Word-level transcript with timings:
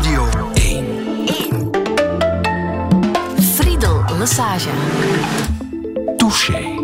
Radio 0.00 0.22
1. 0.22 0.52
1. 1.50 1.70
Friedel 3.56 4.04
Lassage. 4.16 4.70
Touché. 6.16 6.77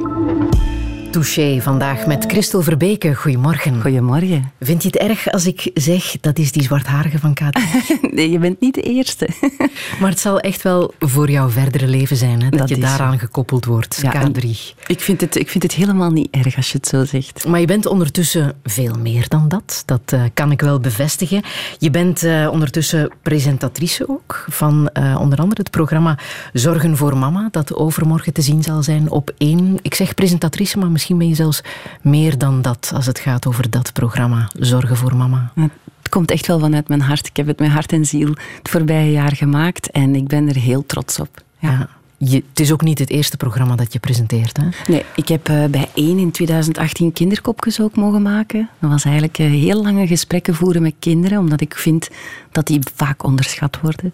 Touché 1.15 1.61
vandaag 1.61 2.07
met 2.07 2.25
Christel 2.29 2.63
Verbeke. 2.63 3.15
Goedemorgen. 3.15 3.81
Goedemorgen. 3.81 4.53
Vind 4.61 4.83
je 4.83 4.89
het 4.89 4.97
erg 4.97 5.31
als 5.31 5.47
ik 5.47 5.71
zeg 5.75 6.17
dat 6.21 6.39
is 6.39 6.53
die 6.53 6.63
zwartharige 6.63 7.19
van 7.19 7.37
K3? 7.43 7.61
nee, 8.15 8.31
je 8.31 8.39
bent 8.39 8.61
niet 8.61 8.75
de 8.75 8.81
eerste. 8.83 9.29
maar 10.01 10.11
het 10.11 10.21
zal 10.21 10.41
echt 10.41 10.63
wel 10.63 10.95
voor 10.99 11.31
jouw 11.31 11.49
verdere 11.49 11.87
leven 11.87 12.17
zijn 12.17 12.43
hè, 12.43 12.49
dat, 12.49 12.59
Dat 12.59 12.69
je 12.69 12.79
daaraan 12.79 13.19
gekoppeld 13.19 13.65
wordt, 13.65 13.99
Ja, 14.03 14.15
en- 14.15 14.33
K3. 14.33 14.49
Ik 14.87 15.01
vind, 15.01 15.21
het, 15.21 15.37
ik 15.37 15.51
vind 15.51 15.63
het 15.63 15.73
helemaal 15.73 16.11
niet 16.11 16.29
erg 16.31 16.57
als 16.57 16.73
je 16.73 16.77
het 16.77 16.87
zo 16.87 17.05
zegt. 17.05 17.47
Maar 17.47 17.61
je 17.61 17.67
bent 17.67 17.87
ondertussen 17.87 18.55
veel 18.65 18.95
meer 18.99 19.29
dan 19.29 19.49
dat. 19.49 19.83
Dat 19.87 20.13
eh, 20.13 20.23
kan 20.35 20.51
ik 20.51 20.61
wel 20.61 20.81
bevestigen. 20.81 21.43
Je 21.79 21.91
bent 21.91 22.23
eh, 22.23 22.49
ondertussen 22.51 23.11
presentatrice 23.23 24.09
ook 24.09 24.45
van 24.49 24.89
eh, 24.89 25.17
onder 25.21 25.39
andere 25.39 25.61
het 25.63 25.71
programma 25.71 26.19
Zorgen 26.53 26.97
voor 26.97 27.17
Mama, 27.17 27.49
dat 27.51 27.75
overmorgen 27.75 28.33
te 28.33 28.43
zien 28.43 28.63
zal 28.63 28.83
zijn 28.83 29.11
op 29.11 29.33
één. 29.39 29.79
Ik 29.83 29.95
zeg 29.95 30.15
presentatrice, 30.15 30.79
maar 30.79 30.91
misschien 30.91 31.03
ben 31.09 31.29
je 31.29 31.35
zelfs 31.35 31.63
meer 32.03 32.39
dan 32.39 32.63
dat 32.63 32.93
als 32.95 33.07
het 33.07 33.19
gaat 33.19 33.47
over 33.47 33.71
dat 33.71 33.93
programma 33.93 34.49
Zorgen 34.59 34.97
voor 34.97 35.17
Mama. 35.17 35.53
Het 35.55 36.09
komt 36.09 36.31
echt 36.31 36.47
wel 36.47 36.59
vanuit 36.59 36.89
mijn 36.89 37.01
hart. 37.01 37.27
Ik 37.27 37.37
heb 37.37 37.47
het 37.47 37.59
met 37.59 37.71
hart 37.71 37.93
en 37.93 38.05
ziel 38.05 38.29
het 38.29 38.69
voorbije 38.71 39.11
jaar 39.11 39.37
gemaakt 39.37 39.91
en 39.91 40.15
ik 40.15 40.27
ben 40.29 40.49
er 40.49 40.57
heel 40.57 40.87
trots 40.87 41.21
op. 41.21 41.43
Ja. 41.59 41.89
Je, 42.17 42.43
het 42.49 42.61
is 42.61 42.73
ook 42.73 42.83
niet 42.83 42.99
het 42.99 43.11
eerste 43.11 43.37
programma 43.37 43.77
dat 43.77 43.93
je 43.93 43.99
presenteert. 43.99 44.57
Hè? 44.57 44.69
Nee, 44.87 45.05
ik 45.15 45.29
heb 45.29 45.49
eh, 45.49 45.65
bij 45.65 45.89
één 45.95 46.19
in 46.19 46.31
2018 46.31 47.13
kinderkopjes 47.13 47.81
ook 47.81 47.97
mogen 47.97 48.23
maken. 48.23 48.69
Dat 48.79 48.91
was 48.91 49.05
eigenlijk 49.05 49.39
eh, 49.39 49.47
heel 49.47 49.83
lange 49.83 50.07
gesprekken 50.07 50.55
voeren 50.55 50.83
met 50.83 50.95
kinderen, 50.99 51.39
omdat 51.39 51.61
ik 51.61 51.75
vind 51.75 52.11
dat 52.53 52.67
die 52.67 52.81
vaak 52.95 53.25
onderschat 53.25 53.79
worden. 53.81 54.13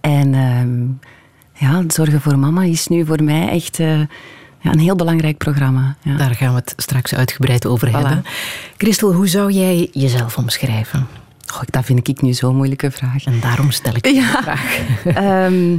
En 0.00 0.34
ehm, 0.34 0.86
ja, 1.52 1.84
Zorgen 1.88 2.20
voor 2.20 2.38
Mama 2.38 2.62
is 2.62 2.86
nu 2.86 3.06
voor 3.06 3.22
mij 3.22 3.48
echt 3.48 3.80
eh, 3.80 4.00
ja, 4.60 4.72
een 4.72 4.78
heel 4.78 4.96
belangrijk 4.96 5.36
programma. 5.36 5.96
Ja. 6.02 6.16
Daar 6.16 6.34
gaan 6.34 6.54
we 6.54 6.58
het 6.60 6.72
straks 6.76 7.14
uitgebreid 7.14 7.66
over 7.66 7.88
Voilà. 7.88 7.92
hebben. 7.92 8.24
Christel, 8.76 9.12
hoe 9.12 9.28
zou 9.28 9.52
jij 9.52 9.88
jezelf 9.92 10.36
omschrijven? 10.38 11.06
Goh, 11.46 11.62
dat 11.66 11.84
vind 11.84 12.08
ik 12.08 12.22
nu 12.22 12.32
zo'n 12.32 12.56
moeilijke 12.56 12.90
vraag. 12.90 13.24
En 13.24 13.40
daarom 13.40 13.70
stel 13.70 13.94
ik 13.96 14.06
je 14.06 14.14
Ja. 14.14 14.32
de 14.36 14.42
vraag. 14.42 14.78
Ehm, 15.04 15.78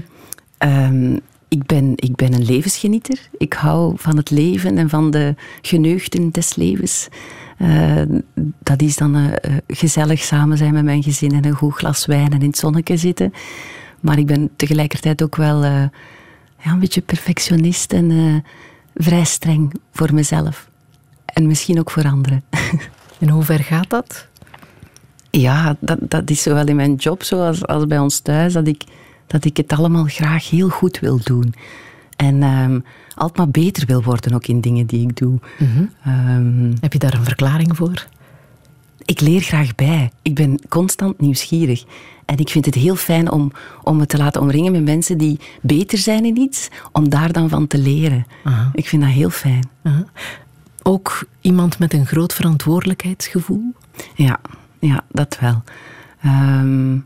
ehm, 0.58 1.14
ik, 1.48 1.66
ben, 1.66 1.94
ik 1.96 2.16
ben 2.16 2.34
een 2.34 2.46
levensgenieter. 2.46 3.20
Ik 3.38 3.54
hou 3.54 3.94
van 3.98 4.18
het 4.18 4.30
leven 4.30 4.78
en 4.78 4.90
van 4.90 5.12
de 5.12 5.36
geneugten 5.62 6.32
des 6.32 6.56
levens. 6.56 7.08
Eh, 7.58 8.02
dat 8.64 8.82
is 8.82 8.96
dan 8.96 9.16
eh, 9.16 9.56
gezellig 9.68 10.20
samen 10.20 10.58
zijn 10.58 10.74
met 10.74 10.84
mijn 10.84 11.04
gezin 11.04 11.32
en 11.32 11.46
een 11.46 11.54
goed 11.56 11.74
glas 11.74 12.06
wijn 12.06 12.32
en 12.34 12.42
in 12.42 12.48
het 12.48 12.58
zonnetje 12.58 12.98
zitten. 12.98 13.34
Maar 14.00 14.18
ik 14.18 14.26
ben 14.26 14.50
tegelijkertijd 14.56 15.24
ook 15.24 15.36
wel 15.36 15.64
eh, 15.64 15.84
ja, 16.64 16.72
een 16.72 16.80
beetje 16.80 17.02
perfectionist 17.02 17.94
en 17.94 18.44
vrij 19.04 19.24
streng 19.24 19.74
voor 19.92 20.14
mezelf. 20.14 20.70
En 21.26 21.48
misschien 21.48 21.80
ook 21.80 21.92
voor 21.92 22.04
anderen. 22.04 22.44
In 23.20 23.30
hoever 23.30 23.60
gaat 23.60 23.90
dat? 23.90 24.28
Ja, 25.32 25.76
dat, 25.80 25.98
dat 26.02 26.30
is 26.30 26.42
zowel 26.42 26.68
in 26.68 26.76
mijn 26.76 26.96
job 26.96 27.24
zoals 27.24 27.68
als 27.68 27.88
bij 27.88 28.00
ons 28.00 28.20
thuis, 28.20 28.54
dat 28.54 28.68
ik, 28.68 28.84
dat 29.28 29.46
ik 29.46 29.58
het 29.58 29.74
allemaal 29.74 30.04
graag 30.04 30.50
heel 30.50 30.70
goed 30.70 31.00
wil 31.00 31.20
doen. 31.24 31.54
En 32.16 32.44
ehm, 32.44 32.80
altijd 33.16 33.38
maar 33.38 33.50
beter 33.50 33.86
wil 33.86 34.04
worden 34.04 34.34
ook 34.34 34.48
in 34.48 34.62
dingen 34.62 34.86
die 34.86 35.08
ik 35.08 35.18
doe. 35.18 35.40
Ehm, 36.04 36.74
Heb 36.80 36.94
je 36.94 37.00
daar 37.00 37.14
een 37.14 37.24
verklaring 37.24 37.78
voor? 37.78 38.08
ik 39.06 39.20
leer 39.20 39.42
graag 39.42 39.76
bij. 39.76 40.12
Ik 40.22 40.36
ben 40.36 40.60
constant 40.70 41.20
nieuwsgierig. 41.20 41.84
En 42.30 42.38
ik 42.38 42.50
vind 42.50 42.66
het 42.66 42.76
heel 42.76 42.96
fijn 42.96 43.32
om, 43.32 43.52
om 43.84 43.98
me 43.98 44.06
te 44.06 44.18
laten 44.18 44.42
omringen 44.42 44.72
met 44.72 44.84
mensen 44.84 45.18
die 45.18 45.40
beter 45.62 45.98
zijn 45.98 46.26
in 46.26 46.38
iets, 46.38 46.68
om 46.92 47.10
daar 47.10 47.32
dan 47.32 47.50
van 47.50 47.68
te 47.68 47.78
leren. 47.78 48.26
Aha. 48.44 48.70
Ik 48.74 48.88
vind 48.88 49.02
dat 49.02 49.12
heel 49.12 49.30
fijn. 49.30 49.70
Ook 50.84 51.26
iemand 51.42 51.80
met 51.80 51.94
een 51.94 52.06
groot 52.06 52.34
verantwoordelijkheidsgevoel? 52.34 53.74
Ja, 54.16 54.40
ja 54.80 55.04
dat 55.12 55.38
wel. 55.40 55.64
Ehm, 56.22 56.98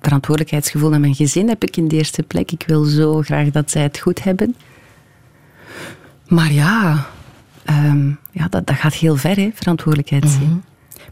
verantwoordelijkheidsgevoel 0.00 0.90
naar 0.90 1.00
mijn 1.00 1.14
gezin 1.14 1.48
heb 1.48 1.62
ik 1.62 1.76
in 1.76 1.88
de 1.88 1.96
eerste 1.96 2.22
plek. 2.22 2.52
Ik 2.52 2.64
wil 2.66 2.84
zo 2.84 3.22
graag 3.22 3.50
dat 3.50 3.70
zij 3.70 3.82
het 3.82 3.98
goed 3.98 4.22
hebben. 4.22 4.56
Maar 6.26 6.52
ja, 6.52 7.06
ehm, 7.64 8.08
ja 8.30 8.48
dat, 8.48 8.66
dat 8.66 8.76
gaat 8.76 8.94
heel 8.94 9.16
ver, 9.16 9.36
hè, 9.36 9.50
verantwoordelijkheidszin. 9.54 10.62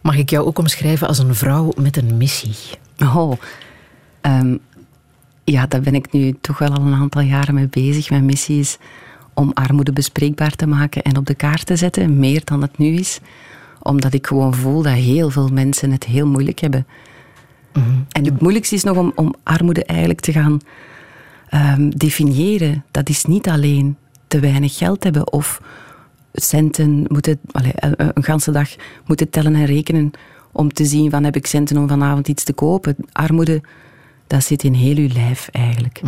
Mag 0.03 0.17
ik 0.17 0.31
jou 0.31 0.47
ook 0.47 0.59
omschrijven 0.59 1.09
als 1.09 1.19
een 1.19 1.35
vrouw 1.35 1.73
met 1.77 1.97
een 1.97 2.17
missie? 2.17 2.85
Oh, 2.99 3.33
ehm, 4.21 4.57
ja, 5.45 5.67
daar 5.67 5.81
ben 5.81 5.95
ik 5.95 6.13
nu 6.13 6.37
toch 6.41 6.59
wel 6.59 6.75
al 6.75 6.87
een 6.87 6.95
aantal 6.95 7.23
jaren 7.23 7.55
mee 7.55 7.69
bezig. 7.69 8.11
Mijn 8.11 8.25
missie 8.25 8.59
is 8.59 8.79
om 9.35 9.51
armoede 9.55 9.93
bespreekbaar 9.93 10.55
te 10.55 10.67
maken 10.67 11.03
en 11.03 11.17
op 11.17 11.27
de 11.27 11.35
kaart 11.35 11.67
te 11.67 11.77
zetten, 11.77 12.19
meer 12.19 12.41
dan 12.45 12.63
het 12.63 12.79
nu 12.79 12.87
is. 12.87 13.21
Omdat 13.83 14.13
ik 14.13 14.27
gewoon 14.27 14.55
voel 14.55 14.83
dat 14.83 14.93
heel 14.93 15.31
veel 15.31 15.49
mensen 15.49 15.91
het 15.91 16.05
heel 16.05 16.27
moeilijk 16.27 16.59
hebben. 16.59 16.87
En 18.13 18.25
het 18.25 18.41
moeilijkste 18.41 18.75
is 18.75 18.85
nog 18.85 18.97
om, 18.97 19.13
om 19.15 19.35
armoede 19.43 19.85
eigenlijk 19.85 20.21
te 20.21 20.33
gaan 20.33 20.61
ehm, 21.49 21.89
definiëren. 21.89 22.85
Dat 22.91 23.09
is 23.09 23.25
niet 23.25 23.49
alleen 23.49 23.97
te 24.27 24.41
weinig 24.41 24.77
geld 24.77 25.05
hebben 25.05 25.33
of 25.33 25.61
centen 26.33 27.05
moeten, 27.09 27.41
allee, 27.53 27.73
een, 27.75 27.95
een 28.15 28.25
ganse 28.25 28.51
dag 28.51 28.71
moeten 29.07 29.31
tellen 29.31 29.55
en 29.55 29.65
rekenen 29.65 30.11
om 30.57 30.73
te 30.73 30.85
zien 30.85 31.11
van 31.11 31.25
heb 31.25 31.37
ik 31.37 31.47
centen 31.47 31.77
om 31.77 31.89
vanavond 31.89 32.29
iets 32.29 32.45
te 32.45 32.53
kopen. 32.53 32.97
Armoede, 33.13 33.61
dat 34.27 34.45
zit 34.45 34.63
in 34.63 34.73
heel 34.73 34.97
uw 34.97 35.09
lijf 35.13 35.49
eigenlijk. 35.53 36.01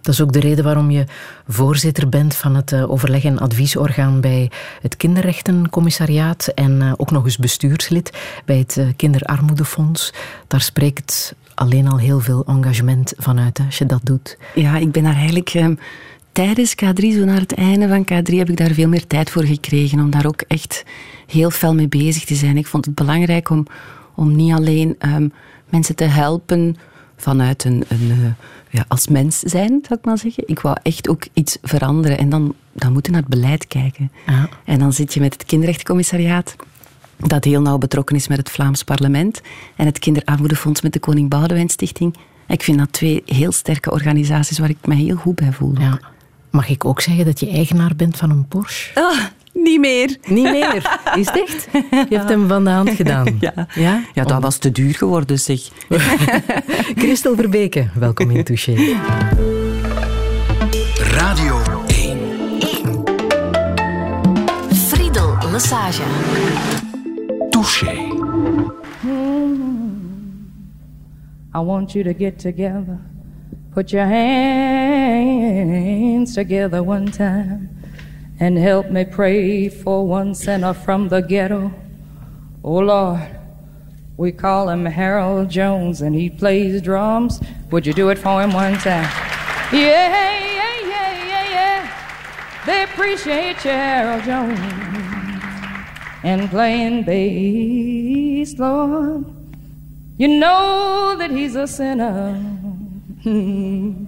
Dat 0.00 0.14
is 0.14 0.20
ook 0.20 0.32
de 0.32 0.40
reden 0.40 0.64
waarom 0.64 0.90
je 0.90 1.04
voorzitter 1.48 2.08
bent 2.08 2.34
van 2.34 2.54
het 2.54 2.72
eh, 2.72 2.90
overleg- 2.90 3.24
en 3.24 3.38
adviesorgaan 3.38 4.20
bij 4.20 4.50
het 4.82 4.96
Kinderrechtencommissariaat 4.96 6.46
en 6.46 6.82
eh, 6.82 6.92
ook 6.96 7.10
nog 7.10 7.24
eens 7.24 7.38
bestuurslid 7.38 8.18
bij 8.44 8.58
het 8.58 8.76
eh, 8.76 8.86
Kinderarmoedefonds. 8.96 10.12
Daar 10.46 10.60
spreekt 10.60 11.34
alleen 11.54 11.88
al 11.88 11.98
heel 11.98 12.20
veel 12.20 12.44
engagement 12.46 13.12
vanuit 13.16 13.60
als 13.66 13.78
je 13.78 13.86
dat 13.86 14.00
doet. 14.02 14.38
Ja, 14.54 14.76
ik 14.76 14.92
ben 14.92 15.02
daar 15.02 15.14
eigenlijk 15.14 15.48
ehm, 15.48 15.74
tijdens 16.36 16.74
K3, 16.84 17.06
zo 17.12 17.24
naar 17.24 17.40
het 17.40 17.54
einde 17.54 17.88
van 17.88 18.04
K3, 18.04 18.34
heb 18.34 18.48
ik 18.48 18.56
daar 18.56 18.70
veel 18.70 18.88
meer 18.88 19.06
tijd 19.06 19.30
voor 19.30 19.44
gekregen 19.44 20.00
om 20.00 20.10
daar 20.10 20.26
ook 20.26 20.40
echt 20.40 20.84
heel 21.26 21.50
fel 21.50 21.74
mee 21.74 21.88
bezig 21.88 22.24
te 22.24 22.34
zijn. 22.34 22.56
Ik 22.56 22.66
vond 22.66 22.84
het 22.84 22.94
belangrijk 22.94 23.50
om, 23.50 23.66
om 24.14 24.36
niet 24.36 24.52
alleen 24.52 24.96
ehm, 24.98 25.28
mensen 25.68 25.96
te 25.96 26.04
helpen 26.04 26.76
vanuit 27.16 27.64
een, 27.64 27.84
een 27.88 28.10
eh, 28.10 28.46
ja, 28.70 28.84
als 28.88 29.08
mens 29.08 29.38
zijn, 29.38 29.68
zou 29.68 29.98
ik 29.98 30.04
maar 30.04 30.18
zeggen. 30.18 30.42
Ik 30.46 30.60
wou 30.60 30.76
echt 30.82 31.08
ook 31.08 31.22
iets 31.32 31.58
veranderen 31.62 32.18
en 32.18 32.28
dan, 32.28 32.54
dan 32.72 32.92
moeten 32.92 33.12
we 33.12 33.18
naar 33.18 33.28
het 33.28 33.40
beleid 33.40 33.66
kijken. 33.66 34.12
En 34.64 34.78
dan 34.78 34.92
zit 34.92 35.14
je 35.14 35.20
met 35.20 35.32
het 35.32 35.44
kinderrechtencommissariaat, 35.44 36.56
dat 37.16 37.44
heel 37.44 37.60
nauw 37.60 37.78
betrokken 37.78 38.16
is 38.16 38.28
met 38.28 38.38
het 38.38 38.50
Vlaams 38.50 38.82
parlement, 38.82 39.40
en 39.76 39.86
het 39.86 39.98
Kinderarmoedefonds 39.98 40.80
met 40.80 40.92
de 40.92 40.98
Koning 40.98 41.30
Boudewijn 41.30 41.68
Stichting. 41.68 42.16
Ik 42.48 42.62
vind 42.62 42.78
dat 42.78 42.92
twee 42.92 43.22
heel 43.26 43.52
sterke 43.52 43.90
organisaties 43.90 44.58
waar 44.58 44.70
ik 44.70 44.86
me 44.86 44.94
heel 44.94 45.16
goed 45.16 45.34
bij 45.34 45.52
voel. 45.52 45.72
Ja. 45.78 46.14
Mag 46.56 46.68
ik 46.68 46.84
ook 46.84 47.00
zeggen 47.00 47.24
dat 47.24 47.40
je 47.40 47.50
eigenaar 47.50 47.92
bent 47.96 48.16
van 48.16 48.30
een 48.30 48.48
Porsche? 48.48 49.00
Ah, 49.00 49.18
niet 49.52 49.80
meer. 49.80 50.16
Niet 50.26 50.50
meer. 50.50 51.00
Is 51.14 51.26
het 51.26 51.40
echt? 51.40 51.68
Je 52.08 52.16
hebt 52.16 52.28
hem 52.28 52.48
van 52.48 52.64
de 52.64 52.70
hand 52.70 52.90
gedaan. 52.90 53.24
Ja. 53.40 53.66
Ja? 53.74 54.02
Ja, 54.14 54.24
dat 54.24 54.42
was 54.42 54.58
te 54.58 54.72
duur 54.72 54.94
geworden, 54.94 55.38
zeg. 55.38 55.60
Christel 57.02 57.36
Verbeke, 57.36 57.88
welkom 57.94 58.30
in 58.30 58.44
Touché. 58.44 58.74
Radio 60.98 61.62
1. 61.86 62.18
1. 62.58 63.04
Friedel 64.74 65.36
Lassage. 65.52 66.02
Touché. 67.50 67.92
I 71.54 71.58
want 71.58 71.92
you 71.92 72.04
to 72.04 72.12
get 72.18 72.38
together. 72.38 72.98
Put 73.76 73.92
your 73.92 74.06
hands 74.06 75.44
together 76.34 76.82
one 76.82 77.12
time 77.12 77.68
and 78.40 78.56
help 78.56 78.90
me 78.90 79.04
pray 79.04 79.68
for 79.68 80.06
one 80.06 80.34
sinner 80.34 80.72
from 80.72 81.10
the 81.10 81.20
ghetto. 81.20 81.74
Oh 82.64 82.78
Lord, 82.78 83.20
we 84.16 84.32
call 84.32 84.70
him 84.70 84.86
Harold 84.86 85.50
Jones 85.50 86.00
and 86.00 86.14
he 86.14 86.30
plays 86.30 86.80
drums. 86.80 87.38
Would 87.70 87.86
you 87.86 87.92
do 87.92 88.08
it 88.08 88.16
for 88.16 88.40
him 88.42 88.54
one 88.54 88.78
time? 88.78 89.10
Yeah, 89.70 90.08
yeah, 90.40 90.80
yeah, 90.80 91.12
yeah, 91.28 91.44
yeah. 91.50 91.92
They 92.64 92.82
appreciate 92.84 93.62
you, 93.62 93.72
Harold 93.72 94.24
Jones, 94.24 94.58
and 96.22 96.48
playing 96.48 97.02
bass, 97.02 98.58
Lord. 98.58 99.26
You 100.16 100.28
know 100.28 101.14
that 101.18 101.30
he's 101.30 101.56
a 101.56 101.66
sinner. 101.66 102.65
I 103.26 104.06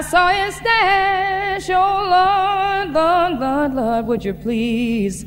saw 0.00 0.28
his 0.30 0.54
stash, 0.54 1.68
oh 1.68 2.08
Lord, 2.08 2.94
Lord, 2.94 3.38
Lord, 3.38 3.74
Lord, 3.74 4.06
would 4.06 4.24
you 4.24 4.32
please 4.32 5.26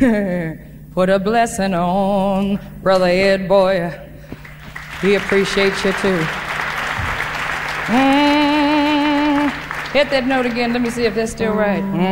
put 0.92 1.08
a 1.08 1.20
blessing 1.20 1.72
on 1.72 2.58
Brother 2.82 3.06
Ed 3.06 3.46
Boyer? 3.46 4.12
We 5.04 5.14
appreciate 5.14 5.72
you 5.84 5.92
too. 5.92 6.18
Mm, 7.86 9.48
hit 9.92 10.10
that 10.10 10.26
note 10.26 10.46
again. 10.46 10.72
Let 10.72 10.82
me 10.82 10.90
see 10.90 11.04
if 11.04 11.14
that's 11.14 11.30
still 11.30 11.52
right. 11.52 11.80
Mm-hmm. 11.84 12.06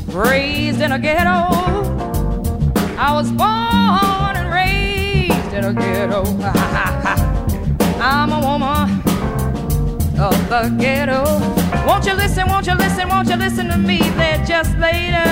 raised 0.08 0.47
in 0.88 0.92
a 0.92 0.98
ghetto. 0.98 1.38
I 2.96 3.12
was 3.12 3.30
born 3.30 4.36
and 4.40 4.50
raised 4.50 5.52
in 5.52 5.64
a 5.64 5.74
ghetto. 5.74 6.24
I'm 8.00 8.32
a 8.32 8.40
woman 8.40 8.88
of 10.18 10.48
the 10.48 10.74
ghetto. 10.80 11.24
Won't 11.86 12.06
you 12.06 12.14
listen, 12.14 12.48
won't 12.48 12.66
you 12.66 12.74
listen, 12.74 13.06
won't 13.06 13.28
you 13.28 13.36
listen 13.36 13.68
to 13.68 13.76
me 13.76 13.98
there 13.98 14.42
just 14.46 14.78
later? 14.78 15.28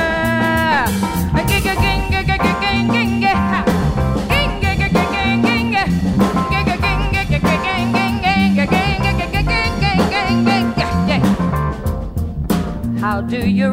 How 13.00 13.23
do 13.23 13.49
you 13.49 13.73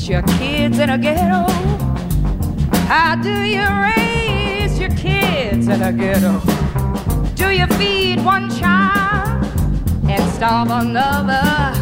raise 0.00 0.08
your 0.08 0.22
kids 0.38 0.78
in 0.78 0.90
a 0.90 0.98
ghetto? 0.98 1.46
How 2.88 3.16
do 3.16 3.42
you 3.42 3.66
raise 3.84 4.78
your 4.78 4.88
kids 4.90 5.68
in 5.68 5.82
a 5.82 5.92
ghetto? 5.92 6.40
Do 7.34 7.50
you 7.50 7.66
feed 7.78 8.24
one 8.24 8.48
child 8.58 9.44
and 10.08 10.32
starve 10.32 10.70
another? 10.70 11.74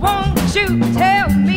Won't 0.00 0.54
you 0.54 0.80
tell 0.94 1.30
me, 1.30 1.49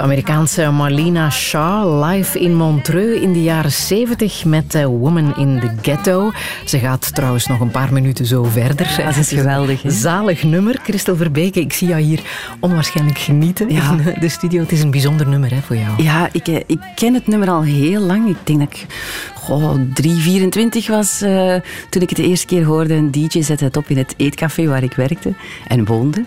De 0.00 0.06
Amerikaanse 0.06 0.70
Marlena 0.70 1.30
Shaw 1.30 2.04
live 2.04 2.38
in 2.38 2.54
Montreux 2.54 3.20
in 3.20 3.32
de 3.32 3.42
jaren 3.42 3.72
70 3.72 4.44
met 4.44 4.82
Woman 4.84 5.36
in 5.36 5.60
the 5.60 5.70
Ghetto. 5.82 6.32
Ze 6.64 6.78
gaat 6.78 7.14
trouwens 7.14 7.46
nog 7.46 7.60
een 7.60 7.70
paar 7.70 7.92
minuten 7.92 8.26
zo 8.26 8.44
verder. 8.44 8.94
Ja, 8.98 9.04
dat 9.04 9.16
is 9.16 9.28
geweldig. 9.28 9.82
Hè? 9.82 9.90
Zalig 9.90 10.42
nummer. 10.42 10.78
Christel 10.82 11.16
Verbeke, 11.16 11.60
ik 11.60 11.72
zie 11.72 11.88
jou 11.88 12.00
hier 12.00 12.20
onwaarschijnlijk 12.60 13.18
genieten 13.18 13.70
Ja. 13.72 13.90
in 13.92 14.14
de 14.20 14.28
studio. 14.28 14.60
Het 14.60 14.72
is 14.72 14.82
een 14.82 14.90
bijzonder 14.90 15.28
nummer 15.28 15.50
hè, 15.50 15.60
voor 15.60 15.76
jou. 15.76 16.02
Ja, 16.02 16.28
ik, 16.32 16.48
eh, 16.48 16.56
ik 16.66 16.80
ken 16.94 17.14
het 17.14 17.26
nummer 17.26 17.48
al 17.48 17.62
heel 17.62 18.00
lang. 18.00 18.28
Ik 18.28 18.36
denk 18.44 18.58
dat 18.58 18.68
ik 18.68 18.86
goh, 19.34 19.74
3, 19.94 20.14
24 20.14 20.86
was 20.88 21.20
eh, 21.22 21.54
toen 21.90 22.02
ik 22.02 22.08
het 22.08 22.18
de 22.18 22.26
eerste 22.26 22.46
keer 22.46 22.64
hoorde. 22.64 22.94
Een 22.94 23.10
DJ 23.10 23.42
zette 23.42 23.64
het 23.64 23.76
op 23.76 23.84
in 23.88 23.98
het 23.98 24.14
eetcafé 24.16 24.66
waar 24.66 24.82
ik 24.82 24.92
werkte 24.92 25.34
en 25.68 25.84
woonde. 25.84 26.24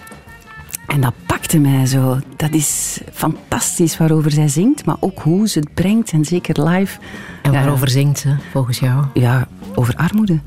En 0.93 1.01
dat 1.01 1.13
pakte 1.25 1.59
mij 1.59 1.85
zo. 1.85 2.17
Dat 2.35 2.51
is 2.53 2.99
fantastisch 3.11 3.97
waarover 3.97 4.31
zij 4.31 4.47
zingt, 4.47 4.85
maar 4.85 4.95
ook 4.99 5.19
hoe 5.19 5.47
ze 5.47 5.59
het 5.59 5.73
brengt 5.73 6.11
en 6.11 6.25
zeker 6.25 6.63
live. 6.69 6.99
En 7.41 7.51
Ja, 7.51 7.57
waarover 7.61 7.89
zingt 7.89 8.19
ze, 8.19 8.35
volgens 8.51 8.79
jou? 8.79 9.05
Ja, 9.13 9.47
over 9.75 9.95
armoede. 9.95 10.39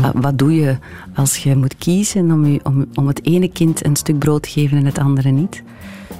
Wa- 0.00 0.12
Wat 0.14 0.38
doe 0.38 0.54
je 0.54 0.76
als 1.14 1.36
je 1.36 1.56
moet 1.56 1.76
kiezen 1.76 2.30
om, 2.30 2.46
je, 2.46 2.60
om, 2.62 2.86
om 2.94 3.06
het 3.06 3.24
ene 3.26 3.48
kind 3.52 3.84
een 3.84 3.96
stuk 3.96 4.18
brood 4.18 4.42
te 4.42 4.48
geven 4.48 4.78
en 4.78 4.84
het 4.86 4.98
andere 4.98 5.30
niet? 5.30 5.62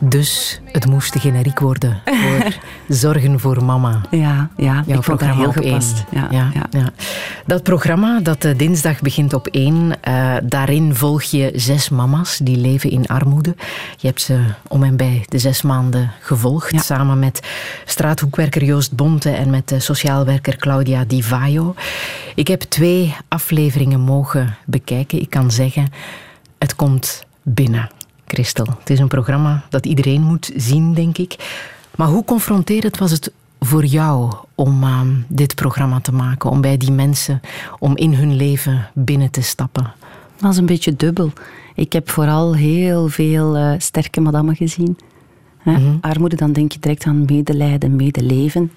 Dus 0.04 0.60
het 0.64 0.86
moest 0.86 1.18
generiek 1.18 1.58
worden 1.58 2.00
voor 2.04 2.52
Zorgen 2.96 3.40
voor 3.40 3.64
Mama. 3.64 4.00
Ja, 4.10 4.50
ja 4.56 4.82
Jouw 4.86 4.96
ik 4.96 5.02
programma 5.04 5.40
heel 5.40 5.52
gepast. 5.52 6.04
Ja, 6.10 6.28
ja. 6.30 6.50
ja. 6.70 6.92
Dat 7.46 7.62
programma 7.62 8.20
dat 8.20 8.44
eh, 8.44 8.58
dinsdag 8.58 9.00
begint 9.00 9.32
op 9.34 9.46
één, 9.46 10.02
eh, 10.02 10.34
daarin 10.42 10.94
volg 10.94 11.22
je 11.22 11.50
zes 11.54 11.88
mama's 11.88 12.38
die 12.38 12.56
leven 12.56 12.90
in 12.90 13.06
armoede. 13.06 13.54
Je 13.96 14.06
hebt 14.06 14.20
ze 14.20 14.40
om 14.68 14.82
en 14.82 14.96
bij 14.96 15.24
de 15.28 15.38
zes 15.38 15.62
maanden 15.62 16.10
gevolgd, 16.20 16.70
Ja. 16.70 16.80
samen 16.80 17.18
met 17.18 17.40
straathoekwerker 17.84 18.64
Joost 18.64 18.92
Bonte 18.92 19.30
en 19.30 19.50
met 19.50 19.68
de 19.68 19.80
sociaalwerker 19.80 20.56
Claudia 20.56 21.04
Di 21.04 21.22
Vaio. 21.22 21.74
Ik 22.34 22.48
heb 22.48 22.60
twee 22.60 23.16
afleveringen 23.28 24.00
mogen 24.00 24.56
bekijken. 24.64 25.20
Ik 25.20 25.30
kan 25.30 25.50
zeggen, 25.50 25.88
het 26.58 26.76
komt 26.76 27.24
binnen. 27.42 27.88
Christel, 28.32 28.66
het 28.78 28.90
is 28.90 28.98
een 28.98 29.08
programma 29.08 29.64
dat 29.68 29.86
iedereen 29.86 30.22
moet 30.22 30.52
zien, 30.56 30.94
denk 30.94 31.18
ik. 31.18 31.36
Maar 31.96 32.08
hoe 32.08 32.24
confronterend 32.24 32.98
was 32.98 33.10
het 33.10 33.32
voor 33.60 33.84
jou 33.84 34.32
om 34.54 34.82
uh, 34.82 35.00
dit 35.28 35.54
programma 35.54 36.00
te 36.00 36.12
maken? 36.12 36.50
Om 36.50 36.60
bij 36.60 36.76
die 36.76 36.92
mensen, 36.92 37.40
om 37.78 37.96
in 37.96 38.14
hun 38.14 38.36
leven 38.36 38.88
binnen 38.94 39.30
te 39.30 39.42
stappen? 39.42 39.92
Dat 40.36 40.52
is 40.52 40.56
een 40.56 40.66
beetje 40.66 40.96
dubbel. 40.96 41.32
Ik 41.74 41.92
heb 41.92 42.10
vooral 42.10 42.54
heel 42.54 43.08
veel 43.08 43.56
uh, 43.56 43.74
sterke 43.78 44.20
madammen 44.20 44.56
gezien. 44.56 44.98
Hè? 45.58 45.72
Mm 45.72 45.76
-hmm. 45.76 45.98
Armoede, 46.00 46.36
dan 46.36 46.52
denk 46.52 46.72
je 46.72 46.78
direct 46.78 47.04
aan 47.04 47.24
medelijden, 47.24 47.96
medeleven. 47.96 48.72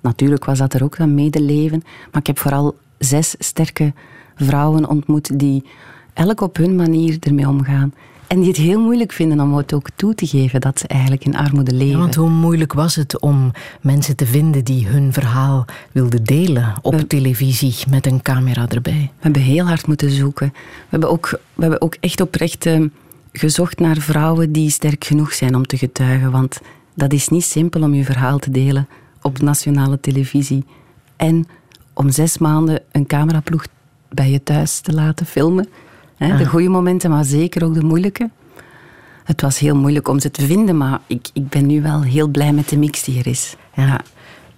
Natuurlijk 0.00 0.44
was 0.44 0.58
dat 0.58 0.74
er 0.74 0.84
ook, 0.84 1.00
aan 1.00 1.14
medeleven. 1.14 1.82
Maar 2.10 2.20
ik 2.20 2.26
heb 2.26 2.38
vooral 2.38 2.76
zes 2.98 3.34
sterke 3.38 3.92
vrouwen 4.34 4.88
ontmoet 4.88 5.38
die 5.38 5.64
elk 6.12 6.40
op 6.40 6.56
hun 6.56 6.76
manier 6.76 7.16
ermee 7.20 7.48
omgaan. 7.48 7.92
En 8.32 8.40
die 8.40 8.48
het 8.48 8.56
heel 8.56 8.80
moeilijk 8.80 9.12
vinden 9.12 9.40
om 9.40 9.56
het 9.56 9.72
ook 9.72 9.88
toe 9.94 10.14
te 10.14 10.26
geven 10.26 10.60
dat 10.60 10.78
ze 10.78 10.86
eigenlijk 10.86 11.24
in 11.24 11.36
armoede 11.36 11.72
leven. 11.72 11.92
Ja, 11.92 11.98
want 11.98 12.14
hoe 12.14 12.30
moeilijk 12.30 12.72
was 12.72 12.94
het 12.94 13.20
om 13.20 13.50
mensen 13.80 14.16
te 14.16 14.26
vinden 14.26 14.64
die 14.64 14.86
hun 14.86 15.12
verhaal 15.12 15.64
wilden 15.92 16.24
delen 16.24 16.74
op 16.82 16.94
we, 16.94 17.06
televisie 17.06 17.74
met 17.88 18.06
een 18.06 18.22
camera 18.22 18.68
erbij? 18.68 19.10
We 19.16 19.22
hebben 19.22 19.42
heel 19.42 19.66
hard 19.66 19.86
moeten 19.86 20.10
zoeken. 20.10 20.52
We 20.52 20.86
hebben 20.88 21.10
ook, 21.10 21.40
we 21.54 21.62
hebben 21.62 21.80
ook 21.80 21.96
echt 22.00 22.20
oprecht 22.20 22.66
uh, 22.66 22.88
gezocht 23.32 23.78
naar 23.78 23.96
vrouwen 23.96 24.52
die 24.52 24.70
sterk 24.70 25.04
genoeg 25.04 25.32
zijn 25.32 25.54
om 25.54 25.66
te 25.66 25.76
getuigen. 25.76 26.30
Want 26.30 26.60
dat 26.94 27.12
is 27.12 27.28
niet 27.28 27.44
simpel 27.44 27.82
om 27.82 27.94
je 27.94 28.04
verhaal 28.04 28.38
te 28.38 28.50
delen 28.50 28.88
op 29.22 29.40
nationale 29.40 30.00
televisie. 30.00 30.64
En 31.16 31.46
om 31.92 32.10
zes 32.10 32.38
maanden 32.38 32.80
een 32.92 33.06
cameraploeg 33.06 33.66
bij 34.08 34.30
je 34.30 34.42
thuis 34.42 34.80
te 34.80 34.92
laten 34.92 35.26
filmen. 35.26 35.68
Hè, 36.16 36.36
de 36.36 36.46
goede 36.46 36.68
momenten, 36.68 37.10
maar 37.10 37.24
zeker 37.24 37.64
ook 37.64 37.74
de 37.74 37.84
moeilijke. 37.84 38.30
Het 39.24 39.40
was 39.40 39.58
heel 39.58 39.76
moeilijk 39.76 40.08
om 40.08 40.20
ze 40.20 40.30
te 40.30 40.46
vinden, 40.46 40.76
maar 40.76 41.00
ik, 41.06 41.28
ik 41.32 41.48
ben 41.48 41.66
nu 41.66 41.82
wel 41.82 42.02
heel 42.02 42.28
blij 42.28 42.52
met 42.52 42.68
de 42.68 42.78
mix 42.78 43.04
die 43.04 43.18
er 43.18 43.26
is. 43.26 43.56
Ja. 43.74 44.00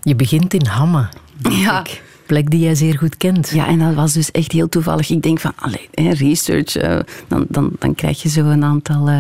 Je 0.03 0.15
begint 0.15 0.55
in 0.55 0.67
Hamme. 0.67 1.09
Ja. 1.51 1.81
Ik. 1.81 2.03
Plek 2.27 2.51
die 2.51 2.61
jij 2.61 2.75
zeer 2.75 2.99
goed 2.99 3.17
kent. 3.17 3.49
Ja, 3.49 3.67
en 3.67 3.79
dat 3.79 3.95
was 3.95 4.13
dus 4.13 4.31
echt 4.31 4.53
heel 4.53 4.69
toevallig. 4.69 5.11
Ik 5.11 5.23
denk 5.23 5.41
van, 5.41 5.53
allee, 5.57 5.89
hè, 5.91 6.11
research, 6.11 6.83
uh, 6.83 6.99
dan, 7.29 7.47
dan, 7.49 7.71
dan 7.79 7.95
krijg 7.95 8.23
je 8.23 8.29
zo 8.29 8.45
een 8.45 8.65
aantal 8.65 9.09
uh, 9.09 9.19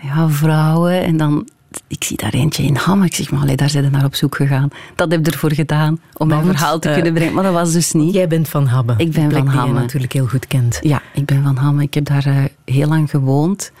ja, 0.00 0.28
vrouwen 0.28 1.02
en 1.02 1.16
dan 1.16 1.48
ik 1.86 2.04
zie 2.04 2.16
daar 2.16 2.32
eentje 2.32 2.62
in 2.62 2.76
Ham. 2.76 3.02
Ik 3.02 3.14
zeg, 3.14 3.30
maar 3.30 3.40
allee, 3.40 3.56
daar 3.56 3.70
zijn 3.70 3.84
ze 3.84 3.90
naar 3.90 4.04
op 4.04 4.14
zoek 4.14 4.34
gegaan. 4.34 4.68
Dat 4.94 5.10
heb 5.10 5.20
ik 5.20 5.32
ervoor 5.32 5.52
gedaan 5.52 6.00
om 6.16 6.28
mijn 6.28 6.44
Want, 6.44 6.56
verhaal 6.56 6.78
te 6.78 6.88
eh, 6.88 6.94
kunnen 6.94 7.14
brengen. 7.14 7.34
Maar 7.34 7.44
dat 7.44 7.52
was 7.52 7.72
dus 7.72 7.92
niet. 7.92 8.14
Jij 8.14 8.28
bent 8.28 8.48
van 8.48 8.66
Habbe. 8.66 8.94
Ik 8.96 9.12
ben 9.12 9.30
van 9.30 9.42
die 9.42 9.50
je 9.50 9.58
Hamme. 9.58 9.80
natuurlijk 9.80 10.12
heel 10.12 10.26
goed 10.26 10.46
kent. 10.46 10.78
Ja, 10.82 11.02
ik 11.14 11.24
ben 11.24 11.42
van 11.42 11.56
Hamme. 11.56 11.82
Ik 11.82 11.94
heb 11.94 12.04
daar 12.04 12.26
eh, 12.26 12.44
heel 12.64 12.88
lang 12.88 13.10
gewoond. 13.10 13.72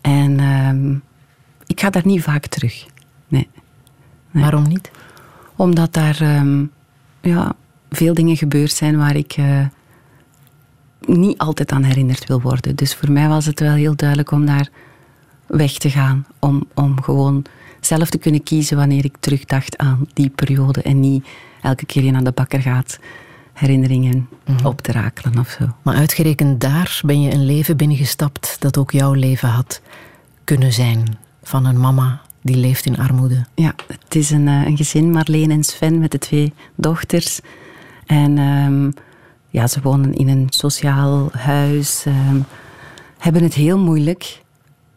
En 0.00 0.40
ehm, 0.40 0.94
ik 1.66 1.80
ga 1.80 1.90
daar 1.90 2.06
niet 2.06 2.22
vaak 2.22 2.46
terug. 2.46 2.86
Nee. 3.28 3.48
Nee. 4.30 4.42
Waarom 4.42 4.68
niet? 4.68 4.90
Omdat 5.56 5.92
daar 5.92 6.20
ehm, 6.20 6.64
ja, 7.20 7.52
veel 7.90 8.14
dingen 8.14 8.36
gebeurd 8.36 8.72
zijn 8.72 8.96
waar 8.96 9.16
ik 9.16 9.32
eh, 9.32 9.66
niet 11.00 11.38
altijd 11.38 11.72
aan 11.72 11.82
herinnerd 11.82 12.26
wil 12.26 12.40
worden. 12.40 12.76
Dus 12.76 12.94
voor 12.94 13.10
mij 13.10 13.28
was 13.28 13.46
het 13.46 13.60
wel 13.60 13.74
heel 13.74 13.96
duidelijk 13.96 14.30
om 14.30 14.46
daar 14.46 14.68
weg 15.50 15.72
te 15.72 15.90
gaan. 15.90 16.26
Om, 16.38 16.64
om 16.74 17.02
gewoon 17.02 17.44
zelf 17.80 18.10
te 18.10 18.18
kunnen 18.18 18.42
kiezen 18.42 18.76
wanneer 18.76 19.04
ik 19.04 19.16
terugdacht 19.20 19.78
aan 19.78 20.06
die 20.12 20.28
periode. 20.28 20.82
En 20.82 21.00
niet 21.00 21.26
elke 21.62 21.86
keer 21.86 22.04
je 22.04 22.10
naar 22.10 22.24
de 22.24 22.32
bakker 22.32 22.60
gaat 22.60 22.98
herinneringen 23.52 24.28
op 24.64 24.80
te 24.80 24.92
rakelen 24.92 25.38
of 25.38 25.48
zo. 25.48 25.64
Maar 25.82 25.94
uitgerekend 25.94 26.60
daar 26.60 27.00
ben 27.04 27.22
je 27.22 27.32
een 27.32 27.46
leven 27.46 27.76
binnengestapt 27.76 28.56
dat 28.58 28.78
ook 28.78 28.90
jouw 28.90 29.12
leven 29.12 29.48
had 29.48 29.80
kunnen 30.44 30.72
zijn. 30.72 31.18
Van 31.42 31.66
een 31.66 31.80
mama 31.80 32.20
die 32.42 32.56
leeft 32.56 32.86
in 32.86 32.98
armoede. 32.98 33.46
Ja, 33.54 33.74
het 33.86 34.14
is 34.14 34.30
een, 34.30 34.48
eh, 34.48 34.66
een 34.66 34.76
gezin, 34.76 35.10
Marleen 35.10 35.50
en 35.50 35.64
Sven, 35.64 35.98
met 35.98 36.10
de 36.10 36.18
twee 36.18 36.52
dochters. 36.74 37.40
En 38.06 38.38
ehm, 38.38 38.90
ja, 39.48 39.66
ze 39.66 39.80
wonen 39.82 40.14
in 40.14 40.28
een 40.28 40.46
sociaal 40.48 41.28
huis, 41.32 42.04
ehm, 42.06 42.40
hebben 43.18 43.42
het 43.42 43.54
heel 43.54 43.78
moeilijk. 43.78 44.42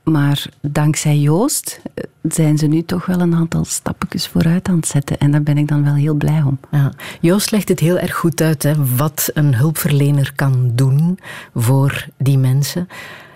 Maar 0.04 0.46
dankzij 0.62 1.18
Joost 1.18 1.82
eh, 1.94 2.04
zijn 2.22 2.58
ze 2.58 2.68
nu 2.68 2.84
toch 2.84 3.06
wel 3.06 3.20
een 3.20 3.36
aantal 3.36 3.66
stappetjes 3.66 4.28
vooruit 4.28 4.68
aan 4.68 4.76
het 4.76 4.88
zetten. 4.88 5.18
En 5.18 5.32
daar 5.32 5.44
ben 5.44 5.58
ik 5.58 5.68
dan 5.68 5.84
wel 5.84 5.94
heel 5.94 6.14
blij 6.14 6.42
om. 6.42 6.60
Ja. 6.72 6.92
Joost 7.22 7.52
legt 7.52 7.70
het 7.70 7.80
heel 7.80 7.98
erg 7.98 8.14
goed 8.16 8.42
uit, 8.42 8.64
hè, 8.64 8.74
wat 8.96 9.30
een 9.34 9.56
hulpverlener 9.56 10.32
kan 10.36 10.72
doen 10.76 11.20
voor 11.56 12.06
die 12.18 12.38
mensen. 12.38 12.88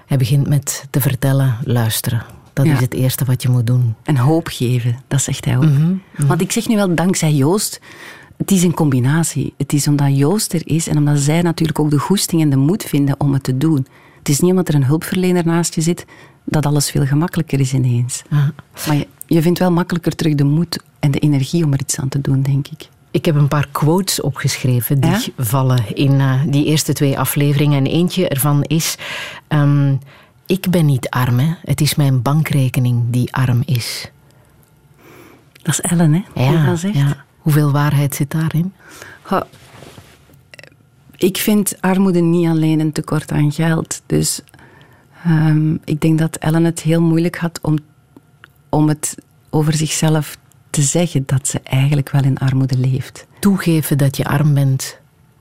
Hij 0.05 0.17
begint 0.17 0.47
met 0.47 0.85
te 0.89 1.01
vertellen, 1.01 1.55
luisteren. 1.63 2.23
Dat 2.53 2.65
Ja. 2.65 2.73
is 2.73 2.79
het 2.79 2.93
eerste 2.93 3.25
wat 3.25 3.41
je 3.41 3.49
moet 3.49 3.67
doen. 3.67 3.95
En 4.03 4.17
hoop 4.17 4.47
geven, 4.47 4.97
dat 5.07 5.21
zegt 5.21 5.45
hij 5.45 5.57
ook. 5.57 5.63
Mhm, 5.63 5.93
Want 6.27 6.41
ik 6.41 6.51
zeg 6.51 6.67
nu 6.67 6.75
wel 6.75 6.95
dankzij 6.95 7.33
Joost. 7.33 7.79
Het 8.37 8.51
is 8.51 8.63
een 8.63 8.73
combinatie. 8.73 9.53
Het 9.57 9.73
is 9.73 9.87
omdat 9.87 10.17
Joost 10.17 10.53
er 10.53 10.61
is 10.67 10.87
en 10.87 10.97
omdat 10.97 11.17
zij 11.19 11.41
natuurlijk 11.41 11.79
ook 11.79 11.89
de 11.89 11.97
goesting 11.97 12.41
en 12.41 12.49
de 12.49 12.55
moed 12.55 12.83
vinden 12.83 13.15
om 13.19 13.33
het 13.33 13.43
te 13.43 13.57
doen. 13.57 13.87
Het 14.17 14.29
is 14.29 14.39
niet 14.39 14.51
omdat 14.51 14.67
er 14.67 14.75
een 14.75 14.85
hulpverlener 14.85 15.45
naast 15.45 15.75
je 15.75 15.81
zit 15.81 16.05
dat 16.49 16.65
alles 16.65 16.91
veel 16.91 17.05
gemakkelijker 17.05 17.59
is 17.59 17.73
ineens. 17.73 18.23
Ja. 18.29 18.51
Maar 18.87 18.95
je, 18.95 19.07
je 19.25 19.41
vindt 19.41 19.59
wel 19.59 19.71
makkelijker 19.71 20.15
terug 20.15 20.35
de 20.35 20.43
moed 20.43 20.83
en 20.99 21.11
de 21.11 21.19
energie 21.19 21.63
om 21.65 21.73
er 21.73 21.79
iets 21.79 21.99
aan 21.99 22.09
te 22.09 22.21
doen, 22.21 22.41
denk 22.41 22.67
ik. 22.67 22.89
Ik 23.11 23.25
heb 23.25 23.35
een 23.35 23.47
paar 23.47 23.67
quotes 23.71 24.21
opgeschreven 24.21 24.99
die 25.01 25.09
Ja? 25.09 25.19
vallen 25.37 25.95
in 25.95 26.19
eh, 26.19 26.41
die 26.47 26.65
eerste 26.65 26.93
twee 26.93 27.19
afleveringen. 27.19 27.77
En 27.77 27.91
eentje 27.91 28.27
ervan 28.27 28.63
is: 28.63 28.95
ehm, 29.47 29.95
Ik 30.45 30.69
ben 30.69 30.85
niet 30.85 31.09
arm, 31.09 31.39
hè. 31.39 31.53
het 31.63 31.81
is 31.81 31.95
mijn 31.95 32.21
bankrekening 32.21 33.03
die 33.09 33.33
arm 33.33 33.61
is. 33.65 34.11
Dat 35.61 35.73
is 35.73 35.81
Ellen, 35.81 36.13
hè? 36.13 36.21
die 36.51 36.65
dat 36.65 36.79
zegt. 36.79 36.95
ja. 36.95 37.25
Hoeveel 37.37 37.71
waarheid 37.71 38.15
zit 38.15 38.31
daarin? 38.31 38.73
Ha, 39.21 39.47
ik 41.17 41.37
vind 41.37 41.75
armoede 41.81 42.19
niet 42.19 42.47
alleen 42.47 42.79
een 42.79 42.91
tekort 42.91 43.31
aan 43.31 43.51
geld. 43.51 44.01
Dus 44.05 44.41
ehm, 45.23 45.73
ik 45.83 46.01
denk 46.01 46.19
dat 46.19 46.35
Ellen 46.35 46.63
het 46.63 46.79
heel 46.81 47.01
moeilijk 47.01 47.37
had 47.37 47.59
om, 47.61 47.77
om 48.69 48.87
het 48.87 49.15
over 49.49 49.73
zichzelf 49.73 50.37
te 50.69 50.81
zeggen 50.81 51.23
dat 51.25 51.47
ze 51.47 51.59
eigenlijk 51.63 52.09
wel 52.09 52.23
in 52.23 52.37
armoede 52.37 52.77
leeft. 52.77 53.27
Toegeven 53.39 53.97
dat 53.97 54.17
je 54.17 54.25
arm 54.25 54.53
bent, 54.53 54.99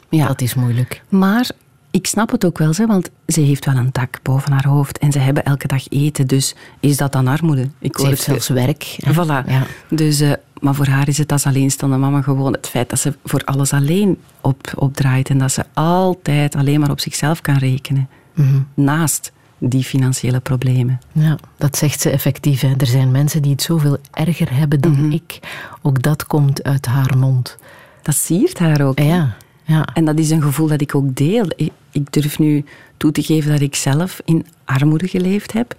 Ja. 0.09 0.27
dat 0.27 0.41
is 0.41 0.55
moeilijk. 0.55 1.03
Maar 1.09 1.51
ik 1.91 2.07
snap 2.07 2.31
het 2.31 2.45
ook 2.45 2.59
wel, 2.59 2.73
want 2.87 3.11
ze 3.27 3.41
heeft 3.41 3.65
wel 3.65 3.77
een 3.77 3.89
dak 3.93 4.19
boven 4.23 4.53
haar 4.53 4.67
hoofd 4.67 4.99
en 4.99 5.13
ze 5.13 5.19
hebben 5.19 5.45
elke 5.45 5.67
dag 5.67 5.89
eten. 5.89 6.27
Dus 6.27 6.55
is 6.81 6.97
dat 6.97 7.13
dan 7.13 7.27
armoede? 7.27 7.69
Ik 7.79 7.95
Ze 7.97 8.01
hoor 8.01 8.07
heeft 8.11 8.27
het 8.27 8.45
zelfs 8.45 8.49
werk. 8.67 8.83
hè. 9.01 9.13
Voilà. 9.13 9.49
Ja. 9.51 9.63
Dus, 9.91 10.21
eh, 10.21 10.33
maar 10.61 10.75
voor 10.75 10.87
haar 10.87 11.09
is 11.09 11.19
het 11.19 11.33
als 11.33 11.47
alleenstaande 11.47 11.97
mama 11.97 12.23
gewoon 12.23 12.53
het 12.53 12.67
feit 12.69 12.91
dat 12.91 12.99
ze 12.99 13.15
voor 13.25 13.45
alles 13.45 13.73
alleen 13.73 14.19
op, 14.41 14.73
opdraait 14.77 15.29
en 15.29 15.39
dat 15.39 15.53
ze 15.53 15.65
altijd 15.75 16.55
alleen 16.55 16.81
maar 16.81 16.91
op 16.91 17.01
zichzelf 17.01 17.41
kan 17.41 17.57
rekenen. 17.57 18.09
Mhm. 18.35 18.61
Naast 18.75 19.33
die 19.59 19.85
financiële 19.85 20.41
problemen. 20.41 21.01
Ja, 21.13 21.37
dat 21.59 21.77
zegt 21.77 22.01
ze 22.01 22.11
effectief. 22.11 22.61
Hè. 22.61 22.73
Er 22.77 22.87
zijn 22.87 23.11
mensen 23.11 23.43
die 23.43 23.53
het 23.53 23.63
zoveel 23.63 23.97
erger 24.11 24.55
hebben 24.57 24.81
dan 24.81 24.93
Mhm. 24.93 25.11
ik. 25.11 25.39
Ook 25.83 26.03
dat 26.03 26.27
komt 26.27 26.63
uit 26.63 26.87
haar 26.87 27.19
mond. 27.19 27.57
Dat 28.03 28.15
siert 28.15 28.59
haar 28.59 28.81
ook. 28.81 28.99
Ja, 28.99 29.35
ja. 29.65 29.87
En 29.95 30.05
dat 30.05 30.19
is 30.19 30.31
een 30.31 30.43
gevoel 30.43 30.67
dat 30.69 30.81
ik 30.81 30.95
ook 30.95 31.17
deel. 31.17 31.47
Ik, 31.57 31.73
ik 31.91 32.13
durf 32.13 32.39
nu 32.39 32.65
toe 32.97 33.13
te 33.13 33.23
geven 33.23 33.51
dat 33.51 33.61
ik 33.61 33.75
zelf 33.75 34.21
in 34.25 34.47
armoede 34.65 35.09
geleefd 35.09 35.53
heb. 35.53 35.75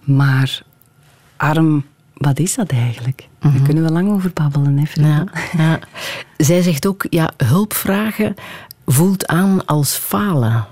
Maar 0.00 0.62
arm, 1.36 1.84
wat 2.14 2.38
is 2.38 2.54
dat 2.54 2.70
eigenlijk? 2.70 3.28
Daar 3.38 3.60
kunnen 3.64 3.84
we 3.84 3.90
lang 3.92 4.10
over 4.10 4.30
babbelen, 4.34 4.78
hè? 4.78 5.02
Ja, 5.08 5.24
ja. 5.56 5.78
Zij 6.36 6.62
zegt 6.62 6.86
ook, 6.86 7.06
ja, 7.10 7.30
hulp 7.36 7.72
vragen 7.72 8.34
voelt 8.86 9.26
aan 9.26 9.64
als 9.66 9.96
falen. 9.96 10.66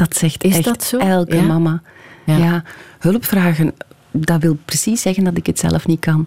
Dat 0.00 0.16
zegt 0.16 0.44
Is 0.44 0.54
echt 0.56 0.64
dat 0.64 0.84
zo? 0.84 0.98
elke 0.98 1.36
Ja? 1.36 1.42
mama. 1.42 1.82
Ja. 2.24 2.36
Ja. 2.36 2.62
hulp 2.98 3.24
vragen, 3.24 3.72
dat 4.10 4.40
wil 4.40 4.58
precies 4.64 5.02
zeggen 5.02 5.24
dat 5.24 5.36
ik 5.36 5.46
het 5.46 5.58
zelf 5.58 5.86
niet 5.86 6.00
kan. 6.00 6.26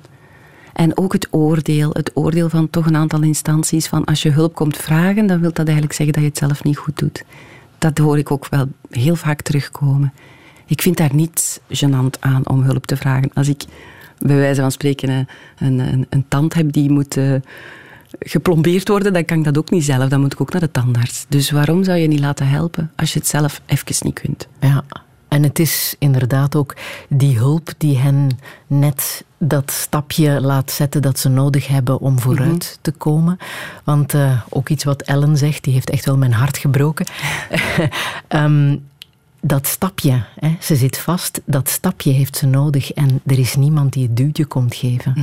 En 0.73 0.97
ook 0.97 1.13
het 1.13 1.27
oordeel, 1.31 1.89
het 1.93 2.11
oordeel 2.13 2.49
van 2.49 2.69
toch 2.69 2.85
een 2.85 2.95
aantal 2.95 3.21
instanties 3.21 3.87
van 3.87 4.05
als 4.05 4.21
je 4.21 4.29
hulp 4.29 4.55
komt 4.55 4.77
vragen, 4.77 5.27
dan 5.27 5.39
wil 5.39 5.53
dat 5.53 5.65
eigenlijk 5.65 5.95
zeggen 5.95 6.13
dat 6.13 6.23
je 6.23 6.29
het 6.29 6.37
zelf 6.37 6.63
niet 6.63 6.77
goed 6.77 6.97
doet. 6.99 7.23
Dat 7.77 7.97
hoor 7.97 8.17
ik 8.17 8.31
ook 8.31 8.47
wel 8.49 8.67
heel 8.89 9.15
vaak 9.15 9.41
terugkomen. 9.41 10.13
Ik 10.65 10.81
vind 10.81 10.97
daar 10.97 11.15
niets 11.15 11.59
gênant 11.67 12.19
aan 12.19 12.47
om 12.47 12.61
hulp 12.63 12.85
te 12.85 12.97
vragen. 12.97 13.31
Als 13.33 13.47
ik 13.47 13.63
bij 14.19 14.35
wijze 14.35 14.61
van 14.61 14.71
spreken 14.71 15.09
een, 15.09 15.27
een, 15.57 15.79
een, 15.79 16.05
een 16.09 16.25
tand 16.27 16.53
heb 16.53 16.71
die 16.71 16.89
moet 16.89 17.17
eh, 17.17 17.33
geplombeerd 18.23 18.87
worden, 18.87 19.13
dan 19.13 19.25
kan 19.25 19.37
ik 19.37 19.43
dat 19.43 19.57
ook 19.57 19.69
niet 19.69 19.83
zelf. 19.83 20.09
Dan 20.09 20.21
moet 20.21 20.33
ik 20.33 20.41
ook 20.41 20.51
naar 20.51 20.61
de 20.61 20.71
tandarts. 20.71 21.25
Dus 21.29 21.51
waarom 21.51 21.83
zou 21.83 21.97
je 21.97 22.07
niet 22.07 22.19
laten 22.19 22.47
helpen 22.47 22.91
als 22.95 23.13
je 23.13 23.19
het 23.19 23.27
zelf 23.27 23.61
even 23.65 23.95
niet 23.99 24.19
kunt? 24.19 24.47
Ja. 24.59 24.83
En 25.27 25.43
het 25.43 25.59
is 25.59 25.95
inderdaad 25.99 26.55
ook 26.55 26.75
die 27.09 27.37
hulp 27.37 27.73
die 27.77 27.97
hen 27.97 28.29
net 28.67 29.23
dat 29.37 29.71
stapje 29.71 30.41
laat 30.41 30.71
zetten 30.71 31.01
dat 31.01 31.19
ze 31.19 31.29
nodig 31.29 31.67
hebben 31.67 31.99
om 31.99 32.19
vooruit 32.19 32.79
te 32.81 32.91
komen. 32.91 33.37
Want 33.83 34.13
eh, 34.13 34.41
ook 34.49 34.69
iets 34.69 34.83
wat 34.83 35.01
Ellen 35.01 35.37
zegt, 35.37 35.63
die 35.63 35.73
heeft 35.73 35.89
echt 35.89 36.05
wel 36.05 36.17
mijn 36.17 36.33
hart 36.33 36.57
gebroken. 36.57 37.05
Ehm, 38.27 38.77
dat 39.41 39.67
stapje, 39.67 40.23
hè, 40.39 40.55
ze 40.61 40.75
zit 40.75 40.97
vast, 40.97 41.41
dat 41.45 41.69
stapje 41.69 42.11
heeft 42.11 42.37
ze 42.37 42.45
nodig 42.45 42.91
en 42.91 43.21
er 43.25 43.39
is 43.39 43.55
niemand 43.55 43.93
die 43.93 44.03
het 44.03 44.17
duwtje 44.17 44.45
komt 44.45 44.75
geven. 44.75 45.13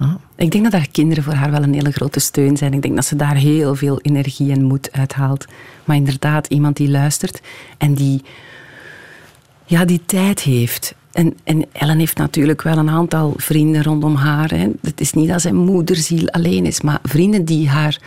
Ja. 0.00 0.18
Ik 0.36 0.50
denk 0.50 0.64
dat 0.64 0.72
haar 0.72 0.88
kinderen 0.92 1.24
voor 1.24 1.32
haar 1.32 1.50
wel 1.50 1.62
een 1.62 1.74
hele 1.74 1.90
grote 1.90 2.20
steun 2.20 2.56
zijn. 2.56 2.72
Ik 2.72 2.82
denk 2.82 2.94
dat 2.94 3.04
ze 3.04 3.16
daar 3.16 3.36
heel 3.36 3.74
veel 3.74 4.00
energie 4.00 4.52
en 4.52 4.62
moed 4.62 4.92
uithaalt. 4.92 5.46
Maar 5.84 5.96
inderdaad, 5.96 6.46
iemand 6.46 6.76
die 6.76 6.90
luistert 6.90 7.40
en 7.78 7.94
die, 7.94 8.22
ja, 9.64 9.84
die 9.84 10.00
tijd 10.06 10.40
heeft. 10.40 10.94
En, 11.12 11.36
en 11.44 11.64
Ellen 11.72 11.98
heeft 11.98 12.16
natuurlijk 12.16 12.62
wel 12.62 12.78
een 12.78 12.90
aantal 12.90 13.34
vrienden 13.36 13.82
rondom 13.82 14.14
haar. 14.14 14.50
Hè. 14.50 14.68
Het 14.82 15.00
is 15.00 15.12
niet 15.12 15.28
dat 15.28 15.40
zij 15.40 15.52
moederziel 15.52 16.28
alleen 16.28 16.66
is, 16.66 16.80
maar 16.80 16.98
vrienden 17.02 17.44
die 17.44 17.68
haar 17.68 18.00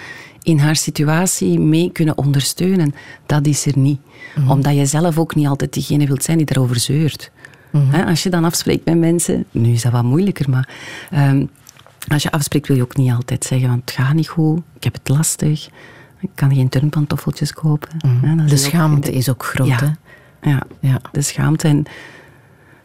in 0.43 0.59
haar 0.59 0.75
situatie 0.75 1.59
mee 1.59 1.91
kunnen 1.91 2.17
ondersteunen, 2.17 2.95
dat 3.25 3.45
is 3.45 3.65
er 3.65 3.77
niet. 3.77 3.99
Omdat 4.47 4.75
je 4.75 4.85
zelf 4.85 5.17
ook 5.17 5.35
niet 5.35 5.47
altijd 5.47 5.73
degene 5.73 6.05
wilt 6.05 6.23
zijn 6.23 6.37
die 6.37 6.45
daarover 6.45 6.79
zeurt. 6.79 7.31
Hè, 7.77 8.05
Als 8.05 8.23
je 8.23 8.29
dan 8.29 8.43
afspreekt 8.43 8.85
met 8.85 8.97
mensen, 8.97 9.45
nu 9.51 9.71
is 9.71 9.81
dat 9.81 9.91
wat 9.91 10.03
moeilijker, 10.03 10.49
maar 10.49 10.69
ehm, 11.11 11.45
als 12.07 12.23
je 12.23 12.31
afspreekt 12.31 12.67
wil 12.67 12.75
je 12.77 12.83
ook 12.83 12.97
niet 12.97 13.11
altijd 13.11 13.43
zeggen, 13.45 13.67
want 13.69 13.81
het 13.81 13.91
gaat 13.91 14.13
niet 14.13 14.27
goed, 14.27 14.61
ik 14.75 14.83
heb 14.83 14.93
het 14.93 15.09
lastig, 15.09 15.69
ik 16.19 16.29
kan 16.35 16.53
geen 16.55 16.69
turnpantoffeltjes 16.69 17.53
kopen. 17.53 17.89
Hè, 18.21 18.35
dat 18.35 18.47
De 18.47 18.53
ook- 18.53 18.59
schaamte 18.59 19.11
is 19.11 19.29
ook 19.29 19.45
groot, 19.45 19.67
Ja. 19.67 19.77
hè? 20.39 20.49
Ja, 20.49 20.61
Ja. 20.79 21.01
de 21.11 21.21
schaamte. 21.21 21.67
En 21.67 21.83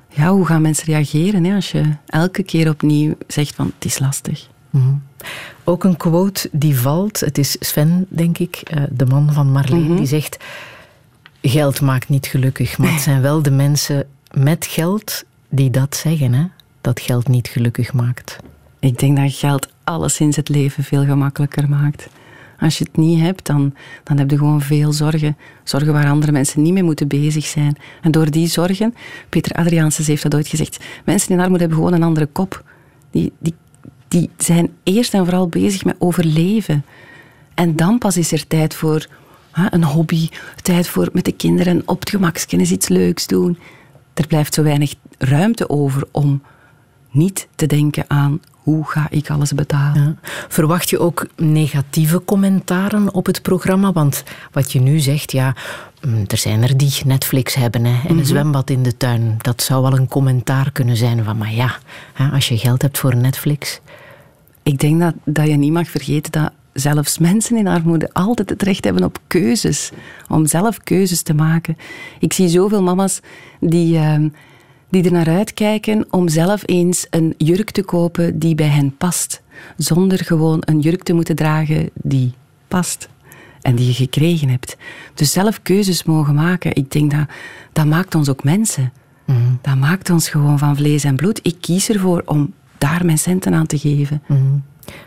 ja, 0.09 0.31
hoe 0.31 0.47
gaan 0.47 0.63
mensen 0.63 0.87
reageren 0.87 1.45
hè, 1.45 1.55
als 1.55 1.71
je 1.71 1.83
elke 2.07 2.43
keer 2.43 2.69
opnieuw 2.69 3.15
zegt 3.27 3.55
van 3.55 3.73
het 3.77 3.85
is 3.85 3.99
lastig. 3.99 4.49
Ook 5.65 5.85
een 5.85 5.97
quote 5.97 6.49
die 6.53 6.79
valt, 6.79 7.21
het 7.21 7.39
is 7.39 7.57
Sven, 7.61 8.07
denk 8.09 8.39
ik, 8.39 8.57
eh, 8.57 8.83
de 8.91 9.07
man 9.07 9.33
van 9.33 9.53
Marleen, 9.53 9.97
die 9.97 10.07
zegt: 10.07 10.37
Geld 11.43 11.81
maakt 11.81 12.09
niet 12.09 12.27
gelukkig, 12.27 12.79
maar 12.79 12.93
het 12.93 13.01
zijn 13.01 13.21
wel 13.21 13.43
de 13.43 13.51
mensen 13.51 14.07
met 14.33 14.67
geld 14.67 15.25
die 15.49 15.71
dat 15.71 15.97
zeggen, 15.97 16.33
hè? 16.33 16.45
dat 16.81 17.01
geld 17.01 17.29
niet 17.29 17.49
gelukkig 17.49 17.93
maakt. 17.93 18.37
Ik 18.81 18.99
denk 18.99 19.17
dat 19.17 19.33
geld 19.33 19.69
alleszins 19.85 20.37
het 20.37 20.49
leven 20.49 20.85
veel 20.85 21.05
gemakkelijker 21.05 21.69
maakt. 21.69 22.09
Als 22.61 22.79
je 22.79 22.85
het 22.85 22.97
niet 22.97 23.21
hebt, 23.21 23.47
dan, 23.47 23.75
dan 24.05 24.19
heb 24.19 24.31
je 24.31 24.39
gewoon 24.39 24.61
veel 24.61 24.93
zorgen. 24.93 25.37
Zorgen 25.65 25.93
waar 25.93 26.11
andere 26.11 26.33
mensen 26.33 26.63
niet 26.63 26.73
mee 26.73 26.83
moeten 26.83 27.09
bezig 27.09 27.47
zijn. 27.47 27.77
En 28.03 28.11
door 28.11 28.31
die 28.31 28.47
zorgen, 28.47 28.95
Peter 29.29 29.53
Adriaansens 29.53 30.07
heeft 30.07 30.23
dat 30.23 30.35
ooit 30.35 30.49
gezegd, 30.49 30.85
mensen 31.05 31.31
in 31.31 31.41
armoede 31.41 31.61
hebben 31.61 31.79
gewoon 31.79 31.93
een 31.95 32.03
andere 32.03 32.27
kop. 32.27 32.65
Die, 33.11 33.33
die, 33.39 33.55
die 34.09 34.31
zijn 34.37 34.71
eerst 34.83 35.15
en 35.15 35.25
vooral 35.25 35.49
bezig 35.49 35.85
met 35.85 35.97
overleven. 35.99 36.85
En 37.55 37.77
dan 37.77 37.99
pas 37.99 38.17
is 38.17 38.33
er 38.33 38.47
tijd 38.47 38.75
voor 38.75 39.07
een 39.71 39.85
hobby, 39.85 40.29
tijd 40.63 40.89
voor 40.89 41.09
met 41.13 41.25
de 41.25 41.33
kinderen 41.33 41.83
op 41.85 42.01
het 42.01 42.11
gemakskennis 42.11 42.71
iets 42.71 42.89
leuks 42.89 43.27
doen. 43.27 43.59
Er 44.15 44.27
blijft 44.27 44.55
zo 44.55 44.63
weinig 44.63 44.95
ruimte 45.19 45.69
over 45.69 46.05
om 46.11 46.43
niet 47.11 47.49
te 47.55 47.67
denken 47.67 48.05
aan 48.09 48.41
hoe 48.69 48.85
ga 48.85 49.07
ik 49.11 49.31
alles 49.31 49.53
betalen. 49.53 50.19
Verwacht 50.49 50.91
je 50.91 50.99
ook 50.99 51.27
negatieve 51.37 52.25
commentaren 52.25 53.15
op 53.15 53.27
het 53.27 53.43
programma? 53.43 53.93
Want 53.93 54.25
wat 54.53 54.73
je 54.73 54.81
nu 54.81 54.99
zegt, 54.99 55.33
ja, 55.33 55.55
mm, 56.07 56.25
er 56.27 56.37
zijn 56.37 56.63
er 56.63 56.77
die 56.77 56.93
Netflix 57.05 57.55
hebben 57.55 57.85
hè, 57.85 58.01
en 58.03 58.11
een 58.11 58.17
mhm. 58.17 58.25
zwembad 58.25 58.71
in 58.71 58.83
de 58.83 58.97
tuin. 58.97 59.35
Dat 59.39 59.63
zou 59.63 59.83
wel 59.83 59.99
een 59.99 60.09
commentaar 60.09 60.73
kunnen 60.73 60.97
zijn 60.97 61.25
van, 61.25 61.39
maar 61.39 61.55
ja, 61.55 61.79
als 62.33 62.49
je 62.49 62.59
geld 62.59 62.83
hebt 62.83 62.99
voor 62.99 63.17
Netflix. 63.17 63.81
Ik 64.63 64.79
denk 64.79 65.01
dat, 65.01 65.15
dat 65.25 65.47
je 65.47 65.57
niet 65.57 65.73
mag 65.73 65.89
vergeten 65.89 66.33
dat 66.33 66.53
zelfs 66.73 67.19
mensen 67.19 67.57
in 67.57 67.67
armoede 67.67 68.11
altijd 68.13 68.51
het 68.51 68.63
recht 68.63 68.85
hebben 68.85 69.05
op 69.05 69.19
keuzes. 69.27 69.91
Om 70.29 70.47
zelf 70.47 70.79
keuzes 70.79 71.23
te 71.23 71.35
maken. 71.35 71.77
Ik 72.19 72.33
zie 72.33 72.49
zoveel 72.49 72.83
mama's 72.83 73.21
die, 73.61 73.95
uh, 73.95 74.31
die 74.89 75.05
er 75.05 75.13
naar 75.13 75.29
uitkijken 75.29 76.07
om 76.11 76.29
zelf 76.29 76.63
eens 76.67 77.07
een 77.11 77.35
jurk 77.37 77.71
te 77.71 77.83
kopen 77.83 78.39
die 78.39 78.55
bij 78.55 78.67
hen 78.67 78.97
past. 78.97 79.43
Zonder 79.77 80.25
gewoon 80.25 80.59
een 80.61 80.81
jurk 80.81 81.03
te 81.03 81.13
moeten 81.13 81.37
dragen 81.37 81.91
die 81.95 82.33
past. 82.69 83.09
En 83.61 83.75
die 83.75 83.87
je 83.87 83.93
gekregen 83.93 84.49
hebt. 84.49 84.77
Dus 85.15 85.33
zelf 85.33 85.63
keuzes 85.63 86.05
mogen 86.05 86.35
maken. 86.35 86.75
Ik 86.75 86.91
denk 86.91 87.11
dat 87.11 87.27
dat 87.73 87.87
maakt 87.87 88.15
ons 88.15 88.29
ook 88.29 88.45
mensen. 88.45 88.93
Mm. 89.25 89.59
Dat 89.63 89.77
maakt 89.77 90.11
ons 90.11 90.29
gewoon 90.29 90.59
van 90.59 90.77
vlees 90.77 91.05
en 91.05 91.17
bloed. 91.17 91.41
Ik 91.43 91.57
kies 91.61 91.89
ervoor 91.89 92.23
om 92.25 92.53
daar 92.79 93.05
mijn 93.05 93.19
centen 93.19 93.55
aan 93.55 93.67
te 93.67 93.79
geven. 93.79 94.23
Mm. 94.27 94.63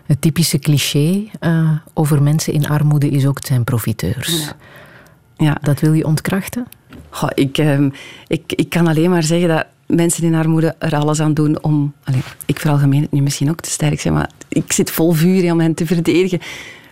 Het 0.06 0.22
typische 0.22 0.60
cliché 0.60 1.24
uh, 1.42 1.72
over 1.94 2.22
mensen 2.22 2.54
in 2.54 2.68
armoede 2.68 3.10
is 3.10 3.26
ook 3.26 3.46
zijn 3.46 3.64
profiteurs. 3.64 4.46
Ja. 4.46 4.56
ja. 5.46 5.58
Dat 5.62 5.80
wil 5.80 5.94
je 5.94 6.06
ontkrachten? 6.06 6.68
Ik, 7.34 7.58
uh, 7.58 7.86
ik, 8.28 8.54
ik 8.56 8.70
kan 8.70 8.88
alleen 8.88 9.10
maar 9.10 9.24
zeggen 9.24 9.48
dat 9.48 9.66
mensen 9.86 10.24
in 10.24 10.36
armoede 10.36 10.76
er 10.80 10.96
alles 10.96 11.20
aan 11.20 11.34
doen 11.34 11.64
om... 11.64 11.94
Allez, 12.04 12.26
ik 12.46 12.60
veralgemeen 12.60 13.02
het 13.02 13.12
nu 13.12 13.22
misschien 13.22 13.50
ook 13.50 13.60
te 13.60 13.70
sterk 13.70 14.00
zijn, 14.00 14.14
maar 14.14 14.30
ik 14.48 14.74
zit 14.74 14.92
vol 14.92 15.12
vuur 15.12 15.52
om 15.52 15.60
hen 15.60 15.74
te 15.74 15.86
verdedigen. 15.86 16.40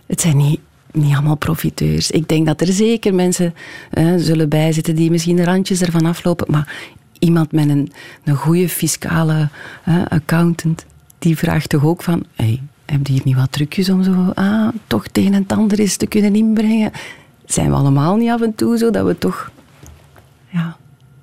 Het 0.05 0.21
zijn 0.21 0.38
niet, 0.38 0.59
niet 0.91 1.13
allemaal 1.13 1.35
profiteurs. 1.35 2.11
Ik 2.11 2.27
denk 2.27 2.45
dat 2.45 2.61
er 2.61 2.73
zeker 2.73 3.13
mensen 3.13 3.53
uh, 3.93 4.13
zullen 4.17 4.49
bijzitten 4.49 4.95
die 4.95 5.11
misschien 5.11 5.35
de 5.35 5.43
randjes 5.43 5.81
ervan 5.81 6.05
aflopen, 6.05 6.51
maar 6.51 6.73
iemand 7.19 7.51
met 7.51 7.69
een, 7.69 7.91
een 8.23 8.35
goede 8.35 8.69
fiscale 8.69 9.49
uh, 9.88 10.01
accountant, 10.07 10.85
die 11.19 11.38
vraagt 11.38 11.69
toch 11.69 11.85
ook 11.85 12.03
van... 12.03 12.23
Hey, 12.35 12.61
heb 12.85 13.07
je 13.07 13.13
hier 13.13 13.21
niet 13.23 13.35
wat 13.35 13.51
trucjes 13.51 13.89
om 13.89 14.03
zo 14.03 14.31
ah, 14.33 14.67
toch 14.88 15.03
het 15.03 15.17
een 15.17 15.33
en 15.33 15.41
het 15.41 15.51
ander 15.51 15.79
eens 15.79 15.97
te 15.97 16.07
kunnen 16.07 16.35
inbrengen? 16.35 16.91
Zijn 17.45 17.69
we 17.69 17.75
allemaal 17.75 18.15
niet 18.15 18.29
af 18.29 18.41
en 18.41 18.55
toe 18.55 18.77
zo 18.77 18.91
dat 18.91 19.05
we 19.05 19.17
toch... 19.17 19.51
Ja, 20.50 20.77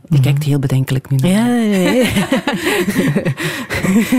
je 0.09 0.21
kijkt 0.21 0.42
heel 0.42 0.59
bedenkelijk 0.59 1.11
nu 1.11 1.16
naar 1.16 1.30
Ja, 1.30 1.45
nee. 1.45 2.00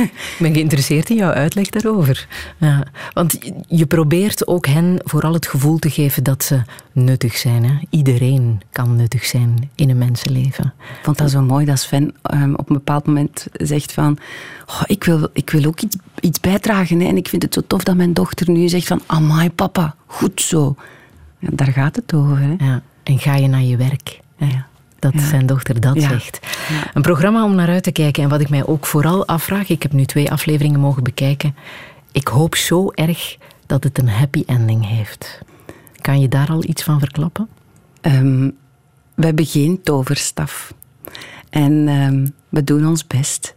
ik 0.03 0.37
ben 0.39 0.53
geïnteresseerd 0.53 1.09
in 1.09 1.15
jouw 1.15 1.31
uitleg 1.31 1.69
daarover. 1.69 2.27
Ja, 2.57 2.87
want 3.13 3.37
je 3.67 3.85
probeert 3.85 4.47
ook 4.47 4.65
hen 4.67 4.99
vooral 5.03 5.33
het 5.33 5.47
gevoel 5.47 5.77
te 5.77 5.89
geven 5.89 6.23
dat 6.23 6.43
ze 6.43 6.61
nuttig 6.91 7.37
zijn. 7.37 7.63
Hè? 7.65 7.73
Iedereen 7.89 8.61
kan 8.71 8.95
nuttig 8.95 9.25
zijn 9.25 9.69
in 9.75 9.89
een 9.89 9.97
mensenleven. 9.97 10.73
Ik 10.79 10.99
vond 11.03 11.17
dat 11.17 11.31
zo 11.31 11.41
mooi 11.41 11.65
dat 11.65 11.79
Sven 11.79 12.15
um, 12.33 12.55
op 12.55 12.69
een 12.69 12.75
bepaald 12.75 13.05
moment 13.05 13.47
zegt 13.53 13.91
van... 13.91 14.17
Oh, 14.67 14.81
ik, 14.85 15.03
wil, 15.03 15.29
ik 15.33 15.49
wil 15.49 15.65
ook 15.65 15.81
iets, 15.81 15.95
iets 16.19 16.39
bijdragen. 16.39 16.99
Hè? 16.99 17.07
En 17.07 17.17
ik 17.17 17.27
vind 17.27 17.41
het 17.41 17.53
zo 17.53 17.61
tof 17.67 17.83
dat 17.83 17.95
mijn 17.95 18.13
dochter 18.13 18.49
nu 18.49 18.69
zegt 18.69 18.87
van... 18.87 19.01
Amai 19.05 19.49
papa, 19.51 19.95
goed 20.05 20.41
zo. 20.41 20.75
Ja, 21.39 21.49
daar 21.51 21.71
gaat 21.71 21.95
het 21.95 22.13
over. 22.13 22.37
Hè? 22.39 22.55
Ja. 22.65 22.81
En 23.03 23.19
ga 23.19 23.35
je 23.35 23.47
naar 23.47 23.61
je 23.61 23.77
werk. 23.77 24.19
Ja 24.37 24.66
dat 24.99 25.13
zijn 25.17 25.45
dochter 25.45 25.81
dat 25.81 26.01
zegt. 26.01 26.39
Een 26.93 27.01
programma 27.01 27.43
om 27.43 27.55
naar 27.55 27.69
uit 27.69 27.83
te 27.83 27.91
kijken. 27.91 28.23
En 28.23 28.29
wat 28.29 28.41
ik 28.41 28.49
mij 28.49 28.65
ook 28.65 28.85
vooral 28.85 29.27
afvraag, 29.27 29.69
ik 29.69 29.81
heb 29.81 29.91
nu 29.91 30.05
twee 30.05 30.31
afleveringen 30.31 30.79
mogen 30.79 31.03
bekijken. 31.03 31.55
Ik 32.11 32.27
hoop 32.27 32.55
zo 32.55 32.91
erg 32.91 33.37
dat 33.65 33.83
het 33.83 33.97
een 33.97 34.09
happy 34.09 34.43
ending 34.45 34.87
heeft. 34.87 35.39
Kan 36.01 36.19
je 36.19 36.27
daar 36.27 36.49
al 36.49 36.63
iets 36.63 36.83
van 36.83 36.99
verklappen? 36.99 37.47
Um, 38.01 38.55
we 39.15 39.25
hebben 39.25 39.45
geen 39.45 39.81
toverstaf. 39.81 40.73
En 41.49 41.87
um, 41.87 42.33
we 42.49 42.63
doen 42.63 42.87
ons 42.87 43.07
best. 43.07 43.55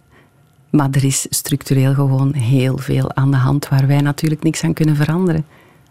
Maar 0.70 0.88
er 0.90 1.04
is 1.04 1.26
structureel 1.30 1.94
gewoon 1.94 2.34
heel 2.34 2.78
veel 2.78 3.14
aan 3.14 3.30
de 3.30 3.36
hand 3.36 3.68
waar 3.68 3.86
wij 3.86 4.00
natuurlijk 4.00 4.42
niks 4.42 4.64
aan 4.64 4.72
kunnen 4.72 4.96
veranderen. 4.96 5.44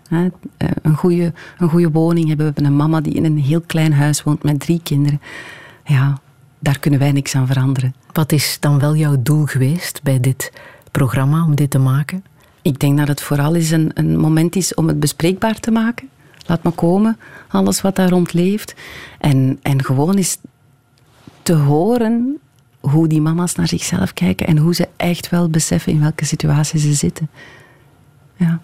Eh, 0.09 0.21
een 0.81 0.95
goede, 0.95 1.33
een 1.57 1.69
goede 1.69 1.91
woning 1.91 2.27
hebben. 2.27 2.45
We 2.45 2.51
hebben 2.53 2.71
een 2.71 2.77
mama 2.77 3.01
die 3.01 3.13
in 3.13 3.25
een 3.25 3.37
heel 3.37 3.61
klein 3.61 3.93
huis 3.93 4.23
woont 4.23 4.43
met 4.43 4.59
drie 4.59 4.79
kinderen. 4.83 5.21
Ja, 5.83 6.19
daar 6.59 6.79
kunnen 6.79 6.99
wij 6.99 7.11
niks 7.11 7.35
aan 7.35 7.47
veranderen. 7.47 7.95
Wat 8.11 8.31
is 8.31 8.57
dan 8.59 8.79
wel 8.79 8.95
jouw 8.95 9.15
doel 9.19 9.45
geweest 9.45 10.03
bij 10.03 10.19
dit 10.19 10.51
programma, 10.91 11.43
om 11.43 11.55
dit 11.55 11.69
te 11.69 11.79
maken? 11.79 12.23
Ik 12.61 12.79
denk 12.79 12.97
dat 12.97 13.07
het 13.07 13.21
vooral 13.21 13.53
is 13.55 13.71
een, 13.71 13.91
een 13.93 14.17
moment 14.17 14.55
is 14.55 14.73
om 14.73 14.87
het 14.87 14.99
bespreekbaar 14.99 15.59
te 15.59 15.71
maken. 15.71 16.09
Laat 16.45 16.63
maar 16.63 16.73
komen, 16.73 17.17
alles 17.47 17.81
wat 17.81 17.95
daar 17.95 18.09
rond 18.09 18.33
leeft. 18.33 18.75
En, 19.19 19.59
en 19.61 19.83
gewoon 19.83 20.17
is 20.17 20.37
te 21.43 21.53
horen 21.53 22.39
hoe 22.79 23.07
die 23.07 23.21
mama's 23.21 23.55
naar 23.55 23.67
zichzelf 23.67 24.13
kijken 24.13 24.47
en 24.47 24.57
hoe 24.57 24.75
ze 24.75 24.87
echt 24.95 25.29
wel 25.29 25.49
beseffen 25.49 25.91
in 25.91 25.99
welke 25.99 26.25
situatie 26.25 26.79
ze 26.79 26.93
zitten. 26.93 27.29
Ja. 28.35 28.59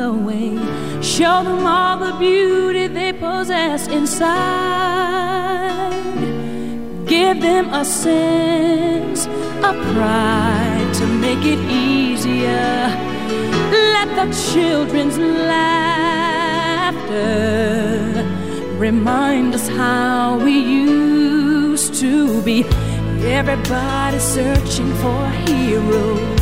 The 0.00 0.12
way. 0.28 0.50
Show 1.02 1.36
them 1.48 1.66
all 1.66 1.96
the 2.06 2.12
beauty 2.18 2.86
they 2.86 3.12
possess 3.12 3.80
inside. 3.98 4.30
Give 7.14 7.36
them 7.48 7.66
a 7.82 7.84
sense 7.84 9.20
of 9.68 9.74
pride 9.92 10.88
to 10.98 11.04
make 11.24 11.44
it 11.54 11.60
easier. 11.88 12.72
Let 13.94 14.08
the 14.20 14.26
children's 14.50 15.18
laughter 15.18 16.40
remind 18.86 19.48
us 19.58 19.66
how 19.68 20.38
we 20.44 20.54
used 20.58 21.94
to 22.04 22.40
be. 22.42 22.58
Everybody 23.40 24.18
searching 24.18 24.92
for 25.02 25.18
a 25.32 25.34
hero 25.46 26.39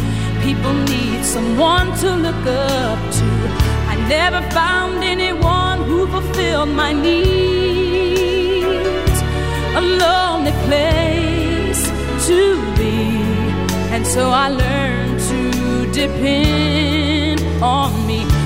people 0.48 0.72
need 0.94 1.22
someone 1.22 1.88
to 2.02 2.08
look 2.26 2.44
up 2.46 2.98
to. 3.18 3.26
I 3.92 3.94
never 4.08 4.40
found 4.58 5.04
anyone 5.04 5.78
who 5.88 6.06
fulfilled 6.06 6.70
my 6.70 6.92
needs. 7.08 7.98
A 9.80 9.82
lonely 10.04 10.54
place 10.66 11.82
to 12.28 12.40
be, 12.78 12.96
and 13.94 14.06
so 14.06 14.22
I 14.44 14.48
learned 14.64 15.18
to 15.30 15.40
depend 16.00 17.40
on 17.62 17.90
me. 18.06 18.37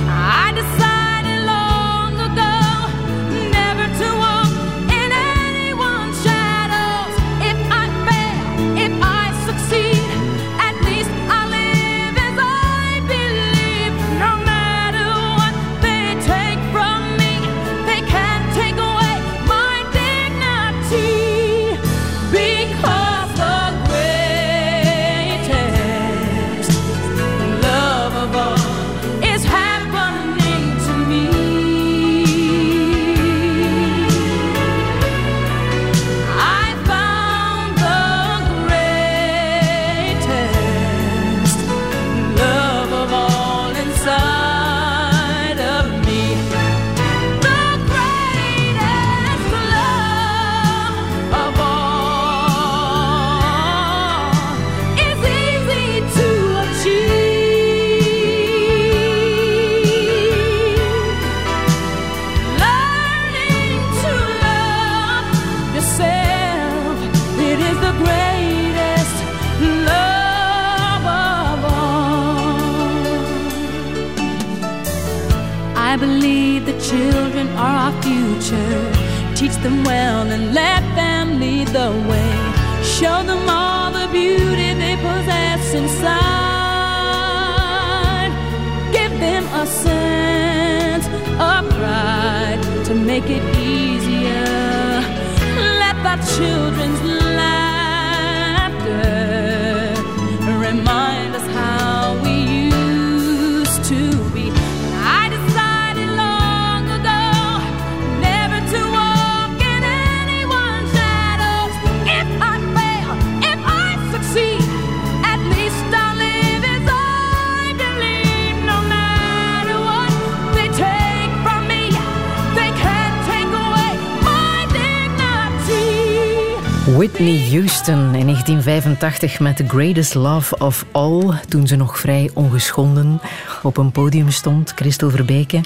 1985 129.02 129.40
met 129.40 129.56
The 129.56 129.76
Greatest 129.76 130.14
Love 130.14 130.58
of 130.58 130.84
All, 130.92 131.40
toen 131.48 131.66
ze 131.66 131.76
nog 131.76 131.98
vrij 131.98 132.30
ongeschonden 132.34 133.20
op 133.62 133.76
een 133.76 133.92
podium 133.92 134.30
stond, 134.30 134.72
Christel 134.74 135.10
Verbeke. 135.10 135.60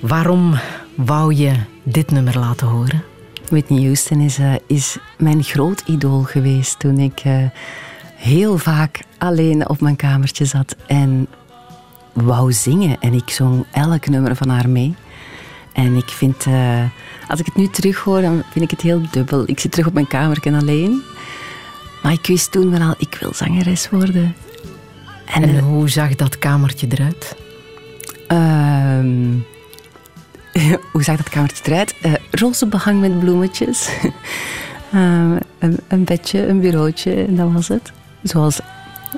Waarom 0.00 0.54
wou 0.94 1.34
je 1.34 1.52
dit 1.82 2.10
nummer 2.10 2.38
laten 2.38 2.66
horen? 2.66 3.04
Whitney 3.48 3.82
Houston 3.82 4.20
is, 4.20 4.38
eh, 4.38 4.54
is 4.66 4.98
mijn 5.18 5.42
groot 5.42 5.82
idool 5.86 6.22
geweest 6.22 6.78
toen 6.78 6.98
ik 6.98 7.20
eh, 7.20 7.36
heel 8.14 8.58
vaak 8.58 9.00
alleen 9.18 9.68
op 9.68 9.80
mijn 9.80 9.96
kamertje 9.96 10.44
zat 10.44 10.76
en 10.86 11.26
wou 12.12 12.52
zingen. 12.52 13.00
En 13.00 13.12
ik 13.12 13.30
zong 13.30 13.64
elk 13.72 14.08
nummer 14.08 14.36
van 14.36 14.48
haar 14.48 14.68
mee. 14.68 14.94
En 15.72 15.96
ik 15.96 16.08
vind, 16.08 16.46
eh, 16.46 16.82
als 17.28 17.40
ik 17.40 17.46
het 17.46 17.56
nu 17.56 17.68
terughoor, 17.68 18.20
dan 18.20 18.42
vind 18.50 18.64
ik 18.64 18.70
het 18.70 18.80
heel 18.80 19.00
dubbel. 19.10 19.42
Ik 19.46 19.60
zit 19.60 19.70
terug 19.70 19.86
op 19.86 19.94
mijn 19.94 20.06
kamertje 20.06 20.56
alleen. 20.56 21.02
Maar 22.04 22.12
ik 22.12 22.26
wist 22.26 22.52
toen 22.52 22.70
wel 22.70 22.80
al, 22.80 22.94
ik 22.98 23.16
wil 23.20 23.34
zangeres 23.34 23.90
worden. 23.90 24.34
En, 25.24 25.42
En 25.42 25.58
hoe 25.58 25.88
zag 25.88 26.14
dat 26.14 26.38
kamertje 26.38 26.86
eruit? 26.90 27.36
Ehm, 28.26 29.32
hoe 30.92 31.02
zag 31.02 31.16
dat 31.16 31.28
kamertje 31.28 31.64
eruit? 31.64 31.94
Eh, 32.02 32.12
roze 32.30 32.66
behang 32.66 33.00
met 33.00 33.18
bloemetjes. 33.18 33.88
Ehm, 34.92 35.36
een, 35.58 35.78
een 35.88 36.04
bedje, 36.04 36.46
een 36.46 36.60
bureautje, 36.60 37.14
en 37.24 37.36
dat 37.36 37.52
was 37.52 37.68
het. 37.68 37.92
Zoals 38.22 38.60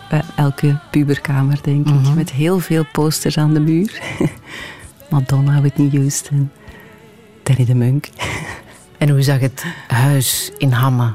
eh, 0.09 0.19
elke 0.37 0.79
puberkamer, 0.91 1.59
denk 1.63 1.89
ik. 1.89 2.15
Met 2.15 2.31
heel 2.33 2.59
veel 2.59 2.85
posters 2.93 3.39
aan 3.39 3.55
de 3.55 3.61
muur. 3.61 4.01
Madonna, 5.11 5.61
Whitney 5.61 5.89
Houston, 5.93 6.51
Danny 7.43 7.65
de 7.65 7.75
Munk. 7.75 8.09
En 8.99 9.09
hoe 9.09 9.23
zag 9.23 9.41
het 9.41 9.65
huis 9.87 10.53
in 10.59 10.73
Hamme 10.73 11.15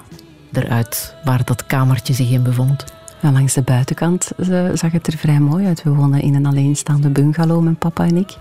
eruit, 0.51 1.15
waar 1.23 1.43
dat 1.45 1.65
kamertje 1.65 2.13
zich 2.13 2.29
in 2.31 2.43
bevond? 2.43 2.85
Ja, 3.21 3.31
langs 3.31 3.53
de 3.53 3.61
buitenkant 3.61 4.31
zag 4.73 4.91
het 4.91 5.07
er 5.07 5.17
vrij 5.17 5.39
mooi 5.39 5.65
uit. 5.65 5.83
We 5.83 5.89
woonden 5.89 6.21
in 6.21 6.35
een 6.35 6.45
alleenstaande 6.45 7.09
bungalow, 7.09 7.61
mijn 7.63 7.75
papa 7.75 8.05
en 8.05 8.17
ik. 8.17 8.37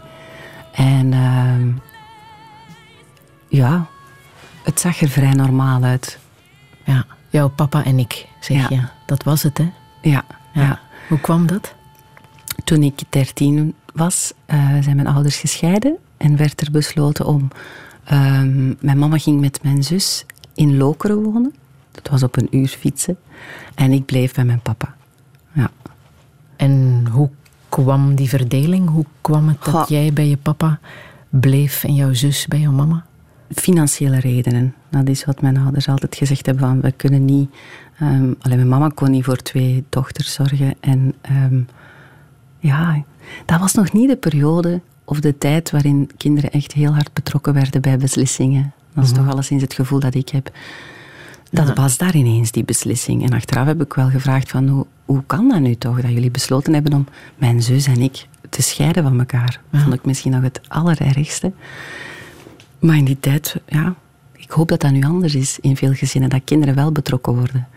En 0.73 1.13
ehm, 1.13 1.69
ja, 3.49 3.87
het 4.65 4.81
zag 4.81 5.01
er 5.01 5.09
vrij 5.09 5.33
normaal 5.33 5.83
uit. 5.83 6.19
Ja, 6.85 7.05
jouw 7.29 7.49
papa 7.49 7.85
en 7.85 7.99
ik, 7.99 8.27
zeg 8.41 8.57
Ja. 8.59 8.67
je. 8.77 8.83
Dat 9.07 9.23
was 9.23 9.43
het, 9.43 9.59
hè? 9.59 9.71
Ja, 10.03 10.25
Ja. 10.53 10.63
ja. 10.63 10.81
Hoe 11.09 11.21
kwam 11.21 11.47
dat? 11.47 11.75
Toen 12.65 12.83
ik 12.83 13.01
dertien 13.09 13.75
was, 13.95 14.33
eh, 14.47 14.59
zijn 14.81 14.97
mijn 14.97 15.09
ouders 15.09 15.37
gescheiden 15.37 15.97
en 16.17 16.37
werd 16.37 16.61
er 16.61 16.71
besloten 16.71 17.27
om. 17.27 17.49
ehm, 18.05 18.67
mijn 18.81 18.99
mama 18.99 19.19
ging 19.19 19.41
met 19.41 19.63
mijn 19.63 19.83
zus 19.83 20.25
in 20.55 20.77
Lokeren 20.77 21.23
wonen. 21.23 21.55
Dat 21.93 22.09
was 22.09 22.23
op 22.23 22.37
een 22.37 22.49
uur 22.51 22.69
fietsen. 22.69 23.17
En 23.75 23.93
ik 23.93 24.05
bleef 24.05 24.35
bij 24.35 24.45
mijn 24.45 24.61
papa. 24.61 24.95
Ja. 25.53 25.71
En 26.57 27.07
hoe 27.11 27.31
kwam 27.69 28.15
die 28.15 28.29
verdeling? 28.29 28.89
Hoe 28.89 29.05
kwam 29.21 29.49
het 29.49 29.65
dat 29.65 29.75
Goh. 29.75 29.89
jij 29.89 30.13
bij 30.13 30.29
je 30.29 30.37
papa 30.37 30.79
bleef 31.29 31.85
en 31.85 31.95
jouw 31.95 32.13
zus 32.13 32.47
bij 32.47 32.61
jouw 32.61 32.73
mama? 32.73 33.05
Financiële 33.55 34.21
redenen. 34.21 34.75
Dat 34.89 35.09
is 35.09 35.25
wat 35.25 35.41
mijn 35.41 35.57
ouders 35.57 35.89
altijd 35.89 36.17
gezegd 36.17 36.47
hebben. 36.47 36.69
Van, 36.69 36.81
we 36.81 36.93
kunnen 36.93 37.25
niet... 37.25 37.51
ehm 37.99 38.33
alleen 38.41 38.57
mijn 38.57 38.69
mama 38.69 38.89
kon 38.89 39.11
niet 39.11 39.25
voor 39.25 39.37
twee 39.37 39.85
dochters 39.89 40.33
zorgen. 40.33 40.75
En 40.81 41.15
ehm, 41.21 41.61
ja, 42.59 43.05
dat 43.45 43.61
was 43.61 43.75
nog 43.75 43.93
niet 43.93 44.09
de 44.09 44.17
periode 44.17 44.81
of 45.05 45.21
de 45.21 45.39
tijd 45.39 45.71
waarin 45.71 46.11
kinderen 46.17 46.51
echt 46.51 46.73
heel 46.73 46.93
hard 46.93 47.13
betrokken 47.13 47.53
werden 47.55 47.81
bij 47.81 47.99
beslissingen. 47.99 48.73
Dat 48.95 49.05
is 49.05 49.13
toch 49.13 49.29
alleszins 49.29 49.63
het 49.63 49.75
gevoel 49.75 50.01
dat 50.01 50.15
ik 50.15 50.29
heb. 50.29 50.51
Dat 51.51 51.77
was 51.77 51.99
daar 51.99 52.15
ineens, 52.15 52.51
die 52.51 52.65
beslissing. 52.65 53.25
En 53.25 53.33
achteraf 53.33 53.67
heb 53.67 53.83
ik 53.83 53.95
wel 53.95 54.09
gevraagd 54.09 54.51
van, 54.51 54.69
hoe, 54.69 54.87
hoe 55.05 55.23
kan 55.27 55.49
dat 55.49 55.61
nu 55.61 55.75
toch, 55.75 56.01
dat 56.01 56.11
jullie 56.11 56.31
besloten 56.31 56.73
hebben 56.73 56.93
om 56.93 57.07
mijn 57.37 57.63
zus 57.63 57.87
en 57.87 58.01
ik 58.01 58.27
te 58.49 58.63
scheiden 58.63 59.03
van 59.03 59.19
elkaar? 59.19 59.61
Dat 59.71 59.81
vond 59.81 59.95
ik 59.95 60.05
misschien 60.05 60.33
nog 60.33 60.43
het 60.43 60.61
allerergste. 60.69 61.53
Maar 62.79 62.97
in 62.97 63.05
die 63.05 63.21
tijd, 63.21 63.57
ja, 63.67 63.95
ik 64.33 64.51
hoop 64.51 64.69
dat 64.69 64.81
dat 64.81 64.91
nu 64.91 65.03
anders 65.03 65.35
is 65.35 65.59
in 65.61 65.77
veel 65.77 65.93
gezinnen, 65.93 66.31
dat 66.31 66.41
kinderen 66.45 66.75
wel 66.75 66.93
betrokken 66.93 67.35
worden. 67.35 67.69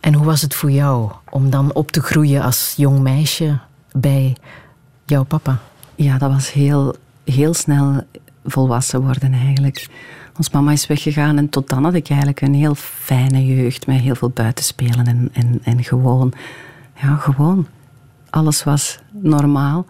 En 0.00 0.14
hoe 0.14 0.26
was 0.26 0.42
het 0.42 0.54
voor 0.54 0.70
jou 0.70 1.10
om 1.30 1.50
dan 1.50 1.74
op 1.74 1.90
te 1.90 2.00
groeien 2.00 2.42
als 2.42 2.74
jong 2.76 3.00
meisje 3.00 3.58
bij 3.92 4.36
jouw 5.04 5.24
papa? 5.24 5.58
Ja, 5.94 6.18
dat 6.18 6.30
was 6.30 6.52
heel, 6.52 6.96
heel 7.24 7.54
snel 7.54 8.02
volwassen 8.44 9.02
worden 9.02 9.32
eigenlijk. 9.32 9.86
Ons 10.38 10.50
mama 10.50 10.72
is 10.72 10.86
weggegaan 10.86 11.38
en 11.38 11.48
tot 11.48 11.68
dan 11.68 11.84
had 11.84 11.94
ik 11.94 12.08
eigenlijk 12.08 12.40
een 12.40 12.54
heel 12.54 12.74
fijne 12.74 13.46
jeugd 13.46 13.86
met 13.86 14.00
heel 14.00 14.14
veel 14.14 14.30
buitenspelen 14.30 15.06
en, 15.06 15.28
en, 15.32 15.60
en 15.62 15.84
gewoon, 15.84 16.32
ja, 17.00 17.16
gewoon. 17.16 17.66
Alles 18.30 18.64
was 18.64 18.98
normaal. 19.10 19.86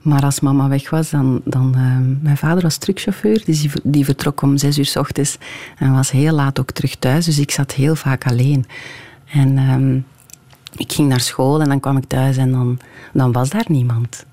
Maar 0.00 0.22
als 0.22 0.40
mama 0.40 0.68
weg 0.68 0.90
was, 0.90 1.10
dan... 1.10 1.40
dan 1.44 1.74
ehm, 1.74 2.22
mijn 2.22 2.36
vader 2.36 2.62
was 2.62 2.76
truckchauffeur, 2.76 3.42
dus 3.44 3.60
die, 3.60 3.70
die 3.82 4.04
vertrok 4.04 4.42
om 4.42 4.56
zes 4.56 4.78
uur 4.78 4.86
s 4.86 4.96
ochtends 4.96 5.38
en 5.78 5.92
was 5.92 6.10
heel 6.10 6.34
laat 6.34 6.60
ook 6.60 6.70
terug 6.70 6.96
thuis. 6.96 7.24
Dus 7.24 7.38
ik 7.38 7.50
zat 7.50 7.72
heel 7.72 7.94
vaak 7.94 8.26
alleen. 8.26 8.66
En 9.32 9.58
ehm, 9.58 9.96
ik 10.76 10.92
ging 10.92 11.08
naar 11.08 11.20
school 11.20 11.60
en 11.60 11.68
dan 11.68 11.80
kwam 11.80 11.96
ik 11.96 12.04
thuis 12.04 12.36
en 12.36 12.52
dan, 12.52 12.78
dan 13.12 13.32
was 13.32 13.50
daar 13.50 13.66
niemand. 13.68 14.24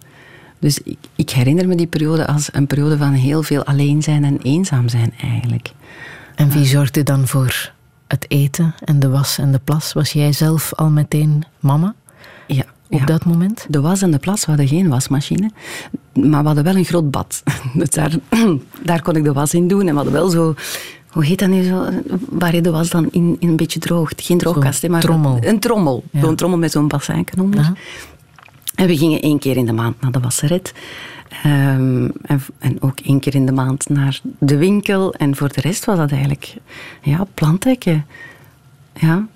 Dus 0.61 0.79
ik, 0.79 0.97
ik 1.15 1.29
herinner 1.29 1.67
me 1.67 1.75
die 1.75 1.87
periode 1.87 2.27
als 2.27 2.49
een 2.51 2.67
periode 2.67 2.97
van 2.97 3.11
heel 3.11 3.43
veel 3.43 3.63
alleen 3.63 4.01
zijn 4.01 4.23
en 4.23 4.37
eenzaam 4.41 4.89
zijn 4.89 5.13
eigenlijk. 5.21 5.71
En 6.35 6.49
wie 6.49 6.65
zorgde 6.65 7.03
dan 7.03 7.27
voor 7.27 7.71
het 8.07 8.25
eten 8.27 8.75
en 8.83 8.99
de 8.99 9.09
was 9.09 9.37
en 9.37 9.51
de 9.51 9.59
plas? 9.63 9.93
Was 9.93 10.11
jij 10.11 10.33
zelf 10.33 10.73
al 10.73 10.89
meteen 10.89 11.43
mama 11.59 11.95
Ja, 12.47 12.63
op 12.89 12.99
ja. 12.99 13.05
dat 13.05 13.25
moment? 13.25 13.65
De 13.69 13.81
was 13.81 14.01
en 14.01 14.11
de 14.11 14.17
plas, 14.17 14.39
we 14.41 14.47
hadden 14.47 14.67
geen 14.67 14.89
wasmachine. 14.89 15.51
Maar 16.13 16.41
we 16.41 16.45
hadden 16.45 16.63
wel 16.63 16.75
een 16.75 16.85
groot 16.85 17.11
bad. 17.11 17.43
Dus 17.73 17.89
daar, 17.89 18.11
daar 18.83 19.01
kon 19.01 19.15
ik 19.15 19.23
de 19.23 19.33
was 19.33 19.53
in 19.53 19.67
doen. 19.67 19.79
En 19.79 19.87
we 19.87 19.93
hadden 19.93 20.13
wel 20.13 20.29
zo... 20.29 20.55
Hoe 21.07 21.25
heet 21.25 21.39
dat 21.39 21.49
nu 21.49 21.63
zo? 21.63 21.89
Waar 22.29 22.55
je 22.55 22.61
de 22.61 22.71
was 22.71 22.89
dan 22.89 23.07
in, 23.11 23.35
in 23.39 23.49
een 23.49 23.55
beetje 23.55 23.79
droogt. 23.79 24.21
Geen 24.21 24.37
droogkast, 24.37 24.81
hè, 24.81 24.89
maar 24.89 25.01
trommel. 25.01 25.37
een 25.41 25.59
trommel. 25.59 26.03
Ja. 26.11 26.19
Zo'n 26.19 26.35
trommel 26.35 26.59
met 26.59 26.71
zo'n 26.71 26.87
bassijnken 26.87 27.39
onder. 27.39 27.59
Ja. 27.59 27.73
En 28.81 28.87
we 28.87 28.97
gingen 28.97 29.21
één 29.21 29.39
keer 29.39 29.57
in 29.57 29.65
de 29.65 29.73
maand 29.73 30.01
naar 30.01 30.11
de 30.11 30.19
wasseret. 30.19 30.73
Ehm, 31.43 32.09
en, 32.21 32.41
en 32.59 32.81
ook 32.81 32.99
één 32.99 33.19
keer 33.19 33.35
in 33.35 33.45
de 33.45 33.51
maand 33.51 33.89
naar 33.89 34.21
de 34.39 34.57
winkel. 34.57 35.13
En 35.13 35.35
voor 35.35 35.53
de 35.53 35.61
rest 35.61 35.85
was 35.85 35.97
dat 35.97 36.11
eigenlijk 36.11 36.55
ja, 37.01 37.27
plantdekken. 37.33 38.05
Ja, 38.93 39.27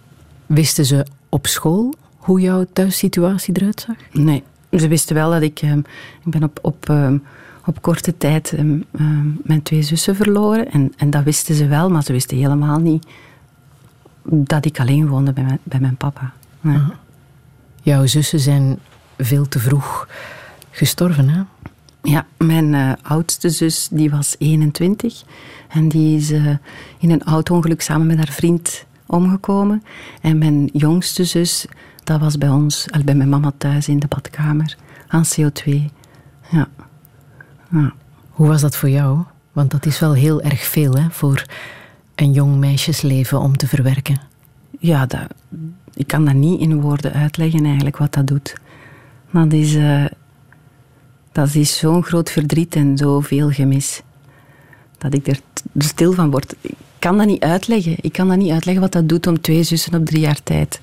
Wisten 0.45 0.86
ze 0.86 1.05
op 1.29 1.47
school 1.47 1.93
hoe 2.17 2.39
jouw 2.39 2.65
thuissituatie 2.73 3.53
eruit 3.58 3.86
zag? 3.88 3.95
Nee, 4.12 4.43
ze 4.71 4.88
wisten 4.88 5.15
wel 5.15 5.31
dat 5.31 5.41
ik... 5.41 5.60
ehm, 5.62 5.79
ik 6.23 6.31
ben 6.31 6.43
op, 6.43 6.60
op, 6.62 6.89
ehm, 6.89 7.17
op 7.65 7.81
korte 7.81 8.17
tijd 8.17 8.53
mijn 9.43 9.63
twee 9.63 9.81
zussen 9.81 10.15
verloren. 10.15 10.71
En, 10.71 10.93
en 10.97 11.10
dat 11.10 11.23
wisten 11.23 11.55
ze 11.55 11.67
wel, 11.67 11.89
maar 11.89 12.03
ze 12.03 12.12
wisten 12.12 12.38
helemaal 12.38 12.79
niet 12.79 13.08
dat 14.23 14.65
ik 14.65 14.79
alleen 14.79 15.08
woonde 15.08 15.34
bij 15.34 15.43
mijn, 15.43 15.60
bij 15.63 15.79
mijn 15.79 15.97
papa. 15.97 16.34
Nee. 16.62 16.79
Jouw 17.81 18.05
zussen 18.05 18.39
zijn 18.39 18.79
veel 19.17 19.47
te 19.47 19.60
vroeg 19.60 20.08
gestorven, 20.71 21.30
hè? 21.30 21.41
Ja, 22.01 22.25
mijn 22.38 22.73
eh, 22.73 22.91
oudste 23.01 23.49
zus 23.49 23.88
die 23.91 24.10
was 24.10 24.36
21 24.38 25.23
en 25.67 25.89
die 25.89 26.17
is 26.17 26.32
eh, 26.32 26.45
in 26.99 27.12
een 27.12 27.23
auto-ongeluk 27.23 27.82
samen 27.82 28.08
met 28.08 28.17
haar 28.17 28.32
vriend 28.32 28.86
omgekomen. 29.06 29.84
En 30.21 30.38
mijn 30.38 30.69
jongste 30.73 31.23
zus, 31.23 31.65
dat 32.04 32.19
was 32.19 32.38
bij 32.38 32.49
ons, 32.49 32.91
al 32.91 33.04
bij 33.04 33.15
mijn 33.15 33.30
mama 33.30 33.51
thuis 33.58 33.88
in 33.88 33.99
de 33.99 34.08
badkamer, 34.08 34.78
aan 35.08 35.23
CO2. 35.25 35.71
Ja. 36.49 36.67
ja. 37.71 37.93
Hoe 38.30 38.47
was 38.47 38.62
dat 38.62 38.75
voor 38.75 38.89
jou? 38.89 39.19
Want 39.51 39.71
dat 39.71 39.86
is 39.86 39.99
wel 39.99 40.13
heel 40.13 40.41
erg 40.41 40.65
veel 40.65 40.93
hè, 40.93 41.10
voor 41.10 41.45
een 42.15 42.32
jong 42.32 42.58
meisjesleven 42.58 43.39
om 43.39 43.58
te 43.58 43.67
verwerken. 43.67 44.21
Ja, 44.80 45.06
dat, 45.06 45.28
ik 45.93 46.08
kan 46.08 46.25
dat 46.25 46.34
niet 46.34 46.60
in 46.60 46.82
woorden 46.82 47.13
uitleggen 47.13 47.65
eigenlijk 47.65 47.97
wat 47.97 48.13
dat 48.13 48.28
doet. 48.28 48.56
Dat 49.36 49.54
is, 49.54 49.76
eh, 49.76 50.06
dat 51.32 51.56
is 51.56 51.78
zo'n 51.78 52.04
groot 52.04 52.32
verdriet 52.32 52.76
en 52.76 52.98
zoveel 52.98 53.50
gemis. 53.50 54.02
Dat 54.98 55.13
ik 55.13 55.28
er 55.28 55.39
stil 55.78 56.13
van 56.13 56.32
word. 56.32 56.56
Ik 56.62 56.76
kan 57.00 57.17
dat 57.17 57.28
niet 57.28 57.43
uitleggen. 57.43 57.95
Ik 58.02 58.12
kan 58.12 58.28
dat 58.28 58.38
niet 58.38 58.52
uitleggen 58.52 58.84
wat 58.84 58.91
dat 58.91 59.10
doet 59.10 59.28
om 59.28 59.41
twee 59.41 59.63
zussen 59.63 59.93
op 59.93 60.06
drie 60.06 60.19
jaar 60.19 60.43
tijd 60.43 60.80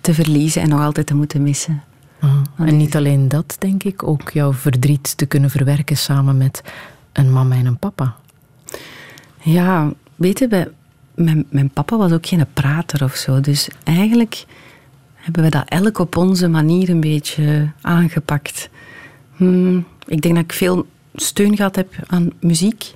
te 0.00 0.14
verliezen 0.14 0.62
en 0.62 0.68
nog 0.68 0.80
altijd 0.80 1.06
te 1.06 1.14
moeten 1.14 1.42
missen. 1.42 1.82
Ah, 2.20 2.40
En 2.56 2.76
niet 2.76 2.96
alleen 2.96 3.28
dat, 3.28 3.56
denk 3.58 3.82
ik, 3.82 4.02
ook 4.02 4.30
jouw 4.30 4.52
verdriet 4.52 5.16
te 5.16 5.26
kunnen 5.26 5.50
verwerken 5.50 5.96
samen 5.96 6.36
met 6.36 6.62
een 7.12 7.32
mama 7.32 7.54
en 7.54 7.66
een 7.66 7.78
papa. 7.78 8.16
Ja, 9.42 9.92
weet 10.16 10.38
je, 10.38 10.70
mijn 11.50 11.70
papa 11.72 11.96
was 11.96 12.12
ook 12.12 12.26
geen 12.26 12.46
prater 12.52 13.04
of 13.04 13.14
zo. 13.14 13.40
Dus 13.40 13.68
eigenlijk 13.84 14.44
hebben 15.32 15.50
we 15.50 15.66
dat 15.66 15.84
elk 15.84 15.98
op 15.98 16.16
onze 16.16 16.48
manier 16.48 16.88
een 16.88 17.00
beetje 17.00 17.70
aangepakt. 17.80 18.70
Hmm, 19.36 19.86
ik 20.06 20.20
denk 20.20 20.34
dat 20.34 20.44
ik 20.44 20.52
veel 20.52 20.86
steun 21.14 21.56
gehad 21.56 21.76
heb 21.76 21.94
aan 22.06 22.30
muziek, 22.40 22.94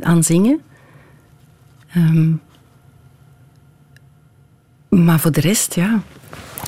aan 0.00 0.22
zingen. 0.22 0.60
Ehm, 1.92 2.32
maar 4.88 5.20
voor 5.20 5.32
de 5.32 5.40
rest, 5.40 5.74
ja. 5.74 6.02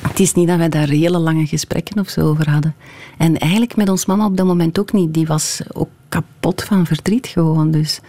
Het 0.03 0.21
is 0.21 0.33
niet 0.33 0.49
dat 0.49 0.59
wij 0.59 0.69
daar 0.69 0.89
hele 0.89 1.19
lange 1.19 1.47
gesprekken 1.47 2.01
of 2.01 2.09
zo 2.09 2.21
over 2.21 2.51
hadden. 2.51 2.75
En 3.19 3.39
eigenlijk 3.39 3.77
met 3.77 3.89
ons 3.89 4.07
mama 4.07 4.27
op 4.27 4.37
dat 4.37 4.47
moment 4.47 4.79
ook 4.79 4.93
niet. 4.93 5.15
Die 5.15 5.27
was 5.27 5.61
ook 5.73 5.91
kapot 6.09 6.63
van 6.63 6.87
verdriet 6.87 7.27
gewoon. 7.27 7.71
Dus 7.71 8.01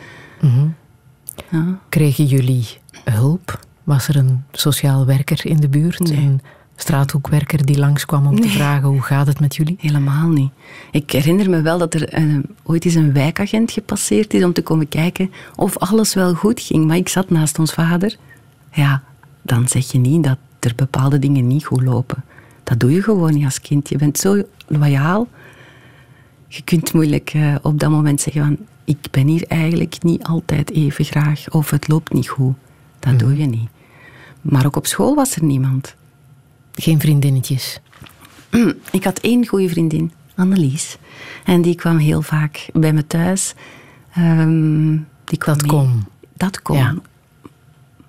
ja. 1.52 1.80
Kregen 1.90 2.26
jullie 2.26 2.66
hulp? 3.04 3.60
Was 3.84 4.08
er 4.08 4.16
een 4.16 4.44
sociaal 4.52 5.06
werker 5.06 5.46
in 5.46 5.60
de 5.60 5.70
buurt? 5.70 6.00
Nee. 6.00 6.36
Straathoekwerker 6.82 7.66
die 7.66 7.78
langskwam 7.78 8.28
om 8.28 8.42
te 8.42 8.50
vragen 8.50 8.88
hoe 8.88 9.02
gaat 9.02 9.28
het 9.28 9.40
met 9.40 9.56
jullie? 9.56 9.76
Helemaal 9.80 10.28
niet. 10.28 10.52
Ik 10.92 11.12
herinner 11.12 11.50
me 11.50 11.62
wel 11.62 11.78
dat 11.78 11.94
er 11.94 12.10
eh, 12.10 12.24
ooit 12.64 12.86
eens 12.86 12.96
een 12.96 13.14
wijkagent 13.14 13.72
gepasseerd 13.72 14.34
is 14.34 14.44
om 14.44 14.54
te 14.54 14.62
komen 14.62 14.88
kijken 14.88 15.32
of 15.56 15.78
alles 15.78 16.14
wel 16.14 16.34
goed 16.34 16.62
ging. 16.62 16.86
Maar 16.86 16.98
ik 16.98 17.10
zat 17.10 17.30
naast 17.30 17.60
ons 17.60 17.74
vader. 17.74 18.16
Ja, 18.72 19.04
dan 19.42 19.68
zeg 19.68 19.92
je 19.92 20.00
niet 20.00 20.24
dat 20.24 20.38
er 20.60 20.74
bepaalde 20.76 21.20
dingen 21.20 21.48
niet 21.48 21.66
goed 21.66 21.82
lopen. 21.82 22.24
Dat 22.64 22.80
doe 22.80 22.92
je 22.92 23.04
gewoon 23.04 23.34
niet 23.34 23.46
als 23.46 23.62
kind. 23.62 23.90
Je 23.90 23.98
bent 23.98 24.18
zo 24.18 24.44
loyaal. 24.68 25.28
Je 26.48 26.62
kunt 26.62 26.94
moeilijk 26.94 27.32
eh, 27.34 27.56
op 27.62 27.80
dat 27.80 27.90
moment 27.90 28.22
zeggen 28.22 28.42
van... 28.44 28.58
Ik 28.84 29.08
ben 29.12 29.28
hier 29.28 29.46
eigenlijk 29.48 30.04
niet 30.04 30.24
altijd 30.24 30.72
even 30.72 31.06
graag. 31.06 31.50
Of 31.50 31.70
het 31.70 31.88
loopt 31.88 32.14
niet 32.14 32.28
goed. 32.28 32.56
Dat 33.00 33.20
doe 33.20 33.38
je 33.38 33.46
niet. 33.46 33.70
Maar 34.42 34.66
ook 34.66 34.76
op 34.76 34.88
school 34.88 35.16
was 35.16 35.36
er 35.36 35.44
niemand. 35.44 35.96
Geen 36.80 37.00
vriendinnetjes. 37.00 37.80
Ik 38.92 39.04
had 39.04 39.20
één 39.20 39.48
goede 39.48 39.70
vriendin, 39.70 40.12
Annelies. 40.36 40.98
En 41.44 41.62
die 41.62 41.76
kwam 41.76 41.98
heel 41.98 42.22
vaak 42.22 42.66
bij 42.74 42.94
me 42.94 43.08
thuis. 43.08 43.54
Ehm, 44.14 44.98
die 45.24 45.38
kwam 45.38 45.58
Dat 45.58 45.66
kon. 45.66 46.06
Dat 46.38 46.62
kon. 46.62 46.78
Ja. 46.78 46.96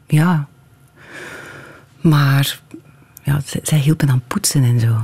Ja. 0.07 0.49
Maar 2.01 2.61
ja, 3.23 3.41
zij, 3.45 3.61
zij 3.63 3.79
hielp 3.79 4.01
me 4.01 4.07
dan 4.07 4.23
poetsen 4.27 4.63
en 4.63 4.81
zo. 4.81 4.97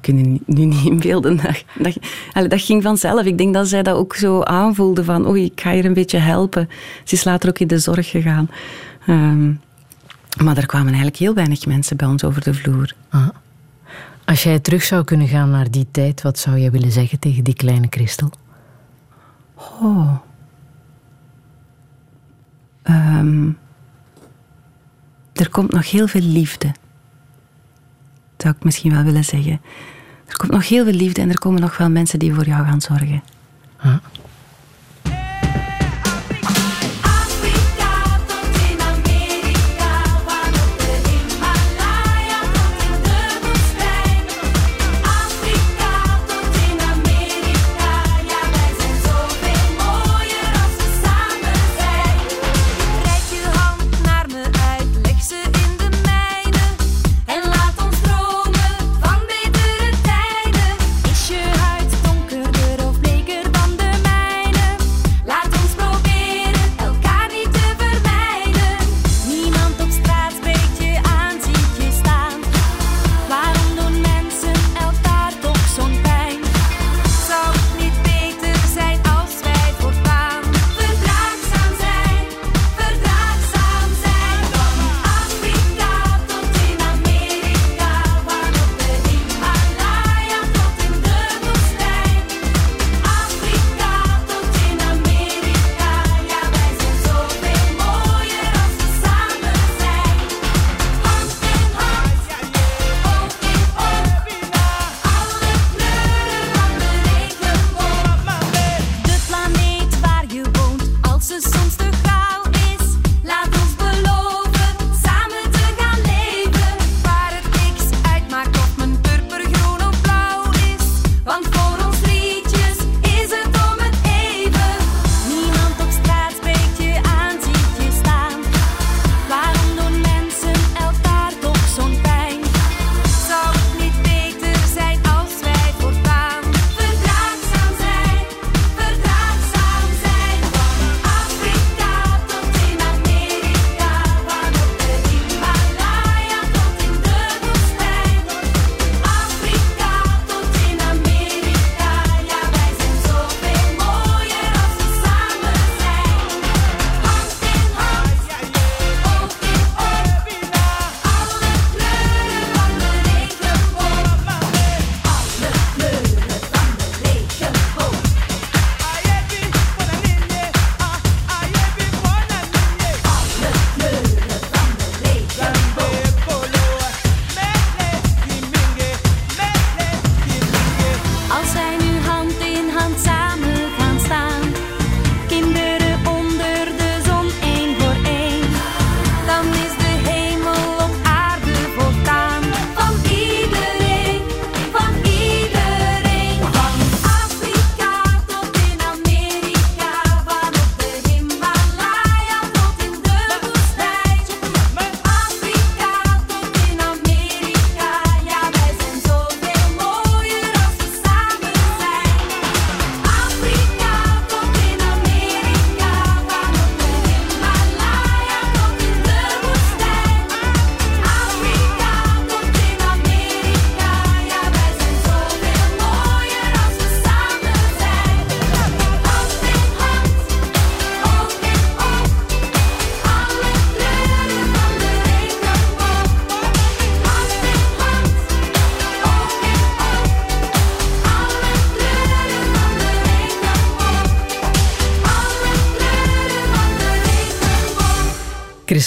Kun 0.00 0.18
je 0.18 0.40
nu- 0.46 0.64
niet 0.64 0.84
inbeelden. 0.84 1.36
Dat, 1.78 1.96
dat, 2.32 2.50
dat 2.50 2.62
ging 2.62 2.82
vanzelf. 2.82 3.24
Ik 3.24 3.38
denk 3.38 3.54
dat 3.54 3.68
zij 3.68 3.82
dat 3.82 3.96
ook 3.96 4.14
zo 4.14 4.42
aanvoelde 4.42 5.04
van... 5.04 5.28
Oei, 5.28 5.44
ik 5.44 5.60
ga 5.60 5.72
hier 5.72 5.84
een 5.84 5.94
beetje 5.94 6.18
helpen. 6.18 6.68
Ze 7.04 7.14
is 7.14 7.24
later 7.24 7.48
ook 7.48 7.58
in 7.58 7.66
de 7.66 7.78
zorg 7.78 8.10
gegaan. 8.10 8.50
Ehm, 9.06 9.52
maar 10.38 10.56
er 10.56 10.66
kwamen 10.66 10.86
eigenlijk 10.86 11.16
heel 11.16 11.34
weinig 11.34 11.66
mensen 11.66 11.96
bij 11.96 12.06
ons 12.06 12.24
over 12.24 12.42
de 12.42 12.54
vloer. 12.54 12.94
Ah. 13.08 13.28
Als 14.24 14.42
jij 14.42 14.58
terug 14.58 14.82
zou 14.82 15.04
kunnen 15.04 15.28
gaan 15.28 15.50
naar 15.50 15.70
die 15.70 15.86
tijd, 15.90 16.22
wat 16.22 16.38
zou 16.38 16.58
jij 16.58 16.70
willen 16.70 16.92
zeggen 16.92 17.18
tegen 17.18 17.44
die 17.44 17.54
kleine 17.54 17.86
Christel? 17.90 18.30
Oh. 19.54 20.16
Ehm, 22.82 23.48
er 25.32 25.50
komt 25.50 25.72
nog 25.72 25.90
heel 25.90 26.06
veel 26.06 26.22
liefde. 26.22 26.74
Zou 28.36 28.54
ik 28.56 28.64
misschien 28.64 28.92
wel 28.92 29.02
willen 29.02 29.24
zeggen. 29.24 29.60
Er 30.26 30.36
komt 30.36 30.52
nog 30.52 30.68
heel 30.68 30.84
veel 30.84 30.92
liefde 30.92 31.20
en 31.20 31.28
er 31.28 31.38
komen 31.38 31.60
nog 31.60 31.76
wel 31.76 31.90
mensen 31.90 32.18
die 32.18 32.34
voor 32.34 32.46
jou 32.46 32.64
gaan 32.64 32.80
zorgen. 32.80 33.22
Afrika 33.76 34.19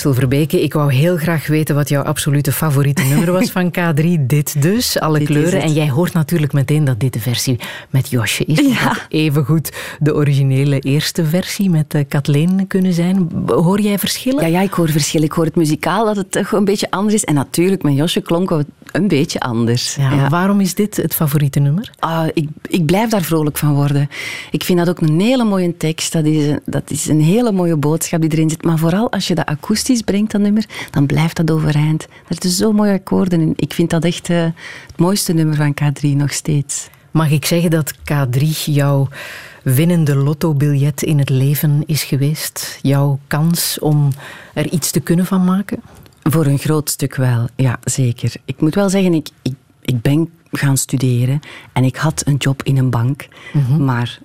Christel 0.03 0.27
Verbeke, 0.27 0.61
ik 0.61 0.73
wou 0.73 0.93
heel 0.93 1.17
graag 1.17 1.47
weten 1.47 1.75
wat 1.75 1.89
jouw 1.89 2.03
absolute 2.03 2.51
favoriete 2.51 3.01
nummer 3.03 3.31
was 3.31 3.51
van 3.51 3.73
K3. 3.79 4.05
Dit 4.27 4.61
dus, 4.61 4.99
alle 4.99 5.19
Dit 5.19 5.27
kleuren. 5.27 5.61
En 5.61 5.73
jij 5.73 5.89
hoort 5.89 6.13
natuurlijk 6.13 6.53
meteen 6.53 6.83
dat 6.83 6.99
dit 6.99 7.13
de 7.13 7.19
versie 7.19 7.59
met 7.89 8.09
Josje 8.09 8.45
is. 8.45 8.57
Het 8.57 8.73
had 8.73 9.05
Evengoed 9.09 9.71
de 9.99 10.15
originele 10.15 10.79
eerste 10.79 11.25
versie 11.25 11.69
met 11.69 11.93
eh, 11.93 12.01
Kathleen 12.07 12.67
kunnen 12.67 12.93
zijn. 12.93 13.29
Hoor 13.45 13.79
jij 13.79 13.99
verschillen? 13.99 14.41
Ja, 14.41 14.47
ja, 14.47 14.61
ik 14.61 14.73
hoor 14.73 14.89
verschil. 14.89 15.21
Ik 15.21 15.31
hoor 15.31 15.45
het 15.45 15.55
muzikaal 15.55 16.05
dat 16.05 16.15
het 16.15 16.31
toch 16.31 16.51
een 16.51 16.65
beetje 16.65 16.91
anders 16.91 17.13
is. 17.13 17.23
En 17.23 17.33
natuurlijk, 17.33 17.83
met 17.83 17.95
Josje 17.95 18.21
klonk 18.21 18.49
het 18.49 18.67
een 18.93 19.08
beetje 19.08 19.39
anders. 19.39 19.95
Ja, 19.95 20.29
Waarom 20.29 20.60
is 20.60 20.73
dit 20.75 20.97
het 20.97 21.13
favoriete 21.13 21.60
nummer? 21.60 21.91
Ah, 21.99 22.27
ik, 22.34 22.49
ik 22.67 22.86
blijf 22.86 23.10
daar 23.10 23.21
vrolijk 23.21 23.58
van 23.58 23.73
worden. 23.73 24.10
Ik 24.51 24.63
vind 24.63 24.79
dat 24.79 24.89
ook 24.89 25.01
een 25.01 25.19
hele 25.19 25.43
mooie 25.43 25.77
tekst. 25.77 26.12
Dat 26.12 26.25
is, 26.25 26.47
een, 26.47 26.60
dat 26.65 26.91
is 26.91 27.08
een 27.08 27.21
hele 27.21 27.51
mooie 27.51 27.75
boodschap 27.75 28.21
die 28.21 28.32
erin 28.32 28.49
zit. 28.49 28.63
Maar 28.63 28.77
vooral 28.77 29.12
als 29.12 29.27
je 29.27 29.36
dat 29.36 29.45
akoestisch 29.45 30.01
brengt, 30.01 30.32
dat 30.32 30.41
nummer, 30.41 30.65
dan 30.91 31.06
blijft 31.06 31.36
dat 31.36 31.51
overeind. 31.51 32.03
Er 32.03 32.10
zitten 32.27 32.49
zo 32.49 32.71
mooie 32.71 32.93
akkoorden 32.93 33.41
in. 33.41 33.53
Ik 33.56 33.73
vind 33.73 33.89
dat 33.89 34.03
echt 34.03 34.29
eh, 34.29 34.43
het 34.88 34.97
mooiste 34.97 35.34
nummer 35.34 35.56
van 35.56 35.73
K3 35.84 36.10
nog 36.10 36.34
steeds. 36.34 36.89
Mag 37.12 37.29
ik 37.32 37.45
zeggen 37.45 37.69
dat 37.69 37.93
K3 37.93 38.41
jouw 38.65 39.08
winnende 39.63 40.15
lottobiljet 40.15 41.01
in 41.03 41.19
het 41.19 41.29
leven 41.29 41.84
is 41.86 42.03
geweest? 42.03 42.79
Jouw 42.82 43.19
kans 43.27 43.79
om 43.79 44.10
er 44.53 44.69
iets 44.69 44.91
te 44.91 44.99
kunnen 44.99 45.25
van 45.25 45.43
maken? 45.43 45.82
Voor 46.23 46.45
een 46.45 46.57
groot 46.57 46.89
stuk 46.89 47.15
wel, 47.15 47.47
ja, 47.55 47.79
zeker. 47.83 48.36
Ik 48.45 48.62
moet 48.62 48.75
wel 48.75 48.89
zeggen, 48.89 49.13
ik, 49.13 49.29
ik, 49.41 49.55
ik 49.81 50.01
ben 50.01 50.29
gaan 50.51 50.77
studeren 50.77 51.39
en 51.73 51.83
ik 51.83 51.95
had 51.95 52.25
een 52.25 52.36
job 52.36 52.63
in 52.63 52.77
een 52.77 52.89
bank. 52.89 53.27
Maar 53.79 54.19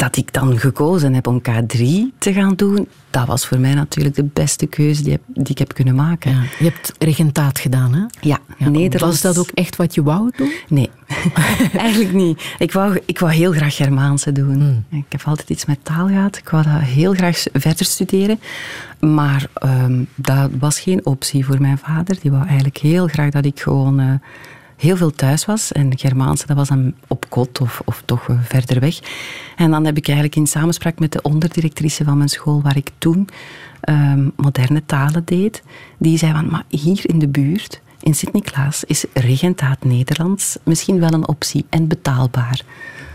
dat 0.00 0.16
ik 0.16 0.32
dan 0.32 0.58
gekozen 0.58 1.14
heb 1.14 1.26
om 1.26 1.40
K3 1.50 1.78
te 2.18 2.32
gaan 2.32 2.54
doen, 2.54 2.88
dat 3.10 3.26
was 3.26 3.46
voor 3.46 3.58
mij 3.58 3.74
natuurlijk 3.74 4.14
de 4.16 4.24
beste 4.32 4.66
keuze 4.66 5.02
die, 5.02 5.12
heb- 5.12 5.22
die 5.26 5.48
ik 5.48 5.58
heb 5.58 5.74
kunnen 5.74 5.94
maken. 5.94 6.30
Ja, 6.30 6.42
je 6.58 6.64
hebt 6.64 6.92
regentaat 6.98 7.58
gedaan, 7.58 7.94
hè? 7.94 8.00
Ja, 8.20 8.38
Ja, 8.58 8.68
Nederlands. 8.68 9.22
Was 9.22 9.34
dat 9.34 9.44
ook 9.44 9.50
echt 9.54 9.76
wat 9.76 9.94
je 9.94 10.02
wou 10.02 10.30
doen? 10.36 10.52
Nee, 10.68 10.90
eigenlijk 11.76 12.12
niet. 12.12 12.42
Ik 12.58 12.72
wou, 12.72 13.00
ik 13.06 13.18
wou 13.18 13.32
heel 13.32 13.52
graag 13.52 13.74
Germaanse 13.76 14.32
doen. 14.32 14.84
Ik 14.90 15.04
heb 15.08 15.22
altijd 15.24 15.50
iets 15.50 15.64
met 15.64 15.78
taal 15.82 16.06
gehad. 16.06 16.36
Ik 16.36 16.48
wou 16.48 16.62
dat 16.64 16.80
heel 16.80 17.12
graag 17.14 17.42
verder 17.52 17.86
studeren. 17.86 18.40
Maar 19.00 19.46
ehm, 19.54 20.02
dat 20.14 20.50
was 20.58 20.80
geen 20.80 21.06
optie 21.06 21.44
voor 21.44 21.60
mijn 21.60 21.78
vader. 21.78 22.16
Die 22.22 22.30
wou 22.30 22.44
eigenlijk 22.46 22.76
heel 22.78 23.06
graag 23.06 23.30
dat 23.30 23.44
ik 23.44 23.60
gewoon 23.60 24.00
eh, 24.00 24.12
heel 24.80 24.96
veel 24.96 25.10
thuis 25.10 25.44
was. 25.44 25.72
En 25.72 25.98
Germaanse, 25.98 26.46
dat 26.46 26.56
was 26.56 26.68
dan 26.68 26.94
op 27.08 27.26
kot 27.28 27.60
of, 27.60 27.82
of 27.84 28.02
toch 28.04 28.28
eh, 28.28 28.36
verder 28.42 28.80
weg. 28.80 28.98
En 29.56 29.70
dan 29.70 29.84
heb 29.84 29.96
ik 29.96 30.06
eigenlijk 30.06 30.36
in 30.36 30.46
samenspraak 30.46 30.98
met 30.98 31.12
de 31.12 31.22
onderdirectrice 31.22 32.04
van 32.04 32.16
mijn 32.16 32.28
school, 32.28 32.62
waar 32.62 32.76
ik 32.76 32.90
toen 32.98 33.28
ehm, 33.80 34.28
moderne 34.36 34.82
talen 34.86 35.22
deed, 35.24 35.62
die 35.98 36.18
zei 36.18 36.32
van, 36.32 36.50
maar 36.50 36.64
hier 36.68 37.00
in 37.02 37.18
de 37.18 37.28
buurt, 37.28 37.80
in 38.00 38.14
Sint-Niklaas, 38.14 38.84
is 38.84 39.04
regentaat 39.12 39.84
Nederlands 39.84 40.58
misschien 40.64 41.00
wel 41.00 41.12
een 41.12 41.28
optie 41.28 41.66
en 41.68 41.88
betaalbaar. 41.88 42.64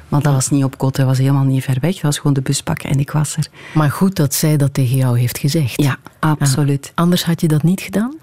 Want 0.07 0.23
dat 0.23 0.33
was 0.33 0.49
niet 0.49 0.63
op 0.63 0.77
kot, 0.77 0.95
dat 0.95 1.05
was 1.05 1.17
helemaal 1.17 1.43
niet 1.43 1.63
ver 1.63 1.77
weg. 1.81 1.93
Dat 1.93 2.01
was 2.01 2.17
gewoon 2.17 2.33
de 2.33 2.41
bus 2.41 2.61
pakken 2.61 2.89
en 2.89 2.99
ik 2.99 3.11
was 3.11 3.37
er. 3.37 3.47
Maar 3.73 3.91
goed 3.91 4.15
dat 4.15 4.33
zij 4.33 4.57
dat 4.57 4.73
tegen 4.73 4.97
jou 4.97 5.19
heeft 5.19 5.37
gezegd. 5.37 5.81
Ja, 5.81 5.97
absoluut. 6.19 6.91
Anders 6.95 7.25
had 7.25 7.41
je 7.41 7.47
dat 7.47 7.63
niet 7.63 7.81
gedaan? 7.81 8.13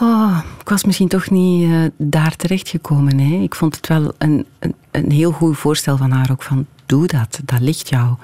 Oh, 0.00 0.38
ik 0.60 0.68
was 0.68 0.84
misschien 0.84 1.08
toch 1.08 1.30
niet 1.30 1.70
eh, 1.70 1.84
daar 1.96 2.36
terechtgekomen. 2.36 3.18
Hè. 3.18 3.34
Ik 3.42 3.54
vond 3.54 3.76
het 3.76 3.86
wel 3.86 4.12
een, 4.18 4.46
een, 4.58 4.74
een 4.90 5.10
heel 5.10 5.32
goed 5.32 5.58
voorstel 5.58 5.96
van 5.96 6.10
haar 6.10 6.30
ook 6.30 6.42
van 6.42 6.66
doe 6.86 7.06
dat, 7.06 7.40
dat 7.44 7.60
ligt 7.60 7.88
jou. 7.88 8.14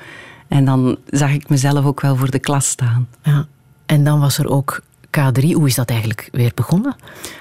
En 0.48 0.64
dan 0.64 0.96
zag 1.06 1.30
ik 1.30 1.48
mezelf 1.48 1.84
ook 1.84 2.00
wel 2.00 2.16
voor 2.16 2.30
de 2.30 2.38
klas 2.38 2.68
staan. 2.68 3.08
Ja. 3.22 3.46
En 3.86 4.04
dan 4.04 4.20
was 4.20 4.38
er 4.38 4.48
ook 4.48 4.82
K3. 5.10 5.44
Hoe 5.52 5.66
is 5.66 5.74
dat 5.74 5.88
eigenlijk 5.90 6.28
weer 6.32 6.52
begonnen? 6.54 6.96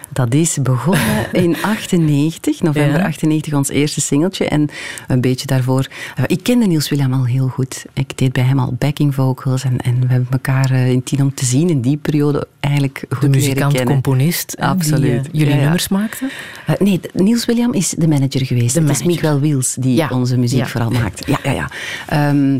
Dat 0.09 0.33
is 0.33 0.57
begonnen 0.61 1.33
in 1.43 1.55
98, 1.61 2.61
november 2.61 2.99
Ja. 2.99 3.05
98, 3.05 3.53
ons 3.53 3.69
eerste 3.69 4.01
singeltje. 4.01 4.45
En 4.47 4.69
een 5.07 5.21
beetje 5.21 5.47
daarvoor... 5.47 5.87
eh, 6.15 6.23
Ik 6.27 6.43
kende 6.43 6.65
Niels 6.67 6.89
William 6.89 7.13
al 7.13 7.25
heel 7.25 7.47
goed. 7.47 7.85
Ik 7.93 8.17
deed 8.17 8.33
bij 8.33 8.43
hem 8.43 8.59
al 8.59 8.75
backing 8.77 9.15
vocals. 9.15 9.63
En, 9.63 9.77
en 9.77 9.99
we 9.99 10.07
hebben 10.07 10.27
elkaar 10.31 10.71
eh, 10.71 10.89
in 10.89 11.03
tien 11.03 11.21
om 11.21 11.33
te 11.33 11.45
zien 11.45 11.69
in 11.69 11.81
die 11.81 11.97
periode 11.97 12.47
eigenlijk 12.59 13.03
goed 13.09 13.21
De 13.21 13.29
muzikant, 13.29 13.83
componist. 13.83 14.55
hè, 14.59 14.65
Absoluut. 14.67 15.01
Die, 15.23 15.31
eh, 15.31 15.39
jullie 15.39 15.47
Ja, 15.47 15.55
ja. 15.55 15.61
nummers 15.61 15.87
maakte? 15.87 16.29
Eh, 16.65 16.75
nee, 16.79 16.99
Niels 17.13 17.45
William 17.45 17.73
is 17.73 17.89
de 17.89 18.07
manager 18.07 18.45
geweest. 18.45 18.73
De 18.73 18.81
Het 18.81 18.89
is. 18.89 19.03
Miguel 19.03 19.39
Wiels 19.39 19.75
die 19.79 20.11
onze 20.11 20.37
muziek 20.37 20.67
vooral 20.67 20.89
maakt. 20.91 21.23
Ja, 21.27 21.39
ja, 21.43 21.51
ja. 21.51 21.69
Ehm, 22.07 22.57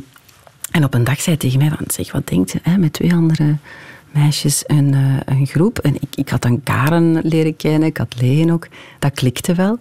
en 0.72 0.84
op 0.84 0.94
een 0.94 1.04
dag 1.04 1.22
zei 1.22 1.36
hij 1.40 1.50
tegen 1.50 1.60
mij, 1.60 1.70
van, 1.78 1.86
zeg, 1.88 2.12
wat 2.12 2.28
denkt 2.28 2.52
je, 2.52 2.60
hè, 2.64 2.78
met 2.78 2.94
twee 2.94 3.14
andere 3.14 3.56
meisjes 4.18 4.64
een, 4.68 4.94
eh, 4.94 5.36
een 5.38 5.46
groep. 5.48 5.80
En 5.80 5.96
ik, 5.96 6.16
ik 6.16 6.30
had 6.30 6.42
dan 6.42 6.64
Karen 6.64 7.20
leren 7.24 7.56
kennen, 7.56 7.88
ik 7.88 7.98
had 7.98 8.16
Leen 8.22 8.52
ook. 8.52 8.68
Dat 9.00 9.12
klikte 9.14 9.54
wel. 9.54 9.80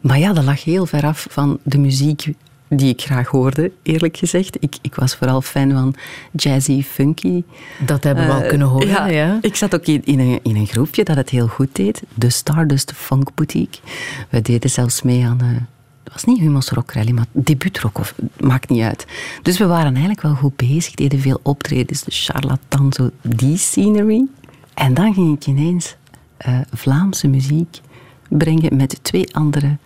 Maar 0.00 0.18
ja, 0.18 0.32
dat 0.32 0.44
lag 0.44 0.64
heel 0.64 0.86
ver 0.86 1.04
af 1.06 1.26
van 1.30 1.58
de 1.62 1.78
muziek 1.78 2.32
die 2.68 2.88
ik 2.88 3.00
graag 3.02 3.28
hoorde, 3.28 3.72
eerlijk 3.82 4.16
gezegd. 4.16 4.56
Ik, 4.60 4.76
ik 4.82 4.94
was 4.94 5.16
vooral 5.16 5.40
fan 5.42 5.70
van 5.72 5.94
jazzy, 6.32 6.82
funky. 6.82 7.42
Dat 7.86 8.04
hebben 8.04 8.26
we 8.26 8.32
al 8.32 8.40
Eh, 8.40 8.48
kunnen 8.48 8.66
horen. 8.66 8.88
Ja, 8.88 9.06
ja. 9.06 9.38
Ik 9.40 9.56
zat 9.56 9.74
ook 9.74 9.86
in, 9.86 10.04
in, 10.04 10.18
een, 10.18 10.40
in 10.42 10.56
een 10.56 10.66
groepje 10.66 11.04
dat 11.04 11.16
het 11.16 11.30
heel 11.30 11.46
goed 11.46 11.76
deed. 11.76 12.02
De 12.14 12.30
Stardust 12.30 12.92
Funk 12.92 13.34
Boutique. 13.34 13.80
We 14.28 14.42
deden 14.42 14.70
zelfs 14.70 15.02
mee 15.02 15.24
aan... 15.24 15.68
het 16.04 16.12
was 16.12 16.24
niet 16.24 16.38
Humo's 16.38 16.68
Rock 16.68 16.92
Rally, 16.92 17.10
maar 17.10 17.26
debuutrock. 17.32 17.98
Of, 17.98 18.14
maakt 18.40 18.68
niet 18.68 18.82
uit. 18.82 19.06
Dus 19.42 19.58
we 19.58 19.66
waren 19.66 19.90
eigenlijk 19.90 20.22
wel 20.22 20.34
goed 20.34 20.56
bezig. 20.56 20.94
Deden 20.94 21.20
veel 21.20 21.40
optredens. 21.42 22.02
De 22.02 22.10
charlatan, 22.10 22.92
zo 22.92 23.10
die 23.22 23.56
scenery. 23.56 24.26
En 24.74 24.94
dan 24.94 25.14
ging 25.14 25.36
ik 25.36 25.46
ineens 25.46 25.96
eh, 26.36 26.58
Vlaamse 26.72 27.28
muziek 27.28 27.80
brengen 28.28 28.76
met 28.76 28.98
twee 29.02 29.34
andere 29.34 29.76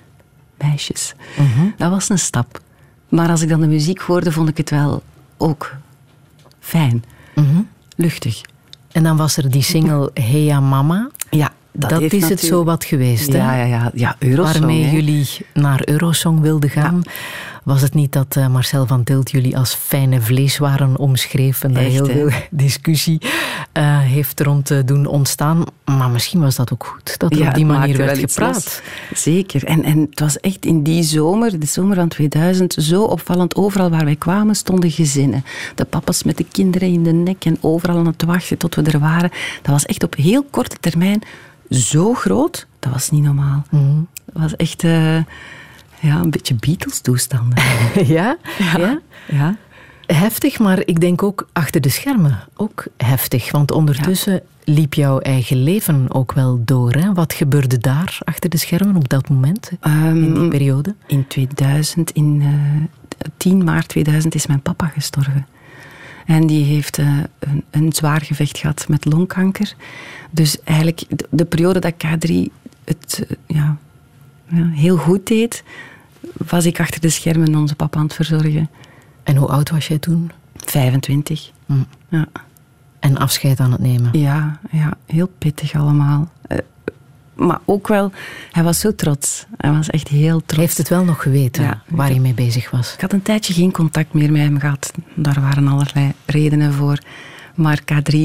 meisjes. 0.59 1.15
Dat 1.77 1.91
was 1.91 2.09
een 2.09 2.19
stap. 2.19 2.61
Maar 3.09 3.29
als 3.29 3.43
ik 3.43 3.49
dan 3.49 3.61
de 3.61 3.67
muziek 3.67 4.01
hoorde, 4.01 4.33
vond 4.33 4.49
ik 4.49 4.57
het 4.57 4.71
wel 4.71 5.03
ook 5.37 5.77
fijn. 6.61 7.05
Luchtig. 7.97 8.41
En 8.93 9.03
dan 9.03 9.17
was 9.17 9.37
er 9.37 9.51
die 9.51 9.63
single 9.63 10.11
Hey 10.15 10.43
Ja 10.43 10.61
Mama. 10.61 11.11
Ja, 11.31 11.53
Dat, 11.79 12.01
is 12.13 12.29
het 12.29 12.41
zo 12.41 12.65
wat 12.65 12.85
geweest, 12.85 13.33
hè? 13.33 13.39
Ja, 13.39 13.55
ja, 13.55 13.65
ja. 13.65 13.91
ja 13.95 14.17
Eurosong, 14.19 14.59
Waarmee 14.59 14.85
hè. 14.85 14.91
jullie 14.91 15.29
naar 15.55 15.83
Eurosong 15.85 16.41
wilden 16.41 16.71
gaan. 16.71 17.03
Was 17.67 17.83
het 17.83 17.95
niet 17.95 18.13
dat 18.13 18.37
eh, 18.37 18.49
Marcel 18.49 18.87
van 18.87 19.05
Tilt 19.05 19.31
jullie 19.31 19.57
als 19.57 19.75
fijne 19.75 20.21
vleeswaren 20.21 20.97
omschreef 20.97 21.63
en 21.63 21.73
daar 21.73 21.83
Echt, 21.85 21.93
heel 21.93 22.07
hè? 22.07 22.13
veel 22.13 22.31
discussie 22.51 23.21
eh, 23.73 24.01
heeft 24.01 24.41
rond 24.41 24.71
eh, 24.71 24.79
doen 24.85 25.07
ontstaan? 25.07 25.65
Maar 25.85 26.11
misschien 26.11 26.41
was 26.41 26.57
dat 26.57 26.73
ook 26.73 26.85
goed, 26.85 27.19
dat 27.19 27.33
er 27.33 27.39
Ja, 27.39 27.49
op 27.49 27.55
die 27.55 27.65
manier 27.67 27.97
werd 27.97 28.19
gepraat. 28.19 28.83
Zeker. 29.15 29.65
En, 29.65 29.83
en 29.83 30.07
het 30.11 30.21
was 30.21 30.41
echt 30.41 30.67
in 30.67 30.83
die 30.83 31.03
zomer, 31.03 31.61
de 31.61 31.67
zomer 31.67 31.97
van 31.97 32.09
2000, 32.09 32.77
zo 32.79 33.03
opvallend. 33.03 33.57
Overal 33.57 33.91
waar 33.91 34.05
wij 34.05 34.17
kwamen 34.17 34.55
stonden 34.55 34.91
gezinnen. 34.91 35.45
De 35.75 35.85
papa's 35.85 36.23
met 36.23 36.37
de 36.37 36.47
kinderen 36.53 36.89
in 36.89 37.03
de 37.03 37.13
nek 37.13 37.45
en 37.45 37.59
overal 37.61 37.97
aan 37.97 38.07
het 38.07 38.25
wachten 38.25 38.59
tot 38.59 38.75
we 38.75 38.83
er 38.83 38.99
waren. 38.99 39.31
Dat 39.63 39.73
was 39.73 39.87
echt 39.87 40.03
op 40.03 40.15
heel 40.15 40.47
korte 40.51 40.77
termijn 40.81 41.23
zo 41.71 42.15
groot. 42.15 42.67
Dat 42.79 42.93
was 42.93 43.11
niet 43.11 43.23
normaal. 43.23 43.63
Mhm. 43.71 44.01
Dat 44.25 44.43
was 44.43 44.57
echt 44.57 44.85
eh, 44.85 45.17
ja, 46.01 46.21
een 46.23 46.31
beetje 46.31 46.55
Beatles-toestanden. 46.55 47.63
ja? 48.17 48.37
ja? 48.59 48.99
ja. 49.29 49.57
Heftig, 50.07 50.59
maar 50.59 50.83
ik 50.85 51.01
denk 51.01 51.23
ook 51.23 51.49
achter 51.53 51.81
de 51.81 51.89
schermen 51.89 52.39
ook 52.57 52.85
heftig. 52.97 53.51
Want 53.51 53.71
ondertussen 53.71 54.43
liep 54.65 54.95
jouw 54.95 55.19
eigen 55.19 55.63
leven 55.63 56.07
ook 56.15 56.33
wel 56.33 56.61
door. 56.65 56.93
Hè? 56.93 57.13
Wat 57.13 57.33
gebeurde 57.33 57.79
daar 57.79 58.19
achter 58.25 58.51
de 58.51 58.57
schermen 58.57 58.97
op 58.97 59.09
dat 59.09 59.29
moment, 59.29 59.71
in 59.83 60.13
die 60.13 60.35
Ehm, 60.35 60.49
periode? 60.49 60.95
In 61.07 61.27
2000, 61.27 62.11
in 62.11 62.43
eh 62.43 63.29
10 63.37 63.65
maart 63.65 63.89
2000, 63.89 64.35
is 64.35 64.47
mijn 64.47 64.61
papa 64.63 64.87
gestorven. 64.87 65.47
En 66.27 66.47
die 66.47 66.65
heeft 66.65 66.99
eh, 66.99 67.19
een, 67.39 67.65
een 67.71 67.93
zwaar 67.93 68.21
gevecht 68.21 68.59
gehad 68.59 68.89
met 68.89 69.05
longkanker. 69.05 69.75
Dus 70.31 70.63
eigenlijk 70.63 71.05
de, 71.09 71.27
de 71.31 71.45
periode 71.45 71.79
dat 71.79 71.93
K3 71.93 72.33
het 72.85 73.27
eh, 73.29 73.37
ja, 73.57 73.77
ja, 74.49 74.69
heel 74.69 74.97
goed 74.97 75.27
deed, 75.27 75.65
was 76.47 76.67
ik 76.67 76.81
achter 76.81 77.01
de 77.01 77.09
schermen 77.09 77.55
onze 77.55 77.75
papa 77.75 77.99
aan 77.99 78.05
het 78.05 78.15
verzorgen. 78.15 78.71
En 79.23 79.37
hoe 79.37 79.49
oud 79.49 79.71
was 79.71 79.87
jij 79.87 79.99
toen? 79.99 80.31
25. 80.57 81.51
Mm. 81.67 81.87
Ja. 82.09 82.27
En 82.99 83.17
afscheid 83.17 83.61
aan 83.61 83.73
het 83.73 83.81
nemen. 83.81 84.19
Ja, 84.19 84.59
ja, 84.71 84.97
heel 85.07 85.31
pittig 85.39 85.75
allemaal. 85.75 86.31
Maar 87.37 87.59
ook 87.65 87.89
wel, 87.89 88.13
hij 88.53 88.63
was 88.63 88.81
zo 88.81 88.95
trots. 88.95 89.47
Hij 89.57 89.73
was 89.73 89.91
echt 89.91 90.09
heel 90.09 90.37
trots. 90.39 90.53
Hij 90.55 90.61
heeft 90.65 90.79
het 90.79 90.89
wel 90.89 91.05
nog 91.05 91.23
geweten 91.23 91.63
Ja. 91.63 91.83
waar 91.89 92.09
hij 92.09 92.19
mee 92.19 92.35
bezig 92.35 92.71
was. 92.71 92.95
Ik 92.95 93.01
had 93.01 93.13
een 93.13 93.23
tijdje 93.23 93.53
geen 93.55 93.73
contact 93.73 94.13
meer 94.13 94.33
met 94.33 94.43
hem 94.43 94.59
gehad. 94.59 94.93
Daar 95.15 95.41
waren 95.41 95.69
allerlei 95.69 96.13
redenen 96.27 96.73
voor. 96.73 96.99
Maar 97.55 97.81
K3, 97.81 98.17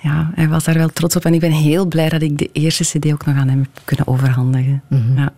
ja, 0.00 0.30
hij 0.34 0.48
was 0.48 0.64
daar 0.64 0.74
wel 0.78 0.88
trots 0.88 1.16
op. 1.16 1.24
En 1.24 1.34
ik 1.34 1.40
ben 1.40 1.52
heel 1.52 1.86
blij 1.86 2.08
dat 2.08 2.22
ik 2.22 2.38
de 2.38 2.50
eerste 2.52 2.84
cd 2.98 3.12
ook 3.12 3.26
nog 3.26 3.36
aan 3.36 3.48
hem 3.48 3.58
heb 3.58 3.82
kunnen 3.84 4.06
overhandigen. 4.06 4.82
ja. 5.16 5.32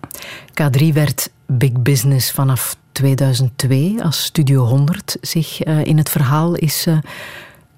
K3 0.62 0.92
werd 0.92 1.30
big 1.46 1.72
business 1.72 2.30
vanaf 2.32 2.76
2002, 2.92 4.02
als 4.02 4.24
Studio 4.24 4.64
100 4.64 5.16
zich 5.20 5.60
eh, 5.60 5.84
in 5.84 5.98
het 5.98 6.08
verhaal 6.10 6.54
is 6.54 6.86
eh, 6.86 6.98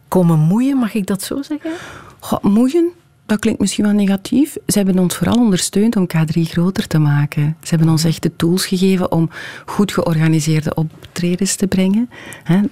komen 0.09 0.39
moeien, 0.39 0.77
mag 0.79 0.95
ik 0.95 1.07
dat 1.07 1.23
zo 1.23 1.43
zeggen? 1.43 1.71
Goh, 2.19 2.43
moeien, 2.43 2.91
dat 3.27 3.39
klinkt 3.39 3.61
misschien 3.61 3.85
wel 3.85 3.93
negatief. 3.93 4.57
Ze 4.67 4.79
hebben 4.79 4.99
ons 4.99 5.17
vooral 5.17 5.39
ondersteund 5.39 5.97
om 5.97 6.07
K3 6.17 6.41
groter 6.41 6.87
te 6.87 6.99
maken. 6.99 7.57
Ze 7.63 7.75
hebben 7.75 7.89
ons 7.89 8.05
echt 8.05 8.23
de 8.23 8.37
tools 8.37 8.67
gegeven 8.67 9.13
om 9.13 9.31
goed 9.67 9.93
georganiseerde 9.93 10.75
optredens 10.75 11.55
te 11.55 11.67
brengen. 11.67 12.11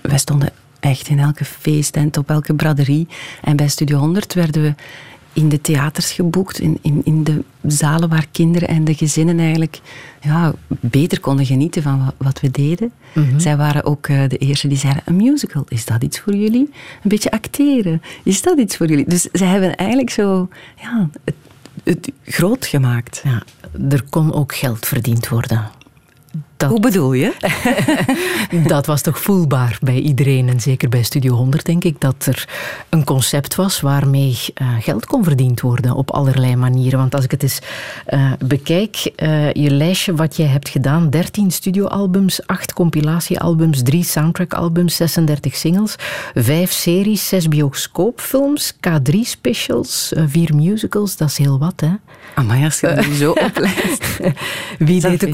Wij 0.01 0.19
stonden 0.19 0.53
echt 0.81 1.09
in 1.09 1.19
elke 1.19 1.45
feesttent, 1.45 2.17
op 2.17 2.31
elke 2.31 2.55
braderie. 2.55 3.09
En 3.43 3.57
bij 3.57 3.69
Studio 3.69 3.99
100 3.99 4.35
werden 4.35 4.63
we 4.63 4.75
in 5.33 5.49
de 5.49 5.61
theaters 5.61 6.13
geboekt, 6.13 6.59
in, 6.59 6.79
in, 6.83 7.01
in 7.05 7.25
de 7.25 7.45
zalen 7.63 8.09
waar 8.09 8.27
kinderen 8.31 8.69
en 8.69 8.85
de 8.85 8.95
gezinnen 8.95 9.39
eigenlijk 9.39 9.81
ja, 10.21 10.53
beter 10.69 11.21
konden 11.21 11.47
genieten 11.47 11.83
van 11.83 12.05
wat, 12.05 12.15
wat 12.19 12.41
we 12.41 12.51
deden. 12.51 12.93
Zij 13.37 13.57
waren 13.57 13.85
ook 13.85 14.07
eh, 14.07 14.29
de 14.29 14.37
eerste 14.37 14.69
die 14.69 14.79
zeiden, 14.79 15.03
een 15.07 15.17
musical, 15.17 15.65
is 15.69 15.85
dat 15.85 16.03
iets 16.03 16.21
voor 16.21 16.35
jullie? 16.35 16.71
Een 17.03 17.09
beetje 17.09 17.31
acteren, 17.31 18.03
is 18.23 18.43
dat 18.43 18.59
iets 18.59 18.77
voor 18.77 18.87
jullie? 18.87 19.09
Dus 19.09 19.29
zij 19.33 19.49
hebben 19.49 19.77
eigenlijk 19.77 20.11
zo 20.11 20.49
ja, 20.81 21.09
het, 21.25 21.35
het 21.85 22.13
groot 22.25 22.67
gemaakt. 22.67 23.21
Ja, 23.25 23.43
er 23.89 24.03
kon 24.11 24.33
ook 24.33 24.55
geld 24.55 24.87
verdiend 24.87 25.29
worden. 25.29 25.71
Dat, 26.63 26.71
Hoe 26.71 26.81
bedoel 26.81 27.13
je? 27.13 27.33
dat 28.67 28.87
was 28.87 29.03
toch 29.03 29.19
voelbaar 29.19 29.79
bij 29.81 29.99
iedereen. 29.99 30.49
En 30.49 30.61
zeker 30.61 30.89
bij 30.89 31.03
Studio 31.03 31.35
100 31.35 31.65
denk 31.65 31.85
ik 31.85 32.01
dat 32.01 32.27
er 32.27 32.49
een 32.89 33.05
concept 33.05 33.55
was 33.55 33.81
waarmee 33.81 34.39
eh, 34.55 34.67
geld 34.81 35.07
kon 35.07 35.25
verdiend 35.25 35.61
worden 35.61 35.95
op 35.95 36.11
allerlei 36.11 36.57
manieren. 36.57 36.99
Want 36.99 37.15
als 37.15 37.25
ik 37.25 37.31
het 37.31 37.43
eens 37.43 37.59
eh, 38.07 38.33
bekijk, 38.47 39.13
eh, 39.17 39.53
je 39.53 39.71
lijstje 39.71 40.15
wat 40.15 40.37
jij 40.37 40.47
hebt 40.47 40.69
gedaan, 40.69 41.11
13 41.11 41.51
studioalbums, 41.51 42.47
8 42.47 42.73
compilatiealbums, 42.73 43.83
3 43.83 44.05
soundtrackalbums, 44.05 44.97
36 44.97 45.57
singles, 45.57 45.95
5 46.35 46.73
series, 46.73 47.29
6 47.29 47.49
bioscoopfilms, 47.49 48.73
K3 48.75 49.19
specials, 49.21 50.13
4 50.27 50.55
musicals, 50.55 51.17
dat 51.17 51.29
is 51.29 51.39
heel 51.39 51.59
wat 51.59 51.81
hè. 51.81 51.91
Amai, 52.35 52.65
als 52.65 52.81
je 52.81 52.95
dat 52.95 53.05
zo 53.05 53.31
oplijst. 53.31 54.21
Wie 54.79 55.01
deed 55.01 55.21
de 55.21 55.27
veel. 55.27 55.31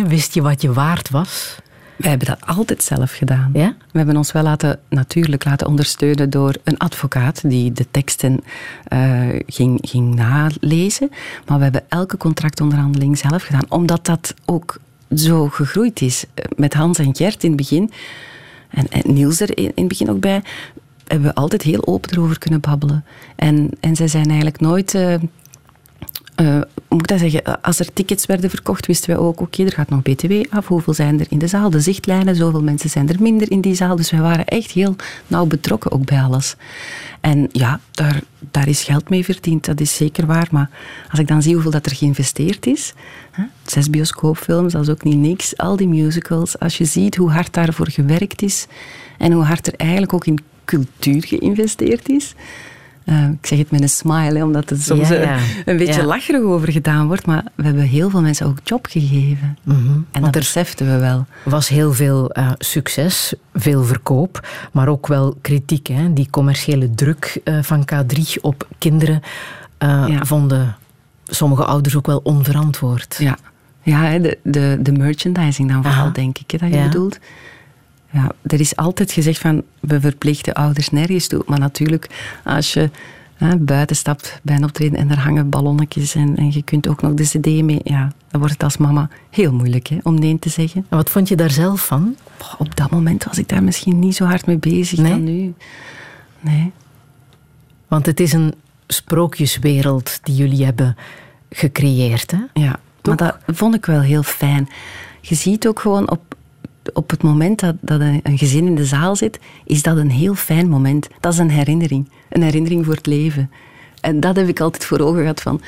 Wist 0.00 0.34
je 0.34 0.42
wat 0.42 0.62
je 0.62 0.72
waard 0.72 1.10
was? 1.10 1.56
Wij 1.96 2.10
hebben 2.10 2.28
dat 2.28 2.46
altijd 2.56 2.82
zelf 2.82 3.12
gedaan. 3.12 3.50
Ja? 3.52 3.74
We 3.90 3.98
hebben 3.98 4.16
ons 4.16 4.32
wel 4.32 4.42
laten, 4.42 4.78
natuurlijk 4.88 5.44
laten 5.44 5.66
ondersteunen 5.66 6.30
door 6.30 6.54
een 6.64 6.78
advocaat 6.78 7.40
die 7.50 7.72
de 7.72 7.86
teksten 7.90 8.40
eh, 8.84 9.28
ging, 9.46 9.78
ging 9.82 10.14
nalezen. 10.14 11.10
Maar 11.46 11.56
we 11.56 11.62
hebben 11.62 11.82
elke 11.88 12.16
contractonderhandeling 12.16 13.18
zelf 13.18 13.42
gedaan, 13.42 13.64
omdat 13.68 14.06
dat 14.06 14.34
ook 14.44 14.76
zo 15.14 15.48
gegroeid 15.48 16.00
is. 16.00 16.24
Eh, 16.34 16.44
Met 16.56 16.74
Hans 16.74 16.98
en 16.98 17.16
Gert 17.16 17.42
in 17.42 17.48
het 17.48 17.58
begin, 17.58 17.90
en, 18.70 18.88
en 18.88 19.14
Niels 19.14 19.40
er 19.40 19.56
in, 19.58 19.64
in 19.64 19.72
het 19.74 19.88
begin 19.88 20.10
ook 20.10 20.20
bij, 20.20 20.42
hebben 21.06 21.28
we 21.28 21.34
altijd 21.34 21.62
heel 21.62 21.86
open 21.86 22.12
erover 22.12 22.38
kunnen 22.38 22.60
babbelen. 22.60 23.04
En, 23.36 23.70
en 23.80 23.96
zij 23.96 24.08
zijn 24.08 24.26
eigenlijk 24.26 24.60
nooit... 24.60 24.94
eh, 24.94 25.14
eh, 26.42 26.60
moet 26.88 27.00
ik 27.00 27.06
dat 27.06 27.18
zeggen? 27.18 27.62
Als 27.62 27.78
er 27.78 27.92
tickets 27.92 28.26
werden 28.26 28.50
verkocht, 28.50 28.86
wisten 28.86 29.10
wij 29.10 29.18
ook, 29.18 29.40
oké, 29.40 29.64
er 29.64 29.72
gaat 29.72 29.88
nog 29.88 30.02
BTW 30.02 30.32
af. 30.50 30.66
Hoeveel 30.66 30.94
zijn 30.94 31.20
er 31.20 31.26
in 31.28 31.38
de 31.38 31.46
zaal? 31.46 31.70
De 31.70 31.80
zichtlijnen, 31.80 32.36
zoveel 32.36 32.62
mensen 32.62 32.90
zijn 32.90 33.08
er 33.08 33.22
minder 33.22 33.50
in 33.50 33.60
die 33.60 33.74
zaal. 33.74 33.96
Dus 33.96 34.10
wij 34.10 34.20
waren 34.20 34.44
echt 34.46 34.70
heel 34.70 34.96
nauw 35.26 35.46
betrokken 35.46 35.92
ook 35.92 36.04
bij 36.04 36.22
alles. 36.22 36.56
En 37.20 37.48
ja, 37.52 37.80
daar, 37.90 38.20
daar 38.50 38.68
is 38.68 38.82
geld 38.82 39.08
mee 39.08 39.24
verdiend, 39.24 39.64
dat 39.64 39.80
is 39.80 39.96
zeker 39.96 40.26
waar. 40.26 40.48
Maar 40.50 40.70
als 41.10 41.20
ik 41.20 41.28
dan 41.28 41.42
zie 41.42 41.54
hoeveel 41.54 41.70
dat 41.70 41.86
er 41.86 41.96
geïnvesteerd 41.96 42.66
is, 42.66 42.92
hè, 43.30 43.44
zes 43.66 43.90
bioscoopfilms, 43.90 44.72
dat 44.72 44.82
is 44.82 44.88
ook 44.88 45.04
niet 45.04 45.18
niks. 45.18 45.56
Al 45.56 45.76
die 45.76 45.88
musicals, 45.88 46.58
als 46.58 46.78
je 46.78 46.84
ziet 46.84 47.16
hoe 47.16 47.30
hard 47.30 47.52
daarvoor 47.52 47.90
gewerkt 47.90 48.42
is 48.42 48.66
en 49.18 49.32
hoe 49.32 49.44
hard 49.44 49.66
er 49.66 49.74
eigenlijk 49.76 50.12
ook 50.12 50.26
in 50.26 50.38
cultuur 50.64 51.24
geïnvesteerd 51.24 52.08
is. 52.08 52.34
Eh, 53.04 53.28
ik 53.40 53.46
zeg 53.46 53.58
het 53.58 53.70
met 53.70 53.80
een 53.82 53.88
smile, 53.88 54.36
hè, 54.38 54.44
omdat 54.44 54.70
het 54.70 54.82
soms 54.82 55.08
Ja, 55.08 55.14
ja. 55.14 55.38
een 55.64 55.76
beetje 55.76 56.00
Ja. 56.00 56.04
lacherig 56.06 56.42
over 56.42 56.72
gedaan 56.72 57.06
wordt. 57.06 57.26
Maar 57.26 57.44
we 57.54 57.62
hebben 57.64 57.82
heel 57.82 58.10
veel 58.10 58.20
mensen 58.22 58.46
ook 58.46 58.58
job 58.64 58.86
gegeven. 58.90 59.58
En 59.66 60.06
dat 60.12 60.20
Want 60.20 60.32
beseften 60.32 60.86
we 60.86 60.98
wel. 60.98 61.26
was 61.44 61.68
heel 61.68 61.92
veel 61.92 62.30
eh, 62.30 62.50
succes, 62.58 63.34
veel 63.54 63.84
verkoop, 63.84 64.48
maar 64.72 64.88
ook 64.88 65.06
wel 65.06 65.36
kritiek. 65.40 65.86
Hè? 65.86 66.12
Die 66.12 66.30
commerciële 66.30 66.90
druk 66.94 67.40
eh, 67.44 67.58
van 67.62 67.84
K3 67.94 68.20
op 68.40 68.66
kinderen 68.78 69.20
vonden 70.22 70.76
sommige 71.24 71.64
ouders 71.64 71.96
ook 71.96 72.06
wel 72.06 72.20
onverantwoord. 72.22 73.16
Ja, 73.18 73.36
ja 73.82 74.04
hè, 74.04 74.20
de, 74.20 74.38
de, 74.42 74.78
de 74.80 74.92
merchandising 74.92 75.68
dan 75.70 75.82
vooral, 75.82 76.00
Aha. 76.02 76.10
denk 76.12 76.38
ik, 76.38 76.50
hè, 76.50 76.58
dat 76.58 76.78
je 76.78 76.82
bedoelt. 76.82 77.18
Ja, 78.12 78.32
er 78.42 78.60
is 78.60 78.76
altijd 78.76 79.12
gezegd 79.12 79.38
van, 79.38 79.62
we 79.80 80.00
verplichten 80.00 80.54
ouders 80.54 80.90
nergens 80.90 81.26
toe. 81.26 81.42
Maar 81.46 81.58
natuurlijk, 81.58 82.06
als 82.44 82.72
je 82.72 82.90
hè, 83.34 83.56
buiten 83.56 83.96
stapt 83.96 84.40
bij 84.42 84.56
een 84.56 84.64
optreden 84.64 84.98
en 84.98 85.10
er 85.10 85.18
hangen 85.18 85.48
ballonnetjes 85.48 86.14
en, 86.14 86.36
en 86.36 86.52
je 86.52 86.62
kunt 86.62 86.88
ook 86.88 87.02
nog 87.02 87.14
de 87.14 87.22
cd 87.24 87.46
mee, 87.46 87.80
ja, 87.84 88.12
dan 88.30 88.40
wordt 88.40 88.54
het 88.54 88.62
als 88.62 88.76
mama 88.76 89.08
heel 89.30 89.52
moeilijk 89.52 89.86
hè, 89.86 89.98
om 90.02 90.14
nee 90.14 90.38
te 90.38 90.48
zeggen. 90.48 90.86
En 90.88 90.96
wat 90.96 91.10
vond 91.10 91.28
je 91.28 91.36
daar 91.36 91.50
zelf 91.50 91.86
van? 91.86 92.16
Op 92.58 92.76
dat 92.76 92.90
moment 92.90 93.24
was 93.24 93.38
ik 93.38 93.48
daar 93.48 93.62
misschien 93.62 93.98
niet 93.98 94.14
zo 94.14 94.24
hard 94.24 94.46
mee 94.46 94.58
bezig 94.58 94.98
Nee? 94.98 95.10
dan 95.10 95.24
nu. 95.24 95.54
Nee. 96.40 96.72
Want 97.88 98.06
het 98.06 98.20
is 98.20 98.32
een 98.32 98.54
sprookjeswereld 98.86 100.18
die 100.22 100.34
jullie 100.34 100.64
hebben 100.64 100.96
gecreëerd. 101.50 102.30
Hè? 102.30 102.60
Ja, 102.62 102.78
maar 103.02 103.16
dat 103.16 103.36
vond 103.46 103.74
ik 103.74 103.86
wel 103.86 104.00
heel 104.00 104.22
fijn. 104.22 104.68
Je 105.20 105.34
ziet 105.34 105.66
ook 105.66 105.80
gewoon 105.80 106.10
op, 106.10 106.34
op 106.92 107.10
het 107.10 107.22
moment 107.22 107.60
dat, 107.60 107.74
dat 107.80 108.00
een, 108.00 108.20
een 108.22 108.38
gezin 108.38 108.66
in 108.66 108.74
de 108.74 108.84
zaal 108.84 109.16
zit, 109.16 109.38
is 109.64 109.82
dat 109.82 109.96
een 109.96 110.10
heel 110.10 110.34
fijn 110.34 110.68
moment. 110.68 111.08
Dat 111.20 111.32
is 111.32 111.38
een 111.38 111.50
herinnering. 111.50 112.08
Een 112.28 112.42
herinnering 112.42 112.84
voor 112.84 112.94
het 112.94 113.06
leven. 113.06 113.50
En 114.00 114.20
dat 114.20 114.36
heb 114.36 114.48
ik 114.48 114.60
altijd 114.60 114.84
voor 114.84 114.98
ogen 114.98 115.20
gehad 115.20 115.40
van... 115.42 115.60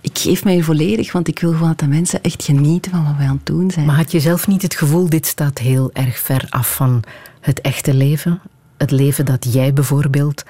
Ik 0.00 0.18
geef 0.18 0.44
mij 0.44 0.62
volledig, 0.62 1.12
want 1.12 1.28
ik 1.28 1.38
wil 1.38 1.52
gewoon 1.52 1.68
dat 1.68 1.78
de 1.78 1.86
mensen 1.86 2.22
echt 2.22 2.44
genieten 2.44 2.90
van 2.90 3.04
wat 3.04 3.16
wij 3.18 3.26
aan 3.26 3.36
het 3.36 3.46
doen 3.46 3.70
zijn. 3.70 3.86
Maar 3.86 3.96
had 3.96 4.12
je 4.12 4.20
zelf 4.20 4.46
niet 4.46 4.62
het 4.62 4.74
gevoel, 4.74 5.08
dit 5.08 5.26
staat 5.26 5.58
heel 5.58 5.90
erg 5.92 6.18
ver 6.18 6.46
af 6.48 6.74
van 6.74 7.02
het 7.40 7.60
echte 7.60 7.94
leven? 7.94 8.40
Het 8.76 8.90
leven 8.90 9.24
dat 9.24 9.46
jij 9.52 9.72
bijvoorbeeld 9.72 10.44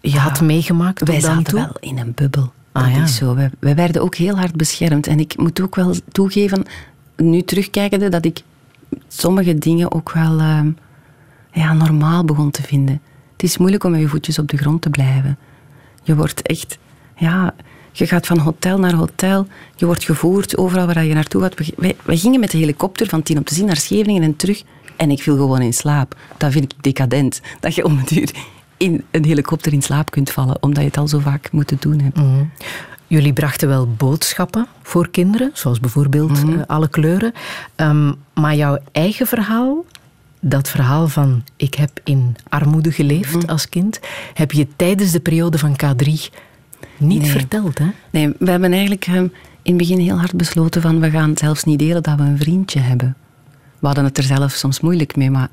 Ja, 0.00 0.18
had 0.18 0.40
meegemaakt 0.40 1.08
wij 1.08 1.20
zaten 1.20 1.44
toe? 1.44 1.58
wel 1.60 1.76
in 1.80 1.98
een 1.98 2.12
bubbel. 2.14 2.52
Dat 2.72 2.82
Ah, 2.82 2.94
ja. 2.94 3.02
is 3.02 3.16
zo. 3.16 3.34
Wij, 3.34 3.50
wij 3.58 3.74
werden 3.74 4.02
ook 4.02 4.14
heel 4.14 4.36
hard 4.38 4.56
beschermd. 4.56 5.06
En 5.06 5.20
ik 5.20 5.36
moet 5.36 5.60
ook 5.60 5.74
wel 5.74 5.94
toegeven, 6.12 6.64
nu 7.16 7.42
terugkijkende, 7.42 8.08
dat 8.08 8.24
ik 8.24 8.40
sommige 9.08 9.58
dingen 9.58 9.92
ook 9.92 10.12
wel 10.12 10.38
ehm, 10.38 10.70
ja, 11.52 11.72
normaal 11.72 12.24
begon 12.24 12.50
te 12.50 12.62
vinden. 12.62 13.00
Het 13.32 13.42
is 13.42 13.58
moeilijk 13.58 13.84
om 13.84 13.90
met 13.90 14.00
je 14.00 14.08
voetjes 14.08 14.38
op 14.38 14.48
de 14.48 14.56
grond 14.56 14.82
te 14.82 14.90
blijven. 14.90 15.38
Je 16.02 16.16
wordt 16.16 16.42
echt... 16.42 16.78
Ja, 17.16 17.54
je 17.92 18.06
gaat 18.06 18.26
van 18.26 18.38
hotel 18.38 18.78
naar 18.78 18.94
hotel. 18.94 19.46
Je 19.76 19.86
wordt 19.86 20.04
gevoerd 20.04 20.56
overal 20.56 20.86
waar 20.86 21.04
je 21.04 21.14
naartoe 21.14 21.42
gaat. 21.42 21.54
We- 21.76 21.96
gingen 22.16 22.40
met 22.40 22.50
de 22.50 22.58
helikopter 22.58 23.06
van 23.06 23.22
tien 23.22 23.38
op 23.38 23.46
te 23.46 23.54
zien 23.54 23.66
naar 23.66 23.76
Scheveningen 23.76 24.22
en 24.22 24.36
terug. 24.36 24.62
En 24.96 25.10
ik 25.10 25.22
viel 25.22 25.36
gewoon 25.36 25.60
in 25.62 25.72
slaap. 25.74 26.14
Dat 26.36 26.52
vind 26.52 26.72
ik 26.72 26.82
decadent. 26.82 27.40
Dat 27.60 27.74
je 27.74 27.84
om 27.84 27.98
het 27.98 28.10
uur 28.10 28.30
in 28.76 29.04
een 29.10 29.24
helikopter 29.24 29.72
in 29.72 29.82
slaap 29.82 30.10
kunt 30.10 30.30
vallen, 30.30 30.62
omdat 30.62 30.82
je 30.82 30.88
het 30.88 30.98
al 30.98 31.08
zo 31.08 31.18
vaak 31.18 31.52
moeten 31.52 31.76
doen 31.80 32.00
hebt. 32.00 32.18
Jullie 33.08 33.32
brachten 33.32 33.68
wel 33.68 33.88
boodschappen 33.96 34.66
voor 34.82 35.08
kinderen, 35.10 35.50
zoals 35.54 35.80
bijvoorbeeld 35.80 36.44
Mhm. 36.44 36.58
eh, 36.58 36.66
alle 36.66 36.88
kleuren. 36.88 37.32
Ehm, 37.74 38.12
maar 38.34 38.54
jouw 38.54 38.78
eigen 38.92 39.26
verhaal, 39.26 39.84
dat 40.40 40.68
verhaal 40.68 41.08
van 41.08 41.44
ik 41.56 41.74
heb 41.74 42.00
in 42.04 42.36
armoede 42.48 42.92
geleefd 42.92 43.34
Mhm. 43.36 43.46
als 43.50 43.68
kind, 43.68 44.00
heb 44.34 44.52
je 44.52 44.66
tijdens 44.76 45.10
de 45.12 45.20
periode 45.20 45.58
van 45.58 45.76
K3 45.76 46.30
niet 46.96 47.20
Nee. 47.22 47.30
verteld. 47.30 47.78
Hè? 47.78 47.86
Nee, 48.10 48.32
we 48.38 48.50
hebben 48.50 48.70
eigenlijk 48.72 49.06
ehm, 49.06 49.16
in 49.16 49.28
het 49.62 49.76
begin 49.76 49.98
heel 49.98 50.18
hard 50.18 50.36
besloten 50.36 50.82
van 50.82 51.00
we 51.00 51.10
gaan 51.10 51.36
zelfs 51.36 51.64
niet 51.64 51.78
delen 51.78 52.02
dat 52.02 52.16
we 52.16 52.22
een 52.22 52.38
vriendje 52.38 52.80
hebben. 52.80 53.16
We 53.78 53.86
hadden 53.86 54.04
het 54.04 54.18
er 54.18 54.24
zelf 54.24 54.52
soms 54.52 54.80
moeilijk 54.80 55.16
mee, 55.16 55.30
maar 55.30 55.48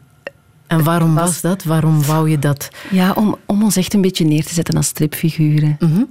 En 0.67 0.83
waarom 0.83 1.13
was 1.15 1.41
dat? 1.41 1.63
Waarom 1.63 2.03
wou 2.03 2.29
je 2.29 2.39
dat? 2.39 2.69
ja, 2.91 3.11
om, 3.13 3.35
om 3.45 3.63
ons 3.63 3.75
echt 3.75 3.93
een 3.93 4.01
beetje 4.01 4.25
neer 4.25 4.45
te 4.45 4.53
zetten 4.53 4.75
als 4.75 4.87
stripfiguren. 4.87 5.75
Mhm. 5.79 6.03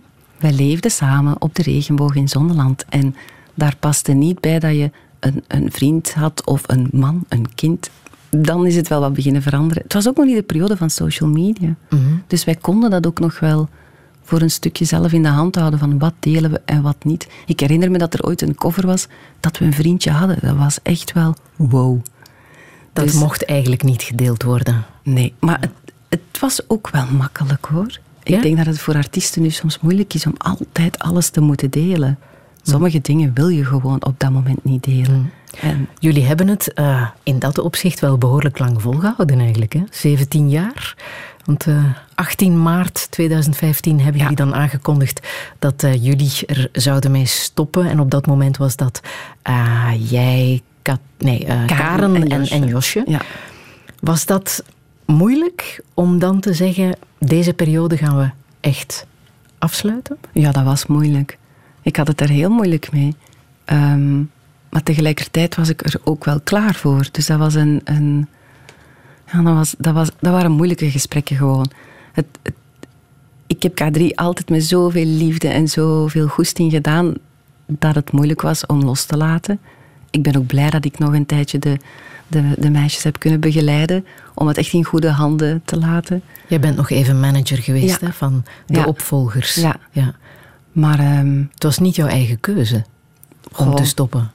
Wij 0.45 0.53
leefden 0.53 0.91
samen 0.91 1.41
op 1.41 1.55
de 1.55 1.63
regenboog 1.63 2.15
in 2.15 2.29
Zonneland. 2.29 2.85
En 2.89 3.17
daar 3.55 3.77
paste 3.81 4.13
niet 4.13 4.41
bij 4.41 4.59
dat 4.59 4.75
je 4.75 4.91
een, 5.21 5.45
een 5.49 5.73
vriend 5.73 6.15
had 6.15 6.47
of 6.47 6.63
een 6.67 6.89
man, 6.93 7.25
een 7.29 7.55
kind. 7.55 7.91
Dan 8.31 8.67
is 8.67 8.77
het 8.77 8.89
wel 8.89 9.01
wat 9.01 9.13
beginnen 9.13 9.43
veranderen. 9.43 9.83
Het 9.83 9.93
was 9.93 10.09
ook 10.09 10.17
nog 10.17 10.27
niet 10.27 10.37
de 10.37 10.43
periode 10.43 10.77
van 10.77 10.91
social 10.91 11.29
media. 11.29 11.75
Dus 12.27 12.45
wij 12.45 12.55
konden 12.55 12.91
dat 12.91 13.07
ook 13.07 13.21
nog 13.21 13.41
wel 13.41 13.69
voor 14.23 14.41
een 14.41 14.51
stukje 14.51 14.85
zelf 14.85 15.13
in 15.13 15.23
de 15.23 15.29
hand 15.29 15.55
houden 15.55 15.79
van 15.79 15.99
wat 15.99 16.15
delen 16.21 16.51
we 16.51 16.61
en 16.65 16.83
wat 16.83 17.05
niet. 17.05 17.29
Ik 17.47 17.61
herinner 17.61 17.91
me 17.91 17.99
dat 17.99 18.15
er 18.15 18.25
ooit 18.25 18.43
een 18.43 18.55
cover 18.55 18.87
was 18.87 19.07
dat 19.41 19.59
we 19.59 19.65
een 19.65 19.73
vriendje 19.73 20.11
hadden. 20.11 20.39
Dat 20.41 20.57
was 20.57 20.79
echt 20.83 21.13
wel 21.13 21.35
wow. 21.57 22.01
Dat 22.93 23.05
Dus- 23.05 23.15
mocht 23.15 23.45
eigenlijk 23.45 23.83
niet 23.83 24.03
gedeeld 24.03 24.43
worden. 24.43 24.85
Nee, 25.03 25.35
maar 25.39 25.61
het, 25.61 25.93
het 26.09 26.41
was 26.41 26.69
ook 26.69 26.91
wel 26.91 27.07
makkelijk 27.07 27.65
hoor. 27.65 27.99
Ik 28.25 28.35
Ja? 28.35 28.41
denk 28.41 28.57
dat 28.57 28.67
het 28.67 28.79
voor 28.79 28.95
artiesten 28.95 29.43
nu 29.43 29.51
soms 29.51 29.81
moeilijk 29.81 30.15
is 30.15 30.27
om 30.27 30.35
altijd 30.39 30.99
alles 30.99 31.29
te 31.29 31.41
moeten 31.41 31.71
delen. 31.71 32.19
Sommige 32.63 33.01
dingen 33.01 33.31
wil 33.35 33.49
je 33.49 33.65
gewoon 33.65 34.05
op 34.05 34.15
dat 34.21 34.31
moment 34.31 34.65
niet 34.65 34.85
delen. 34.85 35.33
En 35.61 35.89
Jullie 35.99 36.25
hebben 36.25 36.49
het 36.49 36.73
eh, 36.73 37.09
in 37.23 37.39
dat 37.39 37.59
opzicht 37.59 38.01
wel 38.01 38.19
behoorlijk 38.19 38.59
lang 38.59 38.83
volgehouden 38.83 39.39
eigenlijk. 39.41 39.73
Hè? 39.73 39.83
17 39.91 40.51
jaar 40.51 40.95
Want 41.45 41.67
eh, 41.67 41.85
18 42.15 42.63
maart 42.63 43.11
2015 43.11 44.01
hebben 44.01 44.21
jullie 44.21 44.37
dan 44.37 44.55
aangekondigd 44.55 45.29
dat 45.59 45.83
eh, 45.83 46.05
jullie 46.05 46.47
er 46.47 46.69
zouden 46.73 47.11
mee 47.11 47.27
stoppen. 47.27 47.87
En 47.87 48.01
op 48.01 48.11
dat 48.11 48.27
moment 48.27 48.57
was 48.57 48.77
dat 48.77 49.01
jij, 49.99 50.63
Kat, 50.83 51.01
nee, 51.19 51.47
Karen, 51.67 52.15
en, 52.15 52.31
en, 52.31 52.39
Josje. 52.41 52.69
Josje. 52.69 53.03
Ja. 53.07 53.21
Was 54.01 54.27
dat 54.27 54.65
moeilijk 55.07 55.83
om 55.95 56.19
dan 56.19 56.41
te 56.41 56.53
zeggen, 56.53 56.97
deze 57.25 57.55
periode 57.55 57.97
gaan 57.97 58.17
we 58.17 58.31
echt 58.61 59.07
afsluiten? 59.59 60.19
Ja, 60.33 60.53
dat 60.53 60.65
was 60.65 60.87
moeilijk. 60.87 61.39
Ik 61.83 61.97
had 61.97 62.09
het 62.09 62.21
er 62.21 62.29
heel 62.29 62.51
moeilijk 62.51 62.93
mee. 62.93 63.15
Ehm, 63.65 64.19
maar 64.71 64.83
tegelijkertijd 64.83 65.55
was 65.55 65.69
ik 65.69 65.85
er 65.85 66.01
ook 66.05 66.25
wel 66.25 66.41
klaar 66.41 66.75
voor. 66.75 67.09
Dus 67.11 67.27
dat 67.27 67.39
was 67.39 67.55
een. 67.55 67.81
een 67.85 68.29
ja, 69.33 69.43
dat, 69.43 69.55
was, 69.55 69.75
dat, 69.79 69.95
was, 69.95 70.11
dat 70.21 70.33
waren 70.33 70.51
moeilijke 70.53 70.91
gesprekken 70.91 71.37
gewoon. 71.37 71.71
Het, 72.13 72.27
ik 73.47 73.63
heb 73.63 73.81
K3 73.83 74.03
altijd 74.15 74.51
met 74.51 74.65
zoveel 74.65 75.07
liefde 75.07 75.49
en 75.49 75.69
zoveel 75.69 76.27
goesting 76.27 76.73
gedaan 76.73 77.15
dat 77.67 77.95
het 77.95 78.13
moeilijk 78.13 78.43
was 78.43 78.67
om 78.67 78.83
los 78.83 79.05
te 79.05 79.17
laten. 79.17 79.59
Ik 80.11 80.23
ben 80.23 80.37
ook 80.37 80.47
blij 80.47 80.71
dat 80.71 80.85
ik 80.85 80.99
nog 80.99 81.13
een 81.13 81.27
tijdje 81.27 81.59
de, 81.59 81.79
de, 82.43 82.55
de 82.59 82.71
meisjes 82.71 83.03
heb 83.03 83.19
kunnen 83.19 83.41
begeleiden 83.41 84.07
om 84.35 84.47
het 84.49 84.57
echt 84.59 84.73
in 84.73 84.85
goede 84.85 85.11
handen 85.11 85.63
te 85.65 85.79
laten. 85.79 86.23
Jij 86.49 86.61
bent 86.61 86.77
nog 86.77 86.91
even 86.91 87.21
manager 87.21 87.59
geweest 87.59 88.01
Ja. 88.01 88.07
hè, 88.07 88.13
van 88.13 88.45
de 88.67 88.79
Ja. 88.79 88.85
opvolgers. 88.85 89.55
Ja. 89.55 89.77
Ja. 89.91 90.15
Maar 90.73 90.99
ehm, 90.99 91.43
Het 91.53 91.63
was 91.63 91.79
niet 91.79 91.97
jouw 91.97 92.07
eigen 92.09 92.41
keuze 92.41 92.85
om 93.57 93.67
Goh. 93.67 93.75
te 93.75 93.85
stoppen. 93.85 94.31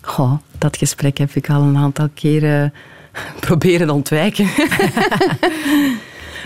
Goh, 0.00 0.32
dat 0.58 0.76
gesprek 0.76 1.18
heb 1.18 1.30
ik 1.34 1.50
al 1.50 1.62
een 1.62 1.76
aantal 1.76 2.08
keren 2.14 2.72
proberen 3.46 3.90
ontwijken. 3.90 4.48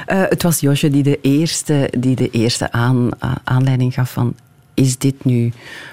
Eh, 0.06 0.22
het 0.28 0.42
was 0.42 0.60
Josje 0.60 0.90
die 0.90 1.02
de 1.02 1.18
eerste, 1.20 1.92
die 1.98 2.16
de 2.16 2.30
eerste 2.30 2.72
aan, 2.72 3.08
aanleiding 3.44 3.94
gaf 3.94 4.12
van... 4.12 4.34
Is 4.74 4.98
dit 4.98 5.24
nu 5.24 5.52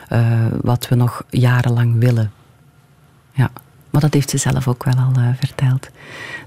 eh, 0.10 0.46
wat 0.62 0.88
we 0.88 0.96
nog 0.96 1.24
jarenlang 1.30 2.00
willen? 2.00 2.32
Ja, 3.32 3.52
maar 3.94 4.02
dat 4.02 4.14
heeft 4.14 4.30
ze 4.30 4.38
zelf 4.38 4.68
ook 4.68 4.84
wel 4.84 4.94
al 4.94 5.12
eh, 5.16 5.28
verteld. 5.40 5.90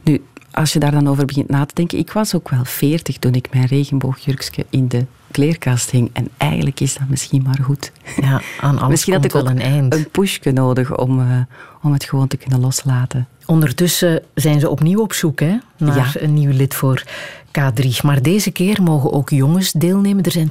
Nu, 0.02 0.24
als 0.50 0.72
je 0.72 0.78
daar 0.78 0.90
dan 0.90 1.08
over 1.08 1.24
begint 1.24 1.48
na 1.48 1.64
te 1.64 1.74
denken... 1.74 1.98
Ik 1.98 2.12
was 2.12 2.34
ook 2.34 2.48
wel 2.48 2.64
veertig 2.64 3.18
toen 3.18 3.34
ik 3.34 3.48
mijn 3.52 3.66
regenboogjurkje 3.66 4.66
in 4.70 4.88
de 4.88 5.06
kleerkast 5.30 5.90
hing. 5.90 6.10
En 6.12 6.28
eigenlijk 6.36 6.80
is 6.80 6.94
dat 6.94 7.08
misschien 7.08 7.42
maar 7.42 7.58
goed. 7.62 7.92
Ja, 8.20 8.40
aan 8.60 8.78
alles 8.78 8.88
Misschien 8.90 9.14
had 9.14 9.24
ik 9.24 9.32
wel 9.32 9.46
een 9.46 9.60
eind. 9.60 9.94
een 9.94 10.10
pushje 10.10 10.52
nodig 10.52 10.96
om, 10.96 11.20
eh, 11.20 11.40
om 11.82 11.92
het 11.92 12.04
gewoon 12.04 12.28
te 12.28 12.36
kunnen 12.36 12.60
loslaten. 12.60 13.28
Ondertussen 13.46 14.22
zijn 14.34 14.60
ze 14.60 14.70
opnieuw 14.70 15.00
op 15.00 15.12
zoek 15.12 15.40
hè, 15.40 15.56
naar 15.76 15.96
Ja. 15.96 16.06
een 16.14 16.34
nieuw 16.34 16.52
lid 16.52 16.74
voor 16.74 17.02
K3. 17.46 17.88
Maar 18.02 18.22
deze 18.22 18.50
keer 18.50 18.82
mogen 18.82 19.12
ook 19.12 19.30
jongens 19.30 19.72
deelnemen. 19.72 20.24
Er 20.24 20.30
zijn 20.30 20.48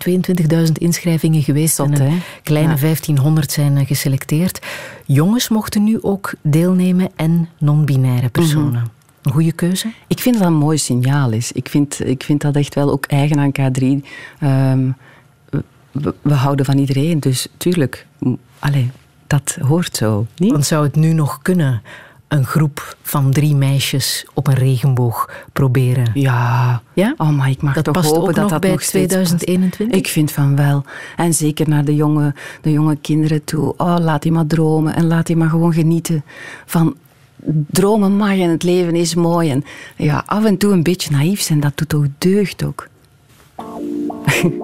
22.000 0.65 0.71
inschrijvingen 0.73 1.43
geweest 1.43 1.75
Zot, 1.75 1.85
en 1.85 2.01
een 2.01 2.11
hè? 2.11 2.17
kleine 2.43 2.73
Ja. 2.73 2.79
1500 2.79 3.51
zijn 3.51 3.77
eh, 3.77 3.87
geselecteerd. 3.87 4.65
Jongens 5.05 5.49
mochten 5.49 5.83
nu 5.83 6.01
ook 6.01 6.33
deelnemen 6.41 7.09
en 7.15 7.49
non-binaire 7.57 8.29
personen. 8.29 8.71
Mhm. 8.71 8.85
Een 9.21 9.31
goede 9.31 9.51
keuze? 9.51 9.91
Ik 10.07 10.19
vind 10.19 10.37
dat 10.37 10.47
een 10.47 10.53
mooi 10.53 10.77
signaal 10.77 11.31
is. 11.31 11.51
Ik 11.51 11.69
vind, 11.69 12.07
ik 12.07 12.23
vind 12.23 12.41
dat 12.41 12.55
echt 12.55 12.75
wel 12.75 12.91
ook 12.91 13.05
eigen 13.05 13.39
aan 13.39 13.51
K3. 13.51 14.05
Ehm, 14.39 14.89
we, 15.91 16.13
we 16.21 16.33
houden 16.33 16.65
van 16.65 16.77
iedereen, 16.77 17.19
dus 17.19 17.47
tuurlijk, 17.57 18.05
allee, 18.59 18.91
dat 19.27 19.57
hoort 19.61 19.95
zo. 19.95 20.25
Niet? 20.35 20.51
Want 20.51 20.65
zou 20.65 20.83
het 20.83 20.95
nu 20.95 21.13
nog 21.13 21.41
kunnen, 21.41 21.81
een 22.35 22.45
groep 22.45 22.95
van 23.01 23.31
drie 23.31 23.55
meisjes 23.55 24.25
op 24.33 24.47
een 24.47 24.53
regenboog 24.53 25.29
proberen? 25.53 26.11
Ja. 26.13 26.81
Ja? 26.93 27.13
Oh, 27.17 27.29
maar 27.29 27.49
ik 27.49 27.61
mag 27.61 27.73
Dat 27.73 27.83
toch 27.83 27.93
past 27.93 28.09
hopen 28.09 28.21
ook 28.21 28.33
dat 28.33 28.43
nog 28.43 28.51
dat 28.51 28.61
bij 28.61 28.71
nog 28.71 28.81
steeds 28.81 29.15
past. 29.15 29.27
2021? 29.27 29.97
Ik 29.97 30.07
vind 30.07 30.31
van 30.31 30.55
wel. 30.55 30.83
En 31.15 31.33
zeker 31.33 31.69
naar 31.69 31.85
de 31.85 31.95
jonge, 31.95 32.33
de 32.61 32.71
jonge 32.71 32.95
kinderen 32.95 33.43
toe. 33.43 33.73
Oh, 33.77 33.95
laat 33.99 34.21
die 34.21 34.31
maar 34.31 34.47
dromen 34.47 34.95
en 34.95 35.07
laat 35.07 35.27
die 35.27 35.35
maar 35.35 35.49
gewoon 35.49 35.73
genieten 35.73 36.23
van 36.65 36.95
dromen 37.67 38.15
mag 38.15 38.39
en 38.39 38.49
het 38.49 38.63
leven 38.63 38.95
is 38.95 39.15
mooi. 39.15 39.49
En 39.49 39.63
ja, 39.95 40.23
af 40.25 40.45
en 40.45 40.57
toe 40.57 40.71
een 40.71 40.83
beetje 40.83 41.11
naïef 41.11 41.41
zijn, 41.41 41.59
dat 41.59 41.77
doet 41.77 41.89
toch 41.89 42.05
deugd 42.17 42.63
ook. 42.63 42.87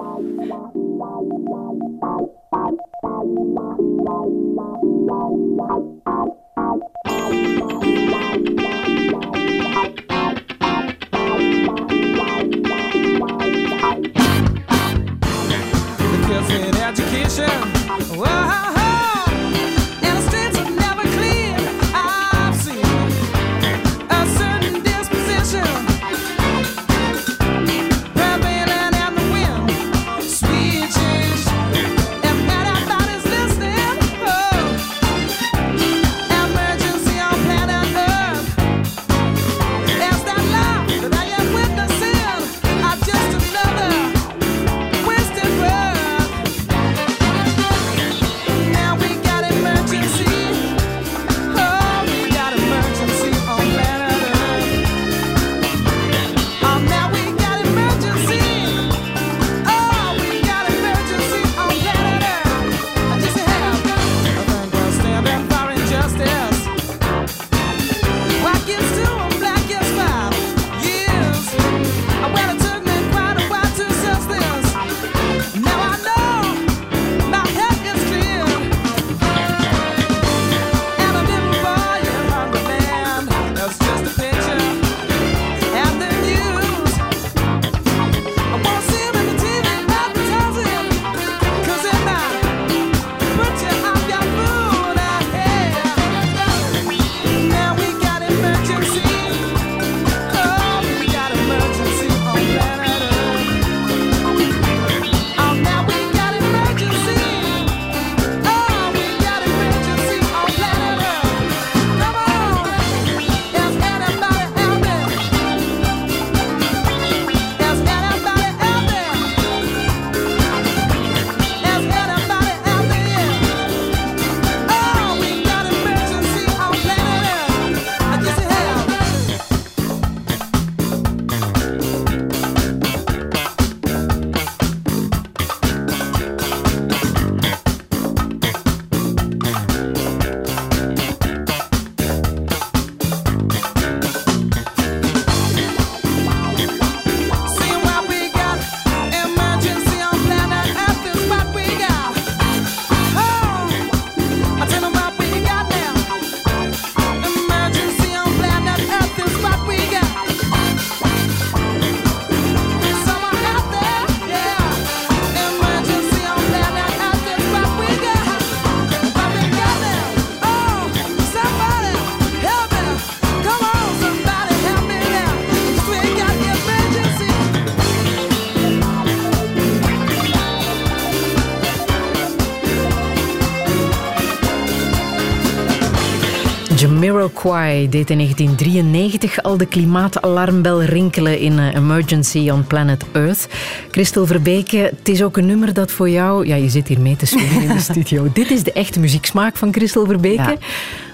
Deed 187.42 188.10
in 188.10 188.16
1993 188.18 189.42
al 189.42 189.56
de 189.56 189.66
klimaatalarmbel 189.66 190.82
rinkelen 190.82 191.38
in 191.38 191.58
eh, 191.58 191.74
Emergency 191.74 192.50
on 192.50 192.64
Planet 192.66 193.04
Earth. 193.12 193.48
Christel 193.90 194.26
Verbeke, 194.26 194.76
het 194.76 195.08
is 195.08 195.22
ook 195.22 195.36
een 195.36 195.46
nummer 195.46 195.74
dat 195.74 195.92
voor 195.92 196.10
jou... 196.10 196.46
Ja, 196.46 196.54
je 196.54 196.68
zit 196.68 196.88
hier 196.88 197.00
mee 197.00 197.16
te 197.16 197.26
swingen 197.26 197.62
in 197.62 197.68
de 197.68 197.80
studio. 197.90 198.28
Dit 198.32 198.50
is 198.50 198.62
de 198.62 198.72
echte 198.72 199.00
muzieksmaak 199.00 199.56
van 199.56 199.72
Christel 199.72 200.06
Verbeke. 200.06 200.42
Ja. 200.42 200.56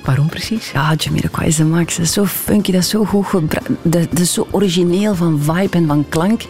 Waarom 0.04 0.28
precies? 0.28 0.70
Ja, 0.70 0.94
Jamiroquai 0.96 1.48
is 1.48 1.56
de 1.56 1.64
max. 1.64 1.96
Dat 1.96 2.04
is 2.04 2.12
zo 2.12 2.24
funky, 2.24 2.72
dat 2.72 2.82
is 2.82 2.88
zo 2.88 3.04
goed 3.04 3.26
gebruikt. 3.26 3.68
Dat 3.82 4.18
is 4.18 4.32
zo 4.32 4.46
origineel 4.50 5.14
van 5.14 5.40
vibe 5.42 5.76
en 5.76 5.86
van 5.86 6.06
klank. 6.08 6.42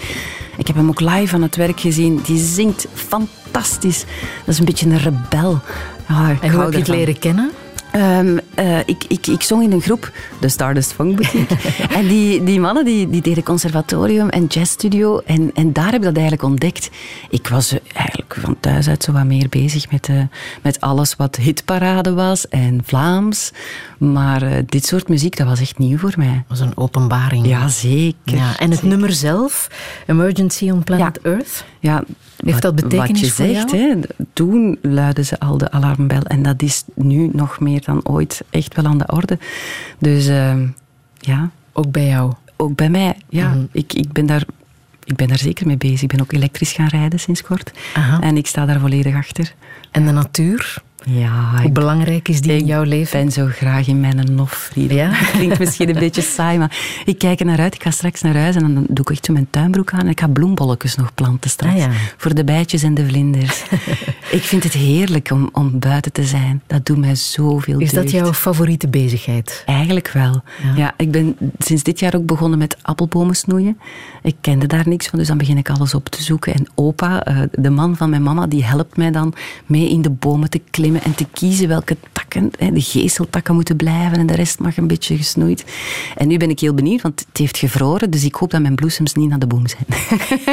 Ik 0.56 0.66
heb 0.66 0.76
hem 0.76 0.88
ook 0.88 1.00
live 1.00 1.34
aan 1.34 1.42
het 1.42 1.56
werk 1.56 1.80
gezien. 1.80 2.20
Die 2.26 2.38
zingt 2.38 2.86
fantastisch. 2.94 4.04
Dat 4.44 4.54
is 4.54 4.58
een 4.58 4.64
beetje 4.64 4.86
een 4.86 4.98
rebel. 4.98 5.60
Ja, 6.08 6.30
ik 6.30 6.42
En 6.42 6.50
hoe 6.50 6.62
heb 6.62 6.72
je 6.72 6.78
het 6.78 6.88
leren 6.88 7.18
kennen? 7.18 7.50
Ehm, 7.92 8.38
eh, 8.54 8.78
ik, 8.78 9.04
ik, 9.08 9.26
ik 9.26 9.42
zong 9.42 9.62
in 9.62 9.72
een 9.72 9.80
groep, 9.80 10.12
de 10.40 10.48
Stardust 10.48 10.92
Funk 10.92 11.16
Boutique. 11.16 11.56
en 11.98 12.08
die, 12.08 12.44
die 12.44 12.60
mannen 12.60 12.84
die, 12.84 13.10
die 13.10 13.22
deden 13.22 13.42
conservatorium 13.42 14.28
en 14.28 14.44
jazzstudio. 14.44 15.18
En, 15.18 15.50
en 15.54 15.72
daar 15.72 15.86
heb 15.86 15.94
ik 15.94 16.02
dat 16.02 16.12
eigenlijk 16.12 16.42
ontdekt. 16.42 16.90
Ik 17.30 17.48
was 17.48 17.74
eigenlijk 17.92 18.36
van 18.40 18.56
thuis 18.60 18.88
uit 18.88 19.02
zo 19.04 19.12
wat 19.12 19.24
meer 19.24 19.48
bezig 19.48 19.90
met, 19.90 20.08
eh, 20.08 20.22
met 20.62 20.80
alles 20.80 21.16
wat 21.16 21.36
hitparade 21.36 22.12
was 22.14 22.48
en 22.48 22.80
Vlaams. 22.84 23.52
Maar 23.98 24.42
eh, 24.42 24.62
dit 24.66 24.86
soort 24.86 25.08
muziek, 25.08 25.36
dat 25.36 25.46
was 25.46 25.60
echt 25.60 25.78
nieuw 25.78 25.98
voor 25.98 26.14
mij. 26.16 26.44
Dat 26.48 26.58
was 26.58 26.60
een 26.60 26.76
openbaring. 26.76 27.46
Ja, 27.46 27.68
zeker. 27.68 28.16
Ja, 28.24 28.58
en 28.58 28.70
het 28.70 28.82
nummer 28.82 29.12
zelf, 29.12 29.68
Emergency 30.06 30.70
on 30.70 30.84
Planet 30.84 31.18
Ja. 31.22 31.30
Earth. 31.30 31.64
Ja, 31.80 32.04
Heeft 32.44 32.62
dat 32.62 32.74
betekenis 32.74 33.08
wat 33.08 33.18
je 33.20 33.30
voor 33.30 33.46
zegt, 33.46 33.70
jou? 33.70 33.82
Hè, 33.82 34.24
toen 34.32 34.78
luidden 34.82 35.24
ze 35.24 35.40
al 35.40 35.58
de 35.58 35.70
alarmbel. 35.70 36.22
En 36.22 36.42
dat 36.42 36.62
is 36.62 36.84
nu 36.94 37.28
nog 37.32 37.60
meer 37.60 37.82
dan 37.84 38.00
ooit 38.06 38.42
echt 38.50 38.74
wel 38.74 38.84
aan 38.84 38.98
de 38.98 39.06
orde. 39.06 39.38
Dus 39.98 40.26
ehm, 40.26 40.66
ja, 41.18 41.50
Ook 41.72 41.90
bij 41.90 42.06
jou. 42.06 42.32
ook 42.56 42.74
bij 42.76 42.90
mij. 42.90 43.16
Ja, 43.28 43.48
Mhm. 43.48 43.64
ik, 43.72 43.92
ik, 43.92 44.12
ben 44.12 44.26
daar, 44.26 44.44
ik 45.04 45.16
ben 45.16 45.28
daar 45.28 45.38
zeker 45.38 45.66
mee 45.66 45.76
bezig. 45.76 46.02
Ik 46.02 46.08
ben 46.08 46.20
ook 46.20 46.32
elektrisch 46.32 46.72
gaan 46.72 46.88
rijden 46.88 47.20
sinds 47.20 47.42
kort. 47.42 47.72
Aha. 47.94 48.20
En 48.20 48.36
ik 48.36 48.46
sta 48.46 48.66
daar 48.66 48.80
volledig 48.80 49.14
achter. 49.16 49.54
En 49.90 50.06
de 50.06 50.12
natuur, 50.12 50.82
Ja, 51.04 51.50
hoe 51.50 51.66
ik 51.66 51.72
belangrijk 51.72 52.28
is 52.28 52.40
die 52.40 52.52
in 52.52 52.58
ik 52.58 52.66
jouw 52.66 52.82
leven? 52.82 53.20
ben 53.20 53.32
zo 53.32 53.46
graag 53.46 53.86
in 53.86 54.00
mijn 54.00 54.34
nof. 54.34 54.70
Ja? 54.74 55.10
Klinkt 55.32 55.58
misschien 55.58 55.88
een 55.88 55.98
beetje 56.08 56.22
saai, 56.22 56.58
maar 56.58 57.02
ik 57.04 57.18
kijk 57.18 57.40
er 57.40 57.46
naar 57.46 57.58
uit. 57.58 57.74
Ik 57.74 57.82
ga 57.82 57.90
straks 57.90 58.22
naar 58.22 58.36
huis 58.36 58.56
en 58.56 58.60
dan 58.60 58.86
doe 58.88 59.04
ik 59.04 59.10
echt 59.10 59.24
zo 59.24 59.32
mijn 59.32 59.46
tuinbroek 59.50 59.92
aan 59.92 60.00
en 60.00 60.08
ik 60.08 60.20
ga 60.20 60.28
bloembolletjes 60.28 60.94
nog 60.94 61.14
planten 61.14 61.50
straks. 61.50 61.74
Ah, 61.74 61.78
ja. 61.78 61.90
Voor 62.16 62.34
de 62.34 62.44
bijtjes 62.44 62.82
en 62.82 62.94
de 62.94 63.06
vlinders. 63.06 63.64
ik 64.38 64.42
vind 64.42 64.64
het 64.64 64.72
heerlijk 64.72 65.30
om, 65.30 65.48
om 65.52 65.78
buiten 65.78 66.12
te 66.12 66.24
zijn. 66.24 66.62
Dat 66.66 66.86
doet 66.86 66.98
mij 66.98 67.14
zoveel 67.14 67.78
Is 67.78 67.92
dat 67.92 68.10
jouw 68.10 68.32
favoriete 68.32 68.88
bezigheid? 68.88 69.62
Eigenlijk 69.66 70.10
wel. 70.10 70.42
Ja. 70.62 70.76
Ja. 70.76 70.94
ik 70.96 71.10
ben 71.10 71.36
sinds 71.58 71.82
dit 71.82 71.98
jaar 71.98 72.14
ook 72.14 72.26
begonnen 72.26 72.58
met 72.58 72.76
appelbomen 72.82 73.36
snoeien. 73.36 73.78
Ik 74.22 74.36
kende 74.40 74.66
daar 74.66 74.88
niks 74.88 75.06
van, 75.06 75.18
dus 75.18 75.28
dan 75.28 75.38
begin 75.38 75.58
ik 75.58 75.70
alles 75.70 75.94
op 75.94 76.08
te 76.08 76.22
zoeken. 76.22 76.54
En 76.54 76.66
opa, 76.74 77.24
eh, 77.24 77.40
de 77.52 77.70
man 77.70 77.96
van 77.96 78.10
mijn 78.10 78.22
mama, 78.22 78.46
die 78.46 78.64
helpt 78.64 78.96
mij 78.96 79.10
dan 79.10 79.34
mee 79.66 79.90
in 79.90 80.02
de 80.02 80.10
bomen 80.10 80.50
te 80.50 80.60
klimmen 80.70 80.87
en 80.96 81.14
te 81.14 81.26
kiezen 81.32 81.68
welke 81.68 81.96
takken, 82.28 82.74
de 82.74 82.80
geesteltakken 82.80 83.54
moeten 83.54 83.76
blijven 83.76 84.18
en 84.18 84.26
de 84.26 84.34
rest 84.34 84.58
mag 84.58 84.76
een 84.76 84.86
beetje 84.86 85.16
gesnoeid. 85.16 85.64
En 86.16 86.28
nu 86.28 86.36
ben 86.36 86.50
ik 86.50 86.60
heel 86.60 86.74
benieuwd, 86.74 87.02
want 87.02 87.24
het 87.28 87.38
heeft 87.38 87.56
gevroren, 87.58 88.10
dus 88.10 88.24
ik 88.24 88.34
hoop 88.34 88.50
dat 88.50 88.60
mijn 88.60 88.74
bloesems 88.74 89.14
niet 89.14 89.28
naar 89.28 89.38
de 89.38 89.46
boom 89.46 89.64
zijn. 89.66 89.84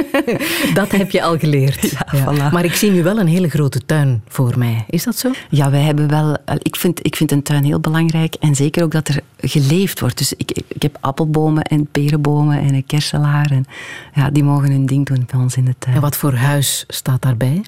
Dat 0.74 0.92
heb 0.92 1.12
je 1.12 1.24
al 1.24 1.38
geleerd. 1.40 1.92
Ja, 1.92 2.08
voilà. 2.24 2.52
Maar 2.54 2.66
ik 2.66 2.74
zie 2.76 2.92
nu 2.92 3.04
wel 3.04 3.20
een 3.20 3.28
hele 3.28 3.50
grote 3.50 3.82
tuin 3.86 4.22
voor 4.28 4.54
mij. 4.58 4.84
Is 4.90 5.04
dat 5.04 5.18
zo? 5.18 5.32
Ja, 5.50 5.70
wij 5.72 5.82
hebben 5.82 6.08
wel. 6.10 6.38
eh, 6.46 6.56
Ik 6.62 6.76
vind, 6.76 7.06
ik 7.06 7.16
vind 7.16 7.32
een 7.32 7.44
tuin 7.44 7.64
heel 7.64 7.80
belangrijk. 7.80 8.34
En 8.40 8.56
zeker 8.56 8.84
ook 8.84 8.92
dat 8.92 9.08
er 9.08 9.20
geleefd 9.40 10.00
wordt. 10.00 10.18
Dus 10.18 10.34
ik, 10.34 10.52
ik, 10.52 10.82
heb 10.82 10.98
appelbomen 11.02 11.64
en 11.64 11.88
perenbomen 11.92 12.60
en 12.60 12.74
een 12.74 12.86
kerselaar. 12.86 13.52
En 13.52 13.66
ja, 14.14 14.30
die 14.30 14.44
mogen 14.44 14.72
hun 14.72 14.86
ding 14.86 15.06
doen 15.06 15.28
bij 15.32 15.40
ons 15.40 15.56
in 15.56 15.66
de 15.66 15.76
tuin. 15.80 15.96
En 15.96 16.02
wat 16.02 16.18
voor 16.18 16.34
huis 16.34 16.84
staat 16.88 17.22
daarbij? 17.22 17.62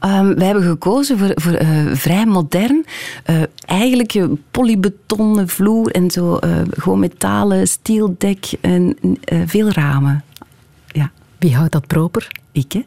Ehm, 0.00 0.34
wij 0.34 0.46
hebben 0.46 0.64
gekozen 0.64 1.18
voor, 1.18 1.30
voor 1.34 1.52
eh, 1.52 1.68
vrij 1.92 2.26
modern. 2.26 2.84
eh, 3.24 3.36
eigenlijk 3.66 4.14
een 4.14 4.42
polybetonnen 4.50 5.48
vloer 5.48 5.90
en 5.90 6.10
zo. 6.10 6.36
eh, 6.36 6.60
gewoon 6.70 6.98
metalen, 6.98 7.68
stieldek 7.68 8.52
en 8.60 8.96
eh, 9.24 9.38
veel 9.46 9.68
ramen. 9.68 10.24
Ja, 10.86 11.10
Wie 11.38 11.54
houdt 11.56 11.72
dat 11.72 11.86
proper? 11.86 12.28
ik 12.52 12.72
hè. 12.72 12.80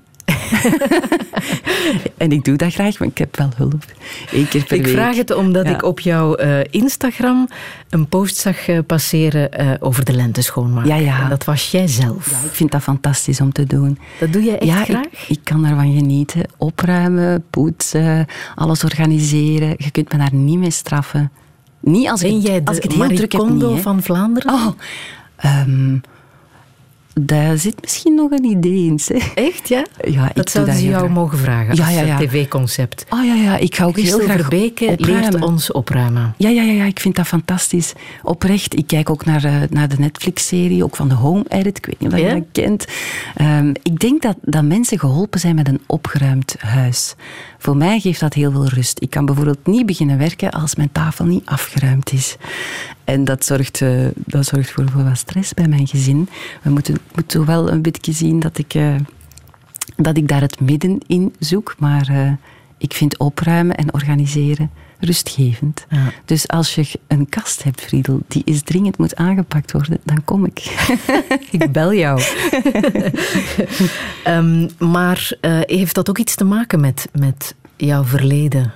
en 2.17 2.31
ik 2.31 2.43
doe 2.45 2.55
dat 2.57 2.73
graag, 2.73 2.99
maar 2.99 3.07
ik 3.07 3.17
heb 3.17 3.37
wel 3.37 3.49
hulp. 3.55 3.85
Eén 4.31 4.47
keer 4.47 4.63
per 4.63 4.77
Ik 4.77 4.83
week. 4.85 4.93
vraag 4.93 5.15
het 5.15 5.33
omdat 5.35 5.65
Ja. 5.65 5.73
ik 5.73 5.83
op 5.83 5.99
jouw 5.99 6.35
eh, 6.35 6.59
Instagram 6.69 7.47
een 7.89 8.07
post 8.07 8.35
zag 8.35 8.67
eh, 8.67 8.79
passeren 8.87 9.51
eh, 9.51 9.71
over 9.79 10.05
de 10.05 10.13
lente 10.13 10.41
schoonmaken. 10.41 10.89
Ja, 10.89 10.95
ja. 10.95 11.23
En 11.23 11.29
dat 11.29 11.43
was 11.43 11.71
jij 11.71 11.87
zelf. 11.87 12.29
Ja, 12.31 12.37
ik 12.47 12.53
vind 12.55 12.71
dat 12.71 12.81
fantastisch 12.81 13.41
om 13.41 13.51
te 13.51 13.65
doen. 13.65 13.97
Dat 14.19 14.33
doe 14.33 14.43
jij 14.43 14.57
echt 14.59 14.69
ja, 14.71 14.83
graag? 14.83 15.05
Ik, 15.05 15.25
ik 15.27 15.39
kan 15.43 15.61
daarvan 15.63 15.93
genieten. 15.93 16.41
Opruimen, 16.57 17.43
poetsen, 17.49 18.25
alles 18.55 18.83
organiseren. 18.83 19.73
Je 19.77 19.91
kunt 19.91 20.11
me 20.11 20.17
daar 20.17 20.33
niet 20.33 20.57
mee 20.59 20.71
straffen. 20.71 21.31
Niet 21.79 22.09
als 22.09 22.21
Ben 22.21 22.35
ik, 22.35 22.45
jij 22.45 22.55
het- 22.55 22.67
als 22.67 22.77
ik 22.77 22.83
de 22.83 22.89
het 22.97 23.07
heel 23.07 23.15
druk 23.17 23.31
heb. 23.31 23.41
Niet, 23.49 23.81
van 23.81 24.03
Vlaanderen? 24.03 24.53
Oh, 24.53 24.67
ehm, 25.35 25.97
daar 27.13 27.57
zit 27.57 27.81
misschien 27.81 28.15
nog 28.15 28.31
een 28.31 28.43
idee 28.43 28.85
in. 28.85 28.99
Echt, 29.35 29.67
ja? 29.69 29.85
Ja, 30.05 30.29
ik 30.29 30.35
dat 30.35 30.49
zouden 30.49 30.75
ze 30.75 30.83
jou 30.85 30.97
graag. 30.97 31.09
mogen 31.09 31.37
vragen 31.37 31.75
Ja, 31.75 31.85
als 31.85 31.93
ja, 31.93 32.01
ja. 32.01 32.17
tv-concept. 32.17 33.05
Oh 33.09 33.25
ja, 33.25 33.33
ja, 33.33 33.57
ik 33.57 33.75
ga 33.75 33.85
ook 33.85 33.97
heel 33.97 34.19
graag 34.19 34.39
Verbeke 34.39 34.85
opruimen. 34.85 35.31
leert 35.31 35.43
ons 35.43 35.71
opruimen. 35.71 36.33
Ja, 36.37 36.49
ja, 36.49 36.61
ja, 36.61 36.71
ja, 36.71 36.85
ik 36.85 36.99
vind 36.99 37.15
dat 37.15 37.27
fantastisch. 37.27 37.93
Oprecht. 38.23 38.77
Ik 38.77 38.87
kijk 38.87 39.09
ook 39.09 39.25
naar, 39.25 39.43
eh, 39.43 39.53
naar 39.69 39.87
de 39.89 39.95
Netflix-serie, 39.99 40.83
ook 40.83 40.95
van 40.95 41.07
de 41.07 41.15
Home 41.15 41.43
Edit. 41.47 41.77
Ik 41.77 41.85
weet 41.85 41.99
niet 41.99 42.13
of 42.13 42.19
je 42.19 42.27
dat 42.33 42.43
kent. 42.51 42.85
Ehm, 43.35 43.69
ik 43.83 43.99
denk 43.99 44.21
dat, 44.21 44.35
dat 44.41 44.63
mensen 44.63 44.99
geholpen 44.99 45.39
zijn 45.39 45.55
met 45.55 45.67
een 45.67 45.81
opgeruimd 45.87 46.55
huis. 46.59 47.15
Voor 47.63 47.77
mij 47.77 47.99
geeft 47.99 48.19
dat 48.19 48.33
heel 48.33 48.51
veel 48.51 48.67
rust. 48.67 49.01
Ik 49.01 49.09
kan 49.09 49.25
bijvoorbeeld 49.25 49.67
niet 49.67 49.85
beginnen 49.85 50.17
werken 50.17 50.51
als 50.51 50.75
mijn 50.75 50.91
tafel 50.91 51.25
niet 51.25 51.45
afgeruimd 51.45 52.11
is. 52.11 52.37
En 53.03 53.23
dat 53.23 53.45
zorgt, 53.45 53.81
eh, 53.81 54.05
dat 54.15 54.45
zorgt 54.45 54.71
voor, 54.71 54.85
wat 54.93 55.17
stress 55.17 55.53
bij 55.53 55.67
mijn 55.67 55.87
gezin. 55.87 56.29
We 56.61 56.69
moeten, 56.69 56.97
moeten 57.15 57.45
wel 57.45 57.71
een 57.71 57.81
beetje 57.81 58.11
zien 58.11 58.39
dat 58.39 58.57
ik, 58.57 58.73
eh, 58.73 58.95
dat 59.95 60.17
ik 60.17 60.27
daar 60.27 60.41
het 60.41 60.59
midden 60.59 60.97
in 61.07 61.33
zoek. 61.39 61.75
Maar 61.77 62.07
eh, 62.07 62.31
ik 62.77 62.93
vind 62.93 63.17
opruimen 63.17 63.75
en 63.75 63.93
organiseren 63.93 64.71
rustgevend. 65.03 65.85
Ja. 65.89 66.11
Dus 66.25 66.47
als 66.47 66.75
je 66.75 66.99
een 67.07 67.29
kast 67.29 67.63
hebt, 67.63 67.81
Friedel, 67.81 68.21
die 68.27 68.41
is 68.45 68.61
dringend 68.61 68.97
moet 68.97 69.15
aangepakt 69.15 69.71
worden, 69.71 69.99
dan 70.03 70.23
kom 70.23 70.45
ik. 70.45 70.59
Ik 71.51 71.71
bel 71.71 71.93
jou. 71.93 72.21
Ehm, 74.23 74.69
maar 74.77 75.37
eh, 75.41 75.59
heeft 75.61 75.95
dat 75.95 76.09
ook 76.09 76.17
iets 76.17 76.35
te 76.35 76.43
maken 76.43 76.79
met, 76.79 77.07
met 77.11 77.55
jouw 77.75 78.03
verleden? 78.03 78.73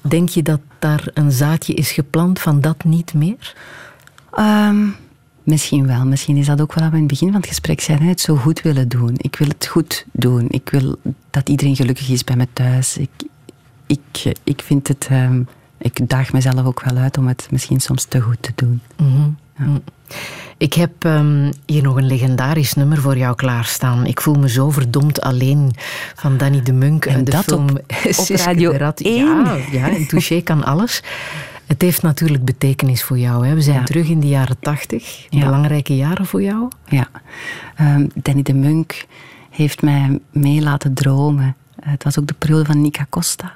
Denk 0.00 0.28
je 0.28 0.42
dat 0.42 0.60
daar 0.78 1.04
een 1.14 1.32
zaadje 1.32 1.74
is 1.74 1.92
geplant 1.92 2.38
van 2.40 2.60
dat 2.60 2.84
niet 2.84 3.14
meer? 3.14 3.54
Ehm, 4.32 4.86
misschien 5.42 5.86
wel. 5.86 6.04
Misschien 6.04 6.36
is 6.36 6.46
dat 6.46 6.60
ook 6.60 6.74
wel 6.74 6.84
aan 6.84 6.94
het 6.94 7.06
begin 7.06 7.30
van 7.30 7.40
het 7.40 7.48
gesprek 7.48 7.80
zijn. 7.80 8.02
hè, 8.02 8.08
Het 8.08 8.20
zo 8.20 8.36
goed 8.36 8.62
willen 8.62 8.88
doen. 8.88 9.14
Ik 9.16 9.36
wil 9.36 9.48
het 9.48 9.66
goed 9.66 10.04
doen. 10.12 10.46
Ik 10.48 10.68
wil 10.70 10.96
dat 11.30 11.48
iedereen 11.48 11.76
gelukkig 11.76 12.08
is 12.08 12.24
bij 12.24 12.36
me 12.36 12.46
thuis. 12.52 12.96
Ik, 12.96 13.10
ik, 13.86 14.32
ik 14.44 14.62
vind 14.62 14.88
het... 14.88 15.06
ehm, 15.10 15.42
ik 15.78 16.08
daag 16.08 16.32
mezelf 16.32 16.64
ook 16.64 16.82
wel 16.84 16.96
uit 16.96 17.18
om 17.18 17.26
het 17.26 17.46
misschien 17.50 17.80
soms 17.80 18.04
te 18.04 18.20
goed 18.20 18.42
te 18.42 18.52
doen. 18.54 18.80
Mhm. 18.96 19.30
Ik 20.56 20.72
heb 20.74 21.04
ehm, 21.04 21.52
hier 21.66 21.82
nog 21.82 21.96
een 21.96 22.06
legendarisch 22.06 22.74
nummer 22.74 22.98
voor 23.00 23.16
jou 23.18 23.34
klaarstaan. 23.34 24.06
Ik 24.06 24.20
voel 24.20 24.34
me 24.34 24.48
zo 24.48 24.70
verdomd 24.70 25.20
alleen 25.20 25.70
van 26.14 26.36
Danny 26.36 26.62
de 26.62 26.72
Munk. 26.72 27.04
En 27.06 27.24
de 27.24 27.30
dat 27.30 27.44
film 27.44 27.68
op- 27.68 28.28
Radio 28.46 28.70
de 28.72 28.78
Rat. 28.78 29.00
1. 29.00 29.14
Ja, 29.26 29.56
ja, 29.72 29.86
in 29.86 30.06
Touché 30.06 30.40
kan 30.40 30.64
alles. 30.64 31.02
Het 31.66 31.82
heeft 31.82 32.02
natuurlijk 32.02 32.44
betekenis 32.44 33.02
voor 33.02 33.18
jou. 33.18 33.46
Hè. 33.46 33.54
We 33.54 33.60
zijn 33.60 33.78
Ja. 33.78 33.84
terug 33.84 34.08
in 34.08 34.20
de 34.20 34.28
jaren 34.28 34.56
tachtig. 34.60 35.26
Ja. 35.30 35.44
Belangrijke 35.44 35.96
jaren 35.96 36.26
voor 36.26 36.42
jou. 36.42 36.68
Ja. 36.88 37.08
Ehm, 37.76 38.06
Danny 38.14 38.42
de 38.42 38.54
Munk 38.54 39.06
heeft 39.50 39.82
mij 39.82 40.18
mee 40.32 40.60
laten 40.62 40.94
dromen. 40.94 41.56
Het 41.80 42.04
was 42.04 42.18
ook 42.18 42.26
de 42.26 42.34
periode 42.34 42.64
van 42.64 42.80
Nika 42.80 43.06
Costa. 43.10 43.52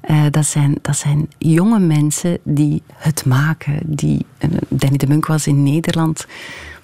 Eh, 0.00 0.24
dat, 0.30 0.46
zijn, 0.46 0.74
dat 0.82 0.96
zijn 0.96 1.28
jonge 1.38 1.78
mensen 1.78 2.38
die 2.42 2.82
het 2.94 3.24
maken. 3.24 3.80
Die, 3.84 4.26
eh, 4.38 4.50
Danny 4.68 4.96
de 4.96 5.06
Munk 5.06 5.26
was 5.26 5.46
in 5.46 5.62
Nederland 5.62 6.26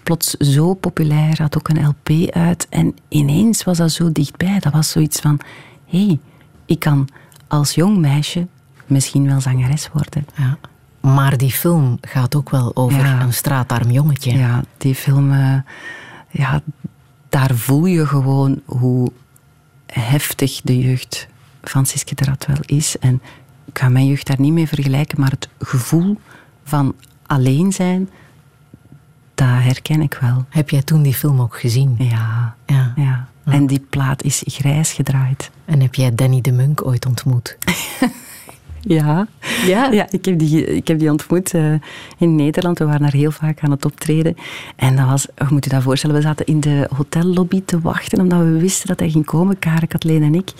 plots 0.02 0.30
zo 0.30 0.74
populair, 0.74 1.42
had 1.42 1.58
ook 1.58 1.68
een 1.68 1.86
LP 1.86 2.30
uit. 2.34 2.66
En 2.70 2.94
ineens 3.08 3.64
was 3.64 3.78
dat 3.78 3.92
zo 3.92 4.12
dichtbij. 4.12 4.58
Dat 4.58 4.72
was 4.72 4.90
zoiets 4.90 5.20
van... 5.20 5.40
Hé, 5.86 6.06
hey, 6.06 6.18
ik 6.66 6.78
kan 6.78 7.08
als 7.48 7.74
jong 7.74 7.98
meisje 7.98 8.46
misschien 8.86 9.26
wel 9.26 9.40
zangeres 9.40 9.88
worden. 9.92 10.26
Ja. 10.36 10.58
Maar 11.10 11.36
die 11.36 11.50
film 11.50 11.98
gaat 12.00 12.34
ook 12.34 12.50
wel 12.50 12.76
over 12.76 12.98
Ja. 13.04 13.20
een 13.22 13.32
straatarm 13.32 13.90
jongetje. 13.90 14.36
Ja, 14.38 14.62
die 14.76 14.94
film, 14.94 15.32
eh, 15.32 15.54
ja, 16.30 16.60
daar 17.28 17.54
voel 17.54 17.86
je 17.86 18.06
gewoon 18.06 18.60
hoe 18.64 19.12
heftig 19.86 20.60
de 20.64 20.78
jeugd 20.78 21.28
van 21.68 21.86
Siske 21.86 22.14
de 22.14 22.24
wel 22.46 22.56
is. 22.66 22.98
En 22.98 23.22
ik 23.64 23.78
ga 23.78 23.88
mijn 23.88 24.06
jeugd 24.06 24.26
daar 24.26 24.40
niet 24.40 24.52
mee 24.52 24.68
vergelijken, 24.68 25.20
maar 25.20 25.30
het 25.30 25.48
gevoel 25.58 26.20
van 26.64 26.94
alleen 27.26 27.72
zijn, 27.72 28.10
dat 29.34 29.48
herken 29.48 30.00
ik 30.00 30.18
wel. 30.20 30.44
Heb 30.48 30.70
jij 30.70 30.82
toen 30.82 31.02
die 31.02 31.14
film 31.14 31.40
ook 31.40 31.60
gezien? 31.60 31.94
Ja, 31.98 32.54
Ja. 32.66 32.92
ja. 32.96 33.28
En 33.44 33.66
die 33.66 33.86
plaat 33.90 34.22
is 34.22 34.42
grijs 34.46 34.92
gedraaid. 34.92 35.50
En 35.64 35.80
heb 35.80 35.94
jij 35.94 36.14
Danny 36.14 36.40
de 36.40 36.52
Munk 36.52 36.86
ooit 36.86 37.06
ontmoet? 37.06 37.56
Ja, 38.88 39.26
Ja? 39.66 39.86
ja 39.90 40.06
ik, 40.10 40.24
heb 40.24 40.38
die, 40.38 40.64
ik 40.66 40.88
heb 40.88 40.98
die 40.98 41.10
ontmoet 41.10 41.54
eh, 41.54 41.72
in 42.18 42.34
Nederland. 42.36 42.78
We 42.78 42.84
waren 42.84 43.00
daar 43.00 43.12
heel 43.12 43.30
vaak 43.30 43.58
aan 43.62 43.70
het 43.70 43.84
optreden. 43.84 44.34
En 44.76 44.96
dat 44.96 45.06
was, 45.08 45.26
je 45.36 45.44
moet 45.50 45.64
je 45.64 45.70
dat 45.70 45.82
voorstellen, 45.82 46.16
we 46.16 46.22
zaten 46.22 46.46
in 46.46 46.60
de 46.60 46.88
hotellobby 46.96 47.62
te 47.64 47.80
wachten, 47.80 48.20
omdat 48.20 48.38
we 48.38 48.58
wisten 48.58 48.86
dat 48.88 48.98
hij 49.00 49.10
ging 49.10 49.24
komen, 49.24 49.58
Karen, 49.58 49.88
Kathleen 49.88 50.22
en 50.22 50.34
ik. 50.34 50.50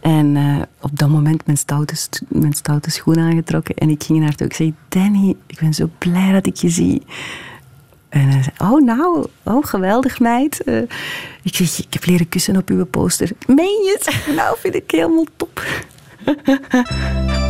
En 0.00 0.36
eh, 0.36 0.56
op 0.80 0.90
dat 0.98 1.08
moment 1.08 1.46
mijn 1.46 1.58
stoute, 1.58 1.96
st- 1.96 2.22
mijn 2.28 2.52
stoute 2.52 2.90
schoen 2.90 3.18
aangetrokken. 3.18 3.74
En 3.74 3.90
ik 3.90 4.02
ging 4.04 4.20
naar 4.20 4.34
toe. 4.34 4.46
Ik 4.46 4.54
zei, 4.54 4.74
Danny, 4.88 5.36
ik 5.46 5.58
ben 5.60 5.74
zo 5.74 5.90
blij 5.98 6.32
dat 6.32 6.46
ik 6.46 6.56
je 6.56 6.68
zie. 6.68 7.02
En 8.08 8.28
hij 8.28 8.42
zei, 8.42 8.72
oh 8.72 8.82
nou, 8.84 9.26
oh 9.42 9.64
geweldig 9.64 10.20
meid. 10.20 10.62
Eh, 10.64 10.76
ik 11.42 11.54
zeg, 11.54 11.78
ik 11.78 11.92
heb 11.92 12.04
leren 12.06 12.28
kussen 12.28 12.56
op 12.56 12.68
uw 12.68 12.84
poster. 12.86 13.30
Meen 13.46 13.56
je 13.84 13.96
het? 14.00 14.34
Nou, 14.36 14.56
vind 14.60 14.74
ik 14.74 14.90
helemaal 14.90 15.26
top. 15.36 15.62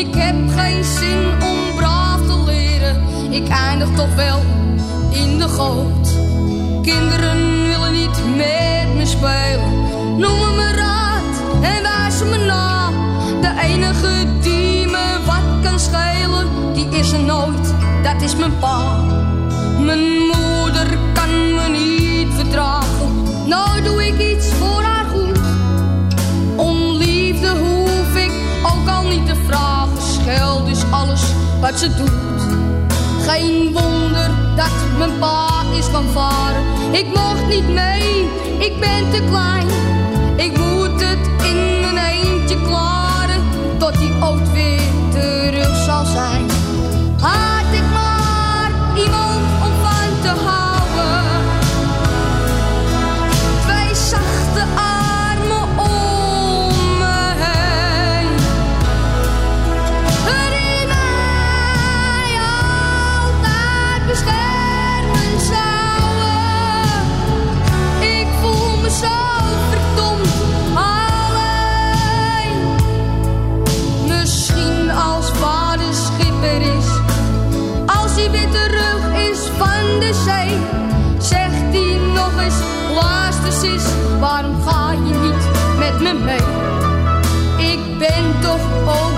Ik 0.00 0.14
heb 0.14 0.34
geen 0.56 0.84
zin 0.84 1.26
om 1.42 1.74
braaf 1.76 2.20
te 2.26 2.42
leren. 2.46 2.96
Ik 3.30 3.48
eindig 3.48 3.88
toch 3.96 4.14
wel 4.14 4.40
in 5.10 5.38
de 5.38 5.48
goot. 5.48 6.08
Kinderen 6.82 7.66
willen 7.66 7.92
niet 7.92 8.36
met 8.36 8.94
me 8.96 9.06
spelen. 9.06 9.72
Noemen 10.18 10.54
me 10.56 10.72
raad 10.72 11.42
en 11.62 11.82
wijzen 11.82 12.30
me 12.30 12.36
na. 12.36 12.90
De 13.40 13.60
enige 13.62 14.26
die 14.40 14.86
me 14.86 15.18
wat 15.26 15.62
kan 15.62 15.80
schelen, 15.80 16.46
die 16.72 16.88
is 16.88 17.12
er 17.12 17.20
nooit. 17.20 17.74
Dat 18.02 18.22
is 18.22 18.36
mijn 18.36 18.58
pa. 18.58 19.04
Mijn 19.78 20.19
Scheld 30.30 30.68
is 30.68 30.82
alles 30.90 31.22
wat 31.60 31.78
ze 31.78 31.94
doet. 31.94 32.42
Geen 33.26 33.72
wonder 33.72 34.30
dat 34.56 34.98
mijn 34.98 35.18
pa 35.18 35.62
is 35.78 35.86
gaan 35.86 36.08
varen. 36.12 36.62
Ik 36.92 37.06
mocht 37.06 37.46
niet 37.48 37.68
mee, 37.68 38.28
ik 38.58 38.80
ben 38.80 39.10
te 39.10 39.22
klein. 39.30 39.66
Ik 40.36 40.58
moet 40.58 41.00
het 41.04 41.44
in 41.44 41.80
mijn 41.80 41.96
eentje 41.96 42.56
klaren. 42.62 43.42
Tot 43.78 43.98
die 43.98 44.12
ooit 44.22 44.52
weer 44.52 44.80
terug 45.10 45.84
zal 45.84 46.04
zijn. 46.04 46.49
Sis, 83.60 83.84
waarom 84.20 84.62
ga 84.66 84.92
je 84.92 85.14
niet 85.14 85.44
met 85.78 86.00
me 86.00 86.12
mee? 86.24 86.40
Ik 87.72 87.98
ben 87.98 88.40
toch 88.40 88.66
ook 88.86 89.09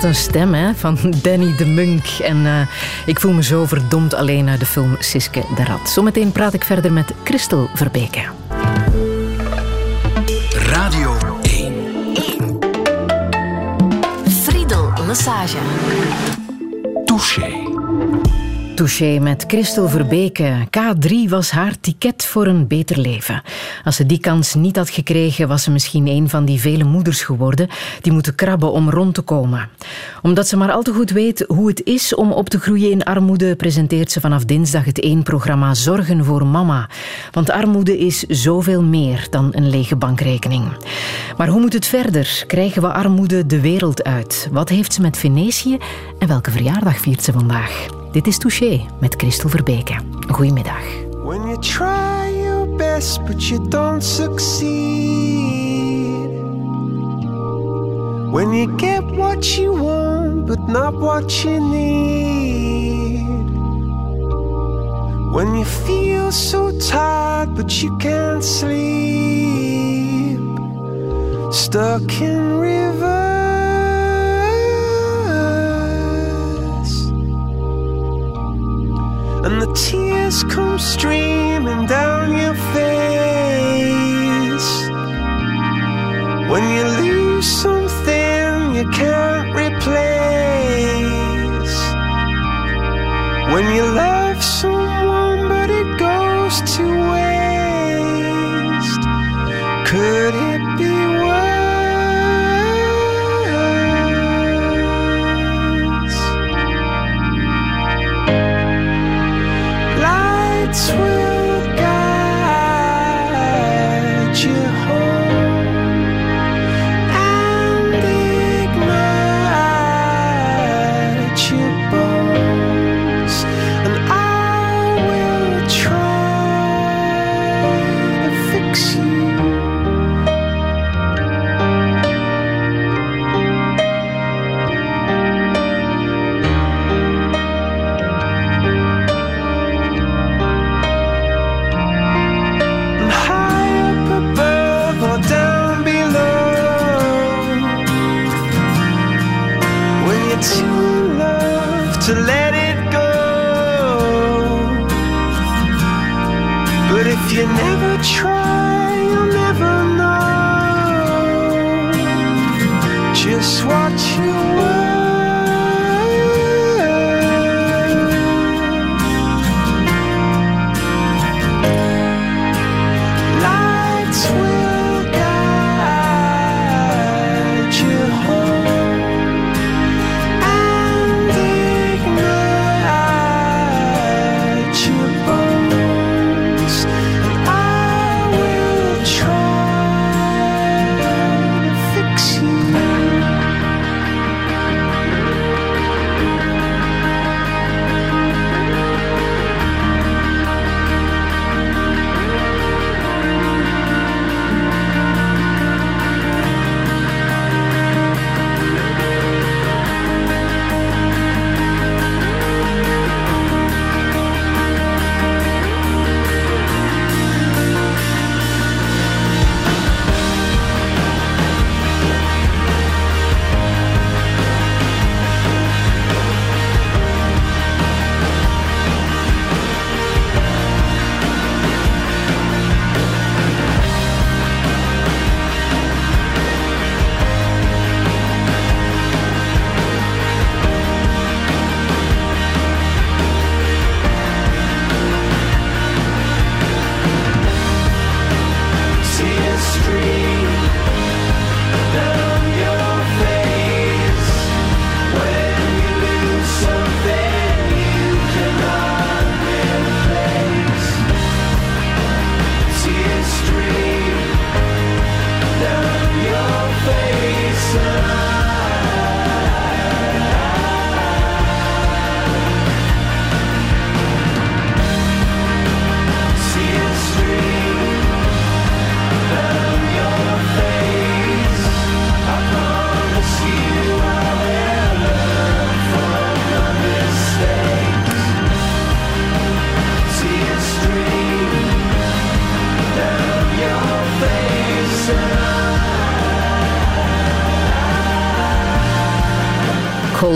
Wat 0.00 0.08
een 0.08 0.14
stem, 0.14 0.54
hè, 0.54 0.74
van 0.74 0.98
Danny 1.22 1.56
de 1.56 1.66
Munk. 1.66 2.06
En 2.22 2.46
eh, 2.46 2.60
ik 3.06 3.20
voel 3.20 3.32
me 3.32 3.42
zo 3.42 3.66
verdomd 3.66 4.14
alleen 4.14 4.48
uit 4.48 4.60
de 4.60 4.66
film 4.66 4.96
Siske 4.98 5.42
de 5.56 5.64
Rat. 5.64 5.88
Zometeen 5.88 6.32
praat 6.32 6.54
ik 6.54 6.64
verder 6.64 6.92
met 6.92 7.12
Christel 7.24 7.70
Verbeke. 7.74 8.22
Radio 10.52 11.16
1. 11.42 11.74
Friedel 14.42 14.92
Lassage. 15.06 15.58
Touché. 17.04 17.59
Touché 18.80 19.18
met 19.18 19.44
Christel 19.46 19.88
Verbeke. 19.88 20.66
K3 20.66 21.28
was 21.28 21.50
haar 21.50 21.80
ticket 21.80 22.24
voor 22.24 22.46
een 22.46 22.66
beter 22.66 22.98
leven. 22.98 23.42
Als 23.84 23.96
ze 23.96 24.06
die 24.06 24.20
kans 24.20 24.54
niet 24.54 24.76
had 24.76 24.90
gekregen, 24.90 25.48
was 25.48 25.62
ze 25.62 25.70
misschien 25.70 26.06
een 26.06 26.28
van 26.28 26.44
die 26.44 26.60
vele 26.60 26.84
moeders 26.84 27.22
geworden 27.22 27.68
die 28.00 28.12
moeten 28.12 28.34
krabben 28.34 28.72
om 28.72 28.90
rond 28.90 29.14
te 29.14 29.22
komen. 29.22 29.68
Omdat 30.22 30.48
ze 30.48 30.56
maar 30.56 30.72
al 30.72 30.82
te 30.82 30.92
goed 30.92 31.10
weet 31.10 31.44
hoe 31.48 31.68
het 31.68 31.84
is 31.84 32.14
om 32.14 32.32
op 32.32 32.48
te 32.48 32.60
groeien 32.60 32.90
in 32.90 33.04
armoede, 33.04 33.56
presenteert 33.56 34.12
ze 34.12 34.20
vanaf 34.20 34.44
dinsdag 34.44 34.84
het 34.84 35.00
één 35.00 35.22
programma 35.22 35.74
Zorgen 35.74 36.24
voor 36.24 36.46
Mama. 36.46 36.88
Want 37.30 37.50
armoede 37.50 37.98
is 37.98 38.20
zoveel 38.20 38.82
meer 38.82 39.26
dan 39.30 39.48
een 39.54 39.70
lege 39.70 39.96
bankrekening. 39.96 40.64
Maar 41.36 41.48
hoe 41.48 41.60
moet 41.60 41.72
het 41.72 41.86
verder? 41.86 42.44
Krijgen 42.46 42.82
we 42.82 42.92
armoede 42.92 43.46
de 43.46 43.60
wereld 43.60 44.04
uit? 44.04 44.48
Wat 44.52 44.68
heeft 44.68 44.92
ze 44.92 45.00
met 45.00 45.16
Venetië 45.16 45.78
en 46.18 46.28
welke 46.28 46.50
verjaardag 46.50 46.98
viert 46.98 47.22
ze 47.22 47.32
vandaag? 47.32 47.99
Dit 48.12 48.26
is 48.26 48.38
Touché 48.38 48.80
met 49.00 49.14
Christel 49.16 49.48
Verbeke. 49.48 49.94
Goedemiddag. 50.28 50.82
When 51.24 51.48
you 51.48 51.58
try 51.58 52.42
your 52.42 52.76
best 52.76 53.24
but 53.26 53.48
you 53.48 53.68
don't 53.68 54.04
succeed. 54.04 54.70
When 58.32 58.52
you 58.52 58.76
get 58.76 59.04
what 59.04 59.56
you 59.56 59.72
want 59.82 60.46
but 60.46 60.58
not 60.66 60.94
what 60.94 61.42
you 61.42 61.60
need. 61.60 63.50
When 65.32 65.54
you 65.54 65.64
feel 65.64 66.32
so 66.32 66.72
tired 66.78 67.54
but 67.54 67.80
you 67.80 67.96
can't 67.96 68.44
sleep. 68.44 70.40
Stuck 71.50 72.20
in 72.20 72.58
rivers. 72.58 73.19
And 79.42 79.60
the 79.62 79.72
tears 79.72 80.44
come 80.44 80.78
streaming 80.78 81.86
down 81.86 82.36
your 82.36 82.54
face. 82.74 83.30
When 86.50 86.64
you 86.76 86.84
lose 87.02 87.46
something 87.46 88.74
you 88.74 88.88
can't 88.90 89.54
replace. 89.64 89.90
When 93.52 93.66
you 93.74 93.84
love 93.84 94.42
someone 94.42 94.79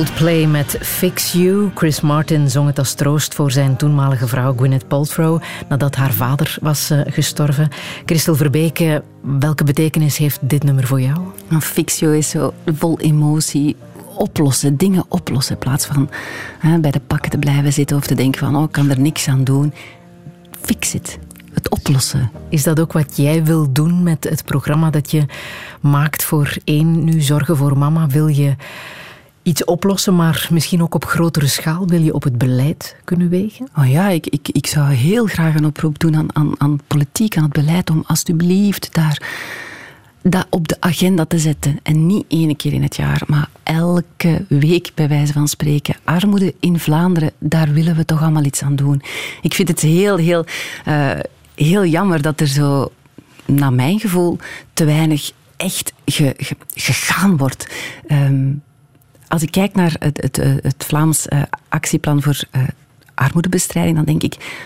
Coldplay 0.04 0.46
met 0.46 0.78
Fix 0.80 1.32
You. 1.32 1.70
Chris 1.74 2.00
Martin 2.00 2.50
zong 2.50 2.66
het 2.66 2.78
als 2.78 2.94
troost 2.94 3.34
voor 3.34 3.50
zijn 3.50 3.76
toenmalige 3.76 4.26
vrouw 4.26 4.54
Gwyneth 4.56 4.88
Paltrow 4.88 5.42
nadat 5.68 5.94
haar 5.94 6.12
vader 6.12 6.56
was 6.60 6.90
eh, 6.90 7.00
gestorven. 7.06 7.68
Christel 8.06 8.34
Verbeke, 8.34 9.02
welke 9.20 9.64
betekenis 9.64 10.16
heeft 10.16 10.38
dit 10.42 10.62
nummer 10.62 10.86
voor 10.86 11.00
jou? 11.00 11.18
Een 11.48 11.62
Fixio 11.62 12.10
is 12.10 12.28
zo 12.28 12.54
vol 12.66 13.00
emotie. 13.00 13.76
Oplossen, 14.16 14.76
dingen 14.76 15.04
oplossen. 15.08 15.54
In 15.54 15.60
plaats 15.60 15.86
van 15.86 16.10
hè, 16.58 16.78
bij 16.78 16.90
de 16.90 17.00
pakken 17.00 17.30
te 17.30 17.38
blijven 17.38 17.72
zitten 17.72 17.96
of 17.96 18.06
te 18.06 18.14
denken 18.14 18.40
van, 18.40 18.56
oh, 18.56 18.62
ik 18.62 18.72
kan 18.72 18.90
er 18.90 19.00
niks 19.00 19.28
aan 19.28 19.44
doen. 19.44 19.72
Fix 20.60 20.94
it. 20.94 21.18
Het 21.52 21.70
oplossen. 21.70 22.30
Is 22.48 22.62
dat 22.62 22.80
ook 22.80 22.92
wat 22.92 23.16
jij 23.16 23.44
wil 23.44 23.72
doen 23.72 24.02
met 24.02 24.24
het 24.24 24.44
programma 24.44 24.90
dat 24.90 25.10
je 25.10 25.26
maakt 25.80 26.24
voor 26.24 26.56
één 26.64 27.04
nu 27.04 27.20
Zorgen 27.20 27.56
voor 27.56 27.78
Mama? 27.78 28.06
Wil 28.06 28.28
je 28.28 28.56
iets 29.44 29.64
oplossen, 29.64 30.16
maar 30.16 30.48
misschien 30.50 30.82
ook 30.82 30.94
op 30.94 31.04
grotere 31.04 31.46
schaal? 31.46 31.86
Wil 31.86 32.00
je 32.02 32.14
op 32.14 32.22
het 32.22 32.38
beleid 32.38 32.96
kunnen 33.04 33.28
wegen? 33.28 33.68
Oh 33.78 33.90
ja, 33.90 34.08
ik, 34.08 34.26
ik, 34.26 34.48
ik 34.48 34.66
zou 34.66 34.92
heel 34.92 35.26
graag 35.26 35.54
een 35.54 35.66
oproep 35.66 35.98
doen 35.98 36.16
aan, 36.16 36.26
aan, 36.36 36.52
aan 36.60 36.80
politiek, 36.86 37.36
aan 37.36 37.42
het 37.44 37.52
beleid, 37.52 37.90
om 37.90 38.04
alsjeblieft 38.06 38.88
daar 38.94 39.22
dat 40.22 40.46
op 40.50 40.68
de 40.68 40.76
agenda 40.80 41.24
te 41.24 41.38
zetten. 41.38 41.78
En 41.82 42.06
niet 42.06 42.24
één 42.28 42.56
keer 42.56 42.72
in 42.72 42.82
het 42.82 42.96
jaar, 42.96 43.22
maar 43.26 43.48
elke 43.62 44.44
week 44.48 44.90
bij 44.94 45.08
wijze 45.08 45.32
van 45.32 45.48
spreken. 45.48 45.96
Armoede 46.04 46.54
in 46.60 46.78
Vlaanderen, 46.78 47.30
daar 47.38 47.72
willen 47.72 47.96
we 47.96 48.04
toch 48.04 48.22
allemaal 48.22 48.44
iets 48.44 48.62
aan 48.62 48.76
doen. 48.76 49.02
Ik 49.42 49.54
vind 49.54 49.68
het 49.68 49.80
heel, 49.80 50.16
heel, 50.16 50.44
eh, 50.84 51.10
heel 51.54 51.84
jammer 51.84 52.22
dat 52.22 52.40
er 52.40 52.46
zo, 52.46 52.92
naar 53.44 53.72
mijn 53.72 54.00
gevoel, 54.00 54.38
te 54.72 54.84
weinig 54.84 55.30
echt 55.56 55.92
ge- 56.04 56.34
ge- 56.36 56.56
gegaan 56.74 57.36
wordt. 57.36 57.68
Ehm, 58.06 58.52
als 59.34 59.42
ik 59.42 59.50
kijk 59.50 59.74
naar 59.74 59.96
het, 59.98 60.22
het, 60.22 60.38
eh, 60.38 60.52
het 60.62 60.84
Vlaams 60.86 61.28
eh, 61.28 61.42
actieplan 61.68 62.22
voor 62.22 62.40
eh, 62.50 62.62
armoedebestrijding, 63.14 63.96
dan 63.96 64.04
denk 64.04 64.22
ik, 64.22 64.62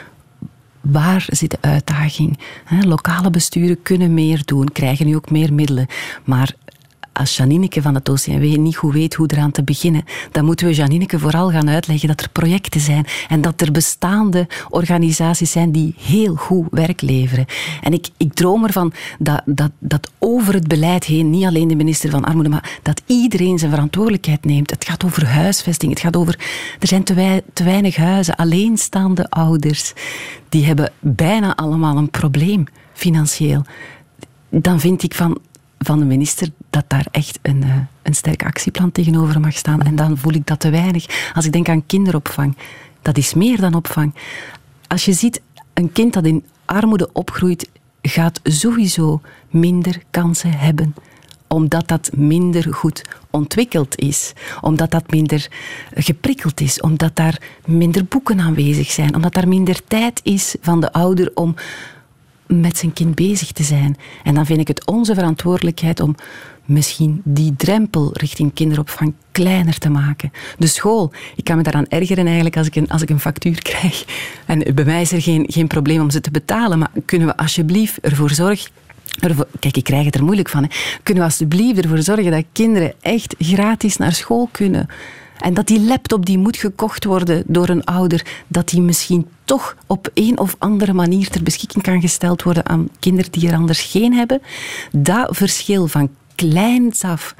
waar 0.81 1.27
zit 1.29 1.51
de 1.51 1.59
uitdaging? 1.61 2.39
Lokale 2.81 3.31
besturen 3.31 3.83
kunnen 3.83 4.15
meer 4.15 4.43
doen, 4.45 4.73
krijgen 4.73 5.07
nu 5.07 5.17
ook 5.17 5.31
meer 5.31 5.53
middelen. 5.55 5.87
Maar 6.25 6.55
als 7.19 7.37
Janineke 7.37 7.83
van 7.83 7.95
het 7.95 8.09
OCMW 8.09 8.57
niet 8.57 8.77
goed 8.77 8.93
weet 8.93 9.15
hoe 9.15 9.31
eraan 9.33 9.51
te 9.51 9.63
beginnen, 9.63 10.05
dan 10.33 10.45
moeten 10.45 10.67
we 10.67 10.75
Janineke 10.75 11.19
vooral 11.19 11.51
gaan 11.51 11.69
uitleggen 11.69 12.09
dat 12.09 12.21
er 12.21 12.29
projecten 12.29 12.81
zijn 12.81 13.07
en 13.29 13.41
dat 13.41 13.61
er 13.61 13.73
bestaande 13.73 14.47
organisaties 14.69 15.51
zijn 15.51 15.73
die 15.73 15.95
heel 15.99 16.35
goed 16.35 16.67
werk 16.71 17.01
leveren. 17.01 17.47
En 17.83 17.93
ik, 17.93 18.09
ik 18.17 18.35
droom 18.35 18.65
ervan 18.65 18.93
dat, 19.19 19.43
dat, 19.45 19.71
dat 19.79 20.11
over 20.19 20.55
het 20.55 20.69
beleid 20.69 21.05
heen, 21.05 21.31
niet 21.31 21.45
alleen 21.45 21.69
de 21.69 21.77
minister 21.77 22.11
van 22.11 22.25
Armoede, 22.25 22.49
maar 22.49 22.79
dat 22.83 23.03
iedereen 23.07 23.59
zijn 23.59 23.71
verantwoordelijkheid 23.71 24.45
neemt. 24.45 24.71
Het 24.71 24.85
gaat 24.85 25.05
over 25.05 25.27
huisvesting, 25.27 25.93
het 25.93 26.01
gaat 26.01 26.17
over... 26.17 26.39
Er 26.79 26.89
zijn 26.89 27.05
te, 27.05 27.43
te 27.53 27.65
weinig 27.65 27.97
huizen, 27.97 28.37
alleenstaande 28.37 29.31
ouders. 29.31 29.93
Die 30.49 30.65
hebben 30.65 30.93
bijna 31.01 31.57
allemaal 31.57 31.97
een 31.97 32.11
probleem, 32.11 32.65
financieel. 32.93 33.65
Dan 34.51 34.81
vind 34.81 35.03
ik 35.03 35.15
van, 35.15 35.39
van 35.79 35.99
de 35.99 36.05
minister 36.05 36.49
dat 36.71 36.85
daar 36.87 37.07
echt 37.11 37.39
een, 37.43 37.63
eh, 37.63 37.77
een 38.03 38.15
sterk 38.15 38.45
actieplan 38.45 38.93
tegenover 38.93 39.41
mag 39.41 39.57
staan. 39.57 39.83
En 39.83 39.97
dan 39.97 40.19
voel 40.19 40.33
ik 40.33 40.47
dat 40.47 40.61
te 40.61 40.71
weinig. 40.71 41.33
Als 41.35 41.45
ik 41.45 41.53
denk 41.53 41.69
aan 41.69 41.87
kinderopvang, 41.87 42.57
dat 43.03 43.19
is 43.19 43.35
meer 43.35 43.61
dan 43.61 43.75
opvang. 43.75 44.15
Als 44.87 45.05
je 45.05 45.13
ziet, 45.13 45.41
een 45.75 45.93
kind 45.93 46.13
dat 46.13 46.27
in 46.27 46.45
armoede 46.65 47.13
opgroeit, 47.13 47.69
gaat 48.03 48.41
sowieso 48.43 49.21
minder 49.51 50.03
kansen 50.11 50.53
hebben 50.53 50.95
omdat 51.49 51.89
dat 51.89 52.11
minder 52.17 52.75
goed 52.75 53.03
ontwikkeld 53.31 53.99
is, 53.99 54.33
omdat 54.61 54.91
dat 54.91 55.11
minder 55.11 55.49
geprikkeld 55.95 56.61
is, 56.61 56.81
omdat 56.81 57.17
daar 57.17 57.41
minder 57.65 58.05
boeken 58.05 58.41
aanwezig 58.41 58.91
zijn, 58.91 59.15
omdat 59.15 59.35
daar 59.35 59.49
minder 59.49 59.81
tijd 59.85 60.21
is 60.23 60.57
van 60.61 60.81
de 60.81 60.93
ouder 60.93 61.31
om 61.35 61.55
met 62.49 62.77
zijn 62.77 62.93
kind 62.93 63.15
bezig 63.15 63.53
te 63.53 63.63
zijn. 63.63 63.97
En 64.25 64.35
dan 64.35 64.47
vind 64.47 64.61
ik 64.61 64.69
het 64.69 64.87
onze 64.87 65.15
verantwoordelijkheid 65.15 66.01
om 66.01 66.15
misschien 66.65 67.21
die 67.25 67.55
drempel 67.57 68.11
richting 68.13 68.55
kinderopvang 68.55 69.15
kleiner 69.33 69.79
te 69.79 69.89
maken. 69.89 70.33
De 70.59 70.67
school, 70.67 71.13
ik 71.37 71.45
kan 71.45 71.57
me 71.57 71.63
daaraan 71.63 71.89
ergeren 71.89 72.25
eigenlijk 72.25 72.57
als 72.57 72.67
ik 72.67 72.77
een, 72.77 72.89
als 72.89 73.03
ik 73.03 73.11
een 73.11 73.21
factuur 73.21 73.63
krijg. 73.63 74.05
En 74.47 74.75
bij 74.75 74.85
mij 74.85 75.01
is 75.01 75.13
er 75.13 75.23
geen, 75.23 75.45
geen 75.49 75.67
probleem 75.67 76.01
om 76.01 76.11
ze 76.11 76.21
te 76.21 76.31
betalen, 76.31 76.79
maar 76.79 76.91
kunnen 77.05 77.29
we 77.29 77.37
alsjeblieft 77.37 78.01
ervoor 78.01 78.31
zorgen 78.31 78.71
Kijk, 79.59 79.77
ik 79.77 79.85
krijg 79.85 80.05
het 80.05 80.15
er 80.15 80.25
moeilijk 80.25 80.49
van. 80.49 80.63
Hè. 80.63 80.69
Kunnen 81.03 81.23
we 81.23 81.29
alsjeblieft 81.29 81.83
ervoor 81.83 82.03
zorgen 82.03 82.31
dat 82.31 82.45
kinderen 82.53 82.93
echt 83.01 83.35
gratis 83.39 83.97
naar 83.97 84.13
school 84.13 84.49
kunnen? 84.53 84.87
En 85.39 85.55
dat 85.55 85.67
die 85.67 85.81
laptop 85.81 86.27
die 86.27 86.39
moet 86.39 86.57
gekocht 86.57 87.05
worden 87.05 87.43
door 87.47 87.69
een 87.69 87.85
ouder, 87.85 88.27
dat 88.47 88.69
die 88.69 88.81
misschien 88.81 89.27
toch 89.45 89.77
op 89.87 90.11
een 90.15 90.39
of 90.39 90.57
andere 90.59 90.93
manier 90.93 91.29
ter 91.29 91.43
beschikking 91.43 91.83
kan 91.85 92.01
gesteld 92.01 92.43
worden 92.43 92.67
aan 92.67 92.89
kinderen 92.99 93.33
die 93.33 93.49
er 93.49 93.55
anders 93.55 93.83
geen 93.83 94.15
hebben. 94.15 94.43
Dat 94.93 95.37
verschil 95.37 95.87
van 95.87 96.11
kleins 96.35 97.03
af, 97.03 97.35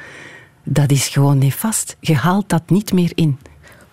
dat 0.65 0.91
is 0.91 1.09
gewoon 1.09 1.39
nefast. 1.39 1.97
Je 2.01 2.15
haalt 2.15 2.49
dat 2.49 2.71
niet 2.71 2.93
meer 2.93 3.13
in. 3.15 3.39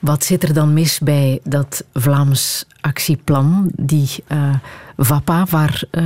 Wat 0.06 0.24
zit 0.24 0.44
er 0.44 0.54
dan 0.54 0.74
mis 0.74 1.00
bij 1.00 1.40
dat 1.44 1.84
Vlaams 1.94 2.66
actieplan, 2.82 3.72
die 3.76 4.10
eh, 4.28 4.56
VAPA, 4.98 5.46
waar 5.50 5.84
eh, 5.92 6.04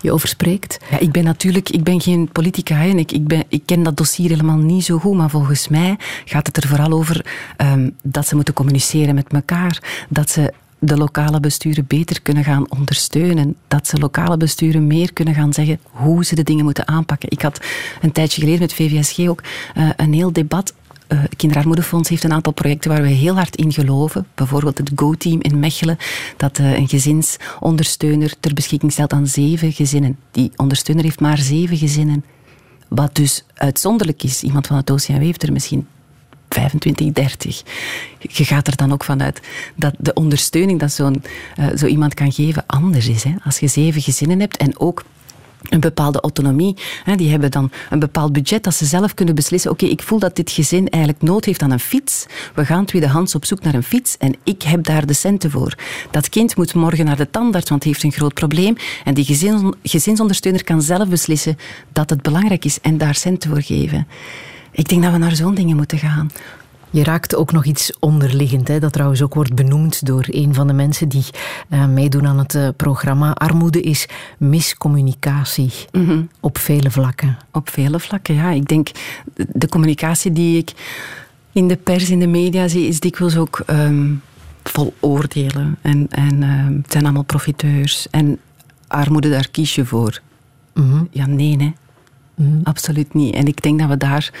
je 0.00 0.12
over 0.12 0.28
spreekt? 0.28 0.78
Ja, 0.90 0.98
ik 0.98 1.12
ben 1.12 1.24
natuurlijk 1.24 1.68
ik 1.68 1.84
ben 1.84 2.00
geen 2.00 2.28
politica 2.32 2.82
en 2.82 2.98
ik, 2.98 3.12
ik, 3.12 3.26
ben, 3.26 3.44
ik 3.48 3.62
ken 3.64 3.82
dat 3.82 3.96
dossier 3.96 4.30
helemaal 4.30 4.56
niet 4.56 4.84
zo 4.84 4.98
goed, 4.98 5.16
maar 5.16 5.30
volgens 5.30 5.68
mij 5.68 5.96
gaat 6.24 6.46
het 6.46 6.56
er 6.56 6.68
vooral 6.68 6.92
over 6.92 7.26
ehm, 7.56 7.90
dat 8.02 8.26
ze 8.26 8.34
moeten 8.34 8.54
communiceren 8.54 9.14
met 9.14 9.32
elkaar, 9.32 10.04
dat 10.08 10.30
ze 10.30 10.52
de 10.78 10.96
lokale 10.96 11.40
besturen 11.40 11.84
beter 11.86 12.22
kunnen 12.22 12.44
gaan 12.44 12.70
ondersteunen, 12.70 13.56
dat 13.68 13.86
ze 13.86 13.98
lokale 13.98 14.36
besturen 14.36 14.86
meer 14.86 15.12
kunnen 15.12 15.34
gaan 15.34 15.52
zeggen 15.52 15.80
hoe 15.90 16.24
ze 16.24 16.34
de 16.34 16.42
dingen 16.42 16.64
moeten 16.64 16.88
aanpakken. 16.88 17.30
Ik 17.30 17.42
had 17.42 17.60
een 18.00 18.12
tijdje 18.12 18.40
geleden 18.40 18.60
met 18.60 18.74
VVSG 18.74 19.28
ook 19.28 19.42
eh, 19.74 19.88
een 19.96 20.12
heel 20.12 20.32
debat 20.32 20.72
eh, 21.10 21.22
het 21.22 21.36
Kinderarmoedefonds 21.36 22.08
heeft 22.08 22.24
een 22.24 22.32
aantal 22.32 22.52
projecten 22.52 22.90
waar 22.90 23.02
we 23.02 23.08
heel 23.08 23.34
hard 23.34 23.56
in 23.56 23.72
geloven. 23.72 24.26
Bijvoorbeeld 24.34 24.78
het 24.78 24.90
Go-team 24.94 25.40
in 25.40 25.58
Mechelen, 25.58 25.96
dat 26.36 26.58
eh, 26.58 26.76
een 26.76 26.88
gezinsondersteuner 26.88 28.34
ter 28.40 28.54
beschikking 28.54 28.92
stelt 28.92 29.12
aan 29.12 29.26
zeven 29.26 29.72
gezinnen. 29.72 30.18
Die 30.30 30.52
ondersteuner 30.56 31.04
heeft 31.04 31.20
maar 31.20 31.38
zeven 31.38 31.76
gezinnen. 31.76 32.24
Wat 32.88 33.14
dus 33.14 33.44
uitzonderlijk 33.54 34.22
is. 34.22 34.42
Iemand 34.42 34.66
van 34.66 34.76
het 34.76 34.90
OCMW 34.90 35.22
heeft 35.22 35.42
er 35.42 35.52
misschien 35.52 35.86
25, 36.48 37.12
30. 37.12 37.62
Je 38.18 38.44
gaat 38.44 38.66
er 38.66 38.76
dan 38.76 38.92
ook 38.92 39.04
vanuit 39.04 39.40
dat 39.76 39.94
de 39.98 40.12
ondersteuning 40.12 40.80
dat 40.80 40.92
zo'n, 40.92 41.22
eh, 41.56 41.66
zo 41.76 41.86
iemand 41.86 42.14
kan 42.14 42.32
geven 42.32 42.64
anders 42.66 43.08
is. 43.08 43.22
Hè? 43.24 43.34
Als 43.44 43.58
je 43.58 43.66
zeven 43.66 44.02
gezinnen 44.02 44.40
hebt 44.40 44.56
en 44.56 44.78
ook 44.78 45.04
een 45.68 45.80
bepaalde 45.80 46.20
autonomie. 46.20 46.76
Die 47.16 47.30
hebben 47.30 47.50
dan 47.50 47.70
een 47.90 47.98
bepaald 47.98 48.32
budget 48.32 48.64
dat 48.64 48.74
ze 48.74 48.84
zelf 48.84 49.14
kunnen 49.14 49.34
beslissen. 49.34 49.70
Oké, 49.70 49.86
ik 49.86 50.02
voel 50.02 50.18
dat 50.18 50.36
dit 50.36 50.50
gezin 50.50 50.88
eigenlijk 50.88 51.22
nood 51.22 51.44
heeft 51.44 51.62
aan 51.62 51.70
een 51.70 51.80
fiets. 51.80 52.26
We 52.54 52.64
gaan 52.64 52.84
tweedehands 52.84 53.34
op 53.34 53.44
zoek 53.44 53.62
naar 53.62 53.74
een 53.74 53.82
fiets 53.82 54.16
en 54.16 54.34
ik 54.44 54.62
heb 54.62 54.84
daar 54.84 55.06
de 55.06 55.12
centen 55.12 55.50
voor. 55.50 55.74
Dat 56.10 56.28
kind 56.28 56.56
moet 56.56 56.74
morgen 56.74 57.04
naar 57.04 57.16
de 57.16 57.30
tandarts, 57.30 57.68
want 57.68 57.84
het 57.84 57.92
heeft 57.92 58.04
een 58.04 58.18
groot 58.18 58.34
probleem. 58.34 58.76
En 59.04 59.14
die 59.14 59.24
gezin, 59.24 59.74
gezinsondersteuner 59.82 60.64
kan 60.64 60.82
zelf 60.82 61.08
beslissen 61.08 61.56
dat 61.92 62.10
het 62.10 62.22
belangrijk 62.22 62.64
is 62.64 62.80
en 62.80 62.98
daar 62.98 63.14
centen 63.14 63.50
voor 63.50 63.62
geven. 63.62 64.06
Ik 64.72 64.88
denk 64.88 65.02
dat 65.02 65.12
we 65.12 65.18
naar 65.18 65.36
zo'n 65.36 65.54
dingen 65.54 65.76
moeten 65.76 65.98
gaan. 65.98 66.30
Je 66.90 67.04
raakt 67.04 67.36
ook 67.36 67.52
nog 67.52 67.64
iets 67.64 67.92
onderliggend, 67.98 68.68
hè, 68.68 68.78
dat 68.78 68.92
trouwens 68.92 69.22
ook 69.22 69.34
wordt 69.34 69.54
benoemd 69.54 70.06
door 70.06 70.24
een 70.26 70.54
van 70.54 70.66
de 70.66 70.72
mensen 70.72 71.08
die 71.08 71.24
eh, 71.68 71.86
meedoen 71.86 72.26
aan 72.26 72.38
het 72.38 72.54
eh, 72.54 72.68
programma. 72.76 73.32
Armoede 73.32 73.80
is 73.80 74.08
miscommunicatie 74.38 75.72
op 76.40 76.58
vele 76.58 76.90
vlakken. 76.90 77.36
Op 77.52 77.68
vele 77.68 78.00
vlakken, 78.00 78.34
ja. 78.34 78.50
Ik 78.50 78.68
denk, 78.68 78.90
de 79.34 79.68
communicatie 79.68 80.32
die 80.32 80.58
ik 80.58 80.72
in 81.52 81.68
de 81.68 81.76
pers, 81.76 82.10
in 82.10 82.18
de 82.18 82.26
media 82.26 82.68
zie, 82.68 82.86
is 82.86 83.00
dikwijls 83.00 83.36
ook 83.36 83.62
ehm, 83.66 84.14
vol 84.62 84.94
oordelen. 85.00 85.76
En, 85.82 86.06
en 86.10 86.42
ehm, 86.42 86.76
het 86.76 86.92
zijn 86.92 87.04
allemaal 87.04 87.22
profiteurs. 87.22 88.06
En 88.10 88.38
armoede, 88.86 89.30
daar 89.30 89.48
kies 89.50 89.74
je 89.74 89.84
voor. 89.84 90.20
Ja, 91.10 91.26
nee, 91.26 91.56
hè. 91.58 91.72
Absoluut 92.62 93.14
niet. 93.14 93.34
En 93.34 93.46
ik 93.46 93.62
denk 93.62 93.78
dat 93.78 93.88
we 93.88 93.96
daar 93.96 94.32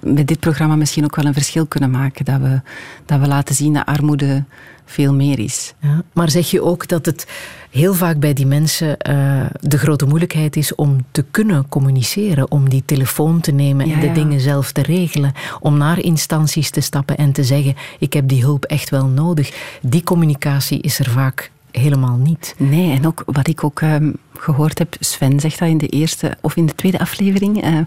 met 0.00 0.26
dit 0.26 0.40
programma 0.40 0.76
misschien 0.76 1.04
ook 1.04 1.16
wel 1.16 1.24
een 1.24 1.32
verschil 1.32 1.66
kunnen 1.66 1.90
maken. 1.90 2.24
Dat 2.24 2.40
we, 2.40 2.60
dat 3.06 3.20
we 3.20 3.26
laten 3.26 3.54
zien 3.54 3.72
dat 3.72 3.86
armoede 3.86 4.44
veel 4.84 5.14
meer 5.14 5.38
is. 5.38 5.74
Ja, 5.80 6.02
maar 6.12 6.30
zeg 6.30 6.50
je 6.50 6.62
ook 6.62 6.88
dat 6.88 7.06
het 7.06 7.26
heel 7.70 7.94
vaak 7.94 8.18
bij 8.18 8.32
die 8.32 8.46
mensen 8.46 8.98
eh, 8.98 9.46
de 9.60 9.78
grote 9.78 10.06
moeilijkheid 10.06 10.56
is 10.56 10.74
om 10.74 11.04
te 11.10 11.24
kunnen 11.30 11.68
communiceren, 11.68 12.50
om 12.50 12.68
die 12.68 12.82
telefoon 12.84 13.40
te 13.40 13.52
nemen 13.52 13.90
en 13.90 14.00
de 14.00 14.06
ja. 14.06 14.14
dingen 14.14 14.40
zelf 14.40 14.72
te 14.72 14.82
regelen, 14.82 15.32
om 15.60 15.76
naar 15.76 16.00
instanties 16.00 16.70
te 16.70 16.80
stappen 16.80 17.16
en 17.16 17.32
te 17.32 17.44
zeggen: 17.44 17.74
ik 17.98 18.12
heb 18.12 18.28
die 18.28 18.42
hulp 18.42 18.64
echt 18.64 18.90
wel 18.90 19.06
nodig. 19.06 19.78
Die 19.82 20.02
communicatie 20.02 20.80
is 20.80 20.98
er 20.98 21.10
vaak 21.10 21.50
helemaal 21.78 22.16
niet. 22.16 22.54
Nee, 22.58 22.96
en 22.96 23.06
ook 23.06 23.22
wat 23.26 23.48
ik 23.48 23.64
ook 23.64 23.80
ehm, 23.80 24.12
gehoord 24.38 24.78
heb, 24.78 24.96
Sven 25.00 25.40
zegt 25.40 25.58
dat 25.58 25.68
in 25.68 25.78
de 25.78 25.88
eerste 25.88 26.36
of 26.40 26.56
in 26.56 26.66
de 26.66 26.74
tweede 26.74 26.98
aflevering. 26.98 27.62
eh, 27.62 27.78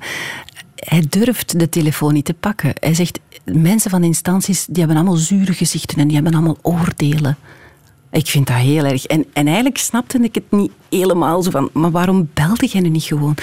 hij 0.76 1.06
durft 1.10 1.60
de 1.60 1.70
telefoon 1.70 2.14
niet 2.14 2.26
te 2.26 2.34
pakken. 2.34 2.72
Hij 2.80 2.94
zegt, 2.94 3.20
mensen 3.44 3.92
van 3.92 4.04
instanties 4.04 4.66
die 4.66 4.78
hebben 4.78 4.96
allemaal 4.96 5.16
zure 5.16 5.54
gezichten 5.54 5.98
en 5.98 6.08
die 6.08 6.16
hebben 6.16 6.34
allemaal 6.34 6.58
oordelen. 6.62 7.38
Ik 8.12 8.28
vind 8.28 8.48
dat 8.48 8.56
heel 8.56 8.86
erg. 8.86 9.06
En, 9.06 9.26
en 9.34 9.46
eigenlijk 9.46 9.78
snapte 9.78 10.18
ik 10.18 10.36
het 10.36 10.44
niet 10.50 10.72
helemaal 10.90 11.44
zo 11.44 11.52
van, 11.52 11.70
maar 11.74 11.92
waarom 11.92 12.30
belde 12.34 12.66
jij 12.66 12.82
nu 12.82 12.90
niet 12.90 13.04
gewoon? 13.04 13.36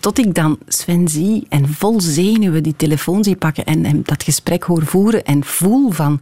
Tot 0.00 0.18
ik 0.18 0.34
dan 0.34 0.58
Sven 0.66 1.08
zie 1.08 1.46
en 1.48 1.68
vol 1.68 2.00
zenuwen 2.00 2.62
die 2.62 2.76
telefoon 2.76 3.24
zie 3.24 3.36
pakken 3.36 3.64
en, 3.64 3.84
en 3.84 4.02
dat 4.04 4.22
gesprek 4.22 4.62
hoor 4.62 4.86
voeren 4.86 5.24
en 5.24 5.44
voel 5.44 5.90
van, 5.90 6.20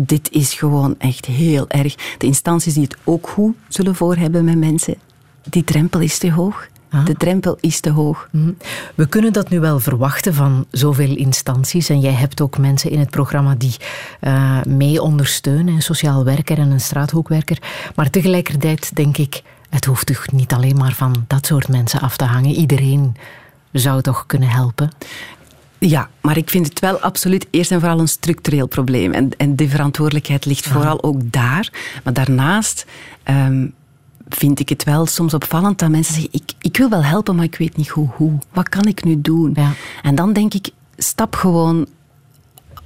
dit 0.00 0.30
is 0.30 0.54
gewoon 0.54 0.94
echt 0.98 1.26
heel 1.26 1.68
erg. 1.68 1.94
De 2.18 2.26
instanties 2.26 2.74
die 2.74 2.82
het 2.82 2.96
ook 3.04 3.28
goed 3.28 3.54
zullen 3.68 3.94
voor 3.94 4.16
hebben 4.16 4.44
met 4.44 4.58
mensen, 4.58 4.94
die 5.42 5.64
drempel 5.64 6.00
is 6.00 6.18
te 6.18 6.32
hoog. 6.32 6.68
De 7.04 7.14
drempel 7.14 7.56
is 7.60 7.80
te 7.80 7.90
hoog. 7.90 8.28
Mhm. 8.32 8.52
We 8.94 9.06
kunnen 9.06 9.32
dat 9.32 9.48
nu 9.48 9.60
wel 9.60 9.80
verwachten 9.80 10.34
van 10.34 10.66
zoveel 10.70 11.16
instanties. 11.16 11.88
En 11.88 12.00
jij 12.00 12.12
hebt 12.12 12.40
ook 12.40 12.58
mensen 12.58 12.90
in 12.90 12.98
het 12.98 13.10
programma 13.10 13.54
die 13.54 13.76
eh, 14.20 14.62
mee 14.62 15.02
ondersteunen. 15.02 15.74
Een 15.74 15.82
sociaal 15.82 16.24
werker 16.24 16.58
en 16.58 16.70
een 16.70 16.80
straathoekwerker. 16.80 17.58
Maar 17.94 18.10
tegelijkertijd 18.10 18.96
denk 18.96 19.16
ik, 19.18 19.42
het 19.70 19.84
hoeft 19.84 20.06
toch 20.06 20.32
niet 20.32 20.52
alleen 20.52 20.76
maar 20.76 20.92
van 20.92 21.24
dat 21.26 21.46
soort 21.46 21.68
mensen 21.68 22.00
af 22.00 22.16
te 22.16 22.24
hangen. 22.24 22.54
Iedereen 22.54 23.16
zou 23.72 24.02
toch 24.02 24.26
kunnen 24.26 24.48
helpen. 24.48 24.90
Ja, 25.78 26.08
maar 26.20 26.36
ik 26.36 26.50
vind 26.50 26.68
het 26.68 26.80
wel 26.80 27.00
absoluut 27.00 27.46
eerst 27.50 27.70
en 27.70 27.80
vooral 27.80 28.00
een 28.00 28.08
structureel 28.08 28.66
probleem. 28.66 29.12
En, 29.12 29.30
en 29.36 29.56
de 29.56 29.68
verantwoordelijkheid 29.68 30.44
ligt 30.44 30.66
vooral 30.66 31.02
ook 31.02 31.32
daar. 31.32 31.72
Maar 32.04 32.12
daarnaast 32.12 32.86
ehm, 33.22 33.66
vind 34.28 34.60
ik 34.60 34.68
het 34.68 34.84
wel 34.84 35.06
soms 35.06 35.34
opvallend 35.34 35.78
dat 35.78 35.90
mensen 35.90 36.14
zeggen: 36.14 36.32
ik, 36.32 36.52
ik 36.60 36.76
wil 36.76 36.90
wel 36.90 37.04
helpen, 37.04 37.36
maar 37.36 37.44
ik 37.44 37.58
weet 37.58 37.76
niet 37.76 37.88
hoe. 37.88 38.08
hoe. 38.16 38.38
Wat 38.52 38.68
kan 38.68 38.84
ik 38.84 39.04
nu 39.04 39.20
doen? 39.20 39.52
Ja. 39.54 39.72
En 40.02 40.14
dan 40.14 40.32
denk 40.32 40.54
ik: 40.54 40.70
stap 40.96 41.34
gewoon 41.34 41.86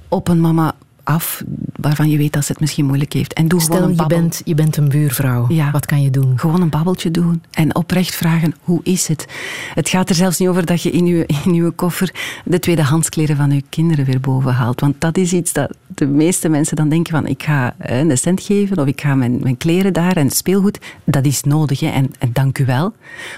op 0.07 0.27
een 0.27 0.41
mama 0.41 0.75
af 1.03 1.43
waarvan 1.75 2.09
je 2.09 2.17
weet 2.17 2.33
dat 2.33 2.45
ze 2.45 2.51
het 2.51 2.61
misschien 2.61 2.85
moeilijk 2.85 3.13
heeft. 3.13 3.33
En 3.33 3.47
doe 3.47 3.61
gewoon 3.61 3.75
Stel, 3.75 3.87
een 3.87 3.95
je 3.95 3.97
babbel. 3.97 4.19
bent, 4.19 4.41
je 4.45 4.55
bent 4.55 4.77
een 4.77 4.89
buurvrouw. 4.89 5.45
Ja. 5.49 5.71
Wat 5.71 5.85
kan 5.85 6.01
je 6.01 6.09
doen? 6.09 6.39
Gewoon 6.39 6.61
een 6.61 6.69
babbeltje 6.69 7.11
doen 7.11 7.43
en 7.51 7.75
oprecht 7.75 8.15
vragen, 8.15 8.53
hoe 8.61 8.79
is 8.83 9.07
het? 9.07 9.25
Het 9.73 9.89
gaat 9.89 10.09
er 10.09 10.15
zelfs 10.15 10.39
niet 10.39 10.49
over 10.49 10.65
dat 10.65 10.81
je 10.81 10.91
in 10.91 11.05
je, 11.05 11.25
in 11.45 11.75
koffer 11.75 12.11
de 12.45 12.59
tweedehandskleren 12.59 13.35
van 13.35 13.51
je 13.51 13.63
kinderen 13.69 14.05
weer 14.05 14.19
boven 14.19 14.53
haalt. 14.53 14.79
Want 14.79 15.01
dat 15.01 15.17
is 15.17 15.33
iets 15.33 15.53
dat 15.53 15.75
de 15.87 16.07
meeste 16.07 16.49
mensen 16.49 16.75
dan 16.75 16.89
denken 16.89 17.13
van, 17.13 17.27
ik 17.27 17.43
ga 17.43 17.75
eh, 17.77 17.99
een 17.99 18.17
cent 18.17 18.41
geven 18.41 18.77
of 18.77 18.87
ik 18.87 19.01
ga 19.01 19.15
mijn, 19.15 19.39
mijn 19.41 19.57
kleren 19.57 19.93
daar 19.93 20.15
en 20.17 20.29
speelgoed. 20.29 20.79
Dat 21.03 21.25
is 21.25 21.43
nodig 21.43 21.79
hè, 21.79 21.87
en, 21.87 22.11
en 22.19 22.29
dank 22.33 22.57
u 22.57 22.65
wel. 22.65 22.93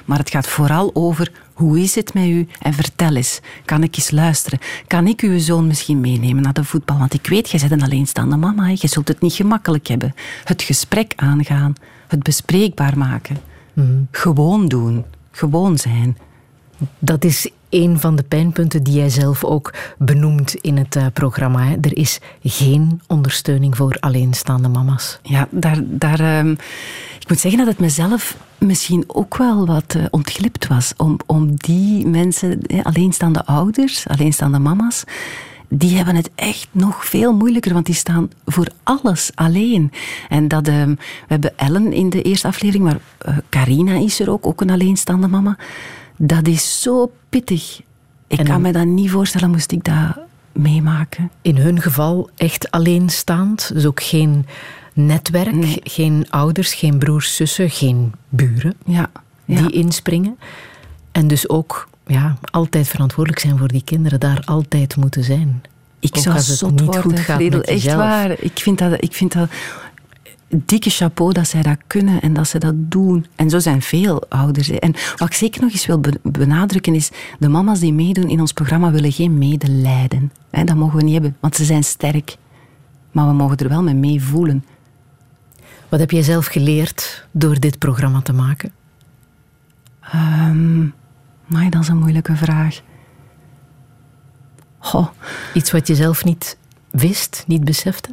Maar 0.05 0.17
het 0.17 0.29
gaat 0.29 0.47
vooral 0.47 0.91
over, 0.93 1.31
hoe 1.55 1.79
is 1.79 1.95
het 1.95 2.13
met 2.13 2.25
u? 2.25 2.47
En 2.61 2.73
vertel 2.73 3.15
eens, 3.15 3.39
kan 3.65 3.83
ik 3.83 3.95
eens 3.95 4.11
luisteren? 4.11 4.59
Kan 4.87 5.07
ik 5.07 5.21
uw 5.21 5.39
zoon 5.39 5.67
misschien 5.67 6.01
meenemen 6.01 6.43
naar 6.43 6.53
de 6.53 6.63
voetbal? 6.63 6.97
Want 6.97 7.13
ik 7.13 7.27
weet, 7.27 7.49
jij 7.49 7.59
bent 7.59 7.71
een 7.71 7.83
alleenstaande 7.83 8.35
mama, 8.35 8.67
je 8.67 8.87
zult 8.87 9.07
het 9.07 9.21
niet 9.21 9.33
gemakkelijk 9.33 9.87
hebben. 9.87 10.13
Het 10.43 10.61
gesprek 10.61 11.13
aangaan, 11.15 11.75
het 12.07 12.23
bespreekbaar 12.23 12.97
maken. 12.97 13.37
Gewoon 14.11 14.67
doen, 14.67 15.05
gewoon 15.31 15.77
zijn. 15.77 16.17
Dat 16.99 17.23
is 17.23 17.49
een 17.69 17.99
van 17.99 18.15
de 18.15 18.23
pijnpunten 18.23 18.83
die 18.83 18.93
jij 18.93 19.09
zelf 19.09 19.43
ook 19.43 19.73
benoemt 19.97 20.55
in 20.55 20.77
het 20.77 20.95
eh, 20.95 21.05
programma. 21.13 21.63
Hè. 21.63 21.75
Er 21.81 21.97
is 21.97 22.19
geen 22.43 23.01
ondersteuning 23.07 23.75
voor 23.75 23.97
alleenstaande 23.99 24.67
mama's. 24.67 25.19
Ja, 25.23 25.47
daar, 25.51 25.77
daar, 25.83 26.19
ehm, 26.19 26.51
ik 27.19 27.27
moet 27.27 27.39
zeggen 27.39 27.59
dat 27.59 27.69
het 27.69 27.79
mezelf 27.79 28.37
misschien 28.57 29.03
ook 29.07 29.37
wel 29.37 29.65
wat 29.65 29.95
eh, 29.95 30.03
ontglipt 30.09 30.67
was. 30.67 30.93
Om, 30.97 31.17
om 31.25 31.55
die 31.55 32.07
mensen, 32.07 32.61
alleenstaande 32.83 33.45
ouders, 33.45 34.07
alleenstaande 34.07 34.59
mama's, 34.59 35.03
die 35.69 35.95
hebben 35.95 36.15
het 36.15 36.29
echt 36.35 36.67
nog 36.71 37.05
veel 37.05 37.33
moeilijker, 37.33 37.73
want 37.73 37.85
die 37.85 37.95
staan 37.95 38.29
voor 38.45 38.67
alles 38.83 39.31
alleen. 39.35 39.91
En 40.29 40.47
dat, 40.47 40.67
ehm, 40.67 40.89
we 40.89 40.95
hebben 41.27 41.57
Ellen 41.57 41.93
in 41.93 42.09
de 42.09 42.21
eerste 42.21 42.47
aflevering, 42.47 42.83
maar 42.83 42.99
eh, 43.17 43.37
Carina 43.49 43.93
is 43.93 44.19
er 44.19 44.31
ook, 44.31 44.45
ook 44.45 44.61
een 44.61 44.69
alleenstaande 44.69 45.27
mama. 45.27 45.57
Dat 46.17 46.47
is 46.47 46.81
zo 46.81 47.11
pittig. 47.29 47.81
Ik 48.27 48.39
En 48.39 48.45
kan 48.45 48.61
me 48.61 48.71
dat 48.71 48.85
niet 48.85 49.09
voorstellen, 49.09 49.49
moest 49.49 49.71
ik 49.71 49.83
dat 49.83 50.17
meemaken. 50.51 51.31
In 51.41 51.57
hun 51.57 51.81
geval 51.81 52.29
echt 52.35 52.71
alleenstaand. 52.71 53.71
Dus 53.73 53.85
ook 53.85 54.03
geen 54.03 54.45
netwerk, 54.93 55.51
Nee. 55.55 55.79
geen 55.83 56.25
ouders, 56.29 56.73
geen 56.73 56.97
broers, 56.97 57.35
zussen, 57.35 57.69
geen 57.69 58.11
buren 58.29 58.73
Ja, 58.85 59.09
ja. 59.45 59.61
die 59.61 59.71
inspringen. 59.71 60.37
En 61.11 61.27
dus 61.27 61.49
ook 61.49 61.89
ja, 62.07 62.37
altijd 62.51 62.87
verantwoordelijk 62.87 63.41
zijn 63.41 63.57
voor 63.57 63.67
die 63.67 63.83
kinderen, 63.83 64.19
daar 64.19 64.41
altijd 64.45 64.95
moeten 64.95 65.23
zijn. 65.23 65.63
Ik 65.99 66.17
Ook 66.17 66.23
zou 66.23 66.35
als 66.35 66.47
het 66.47 66.57
zot 66.57 66.71
niet 66.71 66.81
worden, 66.83 67.01
goed 67.01 67.19
gaat 67.19 67.35
Friedel. 67.35 67.59
met 67.59 67.67
Echt 67.67 67.81
jezelf. 67.81 67.99
waar. 68.01 68.31
Ik 68.39 68.59
vind, 68.59 68.77
dat, 68.77 69.03
ik 69.03 69.13
vind 69.13 69.31
dat 69.33 69.49
dikke 70.65 70.89
chapeau 70.89 71.33
dat 71.33 71.47
zij 71.47 71.61
dat 71.61 71.77
kunnen 71.87 72.21
en 72.21 72.33
dat 72.33 72.47
ze 72.47 72.57
dat 72.57 72.73
doen. 72.77 73.25
En 73.35 73.49
zo 73.49 73.59
zijn 73.59 73.81
veel 73.81 74.23
ouders. 74.29 74.69
En 74.69 74.91
wat 75.15 75.27
ik 75.27 75.33
zeker 75.33 75.61
nog 75.61 75.71
eens 75.71 75.85
wil 75.85 75.99
be- 75.99 76.19
benadrukken 76.23 76.95
is, 76.95 77.11
de 77.39 77.49
mama's 77.49 77.79
die 77.79 77.93
meedoen 77.93 78.29
in 78.29 78.39
ons 78.39 78.53
programma 78.53 78.91
willen 78.91 79.11
geen 79.11 79.37
medelijden. 79.37 80.31
Dat 80.49 80.75
mogen 80.75 80.97
we 80.97 81.03
niet 81.03 81.13
hebben, 81.13 81.37
want 81.39 81.55
ze 81.55 81.65
zijn 81.65 81.83
sterk. 81.83 82.35
Maar 83.11 83.27
we 83.27 83.33
mogen 83.33 83.57
er 83.57 83.69
wel 83.69 83.83
mee 83.83 83.93
meevoelen. 83.93 84.65
Wat 85.89 85.99
heb 85.99 86.11
jij 86.11 86.23
zelf 86.23 86.45
geleerd 86.45 87.27
door 87.31 87.59
dit 87.59 87.79
programma 87.79 88.21
te 88.21 88.33
maken? 88.33 88.71
Ehm 90.01 90.87
maar 91.45 91.69
dat 91.69 91.81
is 91.81 91.87
een 91.87 91.97
moeilijke 91.97 92.35
vraag. 92.35 92.81
Goh, 94.77 95.07
Iets 95.53 95.71
wat 95.71 95.87
je 95.87 95.95
zelf 95.95 96.23
niet 96.23 96.57
wist, 96.91 97.43
niet 97.47 97.63
besefte? 97.63 98.09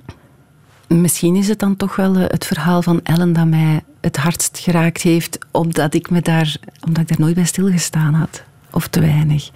Misschien 1.00 1.36
is 1.36 1.48
het 1.48 1.58
dan 1.58 1.76
toch 1.76 1.96
wel 1.96 2.16
eh, 2.16 2.24
het 2.28 2.46
verhaal 2.46 2.82
van 2.82 3.00
Ellen 3.02 3.32
dat 3.32 3.46
mij 3.46 3.82
het 4.00 4.16
hardst 4.16 4.58
geraakt 4.58 5.02
heeft, 5.02 5.38
omdat 5.50 5.94
ik, 5.94 6.10
me 6.10 6.20
daar, 6.20 6.56
omdat 6.86 7.02
ik 7.02 7.08
daar 7.08 7.20
nooit 7.20 7.34
bij 7.34 7.44
stilgestaan 7.44 8.14
had. 8.14 8.42
Of 8.70 8.88
te 8.88 9.00
weinig. 9.00 9.50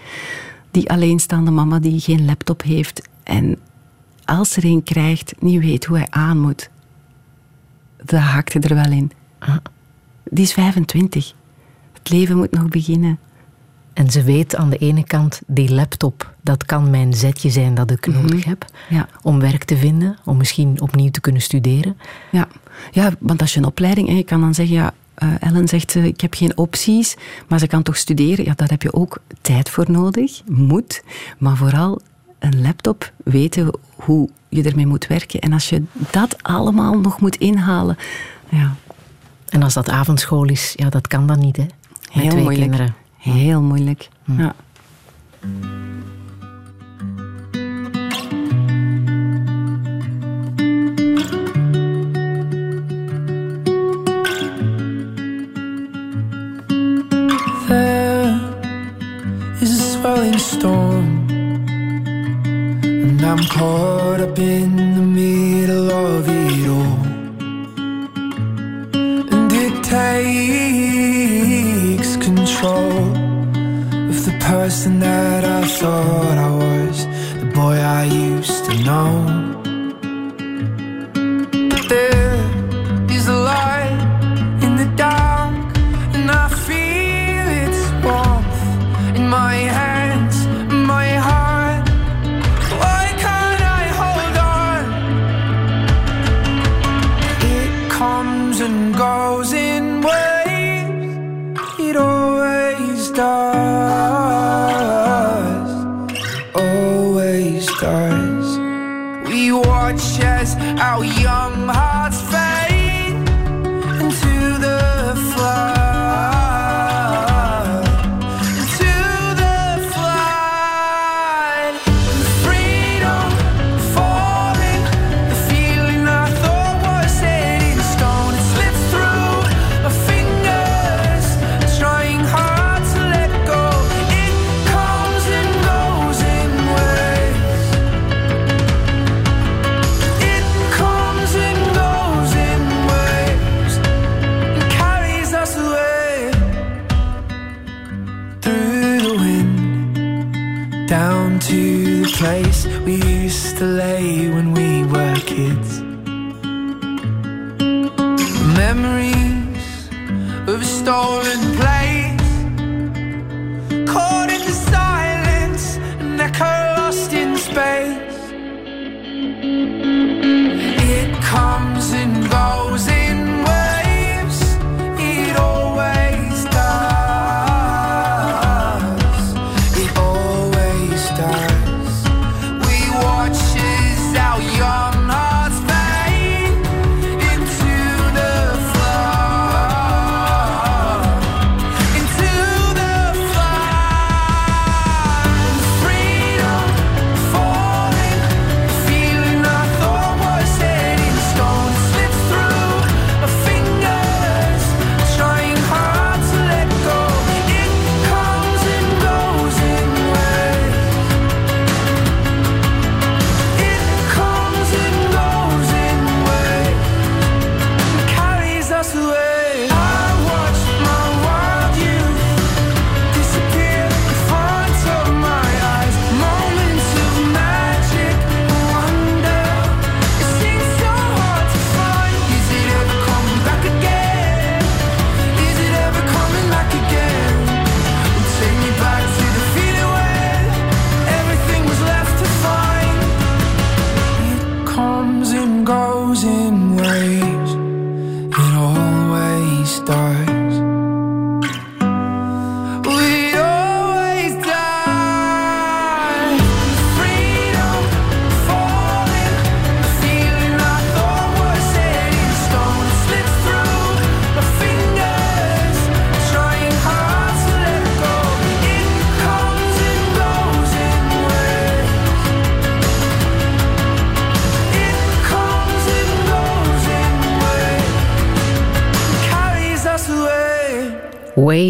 Die 0.70 0.90
alleenstaande 0.90 1.50
mama 1.50 1.78
die 1.78 2.00
geen 2.00 2.24
laptop 2.24 2.62
heeft 2.62 3.08
en 3.22 3.58
als 4.24 4.56
er 4.56 4.64
een 4.64 4.82
krijgt, 4.82 5.34
niet 5.38 5.60
weet 5.60 5.84
hoe 5.84 5.96
hij 5.96 6.06
aan 6.10 6.40
moet. 6.40 6.70
Dat 7.96 8.20
haakte 8.20 8.58
er 8.58 8.74
wel 8.74 8.92
in. 8.92 9.10
Die 10.24 10.44
is 10.44 10.52
25. 10.52 11.34
Het 11.92 12.10
leven 12.10 12.36
moet 12.36 12.50
nog 12.50 12.68
beginnen. 12.68 13.18
En 13.96 14.10
ze 14.10 14.22
weet 14.22 14.56
aan 14.56 14.70
de 14.70 14.76
ene 14.76 15.04
kant, 15.04 15.40
die 15.46 15.72
laptop, 15.72 16.34
dat 16.40 16.64
kan 16.64 16.90
mijn 16.90 17.14
zetje 17.14 17.50
zijn 17.50 17.74
dat 17.74 17.90
ik 17.90 18.06
nodig 18.06 18.44
heb. 18.44 18.64
Ja. 18.88 19.08
Om 19.22 19.40
werk 19.40 19.64
te 19.64 19.76
vinden, 19.76 20.18
om 20.24 20.36
misschien 20.36 20.80
opnieuw 20.80 21.10
te 21.10 21.20
kunnen 21.20 21.42
studeren. 21.42 21.96
Ja. 22.30 22.48
ja, 22.90 23.10
want 23.18 23.40
als 23.40 23.52
je 23.52 23.58
een 23.58 23.66
opleiding... 23.66 24.08
En 24.08 24.16
je 24.16 24.22
kan 24.22 24.40
dan 24.40 24.54
zeggen, 24.54 24.76
ja, 24.76 24.94
eh, 25.14 25.28
Ellen 25.40 25.68
zegt, 25.68 25.96
eh, 25.96 26.04
ik 26.04 26.20
heb 26.20 26.34
geen 26.34 26.56
opties, 26.56 27.16
maar 27.48 27.58
ze 27.58 27.66
kan 27.66 27.82
toch 27.82 27.96
studeren. 27.96 28.44
Ja, 28.44 28.52
daar 28.56 28.68
heb 28.68 28.82
je 28.82 28.92
ook 28.92 29.18
tijd 29.40 29.70
voor 29.70 29.90
nodig, 29.90 30.42
moet. 30.46 31.02
Maar 31.38 31.56
vooral 31.56 32.00
een 32.38 32.62
laptop, 32.62 33.12
weten 33.24 33.70
hoe 33.94 34.28
je 34.48 34.62
ermee 34.62 34.86
moet 34.86 35.06
werken. 35.06 35.40
En 35.40 35.52
als 35.52 35.68
je 35.68 35.82
dat 36.10 36.42
allemaal 36.42 36.98
nog 36.98 37.20
moet 37.20 37.36
inhalen... 37.36 37.96
Ja, 38.48 38.74
En 39.48 39.62
als 39.62 39.74
dat 39.74 39.88
avondschool 39.88 40.44
is, 40.44 40.72
ja, 40.76 40.88
dat 40.88 41.06
kan 41.08 41.26
dan 41.26 41.38
niet, 41.38 41.56
hè? 41.56 41.62
Met 41.62 41.72
heel 42.12 42.30
twee 42.30 42.42
moeilijk. 42.42 42.70
kinderen. 42.70 42.94
Heel 43.32 43.62
moeilijk. 43.62 44.08
Ja. 44.36 44.54
There 57.68 58.40
is 59.60 59.70
a 59.70 59.82
swelling 59.82 60.38
storm, 60.38 61.26
and 62.82 63.22
I'm 63.22 63.38
caught 63.48 64.20
up 64.20 64.38
in 64.38 64.76
the 64.94 65.05
that 75.00 75.44
I 75.44 75.66
thought 75.66 76.38
I 76.38 76.50
was, 76.50 77.06
the 77.40 77.46
boy 77.54 77.76
I 77.76 78.04
used 78.04 78.64
to 78.66 78.74
know. 78.84 79.45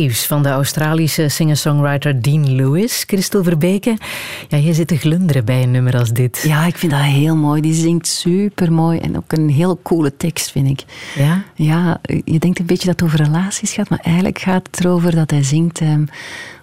Waves 0.06 0.26
van 0.26 0.42
de 0.42 0.48
Australische 0.48 1.28
singer-songwriter 1.28 2.22
Dean 2.22 2.54
Lewis. 2.54 3.04
Christel 3.06 3.42
Verbeke, 3.42 3.96
ja, 4.48 4.58
je 4.58 4.74
zit 4.74 4.88
te 4.88 4.96
glunderen 4.96 5.44
bij 5.44 5.62
een 5.62 5.70
nummer 5.70 5.98
als 5.98 6.12
dit. 6.12 6.42
Ja, 6.46 6.66
ik 6.66 6.76
vind 6.76 6.92
dat 6.92 7.00
heel 7.00 7.36
mooi. 7.36 7.60
Die 7.60 7.74
zingt 7.74 8.06
super 8.06 8.72
mooi 8.72 8.98
en 8.98 9.16
ook 9.16 9.32
een 9.32 9.48
heel 9.48 9.78
coole 9.82 10.16
tekst, 10.16 10.50
vind 10.50 10.68
ik. 10.68 10.84
Ja? 11.14 11.42
Ja, 11.54 12.00
je 12.24 12.38
denkt 12.38 12.58
een 12.58 12.66
beetje 12.66 12.86
dat 12.86 13.00
het 13.00 13.08
over 13.08 13.24
relaties 13.24 13.72
gaat, 13.72 13.88
maar 13.88 14.00
eigenlijk 14.02 14.38
gaat 14.38 14.66
het 14.70 14.84
erover 14.84 15.14
dat 15.14 15.30
hij 15.30 15.42
zingt. 15.42 15.80
ehm, 15.80 16.04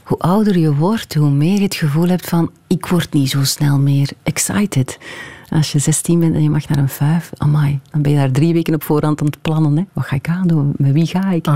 hoe 0.04 0.18
ouder 0.18 0.58
je 0.58 0.76
wordt, 0.76 1.14
hoe 1.14 1.30
meer 1.30 1.56
je 1.58 1.64
het 1.64 1.76
gevoel 1.76 2.08
hebt 2.08 2.30
van 2.30 2.52
ik 2.68 2.86
word 2.86 3.14
niet 3.14 3.30
zo 3.30 3.44
snel 3.44 3.80
meer 3.80 4.10
excited. 4.24 4.98
Als 5.50 5.72
je 5.72 5.80
16 5.80 6.20
bent 6.20 6.36
en 6.36 6.44
je 6.44 6.50
mag 6.50 6.68
naar 6.68 6.78
een 6.78 6.90
vijf, 6.90 7.30
amai, 7.38 7.80
dan 7.92 8.02
ben 8.02 8.12
je 8.12 8.18
daar 8.18 8.32
drie 8.32 8.54
weken 8.54 8.74
op 8.74 8.84
voorhand 8.84 9.20
aan 9.20 9.26
het 9.26 9.42
plannen. 9.42 9.78
Hè. 9.78 9.84
Wat 9.94 10.06
ga 10.06 10.16
ik 10.16 10.28
aandoen? 10.28 10.74
Met 10.78 10.92
wie 10.92 11.06
ga 11.06 11.32
ik? 11.32 11.48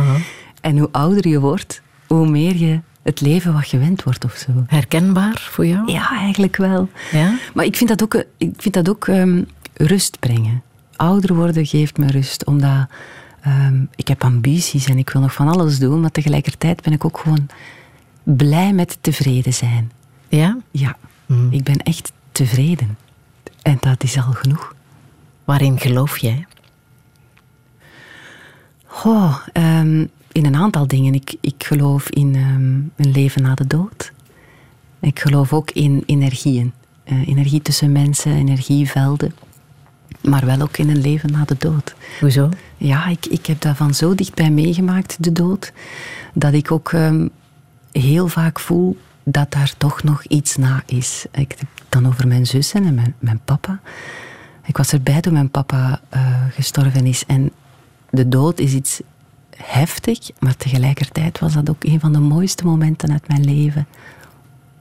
En 0.67 0.77
hoe 0.77 0.89
ouder 0.91 1.27
je 1.27 1.39
wordt, 1.39 1.81
hoe 2.07 2.29
meer 2.29 2.55
je 2.55 2.79
het 3.01 3.21
leven 3.21 3.53
wat 3.53 3.67
gewend 3.67 4.03
wordt 4.03 4.25
of 4.25 4.33
zo. 4.33 4.51
Herkenbaar 4.65 5.47
voor 5.51 5.65
jou? 5.65 5.91
Ja, 5.91 6.09
eigenlijk 6.17 6.55
wel. 6.55 6.89
Ja? 7.11 7.37
Maar 7.53 7.65
ik 7.65 7.75
vind 7.75 7.89
dat 7.89 8.03
ook, 8.03 8.23
ik 8.37 8.53
vind 8.57 8.73
dat 8.73 8.89
ook 8.89 9.07
ehm, 9.07 9.43
rust 9.73 10.19
brengen. 10.19 10.61
Ouder 10.95 11.35
worden 11.35 11.65
geeft 11.65 11.97
me 11.97 12.07
rust, 12.07 12.45
omdat 12.45 12.87
ehm, 13.41 13.83
ik 13.95 14.07
heb 14.07 14.23
ambities 14.23 14.85
en 14.85 14.97
ik 14.97 15.09
wil 15.09 15.21
nog 15.21 15.33
van 15.33 15.47
alles 15.47 15.79
doen, 15.79 16.01
maar 16.01 16.11
tegelijkertijd 16.11 16.81
ben 16.81 16.93
ik 16.93 17.05
ook 17.05 17.17
gewoon 17.17 17.47
blij 18.23 18.73
met 18.73 18.97
tevreden 19.01 19.53
zijn. 19.53 19.91
Ja? 20.27 20.57
Ja, 20.71 20.97
ik 21.49 21.63
ben 21.63 21.77
echt 21.77 22.11
tevreden. 22.31 22.97
En 23.61 23.77
dat 23.79 24.03
is 24.03 24.17
al 24.17 24.31
genoeg. 24.31 24.75
Waarin 25.43 25.79
geloof 25.79 26.17
jij? 26.17 26.45
Ehm, 29.53 30.05
in 30.37 30.45
een 30.45 30.55
aantal 30.55 30.87
dingen. 30.87 31.13
Ik, 31.13 31.35
ik 31.41 31.63
geloof 31.63 32.09
in 32.09 32.35
ehm, 32.35 33.05
een 33.07 33.11
leven 33.11 33.41
na 33.41 33.55
de 33.55 33.67
dood. 33.67 34.11
Ik 34.99 35.19
geloof 35.19 35.53
ook 35.53 35.71
in 35.71 36.03
energieën. 36.05 36.73
Eh, 37.03 37.27
energie 37.27 37.61
tussen 37.61 37.91
mensen, 37.91 38.31
energievelden. 38.31 39.33
Maar 40.21 40.45
wel 40.45 40.61
ook 40.61 40.77
in 40.77 40.89
een 40.89 41.01
leven 41.01 41.31
na 41.31 41.45
de 41.45 41.55
dood. 41.59 41.95
Hoezo? 42.19 42.49
Ja, 42.77 43.07
ik, 43.07 43.25
ik 43.25 43.45
heb 43.45 43.61
daarvan 43.61 43.93
zo 43.93 44.15
dichtbij 44.15 44.49
meegemaakt, 44.49 45.17
de 45.19 45.31
dood, 45.31 45.73
dat 46.33 46.53
ik 46.53 46.71
ook 46.71 46.91
ehm, 46.91 47.27
heel 47.91 48.27
vaak 48.27 48.59
voel 48.59 48.97
dat 49.23 49.51
daar 49.51 49.73
toch 49.77 50.03
nog 50.03 50.23
iets 50.23 50.55
na 50.55 50.83
is. 50.85 51.25
Ik 51.31 51.49
heb 51.49 51.59
het 51.59 51.85
dan 51.89 52.07
over 52.07 52.27
mijn 52.27 52.45
zussen 52.45 52.85
en 52.85 52.95
mijn, 52.95 53.15
mijn 53.19 53.39
papa. 53.45 53.79
Ik 54.65 54.77
was 54.77 54.91
erbij 54.93 55.21
toen 55.21 55.33
mijn 55.33 55.51
papa 55.51 56.01
eh, 56.09 56.43
gestorven 56.51 57.05
is. 57.05 57.25
En 57.25 57.51
de 58.09 58.27
dood 58.27 58.59
is 58.59 58.73
iets 58.73 59.01
heftig, 59.63 60.19
maar 60.39 60.55
tegelijkertijd 60.55 61.39
was 61.39 61.53
dat 61.53 61.69
ook 61.69 61.83
een 61.83 61.99
van 61.99 62.13
de 62.13 62.19
mooiste 62.19 62.65
momenten 62.65 63.11
uit 63.11 63.27
mijn 63.27 63.43
leven. 63.45 63.87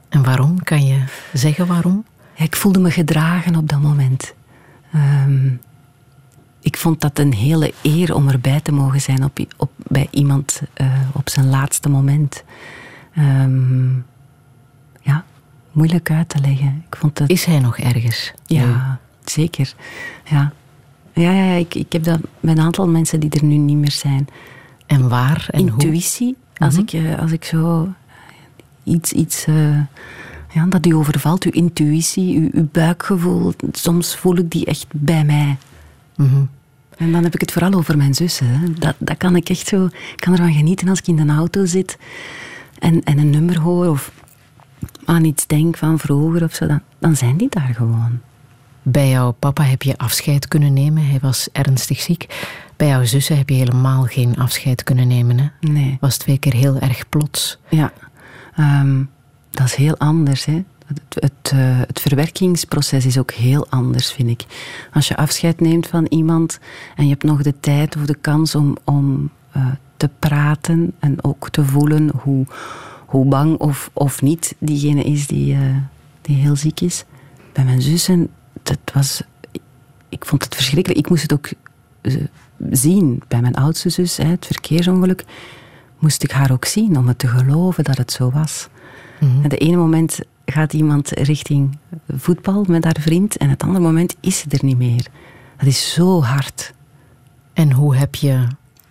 En 0.09 0.23
waarom? 0.23 0.63
Kan 0.63 0.85
je 0.85 1.03
zeggen 1.33 1.67
waarom? 1.67 2.05
Ja, 2.35 2.43
ik 2.43 2.55
voelde 2.55 2.79
me 2.79 2.91
gedragen 2.91 3.55
op 3.55 3.69
dat 3.69 3.81
moment. 3.81 4.33
Ehm, 4.93 5.47
ik 6.61 6.77
vond 6.77 7.01
dat 7.01 7.19
een 7.19 7.33
hele 7.33 7.73
eer 7.81 8.15
om 8.15 8.29
erbij 8.29 8.61
te 8.61 8.71
mogen 8.71 9.01
zijn 9.01 9.23
op, 9.23 9.71
bij 9.75 10.07
iemand 10.11 10.61
eh, 10.73 10.87
op 11.13 11.29
zijn 11.29 11.49
laatste 11.49 11.89
moment. 11.89 12.43
Ehm, 13.13 13.95
ja, 15.01 15.25
moeilijk 15.71 16.11
uit 16.11 16.29
te 16.29 16.39
leggen. 16.39 16.83
Ik 16.89 16.95
vond 16.95 17.19
het, 17.19 17.29
Is 17.29 17.45
hij 17.45 17.59
nog 17.59 17.77
ergens? 17.77 18.33
ja, 18.45 18.99
zeker. 19.25 19.73
Ja, 20.23 20.53
ja, 21.13 21.31
ja, 21.31 21.43
ja, 21.43 21.53
ik, 21.53 21.75
ik 21.75 21.91
heb 21.91 22.03
dat 22.03 22.19
met 22.39 22.57
een 22.57 22.63
aantal 22.63 22.87
mensen 22.87 23.19
die 23.19 23.29
er 23.29 23.43
nu 23.43 23.55
niet 23.57 23.77
meer 23.77 23.91
zijn. 23.91 24.27
En 24.87 25.09
waar 25.09 25.47
en 25.49 25.59
hoe? 25.61 25.71
Intuïtie, 25.71 26.35
als, 26.57 26.77
ik, 26.77 26.93
eh, 26.93 27.19
als 27.19 27.31
ik 27.31 27.43
zo 27.43 27.93
iets, 28.83 29.11
iets 29.11 29.45
eh, 29.45 29.79
Ja, 30.53 30.65
dat 30.69 30.85
u 30.85 30.93
overvalt, 30.95 31.43
uw 31.43 31.51
intuïtie, 31.51 32.39
uw, 32.39 32.49
uw 32.51 32.67
buikgevoel. 32.71 33.53
Soms 33.71 34.15
voel 34.15 34.37
ik 34.37 34.51
die 34.51 34.65
echt 34.65 34.85
bij 34.91 35.23
mij. 35.23 35.57
Mhm. 36.15 36.43
En 36.97 37.11
dan 37.11 37.23
heb 37.23 37.33
ik 37.33 37.41
het 37.41 37.51
vooral 37.51 37.73
over 37.73 37.97
mijn 37.97 38.13
zussen. 38.13 38.47
hè. 38.47 38.73
Dat, 38.73 38.95
dat 38.97 39.17
kan 39.17 39.35
ik 39.35 39.49
echt 39.49 39.67
zo... 39.67 39.85
Ik 39.85 40.13
kan 40.15 40.33
ervan 40.33 40.53
genieten 40.53 40.89
als 40.89 40.99
ik 40.99 41.07
in 41.07 41.15
de 41.15 41.33
auto 41.33 41.65
zit 41.65 41.97
en, 42.79 43.03
en 43.03 43.17
een 43.17 43.29
nummer 43.29 43.59
hoor 43.59 43.87
of 43.87 44.11
aan 45.05 45.23
iets 45.23 45.47
denk 45.47 45.77
van 45.77 45.99
vroeger 45.99 46.43
of 46.43 46.53
zo. 46.53 46.67
Dan, 46.67 46.81
dan 46.99 47.15
zijn 47.15 47.37
die 47.37 47.49
daar 47.49 47.73
gewoon. 47.73 48.19
Bij 48.81 49.09
jouw 49.09 49.31
papa 49.31 49.63
heb 49.63 49.81
je 49.81 49.97
afscheid 49.97 50.47
kunnen 50.47 50.73
nemen. 50.73 51.05
Hij 51.05 51.19
was 51.21 51.49
ernstig 51.51 51.99
ziek. 51.99 52.49
Bij 52.77 52.87
jouw 52.87 53.05
zussen 53.05 53.37
heb 53.37 53.49
je 53.49 53.55
helemaal 53.55 54.03
geen 54.03 54.37
afscheid 54.37 54.83
kunnen 54.83 55.07
nemen. 55.07 55.39
Hè? 55.39 55.69
Nee. 55.71 55.97
Was 55.99 56.17
twee 56.17 56.37
keer 56.37 56.53
heel 56.53 56.79
erg 56.79 57.09
plots. 57.09 57.59
Ja, 57.69 57.93
ehm, 58.55 59.03
dat 59.49 59.65
is 59.65 59.75
heel 59.75 59.97
anders. 59.97 60.45
Hè. 60.45 60.63
Het, 60.85 61.01
het, 61.09 61.51
eh, 61.53 61.79
het 61.79 61.99
verwerkingsproces 61.99 63.05
is 63.05 63.17
ook 63.17 63.31
heel 63.31 63.67
anders, 63.69 64.11
vind 64.11 64.29
ik. 64.29 64.45
Als 64.93 65.07
je 65.07 65.15
afscheid 65.15 65.59
neemt 65.59 65.87
van 65.87 66.05
iemand 66.05 66.59
en 66.95 67.03
je 67.03 67.09
hebt 67.09 67.23
nog 67.23 67.41
de 67.41 67.59
tijd 67.59 67.95
of 67.95 68.05
de 68.05 68.15
kans 68.15 68.55
om, 68.55 68.77
om 68.83 69.29
eh, 69.51 69.67
te 69.97 70.09
praten 70.19 70.93
en 70.99 71.23
ook 71.23 71.49
te 71.49 71.65
voelen 71.65 72.11
hoe, 72.21 72.45
hoe 73.05 73.25
bang 73.25 73.57
of, 73.57 73.89
of 73.93 74.21
niet 74.21 74.55
diegene 74.57 75.03
is 75.03 75.27
die, 75.27 75.53
eh, 75.53 75.59
die 76.21 76.35
heel 76.35 76.55
ziek 76.55 76.81
is. 76.81 77.05
Bij 77.53 77.63
mijn 77.63 77.81
zussen, 77.81 78.29
dat 78.63 78.79
was, 78.93 79.21
ik 80.09 80.25
vond 80.25 80.43
het 80.43 80.55
verschrikkelijk. 80.55 80.99
Ik 80.99 81.09
moest 81.09 81.21
het 81.21 81.33
ook 81.33 81.49
zien. 82.71 83.21
Bij 83.27 83.41
mijn 83.41 83.55
oudste 83.55 83.89
zus, 83.89 84.17
het 84.17 84.45
verkeersongeluk, 84.45 85.25
moest 85.99 86.23
ik 86.23 86.31
haar 86.31 86.51
ook 86.51 86.65
zien 86.65 86.97
om 86.97 87.07
het 87.07 87.19
te 87.19 87.27
geloven 87.27 87.83
dat 87.83 87.97
het 87.97 88.11
zo 88.11 88.31
was. 88.31 88.67
En 89.19 89.49
de 89.49 89.57
ene 89.57 89.77
moment 89.77 90.19
gaat 90.45 90.73
iemand 90.73 91.09
richting 91.09 91.77
voetbal 92.07 92.65
met 92.67 92.83
haar 92.83 92.97
vriend 92.99 93.37
en 93.37 93.49
het 93.49 93.63
andere 93.63 93.83
moment 93.83 94.15
is 94.19 94.39
ze 94.39 94.45
er 94.49 94.65
niet 94.65 94.77
meer. 94.77 95.07
Dat 95.57 95.67
is 95.67 95.93
zo 95.93 96.23
hard. 96.23 96.73
En 97.53 97.71
hoe 97.71 97.95
heb 97.95 98.15
je 98.15 98.47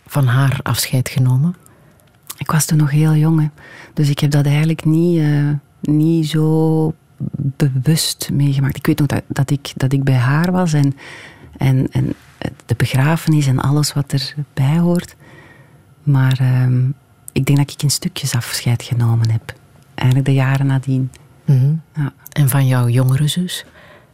van 0.06 0.26
haar 0.26 0.60
afscheid 0.62 1.08
genomen? 1.08 1.54
Ik 2.38 2.50
was 2.50 2.64
toen 2.64 2.78
nog 2.78 2.90
heel 2.90 3.14
jong, 3.14 3.40
hè. 3.40 3.46
dus 3.94 4.08
ik 4.08 4.18
heb 4.18 4.30
dat 4.30 4.46
eigenlijk 4.46 4.84
niet, 4.84 5.18
eh, 5.18 5.50
niet 5.80 6.28
zo 6.28 6.94
bewust 7.56 8.30
meegemaakt. 8.32 8.76
Ik 8.76 8.86
weet 8.86 8.98
nog 8.98 9.06
dat, 9.06 9.22
dat, 9.26 9.50
ik, 9.50 9.72
dat 9.76 9.92
ik 9.92 10.04
bij 10.04 10.14
haar 10.14 10.52
was 10.52 10.72
en, 10.72 10.96
en, 11.56 11.88
en 11.90 12.14
de 12.66 12.74
begrafenis 12.76 13.46
en 13.46 13.60
alles 13.60 13.92
wat 13.92 14.12
erbij 14.12 14.78
hoort. 14.78 15.16
Maar 16.02 16.38
ehm, 16.40 16.88
ik 17.32 17.46
denk 17.46 17.58
dat 17.58 17.70
ik 17.70 17.82
in 17.82 17.90
stukjes 17.90 18.34
afscheid 18.34 18.82
genomen 18.82 19.30
heb. 19.30 19.54
Eigenlijk 19.94 20.28
de 20.28 20.34
jaren 20.34 20.66
nadien. 20.66 21.10
Mhm. 21.44 21.74
Ja. 21.94 22.12
En 22.32 22.48
van 22.48 22.66
jouw 22.66 22.88
jongere 22.88 23.28
zus? 23.28 23.64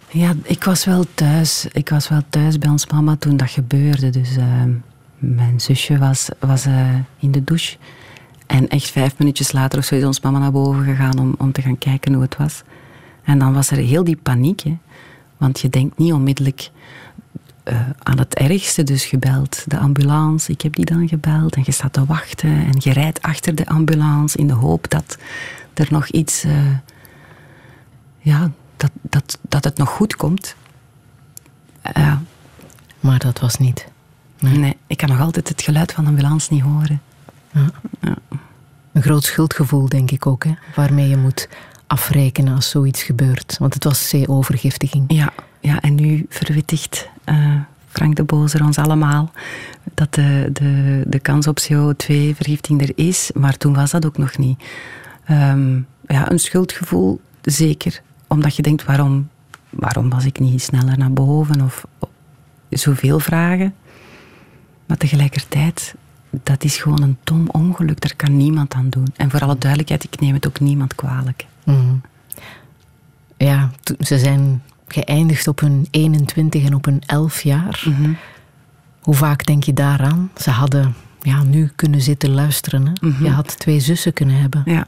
Ja, 0.09 0.35
ik 0.43 0.65
was 0.65 0.85
wel 0.85 1.05
thuis. 1.15 1.66
Ik 1.73 1.89
was 1.89 2.09
wel 2.09 2.23
thuis 2.28 2.59
bij 2.59 2.70
ons 2.70 2.86
mama 2.86 3.16
toen 3.16 3.36
dat 3.36 3.51
gebeurde. 3.51 4.11
Dus 4.11 4.36
ehm, 4.36 4.70
mijn 5.19 5.61
zusje 5.61 5.99
was, 5.99 6.28
was 6.39 6.66
eh, 6.66 6.94
in 7.19 7.31
de 7.31 7.44
douche. 7.44 7.77
En 8.47 8.69
echt 8.69 8.90
vijf 8.90 9.19
minuutjes 9.19 9.53
later 9.53 9.78
of 9.78 9.85
zo 9.85 9.94
is 9.94 10.05
ons 10.05 10.20
mama 10.20 10.39
naar 10.39 10.53
boven 10.53 10.85
gegaan 10.85 11.19
om, 11.19 11.35
om 11.39 11.53
te 11.53 11.62
gaan 11.62 11.78
kijken 11.78 12.12
hoe 12.12 12.23
het 12.23 12.36
was. 12.36 12.62
En 13.24 13.39
dan 13.39 13.53
was 13.53 13.70
er 13.70 13.77
heel 13.77 14.05
die 14.05 14.16
paniek. 14.16 14.61
Hè. 14.61 14.78
Want 15.36 15.61
je 15.61 15.69
denkt 15.69 15.99
niet 15.99 16.12
onmiddellijk 16.12 16.70
eh, 17.63 17.81
aan 17.99 18.19
het 18.19 18.35
ergste. 18.35 18.83
Dus 18.83 19.05
gebeld 19.05 19.65
de 19.67 19.79
ambulance. 19.79 20.53
Ik 20.53 20.61
heb 20.61 20.75
die 20.75 20.85
dan 20.85 21.09
gebeld. 21.09 21.57
En 21.57 21.63
je 21.65 21.73
staat 21.73 21.93
te 21.93 22.05
wachten. 22.05 22.51
En 22.51 22.75
je 22.79 22.93
rijdt 22.93 23.23
achter 23.23 23.55
de 23.55 23.67
ambulance 23.67 24.39
in 24.39 24.47
de 24.47 24.53
hoop 24.55 24.91
dat 24.91 25.19
er 25.75 25.87
nog 25.91 26.09
iets... 26.09 26.45
eh, 26.45 26.77
ja, 28.19 28.51
dat, 28.77 28.91
dat, 29.01 29.39
dat 29.49 29.65
het 29.65 29.77
nog 29.79 29.89
goed 29.89 30.17
komt. 30.17 30.55
Ja, 31.95 32.23
Maar 33.01 33.19
dat 33.19 33.41
was 33.41 33.57
niet. 33.57 33.87
nee. 34.39 34.77
ik 34.87 34.97
kan 34.97 35.09
nog 35.09 35.21
altijd 35.21 35.49
het 35.49 35.63
geluid 35.63 35.93
van 35.93 36.05
de 36.05 36.11
ambulance 36.11 36.53
niet 36.53 36.63
horen. 36.63 37.03
Een 38.93 39.03
groot 39.03 39.25
schuldgevoel, 39.25 39.89
denk 39.89 40.11
ik 40.11 40.27
ook, 40.27 40.45
hè? 40.45 40.53
waarmee 40.75 41.09
je 41.09 41.17
moet 41.17 41.49
afrekenen 41.87 42.55
als 42.55 42.71
zoiets 42.71 43.03
gebeurt. 43.03 43.57
Want 43.59 43.75
het 43.75 43.85
was 43.85 44.09
C-overgiftiging. 44.11 45.05
Ja, 45.13 45.33
ja 45.63 45.81
en 45.81 45.95
nu 45.95 46.27
verwittigt 46.29 47.09
eh, 47.25 47.55
Frank 47.89 48.17
de 48.17 48.25
Bozer 48.25 48.65
ons 48.65 48.79
allemaal 48.79 49.33
dat 49.95 50.15
de, 50.15 50.49
de, 50.53 51.03
de 51.07 51.19
kans 51.19 51.47
op 51.47 51.61
CO2-vergiftiging 51.61 52.83
er 52.83 52.93
is. 52.95 53.31
Maar 53.35 53.57
toen 53.57 53.75
was 53.75 53.91
dat 53.91 54.07
ook 54.07 54.19
nog 54.19 54.39
niet. 54.39 54.63
Ehm, 55.25 55.81
ja, 56.07 56.31
een 56.31 56.39
schuldgevoel, 56.39 57.21
zeker. 57.43 58.03
Omdat 58.27 58.57
je 58.57 58.63
denkt, 58.63 58.85
waarom, 58.85 59.29
waarom 59.71 60.11
was 60.11 60.25
ik 60.25 60.39
niet 60.39 60.63
sneller 60.63 60.99
naar 60.99 61.13
boven? 61.13 61.61
Of, 61.61 61.85
zoveel 62.69 63.19
vragen. 63.19 63.75
Maar 64.87 64.97
tegelijkertijd, 64.97 65.95
dat 66.31 66.65
is 66.65 66.77
gewoon 66.77 67.03
een 67.03 67.17
dom 67.25 67.49
ongeluk. 67.51 68.01
Daar 68.01 68.17
kan 68.17 68.37
niemand 68.37 68.75
aan 68.75 68.89
doen. 68.89 69.07
En 69.17 69.31
voor 69.31 69.41
alle 69.41 69.59
duidelijkheid, 69.59 70.05
ik 70.05 70.21
neem 70.21 70.35
het 70.35 70.47
ook 70.47 70.61
niemand 70.61 70.95
kwalijk. 70.95 71.47
Mhm. 71.65 71.95
Ja, 73.37 73.71
ze 73.99 74.19
zijn 74.19 74.63
geëindigd 74.93 75.48
op 75.48 75.60
hun 75.60 75.86
21 75.90 76.64
en 76.64 76.74
op 76.74 76.85
hun 76.85 77.02
11 77.06 77.43
jaar. 77.43 77.85
Mhm. 77.85 78.12
Hoe 79.01 79.14
vaak 79.14 79.47
denk 79.47 79.64
je 79.64 79.73
daaraan? 79.73 80.31
Ze 80.36 80.51
hadden 80.51 80.94
ja, 81.20 81.43
nu 81.43 81.70
kunnen 81.77 82.01
zitten 82.01 82.31
luisteren. 82.31 82.86
Hè? 82.86 83.09
Mhm. 83.09 83.24
Je 83.24 83.31
had 83.31 83.59
twee 83.59 83.81
zussen 83.81 84.12
kunnen 84.12 84.36
hebben. 84.36 84.62
Ja, 84.64 84.86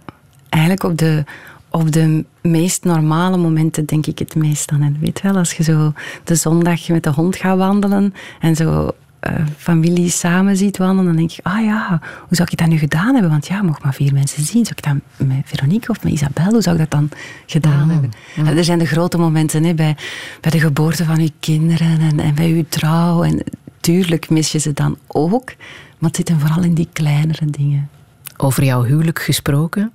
eigenlijk 0.49 0.85
op 0.85 0.99
de, 0.99 1.25
op 1.69 1.93
de 1.93 2.25
meest 2.43 2.85
normale 2.85 3.37
momenten 3.37 3.85
denk 3.85 4.07
ik 4.07 4.19
het 4.19 4.35
meest 4.35 4.71
aan. 4.71 4.83
En 4.83 4.97
weet 5.01 5.21
wel, 5.21 5.37
als 5.37 5.53
je 5.53 5.63
zo 5.63 5.93
de 6.25 6.35
zondag 6.35 6.89
met 6.89 7.03
de 7.03 7.11
hond 7.11 7.37
gaat 7.37 7.57
wandelen 7.57 8.15
en 8.41 8.57
zo 8.57 8.95
eh, 9.25 9.47
familie 9.57 10.09
samen 10.09 10.57
ziet 10.57 10.77
wandelen, 10.77 11.05
dan 11.05 11.17
denk 11.17 11.31
je, 11.31 11.43
ah 11.43 11.65
ja, 11.65 12.01
hoe 12.19 12.37
zou 12.37 12.49
ik 12.53 12.59
dat 12.59 12.69
nu 12.69 12.79
gedaan 12.79 13.13
hebben? 13.13 13.31
Want 13.31 13.47
ja, 13.47 13.63
mocht 13.63 13.83
maar 13.83 13.95
vier 13.95 14.13
mensen 14.13 14.43
zien. 14.43 14.65
Zou 14.65 14.77
ik 14.77 14.83
dat 14.83 15.27
met 15.29 15.43
Veronique 15.45 15.91
of 15.91 16.03
met 16.03 16.13
Isabel, 16.13 16.51
hoe 16.51 16.63
zou 16.63 16.77
ik 16.77 16.81
dat 16.81 16.91
dan 16.91 17.09
gedaan 17.47 17.91
hebben? 17.91 18.11
En 18.37 18.57
er 18.57 18.65
zijn 18.65 18.79
de 18.79 18.87
grote 18.87 19.19
momenten 19.19 19.65
hè, 19.65 19.75
bij, 19.75 19.97
bij 20.41 20.51
de 20.51 20.61
geboorte 20.61 21.05
van 21.05 21.23
je 21.23 21.33
kinderen 21.41 22.01
en, 22.01 22.21
en 22.21 22.35
bij 22.35 22.55
je 22.55 22.69
trouw. 22.69 23.23
En 23.23 23.43
tuurlijk 23.81 24.31
mis 24.31 24.53
je 24.53 24.59
ze 24.59 24.73
dan 24.73 24.99
ook, 25.07 25.55
maar 25.99 26.09
het 26.11 26.17
zit 26.17 26.29
hem 26.29 26.41
vooral 26.41 26.63
in 26.63 26.75
die 26.75 26.89
kleinere 26.93 27.47
dingen. 27.47 27.89
Over 28.37 28.65
jouw 28.65 28.83
huwelijk 28.83 29.19
gesproken. 29.19 29.93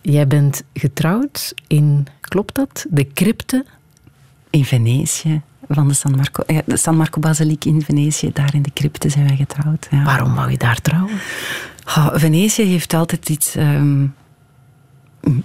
Jij 0.00 0.26
bent 0.26 0.62
getrouwd 0.74 1.54
in, 1.66 2.06
klopt 2.20 2.54
dat? 2.54 2.86
De 2.88 3.12
crypte? 3.12 3.64
in 4.56 4.64
Venetië. 4.64 5.42
Van 5.68 5.88
de 5.88 5.94
San 5.94 6.14
Marco, 6.16 6.42
de 6.66 6.76
San 6.76 6.96
Marco 6.96 7.20
Basiliek 7.20 7.64
in 7.64 7.82
Venetië, 7.82 8.30
daar 8.32 8.54
in 8.54 8.62
de 8.62 8.70
crypte 8.74 9.08
zijn 9.08 9.26
wij 9.26 9.36
getrouwd. 9.36 9.86
Ja. 9.90 10.04
Waarom 10.04 10.34
wou 10.34 10.50
je 10.50 10.58
daar 10.58 10.80
trouwen? 10.80 11.12
Oh, 11.86 12.08
Venetië 12.14 12.62
heeft 12.62 12.94
altijd 12.94 13.28
iets 13.28 13.54
ehm, 13.56 14.02
m- 14.02 14.10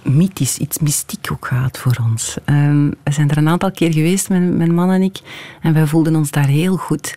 mythisch, 0.02 0.58
iets 0.58 0.78
mystiek 0.78 1.28
ook 1.32 1.46
gehad 1.46 1.78
voor 1.78 1.96
ons. 2.10 2.36
Ehm, 2.44 2.88
we 3.04 3.12
zijn 3.12 3.30
er 3.30 3.36
een 3.36 3.48
aantal 3.48 3.70
keer 3.70 3.92
geweest, 3.92 4.28
mijn, 4.28 4.56
mijn 4.56 4.74
man 4.74 4.90
en 4.90 5.02
ik, 5.02 5.20
en 5.60 5.72
wij 5.72 5.86
voelden 5.86 6.16
ons 6.16 6.30
daar 6.30 6.46
heel 6.46 6.76
goed. 6.76 7.16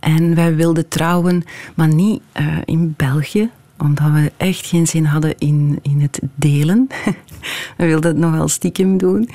En 0.00 0.34
wij 0.34 0.54
wilden 0.54 0.88
trouwen, 0.88 1.44
maar 1.74 1.88
niet 1.94 2.20
eh, 2.32 2.46
in 2.64 2.94
België, 2.96 3.50
omdat 3.78 4.12
we 4.12 4.32
echt 4.36 4.66
geen 4.66 4.86
zin 4.86 5.04
hadden 5.04 5.38
in, 5.38 5.78
in 5.82 6.00
het 6.00 6.20
delen. 6.34 6.86
we 7.76 7.86
wilden 7.86 8.10
het 8.10 8.20
nog 8.20 8.32
wel 8.32 8.48
stiekem 8.48 8.98
doen. 8.98 9.28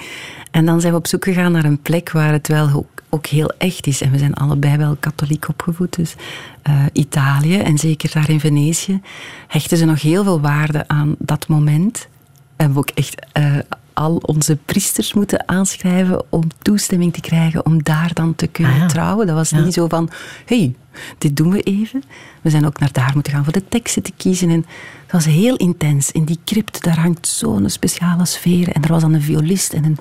En 0.52 0.66
dan 0.66 0.82
zijn 0.82 0.94
we 0.94 1.00
op 1.00 1.08
zoek 1.08 1.24
gegaan 1.24 1.52
naar 1.52 1.66
een 1.66 1.82
plek 1.82 2.12
waar 2.12 2.32
het 2.32 2.48
wel 2.48 2.70
ook, 2.70 3.02
ook 3.10 3.26
heel 3.26 3.52
echt 3.58 3.88
is. 3.88 4.02
En 4.02 4.12
we 4.12 4.18
zijn 4.18 4.34
allebei 4.34 4.78
wel 4.78 4.96
katholiek 5.00 5.48
opgevoed, 5.48 5.96
dus 5.96 6.16
eh, 6.62 6.86
Italië 6.94 7.58
en 7.58 7.78
zeker 7.78 8.12
daar 8.14 8.30
in 8.30 8.40
Venetië 8.40 9.02
hechten 9.48 9.78
ze 9.78 9.86
nog 9.86 10.02
heel 10.02 10.24
veel 10.24 10.42
waarde 10.42 10.88
aan 10.88 11.16
dat 11.18 11.48
moment. 11.48 12.08
En 12.56 12.74
we 12.74 12.80
ook 12.80 12.90
echt 12.90 13.26
eh, 13.32 13.58
al 13.94 14.16
onze 14.16 14.58
priesters 14.66 15.14
moeten 15.14 15.48
aanschrijven 15.48 16.24
om 16.30 16.44
toestemming 16.62 17.14
te 17.14 17.22
krijgen 17.22 17.66
om 17.66 17.84
daar 17.84 18.14
dan 18.14 18.36
te 18.36 18.48
kunnen 18.48 18.74
Ah 18.74 18.80
ja. 18.80 18.86
trouwen. 18.88 19.28
Dat 19.28 19.36
was 19.36 19.50
Ja. 19.50 19.60
niet 19.60 19.74
zo 19.74 19.88
van, 19.88 20.10
hey, 20.46 20.76
dit 21.18 21.36
doen 21.38 21.52
we 21.52 21.62
even. 21.62 22.04
We 22.42 22.50
zijn 22.50 22.66
ook 22.66 22.80
naar 22.80 22.92
daar 22.92 23.12
moeten 23.14 23.34
gaan 23.34 23.44
voor 23.44 23.54
de 23.54 23.68
teksten 23.68 24.04
te 24.04 24.12
kiezen. 24.18 24.50
En 24.50 24.66
het 25.04 25.12
was 25.12 25.26
heel 25.26 25.56
intens. 25.56 26.12
In 26.12 26.26
die 26.26 26.40
crypt, 26.46 26.84
daar 26.84 27.00
hangt 27.00 27.28
zo'n 27.28 27.70
speciale 27.70 28.26
sfeer. 28.26 28.70
En 28.70 28.82
er 28.84 28.90
was 28.92 29.02
dan 29.02 29.14
een 29.14 29.22
violist 29.22 29.74
en 29.74 29.84
een... 29.84 29.98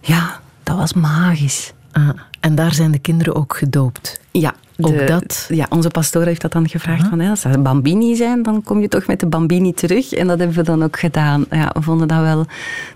Ja, 0.00 0.40
dat 0.62 0.76
was 0.76 0.92
magisch. 0.92 1.72
Ah, 1.92 2.08
en 2.40 2.54
daar 2.54 2.74
zijn 2.74 2.90
de 2.90 2.98
kinderen 2.98 3.34
ook 3.34 3.56
gedoopt. 3.56 4.20
Ja, 4.32 4.54
Ook 4.80 5.06
dat? 5.06 5.46
Ja, 5.48 5.66
onze 5.68 5.88
pastoor 5.88 6.24
heeft 6.24 6.40
dat 6.40 6.52
dan 6.52 6.68
gevraagd. 6.68 7.08
Van, 7.08 7.20
ja, 7.20 7.30
als 7.30 7.44
er 7.44 7.62
bambini 7.62 8.14
zijn, 8.16 8.42
dan 8.42 8.62
kom 8.62 8.80
je 8.80 8.88
toch 8.88 9.06
met 9.06 9.20
de 9.20 9.26
bambini 9.26 9.72
terug. 9.72 10.12
En 10.12 10.26
dat 10.26 10.38
hebben 10.38 10.56
we 10.56 10.62
dan 10.62 10.82
ook 10.82 10.98
gedaan. 10.98 11.44
Ja, 11.50 11.70
we 11.74 11.82
vonden 11.82 12.08
dat 12.08 12.20
wel 12.20 12.46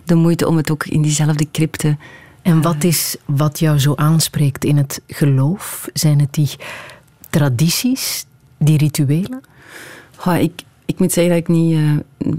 de 0.04 0.14
moeite 0.14 0.48
om 0.48 0.56
het 0.56 0.70
ook 0.70 0.86
in 0.86 1.02
diezelfde 1.02 1.46
crypte... 1.52 1.96
En 2.42 2.62
wat 2.62 2.84
is 2.84 3.16
wat 3.24 3.58
jou 3.58 3.78
zo 3.78 3.92
aanspreekt 3.94 4.64
in 4.64 4.76
het 4.76 5.00
geloof? 5.06 5.88
Zijn 5.92 6.20
het 6.20 6.32
die 6.34 6.50
tradities, 7.30 8.26
die 8.58 8.78
rituelen? 8.78 9.40
Goh, 10.16 10.40
ik, 10.40 10.62
ik 10.84 10.98
moet 10.98 11.12
zeggen 11.12 11.32
dat 11.32 11.42
ik, 11.42 11.48
niet, 11.48 11.74
eh, 11.74 11.90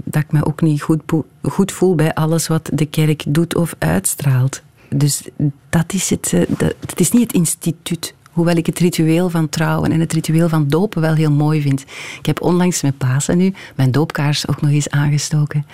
dat 0.04 0.22
ik 0.22 0.32
me 0.32 0.46
ook 0.46 0.60
niet 0.60 0.82
goed, 0.82 1.00
goed 1.42 1.72
voel 1.72 1.94
bij 1.94 2.14
alles 2.14 2.46
wat 2.46 2.70
de 2.72 2.86
kerk 2.86 3.24
doet 3.28 3.54
of 3.54 3.74
uitstraalt. 3.78 4.62
Dus 4.88 5.22
dat 5.68 5.92
is 5.92 6.10
het. 6.10 6.32
eh, 6.32 6.42
dat, 6.48 6.74
het 6.80 7.00
is 7.00 7.10
niet 7.10 7.22
het 7.22 7.32
instituut. 7.32 8.14
Hoewel 8.38 8.56
ik 8.56 8.66
het 8.66 8.78
ritueel 8.78 9.30
van 9.30 9.48
trouwen 9.48 9.92
en 9.92 10.00
het 10.00 10.12
ritueel 10.12 10.48
van 10.48 10.68
dopen 10.68 11.00
wel 11.00 11.14
heel 11.14 11.30
mooi 11.30 11.62
vind. 11.62 11.80
Ik 12.18 12.26
heb 12.26 12.40
onlangs 12.40 12.82
met 12.82 12.98
Pasen 12.98 13.36
nu 13.36 13.54
mijn 13.76 13.90
doopkaars 13.90 14.48
ook 14.48 14.60
nog 14.60 14.70
eens 14.70 14.90
aangestoken. 14.90 15.66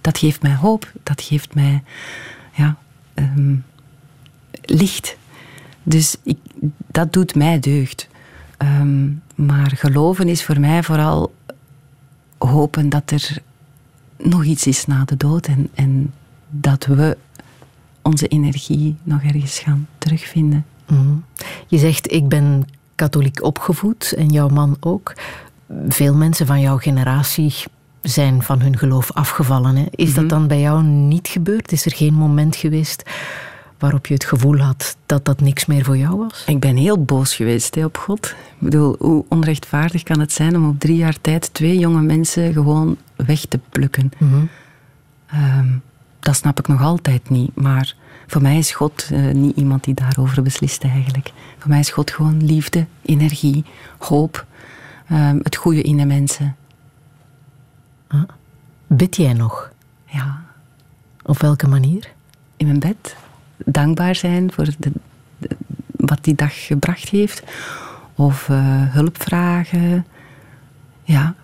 Dat 0.00 0.18
geeft 0.18 0.42
mij 0.42 0.54
hoop. 0.54 0.92
Dat 1.02 1.22
geeft 1.22 1.54
mij 1.54 1.82
ja, 2.52 2.76
ehm, 3.14 3.54
licht. 4.62 5.16
Dus 5.82 6.16
ik, 6.22 6.38
dat 6.86 7.12
doet 7.12 7.34
mij 7.34 7.60
deugd. 7.60 8.08
Ehm, 8.56 9.08
maar 9.34 9.70
geloven 9.74 10.28
is 10.28 10.44
voor 10.44 10.60
mij 10.60 10.82
vooral 10.82 11.34
hopen 12.38 12.88
dat 12.88 13.10
er 13.10 13.38
nog 14.16 14.44
iets 14.44 14.66
is 14.66 14.86
na 14.86 15.04
de 15.04 15.16
dood 15.16 15.46
en, 15.46 15.68
en 15.74 16.12
dat 16.48 16.84
we 16.86 17.16
onze 18.02 18.28
energie 18.28 18.96
nog 19.02 19.22
ergens 19.22 19.58
gaan 19.58 19.88
terugvinden. 19.98 20.64
Mhm. 20.90 21.16
Je 21.66 21.78
zegt, 21.78 22.12
ik 22.12 22.28
ben 22.28 22.64
katholiek 22.94 23.42
opgevoed 23.42 24.12
en 24.12 24.28
jouw 24.28 24.48
man 24.48 24.76
ook. 24.80 25.12
Veel 25.88 26.14
mensen 26.14 26.46
van 26.46 26.60
jouw 26.60 26.76
generatie 26.76 27.54
zijn 28.02 28.42
van 28.42 28.60
hun 28.60 28.78
geloof 28.78 29.12
afgevallen. 29.12 29.76
Hè? 29.76 29.84
Is 29.90 30.14
dat 30.14 30.28
dan 30.28 30.46
bij 30.46 30.60
jou 30.60 30.82
niet 30.82 31.28
gebeurd? 31.28 31.72
Is 31.72 31.84
er 31.84 31.94
geen 31.94 32.14
moment 32.14 32.56
geweest 32.56 33.10
waarop 33.78 34.06
je 34.06 34.14
het 34.14 34.24
gevoel 34.24 34.58
had 34.58 34.96
dat 35.06 35.24
dat 35.24 35.40
niks 35.40 35.66
meer 35.66 35.84
voor 35.84 35.96
jou 35.96 36.16
was? 36.16 36.44
Ik 36.46 36.60
ben 36.60 36.76
heel 36.76 37.04
boos 37.04 37.34
geweest 37.34 37.74
hè, 37.74 37.84
op 37.84 37.96
God. 37.96 38.26
Ik 38.26 38.58
bedoel, 38.58 38.96
hoe 38.98 39.24
onrechtvaardig 39.28 40.02
kan 40.02 40.20
het 40.20 40.32
zijn 40.32 40.56
om 40.56 40.68
op 40.68 40.80
drie 40.80 40.96
jaar 40.96 41.20
tijd 41.20 41.54
twee 41.54 41.78
jonge 41.78 42.02
mensen 42.02 42.52
gewoon 42.52 42.96
weg 43.16 43.44
te 43.44 43.60
plukken? 43.70 44.10
Ehm, 45.26 45.68
dat 46.20 46.36
snap 46.36 46.58
ik 46.58 46.68
nog 46.68 46.82
altijd 46.82 47.30
niet. 47.30 47.50
Maar 47.54 47.94
voor 48.30 48.42
mij 48.42 48.58
is 48.58 48.70
God 48.72 49.08
eh, 49.12 49.20
niet 49.30 49.56
iemand 49.56 49.84
die 49.84 49.94
daarover 49.94 50.42
beslist 50.42 50.84
eigenlijk. 50.84 51.32
Voor 51.58 51.68
mij 51.70 51.78
is 51.78 51.90
God 51.90 52.10
gewoon 52.10 52.44
liefde, 52.44 52.86
energie, 53.02 53.64
hoop, 53.98 54.46
ehm, 55.08 55.38
het 55.42 55.56
goede 55.56 55.82
in 55.82 55.96
de 55.96 56.04
mensen. 56.06 56.56
Bid 58.86 59.16
jij 59.16 59.32
nog? 59.32 59.70
Ja. 60.04 60.40
Op 61.22 61.38
welke 61.38 61.68
manier? 61.68 62.12
In 62.56 62.66
mijn 62.66 62.78
bed. 62.78 63.16
Dankbaar 63.56 64.14
zijn 64.14 64.52
voor 64.52 64.64
de, 64.64 64.74
de- 64.78 65.56
wat 65.96 66.18
die 66.24 66.34
dag 66.34 66.66
gebracht 66.66 67.08
heeft. 67.08 67.42
Of 68.14 68.48
eh, 68.48 68.58
hulp 68.92 69.22
vragen. 69.22 70.06
Ja. 71.02 71.34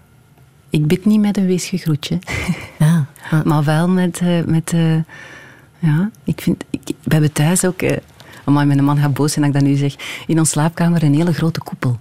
Ik 0.71 0.87
bid 0.87 1.05
niet 1.05 1.21
met 1.21 1.37
een 1.37 1.47
weesgegroetje. 1.47 2.19
Ja. 2.79 3.07
maar 3.45 3.65
wel 3.65 3.89
met... 3.89 4.19
eh, 4.21 4.45
met 4.45 4.75
ja, 5.87 6.11
ik 6.25 6.41
vind... 6.41 6.65
Ik, 6.71 6.81
we 6.87 7.13
hebben 7.13 7.33
thuis 7.33 7.65
ook... 7.65 7.83
eh 7.83 7.97
amai, 8.45 8.67
mijn 8.67 8.85
man 8.85 8.99
gaat 8.99 9.15
boos 9.15 9.33
zijn 9.33 9.45
dat 9.45 9.55
ik 9.55 9.61
dat 9.61 9.71
nu 9.71 9.77
zeg. 9.77 9.95
In 10.27 10.39
onze 10.39 10.51
slaapkamer 10.51 11.03
een 11.03 11.15
hele 11.15 11.33
grote 11.33 11.61
koepel. 11.61 11.99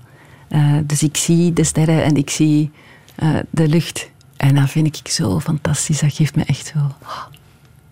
Eh, 0.48 0.74
dus 0.84 1.04
ik 1.04 1.18
zie 1.18 1.54
de 1.54 1.64
sterren 1.64 2.04
en 2.04 2.16
ik 2.16 2.30
zie 2.30 2.72
eh, 3.16 3.36
de 3.50 3.68
lucht. 3.68 4.10
En 4.38 4.56
dat 4.56 4.70
vind 4.70 4.98
ik 4.98 5.08
zo 5.08 5.40
fantastisch. 5.40 6.00
Dat 6.00 6.14
geeft 6.14 6.36
me 6.36 6.44
echt 6.44 6.74
zo... 6.74 6.80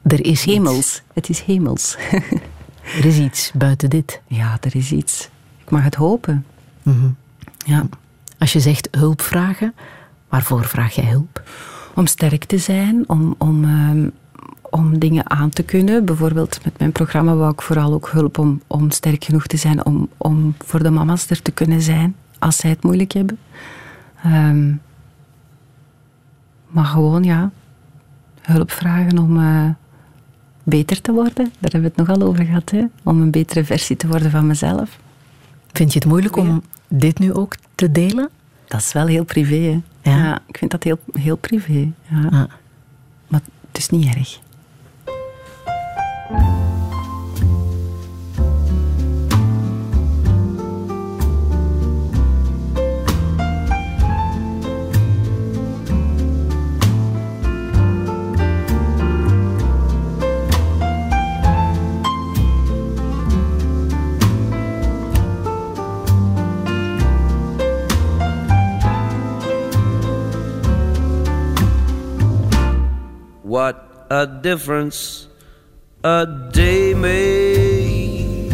Er 0.01 0.25
is 0.25 0.43
hemels. 0.43 1.01
Het 1.13 1.29
is 1.29 1.41
hemels. 1.41 1.97
er 2.99 3.05
is 3.05 3.17
iets 3.17 3.51
buiten 3.53 3.89
dit. 3.89 4.21
Ja, 4.27 4.57
er 4.61 4.75
is 4.75 4.91
iets. 4.91 5.29
Ik 5.63 5.69
mag 5.69 5.83
het 5.83 5.95
hopen. 5.95 6.45
Mhm. 6.83 7.09
Ja. 7.65 7.85
Als 8.37 8.53
je 8.53 8.59
zegt 8.59 8.87
hulp 8.91 9.21
vragen, 9.21 9.73
waarvoor 10.29 10.65
vraag 10.65 10.95
jij 10.95 11.05
hulp? 11.05 11.43
Om 11.95 12.07
sterk 12.07 12.43
te 12.43 12.57
zijn, 12.57 13.03
om, 13.09 13.35
om, 13.37 13.63
ehm, 13.63 14.07
om 14.73 14.99
dingen 14.99 15.29
aan 15.29 15.49
te 15.49 15.63
kunnen. 15.63 16.05
Bijvoorbeeld 16.05 16.59
met 16.63 16.79
mijn 16.79 16.91
programma 16.91 17.35
wou 17.35 17.51
ik 17.51 17.61
vooral 17.61 17.93
ook 17.93 18.09
hulp 18.09 18.37
om, 18.37 18.61
om 18.67 18.91
sterk 18.91 19.23
genoeg 19.23 19.47
te 19.47 19.57
zijn 19.57 19.85
om, 19.85 20.09
om 20.17 20.55
voor 20.57 20.83
de 20.83 20.89
mama's 20.89 21.29
er 21.29 21.41
te 21.41 21.51
kunnen 21.51 21.81
zijn 21.81 22.15
als 22.39 22.57
zij 22.57 22.69
het 22.69 22.83
moeilijk 22.83 23.11
hebben. 23.11 23.37
Ehm, 24.23 24.73
maar 26.67 26.85
gewoon, 26.85 27.23
ja, 27.23 27.51
hulp 28.41 28.71
vragen 28.71 29.17
om 29.17 29.39
eh, 29.39 29.69
beter 30.63 31.01
te 31.01 31.11
worden. 31.11 31.51
Daar 31.59 31.71
hebben 31.71 31.81
we 31.81 31.87
het 31.87 32.07
nogal 32.07 32.27
over 32.27 32.45
gehad, 32.45 32.69
hè? 32.69 32.83
om 33.03 33.21
een 33.21 33.31
betere 33.31 33.63
versie 33.63 33.97
te 33.97 34.07
worden 34.07 34.31
van 34.31 34.47
mezelf. 34.47 34.99
Vind 35.71 35.93
je 35.93 35.99
het 35.99 36.07
moeilijk 36.07 36.35
om 36.35 36.61
dit 36.87 37.19
nu 37.19 37.33
ook 37.33 37.55
te 37.75 37.91
delen? 37.91 38.29
Dat 38.67 38.79
is 38.79 38.93
wel 38.93 39.07
heel 39.07 39.23
privé, 39.23 39.81
hè? 40.01 40.11
Ja. 40.11 40.39
ik 40.47 40.57
vind 40.57 40.71
dat 40.71 40.83
heel, 40.83 40.99
heel 41.11 41.37
privé. 41.37 41.91
Ja. 42.09 42.47
Maar 43.27 43.41
het 43.67 43.77
is 43.77 43.89
niet 43.89 44.15
erg. 44.15 44.41
What 73.53 74.07
a 74.09 74.25
difference 74.25 75.27
a 76.03 76.25
day 76.51 76.95
made. 76.95 78.49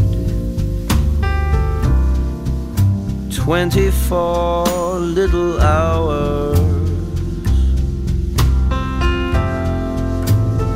Twenty-four 3.34 4.66
little 5.00 5.58
hours. 5.62 6.60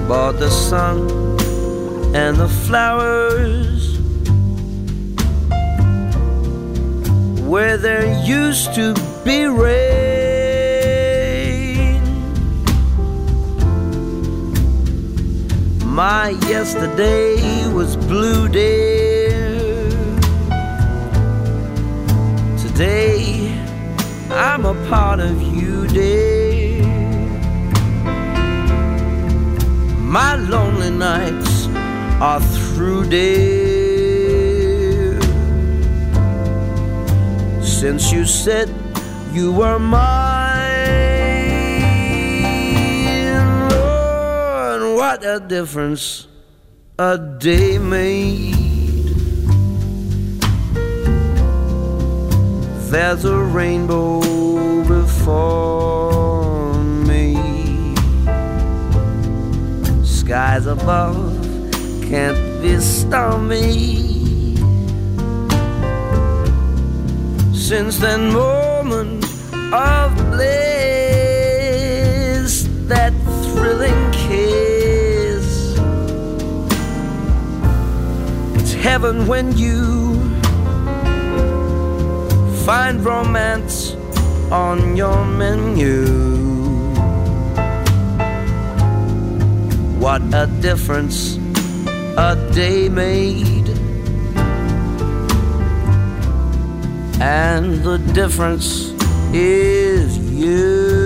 Bought 0.08 0.40
the 0.40 0.50
sun 0.50 1.00
and 2.16 2.38
the 2.38 2.48
flowers 2.48 4.00
where 7.41 7.76
there 7.76 8.08
used 8.24 8.74
to 8.76 8.95
be 9.26 9.48
rain. 9.48 10.12
My 15.94 16.30
yesterday 16.49 17.72
was 17.72 17.95
blue, 17.95 18.49
dear. 18.49 19.60
Today, 22.57 23.53
I'm 24.32 24.65
a 24.65 24.74
part 24.90 25.20
of 25.20 25.40
you, 25.40 25.86
dear. 25.88 26.82
My 29.99 30.34
lonely 30.34 30.90
nights 30.90 31.68
are 32.20 32.41
through, 32.41 33.10
dear. 33.10 33.61
Since 37.61 38.11
you 38.11 38.26
said 38.26 38.74
you 39.32 39.53
were 39.53 39.78
mine, 39.78 40.43
what 45.14 45.23
a 45.23 45.40
difference 45.40 46.27
a 46.98 47.19
day 47.38 47.77
made. 47.77 48.56
There's 52.90 53.23
a 53.23 53.38
rainbow 53.38 54.22
before 54.88 56.73
me. 57.10 57.35
Skies 60.03 60.65
above 60.65 61.15
can't 62.10 62.61
be 62.64 62.80
stormy. 62.80 64.56
Since 67.53 67.99
that 67.99 68.19
moment 68.19 69.26
of 69.72 70.15
bliss, 70.31 70.53
that 72.88 73.14
thrilling 73.53 74.12
heaven 78.84 79.26
when 79.28 79.58
you 79.58 80.14
find 82.66 83.04
romance 83.06 83.94
on 84.52 84.98
your 84.98 85.24
menu. 85.24 86.04
What 90.04 90.22
a 90.34 90.48
difference 90.60 91.38
a 92.18 92.36
day 92.54 92.90
made. 92.90 93.70
And 97.22 97.82
the 97.86 98.00
difference 98.14 98.92
is 99.32 100.18
you. 100.18 101.03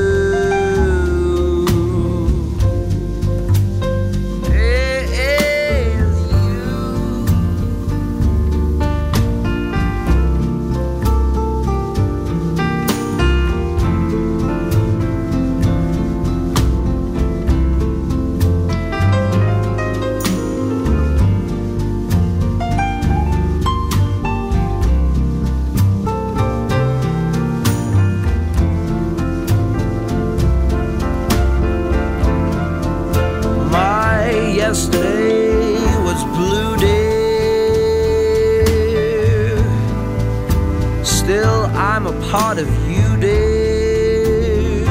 I'm 42.27 42.33
part 42.33 42.57
of 42.59 42.67
you, 42.89 43.17
dear. 43.21 44.85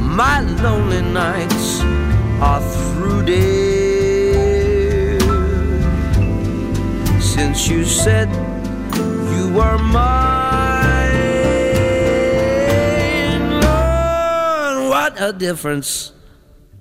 My 0.00 0.40
lonely 0.40 1.02
nights 1.02 1.80
are 2.40 2.60
through, 2.60 3.26
dear. 3.26 5.20
Since 7.20 7.68
you 7.68 7.84
said 7.84 8.28
you 8.96 9.52
were 9.54 9.78
mine, 9.78 10.00
Lord, 13.60 14.90
what 14.90 15.14
a 15.20 15.32
difference 15.32 16.12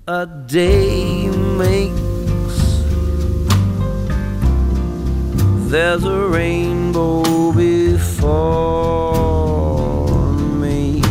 a 0.07 0.26
day 0.26 1.27
makes. 1.30 2.10
There's 5.72 6.03
a 6.03 6.27
rainbow 6.27 7.53
before 7.53 8.84
me. 10.60 11.02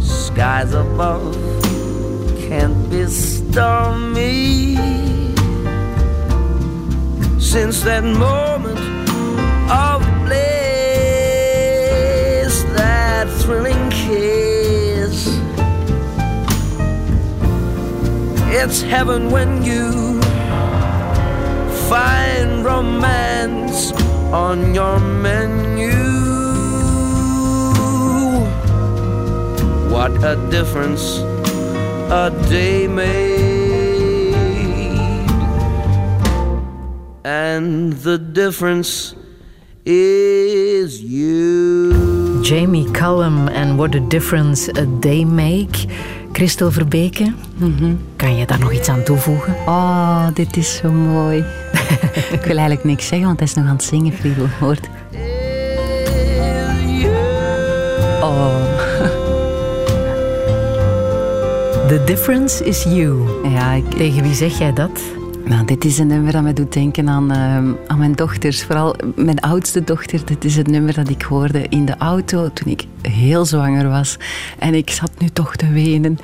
Skies 0.00 0.72
above 0.74 1.36
can't 2.48 2.90
be 2.90 3.06
stormy. 3.06 4.74
Since 7.38 7.82
that 7.82 8.02
moment 8.02 8.80
of 9.70 10.02
bliss, 10.26 10.34
that 12.74 13.28
thrilling 13.42 13.88
kiss. 13.90 15.28
It's 18.50 18.82
heaven 18.82 19.30
when 19.30 19.62
you 19.62 20.27
find 21.88 22.64
romance 22.64 23.92
on 24.30 24.74
your 24.74 25.00
menu. 25.00 25.96
What 29.90 30.12
a 30.22 30.36
difference 30.50 31.20
a 32.10 32.30
day 32.50 32.86
made. 32.86 34.34
And 37.24 37.94
the 37.94 38.18
difference 38.18 39.14
is 39.86 41.00
you. 41.00 42.42
Jamie 42.42 42.90
Cullum 42.92 43.48
en 43.48 43.76
What 43.76 43.94
a 43.94 44.00
Difference 44.00 44.68
a 44.68 44.84
Day 45.00 45.24
Make. 45.24 45.86
Christel 46.32 46.70
Verbeke, 46.70 47.32
kan 48.16 48.36
je 48.36 48.46
daar 48.46 48.58
nog 48.58 48.72
iets 48.72 48.88
aan 48.88 49.02
toevoegen? 49.02 49.54
Oh, 49.66 50.26
dit 50.34 50.56
is 50.56 50.76
zo 50.76 50.92
mooi. 50.92 51.44
Ik 52.36 52.40
wil 52.42 52.56
eigenlijk 52.56 52.84
niks 52.84 53.06
zeggen, 53.06 53.26
want 53.26 53.38
hij 53.38 53.48
is 53.48 53.54
nog 53.54 53.66
aan 53.66 53.72
het 53.72 53.84
zingen, 53.84 54.12
Friedel. 54.12 54.46
Hoort. 54.60 54.88
Oh. 58.22 58.56
The 61.88 62.02
Difference 62.04 62.64
is 62.64 62.82
You. 62.82 63.48
Ja, 63.48 63.72
ik, 63.72 63.90
Tegen 63.90 64.22
wie 64.22 64.34
zeg 64.34 64.58
jij 64.58 64.72
dat? 64.72 65.00
Nou, 65.48 65.64
dit 65.64 65.84
is 65.84 65.98
een 65.98 66.06
nummer 66.06 66.32
dat 66.32 66.42
me 66.42 66.52
doet 66.52 66.72
denken 66.72 67.08
aan, 67.08 67.30
ehm, 67.30 67.72
aan 67.86 67.98
mijn 67.98 68.12
dochters. 68.12 68.62
Vooral 68.64 68.96
mijn 69.14 69.40
oudste 69.40 69.84
dochter. 69.84 70.20
Dit 70.24 70.44
is 70.44 70.56
het 70.56 70.66
nummer 70.66 70.94
dat 70.94 71.08
ik 71.08 71.22
hoorde 71.22 71.66
in 71.68 71.84
de 71.84 71.96
auto 71.98 72.52
toen 72.52 72.72
ik 72.72 72.84
heel 73.02 73.44
zwanger 73.44 73.88
was. 73.88 74.16
En 74.58 74.74
ik 74.74 74.90
zat 74.90 75.10
nu 75.18 75.28
toch 75.28 75.56
te 75.56 75.70
wenen. 75.70 76.18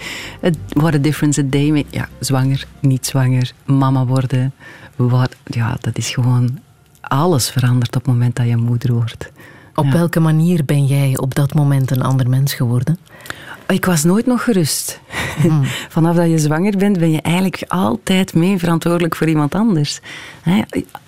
What 0.69 0.95
a 0.95 0.99
difference 0.99 1.41
a 1.41 1.45
day. 1.47 1.85
Ja, 1.91 2.09
zwanger, 2.19 2.67
niet 2.81 3.07
zwanger, 3.07 3.53
mama 3.65 4.07
worden. 4.07 4.53
Wat, 4.97 5.37
ja, 5.45 5.77
dat 5.81 5.99
is 5.99 6.11
gewoon... 6.11 6.59
Alles 7.01 7.51
verandert 7.51 7.97
op 7.97 8.05
het 8.05 8.13
moment 8.13 8.37
dat 8.37 8.47
je 8.47 8.57
moeder 8.57 8.93
wordt. 8.93 9.33
Op 9.75 9.85
Ja. 9.85 9.93
welke 9.93 10.21
manier 10.21 10.65
ben 10.65 10.85
jij 10.87 11.19
op 11.19 11.35
dat 11.35 11.55
moment 11.55 11.91
een 11.91 12.03
ander 12.03 12.29
mens 12.29 12.55
geworden? 12.55 12.99
Ik 13.69 13.85
was 13.85 14.05
nooit 14.05 14.27
nog 14.27 14.45
gerust. 14.45 15.01
Vanaf 15.89 16.17
dat 16.17 16.31
je 16.31 16.39
zwanger 16.39 16.77
bent, 16.77 16.99
ben 16.99 17.11
je 17.11 17.21
eigenlijk 17.21 17.65
altijd 17.69 18.35
mee 18.35 18.59
verantwoordelijk 18.59 19.17
voor 19.17 19.29
iemand 19.29 19.55
anders. 19.55 20.01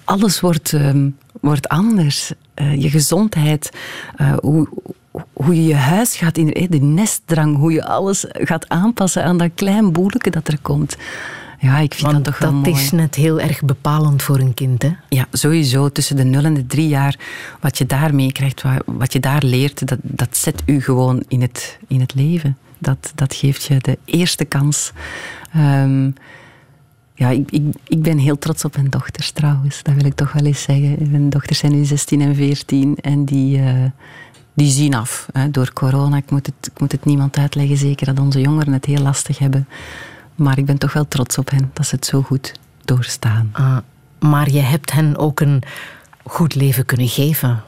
Alles 0.04 0.40
wordt, 0.40 0.72
ehm, 0.72 1.08
wordt 1.40 1.68
anders. 1.68 2.32
Eh, 2.54 2.82
je 2.82 2.90
gezondheid, 2.90 3.70
eh, 4.16 4.32
hoe, 4.40 4.68
hoe 5.32 5.54
je 5.54 5.64
je 5.64 5.74
huis 5.74 6.16
gaat 6.16 6.36
in 6.38 6.66
de 6.70 6.78
nestdrang, 6.78 7.56
hoe 7.56 7.72
je 7.72 7.84
alles 7.84 8.24
gaat 8.28 8.68
aanpassen 8.68 9.24
aan 9.24 9.36
dat 9.38 9.50
klein 9.54 9.92
boeleke 9.92 10.30
dat 10.30 10.48
er 10.48 10.58
komt. 10.62 10.96
Ja, 11.58 11.78
ik 11.78 11.94
vind 11.94 12.12
Want 12.12 12.24
dat 12.24 12.24
toch 12.24 12.38
wel 12.38 12.62
dat 12.62 12.70
mooi. 12.72 12.82
is 12.82 12.90
net 12.90 13.14
heel 13.14 13.40
erg 13.40 13.62
bepalend 13.62 14.22
voor 14.22 14.38
een 14.38 14.54
kind, 14.54 14.82
hè? 14.82 14.90
Ja, 15.08 15.26
sowieso. 15.32 15.88
Tussen 15.88 16.16
de 16.16 16.24
0 16.24 16.44
en 16.44 16.54
de 16.54 16.66
3 16.66 16.88
jaar, 16.88 17.16
wat 17.60 17.78
je 17.78 17.86
daar 17.86 18.14
meekrijgt, 18.14 18.62
wat, 18.62 18.82
wat 18.84 19.12
je 19.12 19.20
daar 19.20 19.42
leert, 19.42 19.88
dat, 19.88 19.98
dat 20.02 20.36
zet 20.36 20.62
u 20.66 20.80
gewoon 20.82 21.22
in 21.28 21.40
het, 21.40 21.78
in 21.86 22.00
het 22.00 22.14
leven. 22.14 22.56
Dat, 22.78 23.12
dat 23.14 23.34
geeft 23.34 23.64
je 23.64 23.76
de 23.78 23.98
eerste 24.04 24.44
kans. 24.44 24.92
Ehm, 25.52 26.10
ja, 27.14 27.28
ik, 27.30 27.50
ik, 27.50 27.62
ik 27.86 28.02
ben 28.02 28.18
heel 28.18 28.38
trots 28.38 28.64
op 28.64 28.74
mijn 28.74 28.90
dochters 28.90 29.30
trouwens. 29.30 29.82
Dat 29.82 29.94
wil 29.94 30.04
ik 30.04 30.14
toch 30.14 30.32
wel 30.32 30.44
eens 30.44 30.62
zeggen. 30.62 31.10
Mijn 31.10 31.30
dochters 31.30 31.58
zijn 31.58 31.72
nu 31.72 31.84
16 31.84 32.20
en 32.20 32.34
14 32.34 32.96
en 33.00 33.24
die, 33.24 33.58
eh, 33.58 33.84
die 34.54 34.70
zien 34.70 34.94
af 34.94 35.26
hè, 35.32 35.50
door 35.50 35.72
corona. 35.72 36.16
Ik 36.16 36.30
moet, 36.30 36.46
het, 36.46 36.70
ik 36.72 36.80
moet 36.80 36.92
het 36.92 37.04
niemand 37.04 37.36
uitleggen, 37.38 37.76
zeker 37.76 38.06
dat 38.06 38.20
onze 38.20 38.40
jongeren 38.40 38.72
het 38.72 38.84
heel 38.84 39.02
lastig 39.02 39.38
hebben. 39.38 39.68
Maar 40.36 40.58
ik 40.58 40.64
ben 40.66 40.78
toch 40.78 40.92
wel 40.92 41.08
trots 41.08 41.38
op 41.38 41.50
hen 41.50 41.70
dat 41.72 41.86
ze 41.86 41.94
het 41.94 42.06
zo 42.06 42.22
goed 42.22 42.52
doorstaan. 42.84 43.50
Ah, 43.52 43.76
maar 44.18 44.50
je 44.50 44.60
hebt 44.60 44.92
hen 44.92 45.16
ook 45.16 45.40
een 45.40 45.62
goed 46.24 46.54
leven 46.54 46.84
kunnen 46.84 47.08
geven. 47.08 47.62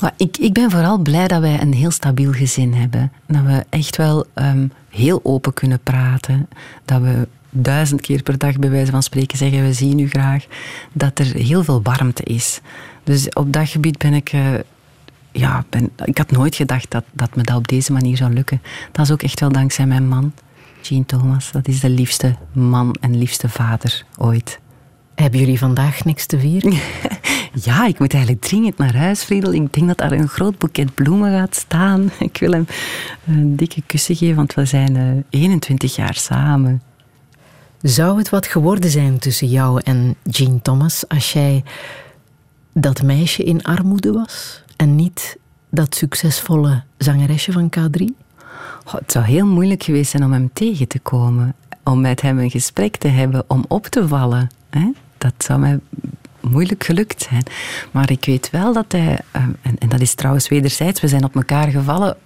Maar 0.00 0.12
ik, 0.16 0.36
ik 0.36 0.52
ben 0.52 0.70
vooral 0.70 0.98
blij 0.98 1.28
dat 1.28 1.40
wij 1.40 1.60
een 1.60 1.72
heel 1.74 1.90
stabiel 1.90 2.32
gezin 2.32 2.74
hebben. 2.74 3.12
Dat 3.26 3.42
we 3.42 3.64
echt 3.68 3.96
wel 3.96 4.26
ehm, 4.34 4.68
heel 4.88 5.20
open 5.22 5.54
kunnen 5.54 5.80
praten. 5.82 6.48
Dat 6.84 7.00
we 7.00 7.28
duizend 7.50 8.00
keer 8.00 8.22
per 8.22 8.38
dag 8.38 8.58
bij 8.58 8.70
wijze 8.70 8.90
van 8.90 9.02
spreken 9.02 9.38
zeggen 9.38 9.62
we 9.62 9.72
zien 9.72 9.98
u 9.98 10.08
graag. 10.08 10.44
Dat 10.92 11.18
er 11.18 11.26
heel 11.26 11.64
veel 11.64 11.82
warmte 11.82 12.22
is. 12.22 12.60
Dus 13.04 13.28
op 13.28 13.52
dat 13.52 13.68
gebied 13.68 13.98
ben 13.98 14.14
ik... 14.14 14.32
eh, 14.32 14.54
ja, 15.32 15.64
ben, 15.68 15.90
ik 16.04 16.18
had 16.18 16.30
nooit 16.30 16.54
gedacht 16.54 16.90
dat, 16.90 17.04
dat 17.12 17.36
me 17.36 17.42
dat 17.42 17.56
op 17.56 17.68
deze 17.68 17.92
manier 17.92 18.16
zou 18.16 18.32
lukken. 18.32 18.62
Dat 18.92 19.04
is 19.04 19.12
ook 19.12 19.22
echt 19.22 19.40
wel 19.40 19.52
dankzij 19.52 19.86
mijn 19.86 20.08
man, 20.08 20.32
Jean 20.82 21.06
Thomas. 21.06 21.52
Dat 21.52 21.68
is 21.68 21.80
de 21.80 21.90
liefste 21.90 22.36
man 22.52 22.96
en 23.00 23.18
liefste 23.18 23.48
vader 23.48 24.04
ooit. 24.18 24.60
Hebben 25.14 25.40
jullie 25.40 25.58
vandaag 25.58 26.04
niks 26.04 26.26
te 26.26 26.38
vieren? 26.38 26.72
Ja, 27.54 27.86
ik 27.86 27.98
moet 27.98 28.12
eigenlijk 28.12 28.44
dringend 28.44 28.78
naar 28.78 28.96
huis, 28.96 29.22
Friedel. 29.22 29.52
Ik 29.52 29.72
denk 29.72 29.86
dat 29.86 29.98
daar 29.98 30.12
een 30.12 30.28
groot 30.28 30.58
boeket 30.58 30.94
bloemen 30.94 31.38
gaat 31.38 31.54
staan. 31.54 32.10
Ik 32.18 32.36
wil 32.36 32.52
hem 32.52 32.66
een 33.26 33.56
dikke 33.56 33.82
kussen 33.86 34.16
geven, 34.16 34.36
want 34.36 34.54
we 34.54 34.64
zijn 34.64 34.96
eh, 34.96 35.40
21 35.40 35.96
jaar 35.96 36.14
samen. 36.14 36.82
Zou 37.82 38.18
het 38.18 38.28
wat 38.28 38.46
geworden 38.46 38.90
zijn 38.90 39.18
tussen 39.18 39.48
jou 39.48 39.80
en 39.84 40.14
Jean 40.22 40.62
Thomas 40.62 41.08
als 41.08 41.32
jij 41.32 41.64
dat 42.72 43.02
meisje 43.02 43.42
in 43.42 43.62
armoede 43.62 44.12
was 44.12 44.62
en 44.76 44.94
niet 44.94 45.36
dat 45.70 45.94
succesvolle 45.94 46.82
zangeresje 46.98 47.52
van 47.52 47.70
K3? 47.78 48.04
Het 48.90 49.12
zou 49.12 49.24
heel 49.24 49.46
moeilijk 49.46 49.82
geweest 49.82 50.10
zijn 50.10 50.24
om 50.24 50.32
hem 50.32 50.50
tegen 50.52 50.88
te 50.88 50.98
komen. 50.98 51.54
Om 51.84 52.00
met 52.00 52.20
hem 52.20 52.38
een 52.38 52.50
gesprek 52.50 52.96
te 52.96 53.08
hebben, 53.08 53.44
om 53.46 53.64
op 53.68 53.86
te 53.86 54.08
vallen. 54.08 54.50
Hè? 54.70 54.90
Dat 55.18 55.34
zou 55.38 55.60
mij 55.60 55.78
moeilijk 56.40 56.84
gelukt 56.84 57.22
zijn. 57.22 57.42
Maar 57.90 58.10
ik 58.10 58.24
weet 58.24 58.50
wel 58.50 58.72
dat 58.72 58.92
hij, 58.92 59.18
eh, 59.30 59.42
en, 59.42 59.78
en 59.78 59.88
dat 59.88 60.00
is 60.00 60.14
trouwens 60.14 60.48
wederzijds, 60.48 61.00
we 61.00 61.08
zijn 61.08 61.24
op 61.24 61.34
elkaar 61.34 61.68
gevallen 61.68 62.16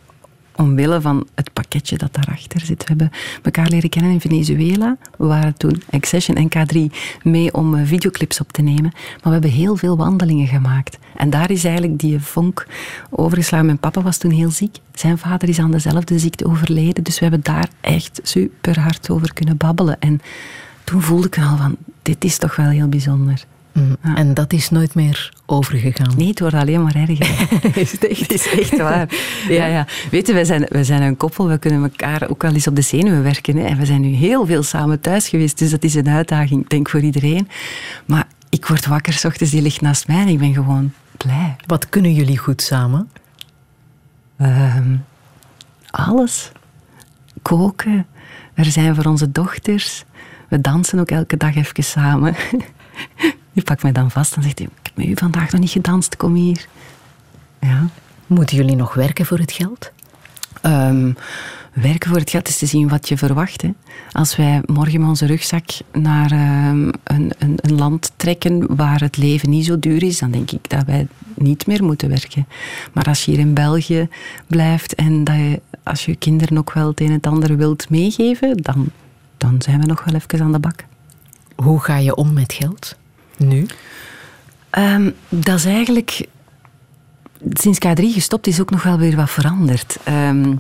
omwille 0.56 1.00
van 1.00 1.26
het 1.34 1.52
pakketje 1.52 1.98
dat 1.98 2.14
daarachter 2.14 2.60
zit. 2.60 2.78
We 2.78 2.84
hebben 2.86 3.10
elkaar 3.42 3.68
leren 3.68 3.90
kennen 3.90 4.12
in 4.12 4.20
Venezuela. 4.20 4.96
We 5.18 5.26
waren 5.26 5.54
toen 5.56 5.82
Accession 5.90 6.36
en 6.36 6.48
K3 6.48 6.96
mee 7.22 7.54
om 7.54 7.74
eh, 7.74 7.86
videoclips 7.86 8.40
op 8.40 8.52
te 8.52 8.62
nemen. 8.62 8.90
Maar 8.92 9.20
we 9.22 9.30
hebben 9.30 9.50
heel 9.50 9.76
veel 9.76 9.96
wandelingen 9.96 10.46
gemaakt. 10.46 10.98
En 11.16 11.30
daar 11.30 11.50
is 11.50 11.64
eigenlijk 11.64 11.98
die 11.98 12.20
vonk 12.20 12.66
overgeslagen. 13.10 13.66
Mijn 13.66 13.78
papa 13.78 14.02
was 14.02 14.16
toen 14.16 14.30
heel 14.30 14.50
ziek. 14.50 14.76
Zijn 14.94 15.18
vader 15.18 15.48
is 15.48 15.58
aan 15.58 15.70
dezelfde 15.70 16.18
ziekte 16.18 16.46
overleden. 16.46 17.04
Dus 17.04 17.18
we 17.18 17.22
hebben 17.22 17.42
daar 17.42 17.68
echt 17.80 18.20
super 18.22 18.80
hard 18.80 19.10
over 19.10 19.32
kunnen 19.32 19.56
babbelen. 19.56 20.00
En 20.00 20.20
toen 20.84 21.02
voelde 21.02 21.26
ik 21.26 21.38
al 21.38 21.56
van, 21.56 21.76
dit 22.02 22.24
is 22.24 22.38
toch 22.38 22.56
wel 22.56 22.68
heel 22.68 22.88
bijzonder. 22.88 23.44
Mm, 23.74 23.96
En 24.16 24.34
dat 24.34 24.52
is 24.52 24.70
nooit 24.70 24.94
meer 24.94 25.32
overgegaan. 25.46 26.12
Nee, 26.16 26.28
het 26.28 26.40
wordt 26.40 26.54
alleen 26.54 26.82
maar 26.82 26.94
erger. 26.94 27.48
is 27.82 27.92
het 27.92 28.06
echt? 28.06 28.32
Is 28.38 28.50
echt 28.50 28.76
waar. 28.76 29.08
Ja, 29.48 29.66
ja. 29.66 29.86
Weet 30.10 30.26
je, 30.26 30.32
wij 30.32 30.44
zijn, 30.44 30.66
wij 30.68 30.84
zijn 30.84 31.02
een 31.02 31.16
koppel. 31.16 31.48
We 31.48 31.58
kunnen 31.58 31.82
elkaar 31.82 32.28
ook 32.28 32.42
wel 32.42 32.52
eens 32.52 32.66
op 32.66 32.76
de 32.76 32.82
zenuwen 32.82 33.22
werken. 33.22 33.56
Hè. 33.56 33.64
En 33.64 33.76
we 33.78 33.84
zijn 33.86 34.00
nu 34.00 34.08
heel 34.08 34.46
veel 34.46 34.62
samen 34.62 35.00
thuis 35.00 35.28
geweest. 35.28 35.58
Dus 35.58 35.70
dat 35.70 35.82
is 35.84 35.94
een 35.94 36.08
uitdaging, 36.08 36.62
ik 36.62 36.70
denk 36.70 36.88
voor 36.88 37.00
iedereen. 37.00 37.48
Maar 38.06 38.26
ik 38.48 38.66
word 38.66 38.86
wakker, 38.86 39.12
's 39.12 39.24
ochtends, 39.24 39.52
die 39.52 39.62
ligt 39.62 39.80
naast 39.80 40.06
mij 40.06 40.16
en 40.20 40.28
ik 40.28 40.38
ben 40.38 40.52
gewoon 40.54 40.92
blij. 41.16 41.56
Wat 41.66 41.88
kunnen 41.88 42.12
jullie 42.14 42.38
goed 42.38 42.62
samen? 42.62 43.10
Ehm, 44.38 44.96
alles. 45.90 46.52
koken. 47.42 48.06
Er 48.54 48.64
zijn 48.64 48.94
voor 48.94 49.04
onze 49.04 49.32
dochters. 49.32 50.04
We 50.48 50.60
dansen 50.60 50.98
ook 50.98 51.10
elke 51.10 51.36
dag 51.36 51.54
even 51.56 51.84
samen. 51.84 52.34
Die 53.54 53.62
pakt 53.62 53.82
mij 53.82 53.92
dan 53.92 54.10
vast 54.10 54.36
en 54.36 54.42
zegt 54.42 54.58
hij, 54.58 54.68
ik 54.68 54.86
heb 54.86 54.96
met 54.96 55.06
u 55.06 55.12
vandaag 55.14 55.50
nog 55.50 55.60
niet 55.60 55.70
gedanst, 55.70 56.16
kom 56.16 56.34
hier. 56.34 56.66
Ja. 57.60 57.86
Moeten 58.26 58.56
jullie 58.56 58.76
nog 58.76 58.94
werken 58.94 59.26
voor 59.26 59.38
het 59.38 59.52
geld? 59.52 59.92
Ehm, 60.60 61.12
werken 61.72 62.10
voor 62.10 62.18
het 62.18 62.30
geld 62.30 62.48
is 62.48 62.58
te 62.58 62.66
zien 62.66 62.88
wat 62.88 63.08
je 63.08 63.16
verwacht. 63.16 63.62
Hè. 63.62 63.70
Als 64.12 64.36
wij 64.36 64.62
morgen 64.66 65.00
met 65.00 65.08
onze 65.08 65.26
rugzak 65.26 65.64
naar 65.92 66.30
ehm, 66.30 66.92
een, 67.04 67.32
een, 67.38 67.58
een 67.60 67.74
land 67.74 68.12
trekken 68.16 68.76
waar 68.76 69.00
het 69.00 69.16
leven 69.16 69.50
niet 69.50 69.64
zo 69.64 69.78
duur 69.78 70.02
is, 70.02 70.18
dan 70.18 70.30
denk 70.30 70.50
ik 70.50 70.70
dat 70.70 70.84
wij 70.86 71.06
niet 71.34 71.66
meer 71.66 71.84
moeten 71.84 72.08
werken. 72.08 72.46
Maar 72.92 73.04
als 73.04 73.24
je 73.24 73.30
hier 73.30 73.40
in 73.40 73.54
België 73.54 74.08
blijft 74.46 74.94
en 74.94 75.24
dat 75.24 75.36
je, 75.36 75.60
als 75.82 76.04
je 76.04 76.16
kinderen 76.16 76.58
ook 76.58 76.72
wel 76.72 76.88
het 76.88 77.00
een 77.00 77.06
en 77.06 77.12
het 77.12 77.26
ander 77.26 77.56
wilt 77.56 77.90
meegeven, 77.90 78.56
dan, 78.56 78.86
dan 79.36 79.62
zijn 79.62 79.80
we 79.80 79.86
nog 79.86 80.04
wel 80.04 80.14
even 80.14 80.40
aan 80.40 80.52
de 80.52 80.58
bak. 80.58 80.84
Hoe 81.56 81.80
ga 81.80 81.96
je 81.96 82.14
om 82.14 82.32
met 82.32 82.52
geld? 82.52 82.96
Nu? 83.36 83.66
Ehm, 84.70 85.10
dat 85.28 85.58
is 85.58 85.64
eigenlijk... 85.64 86.26
Sinds 87.50 87.78
K3 87.86 88.02
gestopt 88.02 88.46
is 88.46 88.60
ook 88.60 88.70
nog 88.70 88.82
wel 88.82 88.98
weer 88.98 89.16
wat 89.16 89.30
veranderd. 89.30 89.96
Ehm, 90.04 90.54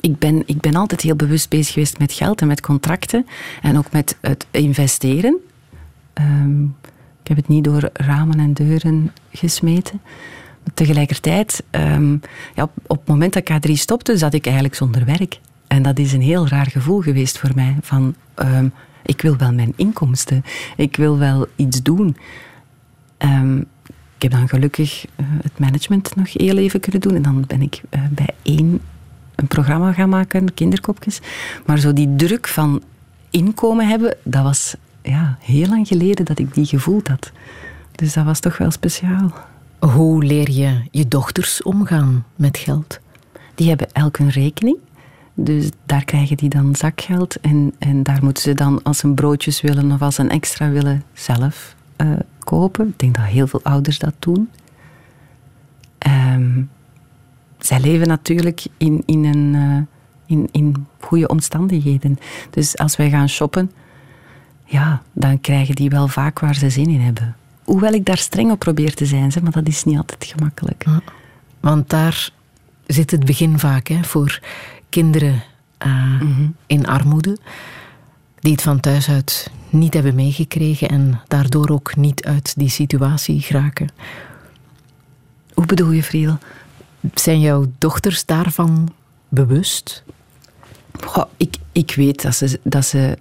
ik, 0.00 0.18
ben, 0.18 0.42
ik 0.46 0.60
ben 0.60 0.74
altijd 0.74 1.00
heel 1.00 1.16
bewust 1.16 1.48
bezig 1.48 1.72
geweest 1.72 1.98
met 1.98 2.12
geld 2.12 2.40
en 2.40 2.46
met 2.46 2.60
contracten. 2.60 3.26
En 3.62 3.78
ook 3.78 3.92
met 3.92 4.16
het 4.20 4.46
investeren. 4.50 5.36
Ehm, 6.12 6.62
ik 7.22 7.28
heb 7.28 7.36
het 7.36 7.48
niet 7.48 7.64
door 7.64 7.90
ramen 7.92 8.40
en 8.40 8.52
deuren 8.52 9.12
gesmeten. 9.32 10.00
Tegelijkertijd, 10.74 11.62
ja, 12.54 12.62
op, 12.86 12.98
het 12.98 13.06
moment 13.06 13.32
dat 13.32 13.50
K3 13.50 13.72
stopte, 13.72 14.16
zat 14.16 14.34
ik 14.34 14.44
eigenlijk 14.44 14.74
zonder 14.74 15.04
werk. 15.04 15.40
En 15.66 15.82
dat 15.82 15.98
is 15.98 16.12
een 16.12 16.22
heel 16.22 16.48
raar 16.48 16.66
gevoel 16.70 17.00
geweest 17.00 17.38
voor 17.38 17.50
mij. 17.54 17.76
Van, 17.80 18.14
ik 19.08 19.22
wil 19.22 19.36
wel 19.36 19.52
mijn 19.52 19.72
inkomsten. 19.76 20.44
Ik 20.76 20.96
wil 20.96 21.18
wel 21.18 21.46
iets 21.56 21.82
doen. 21.82 22.16
Ehm, 23.16 23.58
ik 24.16 24.22
heb 24.22 24.30
dan 24.30 24.48
gelukkig 24.48 25.06
eh, 25.16 25.26
het 25.42 25.58
management 25.58 26.16
nog 26.16 26.32
heel 26.32 26.56
even 26.56 26.80
kunnen 26.80 27.00
doen. 27.00 27.14
En 27.14 27.22
dan 27.22 27.44
ben 27.46 27.62
ik 27.62 27.82
eh, 27.90 28.00
bij 28.10 28.34
één 28.42 28.80
een 29.34 29.46
programma 29.46 29.92
gaan 29.92 30.08
maken, 30.08 30.54
kinderkopjes. 30.54 31.20
Maar 31.66 31.78
zo 31.78 31.92
die 31.92 32.16
druk 32.16 32.48
van 32.48 32.82
inkomen 33.30 33.88
hebben, 33.88 34.16
dat 34.22 34.42
was 34.42 34.74
ja, 35.02 35.38
heel 35.40 35.68
lang 35.68 35.88
geleden 35.88 36.24
dat 36.24 36.38
ik 36.38 36.54
die 36.54 36.66
gevoeld 36.66 37.08
had. 37.08 37.32
Dus 37.92 38.12
dat 38.12 38.24
was 38.24 38.40
toch 38.40 38.58
wel 38.58 38.70
speciaal. 38.70 39.32
Hoe 39.78 40.24
leer 40.24 40.50
je 40.50 40.80
je 40.90 41.08
dochters 41.08 41.62
omgaan 41.62 42.24
met 42.36 42.58
geld? 42.58 42.98
Die 43.54 43.68
hebben 43.68 43.92
elk 43.92 44.18
een 44.18 44.30
rekening. 44.30 44.76
Dus 45.40 45.70
daar 45.86 46.04
krijgen 46.04 46.36
die 46.36 46.48
dan 46.48 46.76
zakgeld. 46.76 47.40
En, 47.40 47.74
en 47.78 48.02
daar 48.02 48.18
moeten 48.22 48.42
ze 48.42 48.54
dan, 48.54 48.82
als 48.82 48.98
ze 48.98 49.08
broodjes 49.08 49.60
willen 49.60 49.92
of 49.92 50.02
als 50.02 50.14
ze 50.14 50.22
een 50.22 50.30
extra 50.30 50.70
willen, 50.70 51.02
zelf 51.12 51.74
eh, 51.96 52.10
kopen. 52.38 52.88
Ik 52.88 52.98
denk 52.98 53.16
dat 53.16 53.24
heel 53.24 53.46
veel 53.46 53.62
ouders 53.62 53.98
dat 53.98 54.14
doen. 54.18 54.50
Ehm, 55.98 56.62
zij 57.58 57.80
leven 57.80 58.08
natuurlijk 58.08 58.66
in, 58.76 59.02
in, 59.06 59.24
een, 59.24 59.54
eh, 59.54 60.36
in, 60.36 60.48
in 60.52 60.86
goede 61.00 61.28
omstandigheden. 61.28 62.18
Dus 62.50 62.76
als 62.76 62.96
wij 62.96 63.10
gaan 63.10 63.28
shoppen, 63.28 63.70
ja, 64.64 65.02
dan 65.12 65.40
krijgen 65.40 65.74
die 65.74 65.90
wel 65.90 66.08
vaak 66.08 66.38
waar 66.38 66.54
ze 66.54 66.70
zin 66.70 66.88
in 66.88 67.00
hebben. 67.00 67.36
Hoewel 67.64 67.92
ik 67.92 68.04
daar 68.04 68.18
streng 68.18 68.50
op 68.50 68.58
probeer 68.58 68.94
te 68.94 69.06
zijn, 69.06 69.32
maar 69.42 69.52
dat 69.52 69.68
is 69.68 69.84
niet 69.84 69.96
altijd 69.96 70.24
gemakkelijk. 70.24 70.84
Want 71.60 71.90
daar 71.90 72.30
zit 72.86 73.10
het 73.10 73.24
begin 73.24 73.58
vaak 73.58 73.88
hè, 73.88 74.04
voor 74.04 74.40
kinderen 74.88 75.42
eh, 75.78 76.22
in 76.66 76.86
armoede, 76.86 77.36
die 78.40 78.52
het 78.52 78.62
van 78.62 78.80
thuis 78.80 79.08
uit 79.08 79.50
niet 79.70 79.94
hebben 79.94 80.14
meegekregen 80.14 80.88
en 80.88 81.20
daardoor 81.28 81.68
ook 81.68 81.96
niet 81.96 82.24
uit 82.24 82.54
die 82.56 82.68
situatie 82.68 83.40
geraken. 83.40 83.88
Hoe 85.54 85.66
bedoel 85.66 85.90
je, 85.90 86.02
Friedel? 86.02 86.38
Zijn 87.14 87.40
jouw 87.40 87.66
dochters 87.78 88.24
daarvan 88.26 88.88
bewust? 89.28 90.02
Goh, 91.00 91.24
ik, 91.36 91.56
ik 91.72 91.94
weet 91.94 92.22
dat 92.22 92.34
ze, 92.34 92.60
dat 92.62 92.84
ze, 92.84 93.18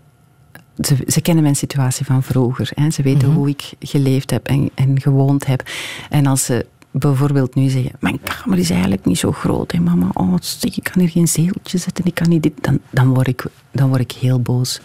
ze... 0.79 0.95
Ze 1.07 1.21
kennen 1.21 1.43
mijn 1.43 1.55
situatie 1.55 2.05
van 2.05 2.23
vroeger. 2.23 2.69
Hè. 2.75 2.89
Ze 2.91 3.01
weten 3.01 3.27
Mhm. 3.27 3.37
hoe 3.37 3.49
ik 3.49 3.69
geleefd 3.79 4.31
heb 4.31 4.47
en, 4.47 4.69
en 4.73 5.01
gewoond 5.01 5.45
heb. 5.45 5.63
En 6.09 6.25
als 6.25 6.45
ze 6.45 6.65
bijvoorbeeld 6.99 7.55
nu 7.55 7.69
zeggen... 7.69 7.91
Mijn 7.99 8.19
kamer 8.23 8.57
is 8.57 8.69
eigenlijk 8.69 9.05
niet 9.05 9.19
zo 9.19 9.31
groot. 9.31 9.71
Hè, 9.71 9.79
mama, 9.79 10.09
oh, 10.13 10.33
ik 10.61 10.83
kan 10.83 11.01
hier 11.01 11.09
geen 11.09 11.27
zegeltje 11.27 11.77
zetten. 11.77 12.05
Ik 12.05 12.15
kan 12.15 12.29
niet 12.29 12.43
dit. 12.43 12.53
Dan, 12.61 12.79
dan, 12.89 13.13
word, 13.13 13.27
ik, 13.27 13.45
dan 13.71 13.89
word 13.89 14.01
ik 14.01 14.11
heel 14.11 14.39
boos. 14.39 14.81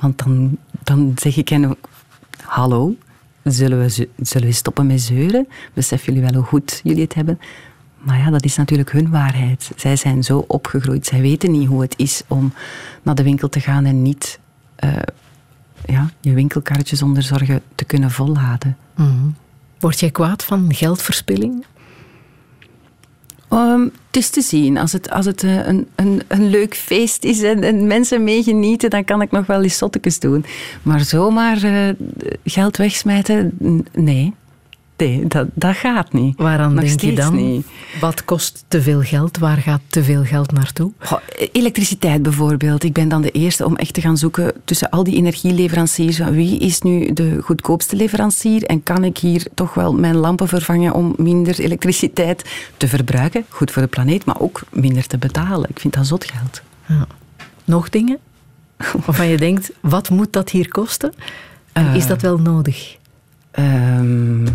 Want 0.00 0.18
dan, 0.18 0.58
dan 0.82 1.12
zeg 1.16 1.36
ik 1.36 1.48
hen... 1.48 1.76
Hallo, 2.42 2.94
zullen 3.42 3.78
we, 3.78 4.08
zullen 4.16 4.48
we 4.48 4.54
stoppen 4.54 4.86
met 4.86 5.00
zeuren? 5.00 5.48
Beseffen 5.72 6.12
jullie 6.12 6.30
wel 6.30 6.40
hoe 6.40 6.48
goed 6.48 6.80
jullie 6.84 7.02
het 7.02 7.14
hebben? 7.14 7.38
Maar 7.98 8.18
ja, 8.18 8.30
dat 8.30 8.44
is 8.44 8.56
natuurlijk 8.56 8.92
hun 8.92 9.10
waarheid. 9.10 9.70
Zij 9.76 9.96
zijn 9.96 10.24
zo 10.24 10.44
opgegroeid. 10.46 11.06
Zij 11.06 11.20
weten 11.20 11.50
niet 11.50 11.68
hoe 11.68 11.80
het 11.80 11.94
is 11.96 12.22
om 12.26 12.52
naar 13.02 13.14
de 13.14 13.22
winkel 13.22 13.48
te 13.48 13.60
gaan 13.60 13.84
en 13.84 14.02
niet 14.02 14.38
eh, 14.76 14.92
ja, 15.86 16.10
je 16.20 16.32
winkelkarretje 16.32 16.96
zonder 16.96 17.22
zorgen 17.22 17.62
te 17.74 17.84
kunnen 17.84 18.10
volladen. 18.10 18.76
Mhm. 18.94 19.28
Word 19.82 20.00
jij 20.00 20.10
kwaad 20.10 20.44
van 20.44 20.74
geldverspilling? 20.74 21.64
Ehm, 23.48 23.82
het 23.82 24.16
is 24.16 24.30
te 24.30 24.40
zien. 24.40 24.78
Als 24.78 24.92
het, 24.92 25.10
als 25.10 25.26
het 25.26 25.42
eh, 25.42 25.66
een, 25.66 25.88
een, 25.94 26.22
een 26.28 26.50
leuk 26.50 26.74
feest 26.74 27.24
is 27.24 27.42
en, 27.42 27.62
en 27.62 27.86
mensen 27.86 28.24
mee 28.24 28.42
genieten, 28.42 28.90
dan 28.90 29.04
kan 29.04 29.22
ik 29.22 29.30
nog 29.30 29.46
wel 29.46 29.62
eens 29.62 29.78
zottekes 29.78 30.18
doen. 30.18 30.44
Maar 30.82 31.00
zomaar 31.00 31.62
eh, 31.62 31.88
geld 32.44 32.76
wegsmijten, 32.76 33.58
nee. 33.92 34.34
Nee, 35.02 35.26
dat, 35.26 35.46
dat 35.54 35.76
gaat 35.76 36.12
niet. 36.12 36.36
Waaraan 36.36 36.74
Nog 36.74 36.84
denk 36.84 37.00
je 37.00 37.12
dan? 37.12 37.34
niet. 37.34 37.66
Wat 38.00 38.24
kost 38.24 38.64
te 38.68 38.82
veel 38.82 39.00
geld? 39.00 39.38
Waar 39.38 39.56
gaat 39.56 39.80
te 39.86 40.04
veel 40.04 40.24
geld 40.24 40.52
naartoe? 40.52 40.92
Goh, 40.98 41.18
elektriciteit 41.52 42.22
bijvoorbeeld. 42.22 42.84
Ik 42.84 42.92
ben 42.92 43.08
dan 43.08 43.22
de 43.22 43.30
eerste 43.30 43.64
om 43.64 43.76
echt 43.76 43.94
te 43.94 44.00
gaan 44.00 44.16
zoeken 44.16 44.52
tussen 44.64 44.90
al 44.90 45.04
die 45.04 45.14
energieleveranciers. 45.16 46.18
Wie 46.18 46.58
is 46.58 46.80
nu 46.82 47.12
de 47.12 47.38
goedkoopste 47.42 47.96
leverancier? 47.96 48.62
En 48.64 48.82
kan 48.82 49.04
ik 49.04 49.18
hier 49.18 49.46
toch 49.54 49.74
wel 49.74 49.92
mijn 49.94 50.16
lampen 50.16 50.48
vervangen 50.48 50.92
om 50.94 51.14
minder 51.16 51.60
elektriciteit 51.60 52.44
te 52.76 52.88
verbruiken? 52.88 53.44
Goed 53.48 53.70
voor 53.70 53.82
de 53.82 53.88
planeet, 53.88 54.24
maar 54.24 54.40
ook 54.40 54.60
minder 54.70 55.06
te 55.06 55.18
betalen. 55.18 55.70
Ik 55.70 55.80
vind 55.80 55.94
dat 55.94 56.06
zot 56.06 56.24
geld. 56.24 56.62
Ja. 56.86 57.06
Nog 57.64 57.88
dingen? 57.88 58.18
Waarvan 59.04 59.26
je 59.28 59.36
denkt, 59.36 59.70
wat 59.80 60.10
moet 60.10 60.32
dat 60.32 60.50
hier 60.50 60.68
kosten? 60.68 61.12
En 61.72 61.94
is 61.94 62.02
Eh, 62.02 62.08
dat 62.08 62.22
wel 62.22 62.38
nodig? 62.38 62.96
Ehm, 63.50 64.46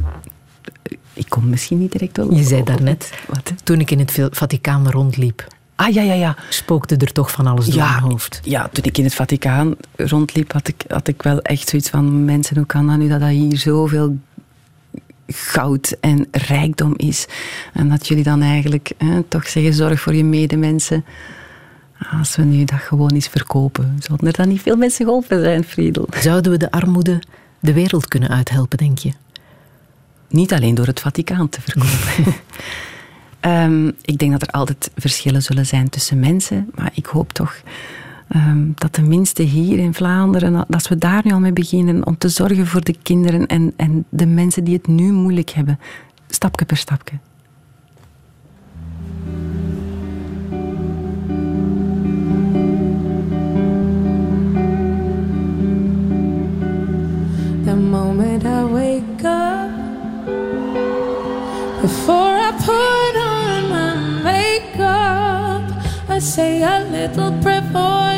ik 1.18 1.26
kom 1.30 1.50
misschien 1.50 1.78
niet 1.78 1.92
direct 1.92 2.18
wel 2.18 2.34
Je 2.34 2.44
zei 2.44 2.64
daarnet, 2.64 3.12
Wat? 3.28 3.54
toen 3.64 3.80
ik 3.80 3.92
in 3.92 4.00
het 4.00 4.12
Va- 4.12 4.28
Vaticaan 4.32 4.90
rondliep, 4.92 5.48
Ah, 5.76 5.94
ja, 5.94 6.02
ja, 6.02 6.14
ja. 6.14 6.36
spookte 6.50 6.96
er 6.98 7.12
toch 7.12 7.32
van 7.32 7.48
alles 7.48 7.66
door 7.66 7.76
Ja, 7.76 7.90
mijn 7.92 8.04
hoofd. 8.12 8.40
Ja, 8.44 8.70
toen 8.72 8.84
ik 8.84 8.98
in 8.98 9.04
het 9.04 9.14
Vaticaan 9.16 9.76
rondliep, 9.96 10.52
had 10.54 10.68
ik, 10.68 10.84
had 10.88 11.08
ik 11.08 11.22
wel 11.22 11.42
echt 11.42 11.70
zoiets 11.70 11.90
van... 11.90 12.26
Mensen, 12.26 12.58
hoe 12.58 12.66
kan 12.66 12.88
dat 12.88 12.98
nu 12.98 13.08
dat 13.08 13.20
dat 13.20 13.30
hier 13.30 13.58
zoveel 13.58 14.18
goud 15.28 15.96
en 16.02 16.28
rijkdom 16.32 16.94
is? 16.96 17.26
En 17.74 17.90
dat 17.90 18.08
jullie 18.08 18.24
dan 18.24 18.42
eigenlijk 18.42 18.92
hè, 18.98 19.24
toch 19.24 19.48
zeggen, 19.48 19.74
zorg 19.74 20.00
voor 20.02 20.16
je 20.16 20.24
medemensen. 20.24 21.06
Als 22.20 22.36
we 22.36 22.44
nu 22.44 22.64
dat 22.64 22.80
gewoon 22.80 23.12
eens 23.12 23.28
verkopen, 23.28 23.98
zouden 24.00 24.28
er 24.28 24.34
dan 24.34 24.48
niet 24.48 24.62
veel 24.62 24.76
mensen 24.78 25.06
geholpen 25.06 25.42
zijn, 25.42 25.64
Friedel? 25.64 26.08
Zouden 26.20 26.52
we 26.52 26.58
de 26.58 26.72
armoede 26.72 27.20
de 27.60 27.74
wereld 27.74 28.08
kunnen 28.08 28.30
uithelpen, 28.30 28.78
denk 28.78 28.98
je? 29.00 29.12
Niet 30.28 30.54
alleen 30.54 30.76
door 30.76 30.86
het 30.86 31.00
Vaticaan 31.00 31.50
te 31.50 31.62
verkopen. 31.62 32.34
Ehm, 33.40 33.88
ik 34.02 34.18
denk 34.18 34.32
dat 34.32 34.42
er 34.42 34.48
altijd 34.48 34.92
verschillen 34.96 35.42
zullen 35.42 35.66
zijn 35.66 35.90
tussen 35.90 36.20
mensen, 36.20 36.70
maar 36.76 36.92
ik 36.94 37.06
hoop 37.06 37.34
toch 37.34 37.62
ehm, 38.28 38.72
dat 38.76 38.94
tenminste 38.94 39.44
hier 39.44 39.78
in 39.78 39.94
Vlaanderen, 39.94 40.66
dat 40.68 40.88
we 40.88 40.98
daar 40.98 41.22
nu 41.24 41.32
al 41.32 41.40
mee 41.40 41.54
beginnen 41.54 42.06
om 42.06 42.18
te 42.18 42.30
zorgen 42.30 42.68
voor 42.68 42.84
de 42.84 42.96
kinderen 43.04 43.46
en, 43.46 43.74
en 43.76 44.06
de 44.10 44.26
mensen 44.26 44.64
die 44.64 44.74
het 44.74 44.88
nu 44.88 45.12
moeilijk 45.12 45.50
hebben, 45.50 45.80
stapje 46.28 46.66
per 46.66 46.78
stapje. 46.78 47.16
The 57.66 57.76
moment 57.76 58.44
I 58.44 58.64
wake 58.64 59.26
up, 59.26 59.77
put 62.66 63.14
on 63.16 63.70
my 63.70 63.96
makeup, 64.24 65.62
I 66.10 66.20
say 66.20 66.64
a 66.64 66.80
little 66.92 67.32
prayer 67.42 67.62
for 67.72 68.17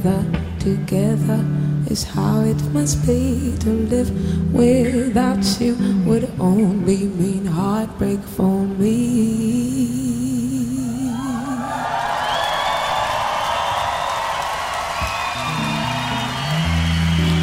together, 0.00 0.24
together 0.58 1.44
is 1.90 2.04
how 2.04 2.40
it 2.40 2.62
must 2.72 3.06
be 3.06 3.54
to 3.60 3.70
live 3.70 4.10
without 4.52 5.44
you 5.60 5.76
would 6.06 6.30
only 6.40 7.06
mean 7.06 7.44
heartbreak 7.44 8.20
for 8.20 8.64
me. 8.64 9.90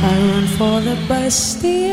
I 0.04 0.18
run 0.30 0.48
for 0.58 0.82
the 0.82 0.96
and 1.10 1.87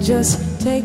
just 0.00 0.60
take 0.60 0.84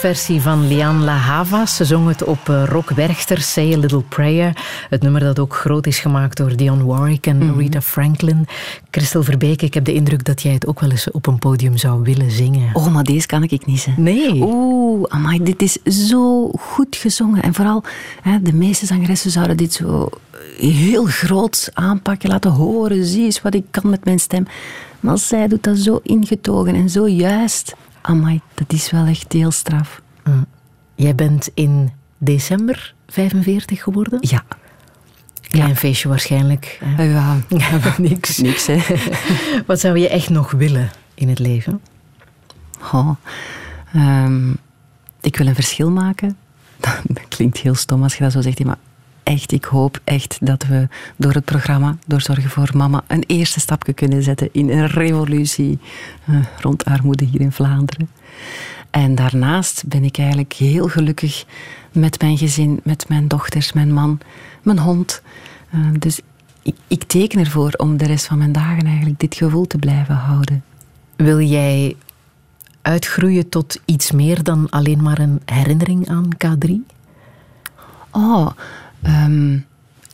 versie 0.00 0.40
van 0.40 0.66
Lian 0.68 1.04
La 1.04 1.14
Havas. 1.16 1.76
Ze 1.76 1.84
zong 1.84 2.08
het 2.08 2.24
op 2.24 2.48
eh, 2.48 2.64
Rock 2.64 2.90
Werchter, 2.90 3.40
Say 3.40 3.72
a 3.72 3.76
Little 3.78 4.00
Prayer. 4.08 4.56
Het 4.90 5.02
nummer 5.02 5.20
dat 5.20 5.38
ook 5.38 5.54
groot 5.54 5.86
is 5.86 5.98
gemaakt 5.98 6.36
door 6.36 6.56
Dionne 6.56 6.84
Warwick 6.84 7.26
en 7.26 7.36
Mhm. 7.38 7.58
Rita 7.58 7.80
Franklin. 7.80 8.46
Christel 8.90 9.22
Verbeek, 9.22 9.62
ik 9.62 9.74
heb 9.74 9.84
de 9.84 9.92
indruk 9.92 10.24
dat 10.24 10.42
jij 10.42 10.52
het 10.52 10.66
ook 10.66 10.80
wel 10.80 10.90
eens 10.90 11.10
op 11.10 11.26
een 11.26 11.38
podium 11.38 11.76
zou 11.76 12.02
willen 12.02 12.30
zingen. 12.30 12.70
Oh, 12.72 12.86
maar 12.92 13.04
deze 13.04 13.26
kan 13.26 13.42
ik 13.42 13.66
niet. 13.66 13.84
Hè. 13.84 13.92
Nee. 14.02 14.42
Oeh, 14.42 15.04
amai, 15.08 15.42
dit 15.42 15.62
is 15.62 15.78
zo 16.08 16.48
goed 16.48 16.96
gezongen. 16.96 17.42
En 17.42 17.54
vooral, 17.54 17.82
hè, 18.22 18.42
de 18.42 18.52
meeste 18.52 18.86
zangeressen 18.86 19.30
zouden 19.30 19.56
dit 19.56 19.72
zo 19.72 20.08
heel 20.58 21.04
groot 21.04 21.70
aanpakken, 21.74 22.28
laten 22.28 22.50
horen. 22.50 23.04
Zie 23.04 23.24
eens 23.24 23.42
wat 23.42 23.54
ik 23.54 23.64
kan 23.70 23.90
met 23.90 24.04
mijn 24.04 24.18
stem. 24.20 24.46
Maar 25.00 25.18
zij 25.18 25.48
doet 25.48 25.62
dat 25.62 25.78
zo 25.78 26.00
ingetogen 26.02 26.74
en 26.74 26.90
zo 26.90 27.08
juist. 27.08 27.74
Amai, 28.00 28.40
dat 28.54 28.72
is 28.72 28.90
wel 28.90 29.06
echt 29.06 29.32
heel 29.32 29.50
straf. 29.50 30.00
Mm. 30.24 30.46
Jij 30.94 31.14
bent 31.14 31.50
in 31.54 31.92
december 32.18 32.94
45 33.06 33.82
geworden? 33.82 34.18
Ja. 34.20 34.44
Klein 35.40 35.76
feestje 35.76 36.08
waarschijnlijk. 36.08 36.78
hè? 36.84 37.02
Ja, 37.02 37.36
niks. 37.98 38.38
niks 38.48 38.66
hè. 38.66 38.78
Wat 39.66 39.80
zou 39.80 39.98
je 39.98 40.08
echt 40.08 40.28
nog 40.28 40.50
willen 40.50 40.90
in 41.14 41.28
het 41.28 41.38
leven? 41.38 41.80
Oh, 42.92 43.10
ehm, 43.92 44.50
ik 45.20 45.36
wil 45.36 45.46
een 45.46 45.54
verschil 45.54 45.90
maken. 45.90 46.36
Dat 47.02 47.28
klinkt 47.28 47.58
heel 47.58 47.74
stom 47.74 48.02
als 48.02 48.16
je 48.16 48.22
dat 48.22 48.32
zo 48.32 48.40
zegt, 48.40 48.64
maar 48.64 48.78
echt, 49.30 49.52
ik 49.52 49.64
hoop 49.64 50.00
echt 50.04 50.38
dat 50.40 50.66
we 50.66 50.88
door 51.16 51.32
het 51.32 51.44
programma, 51.44 51.96
door 52.06 52.20
Zorgen 52.20 52.50
voor 52.50 52.70
Mama, 52.74 53.04
een 53.06 53.24
eerste 53.26 53.60
stapje 53.60 53.92
kunnen 53.92 54.22
zetten 54.22 54.48
in 54.52 54.70
een 54.70 54.86
revolutie 54.86 55.78
eh, 56.24 56.34
rond 56.60 56.84
armoede 56.84 57.24
hier 57.24 57.40
in 57.40 57.52
Vlaanderen. 57.52 58.10
En 58.90 59.14
daarnaast 59.14 59.82
ben 59.86 60.04
ik 60.04 60.18
eigenlijk 60.18 60.52
heel 60.52 60.88
gelukkig 60.88 61.44
met 61.92 62.20
mijn 62.20 62.38
gezin, 62.38 62.80
met 62.82 63.08
mijn 63.08 63.28
dochters, 63.28 63.72
mijn 63.72 63.92
man, 63.92 64.20
mijn 64.62 64.78
hond. 64.78 65.22
Eh, 65.70 65.80
dus 65.98 66.20
ik, 66.62 66.76
ik 66.86 67.02
teken 67.02 67.38
ervoor 67.38 67.72
om 67.72 67.96
de 67.96 68.06
rest 68.06 68.26
van 68.26 68.38
mijn 68.38 68.52
dagen 68.52 68.86
eigenlijk 68.86 69.20
dit 69.20 69.34
gevoel 69.34 69.66
te 69.66 69.78
blijven 69.78 70.14
houden. 70.14 70.64
Wil 71.16 71.40
jij 71.40 71.96
uitgroeien 72.82 73.48
tot 73.48 73.80
iets 73.84 74.10
meer 74.10 74.42
dan 74.42 74.66
alleen 74.70 75.02
maar 75.02 75.18
een 75.18 75.40
herinnering 75.44 76.08
aan 76.08 76.28
K3? 76.44 76.72
Oh, 78.10 78.50
ehm, 79.02 79.54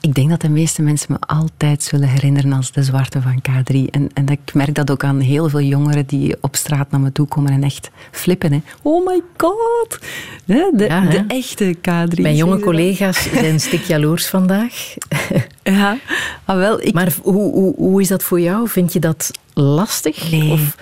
ik 0.01 0.15
denk 0.15 0.31
dat 0.31 0.41
de 0.41 0.49
meeste 0.49 0.83
mensen 0.83 1.07
me 1.13 1.27
altijd 1.27 1.83
zullen 1.83 2.09
herinneren 2.09 2.53
als 2.53 2.73
de 2.73 2.83
zwarte 2.83 3.23
van 3.23 3.43
K3. 3.51 3.91
En, 3.91 4.09
en 4.15 4.29
ik 4.29 4.55
merk 4.55 4.75
dat 4.75 4.91
ook 4.91 5.05
aan 5.05 5.21
heel 5.21 5.49
veel 5.49 5.61
jongeren 5.61 6.07
die 6.07 6.37
op 6.41 6.57
straat 6.57 6.91
naar 6.91 7.01
me 7.01 7.13
toe 7.13 7.27
komen 7.27 7.53
en 7.53 7.63
echt 7.63 7.91
flippen. 8.11 8.53
Hè. 8.53 8.61
Oh 8.83 9.07
my 9.07 9.21
god! 9.37 9.99
Hè, 10.47 10.71
de, 10.75 10.85
Ja, 10.85 11.01
de 11.01 11.25
echte 11.29 11.77
K3. 11.77 12.21
Mijn 12.21 12.37
jonge 12.37 12.61
collega's 12.61 13.23
zijn 13.23 13.45
een 13.45 13.61
stuk 13.61 13.83
jaloers 13.83 14.27
vandaag. 14.27 14.73
Ja, 15.63 15.99
ah, 16.45 16.57
wel, 16.57 16.83
ik... 16.83 16.95
Maar 16.95 17.15
hoe, 17.23 17.53
hoe, 17.53 17.75
hoe 17.77 18.01
is 18.01 18.09
dat 18.09 18.23
voor 18.23 18.41
jou? 18.41 18.69
Vind 18.69 18.93
je 18.93 18.99
dat 18.99 19.31
lastig? 19.55 20.31
Nee. 20.31 20.51
Of 20.51 20.77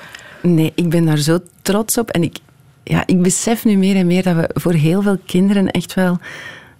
Nee, 0.45 0.73
ik 0.75 0.89
ben 0.89 1.05
daar 1.05 1.19
zo 1.19 1.39
trots 1.63 1.99
op. 1.99 2.11
En 2.11 2.23
ik, 2.23 2.37
ja, 2.83 3.03
ik 3.07 3.23
besef 3.23 3.65
nu 3.65 3.77
meer 3.77 3.97
en 3.97 4.07
meer 4.07 4.23
dat 4.23 4.35
we 4.35 4.51
voor 4.55 4.73
heel 4.73 5.03
veel 5.03 5.19
kinderen 5.27 5.71
echt 5.71 5.95
wel 5.95 6.19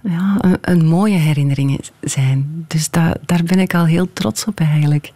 ja, 0.05 0.37
een, 0.41 0.59
een 0.61 0.87
mooie 0.87 1.17
herinnering 1.17 1.81
zijn. 2.01 2.65
Dus 2.69 2.91
da, 2.91 3.15
daar 3.27 3.43
ben 3.45 3.59
ik 3.59 3.75
al 3.75 3.85
heel 3.85 4.13
trots 4.13 4.45
op 4.45 4.61
eigenlijk. 4.61 5.13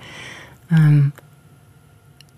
Ehm, 0.68 1.02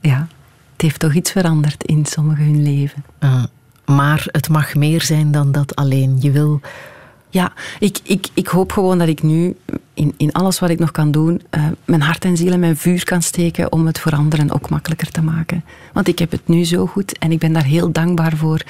ja, 0.01 0.27
het 0.73 0.83
heeft 0.83 1.01
toch 1.01 1.15
iets 1.15 1.31
veranderd 1.31 1.85
in 1.85 2.07
sommigen 2.07 2.45
hun 2.45 2.63
leven. 2.63 3.05
Ah, 3.19 3.45
maar 3.87 4.25
het 4.27 4.49
mag 4.49 4.75
meer 4.75 5.03
zijn 5.03 5.31
dan 5.33 5.53
dat 5.53 5.77
alleen. 5.77 6.17
Je 6.21 6.31
wil... 6.31 6.61
Ja, 7.33 7.53
ik, 7.79 7.99
ik, 8.03 8.29
ik 8.35 8.47
hoop 8.47 8.73
gewoon 8.73 8.99
dat 8.99 9.09
ik 9.09 9.23
nu 9.23 9.57
in, 9.95 10.15
in 10.17 10.33
alles 10.33 10.59
wat 10.59 10.71
ik 10.71 10.79
nog 10.79 10.91
kan 10.91 11.11
doen, 11.11 11.43
eh, 11.51 11.67
mijn 11.85 12.03
hart 12.03 12.25
en 12.25 12.37
ziel 12.37 12.53
en 12.53 12.61
mijn 12.61 12.77
vuur 12.77 13.05
kan 13.05 13.23
steken 13.23 13.73
om 13.73 13.87
het 13.87 13.99
voor 13.99 14.13
anderen 14.13 14.51
ook 14.51 14.71
makkelijker 14.71 15.11
te 15.11 15.23
maken. 15.23 15.65
Want 15.93 16.09
ik 16.09 16.19
heb 16.19 16.31
het 16.31 16.49
nu 16.49 16.65
zo 16.65 16.87
goed 16.87 17.19
en 17.19 17.33
ik 17.33 17.39
ben 17.39 17.53
daar 17.53 17.65
heel 17.65 17.93
dankbaar 17.93 18.37
voor. 18.37 18.61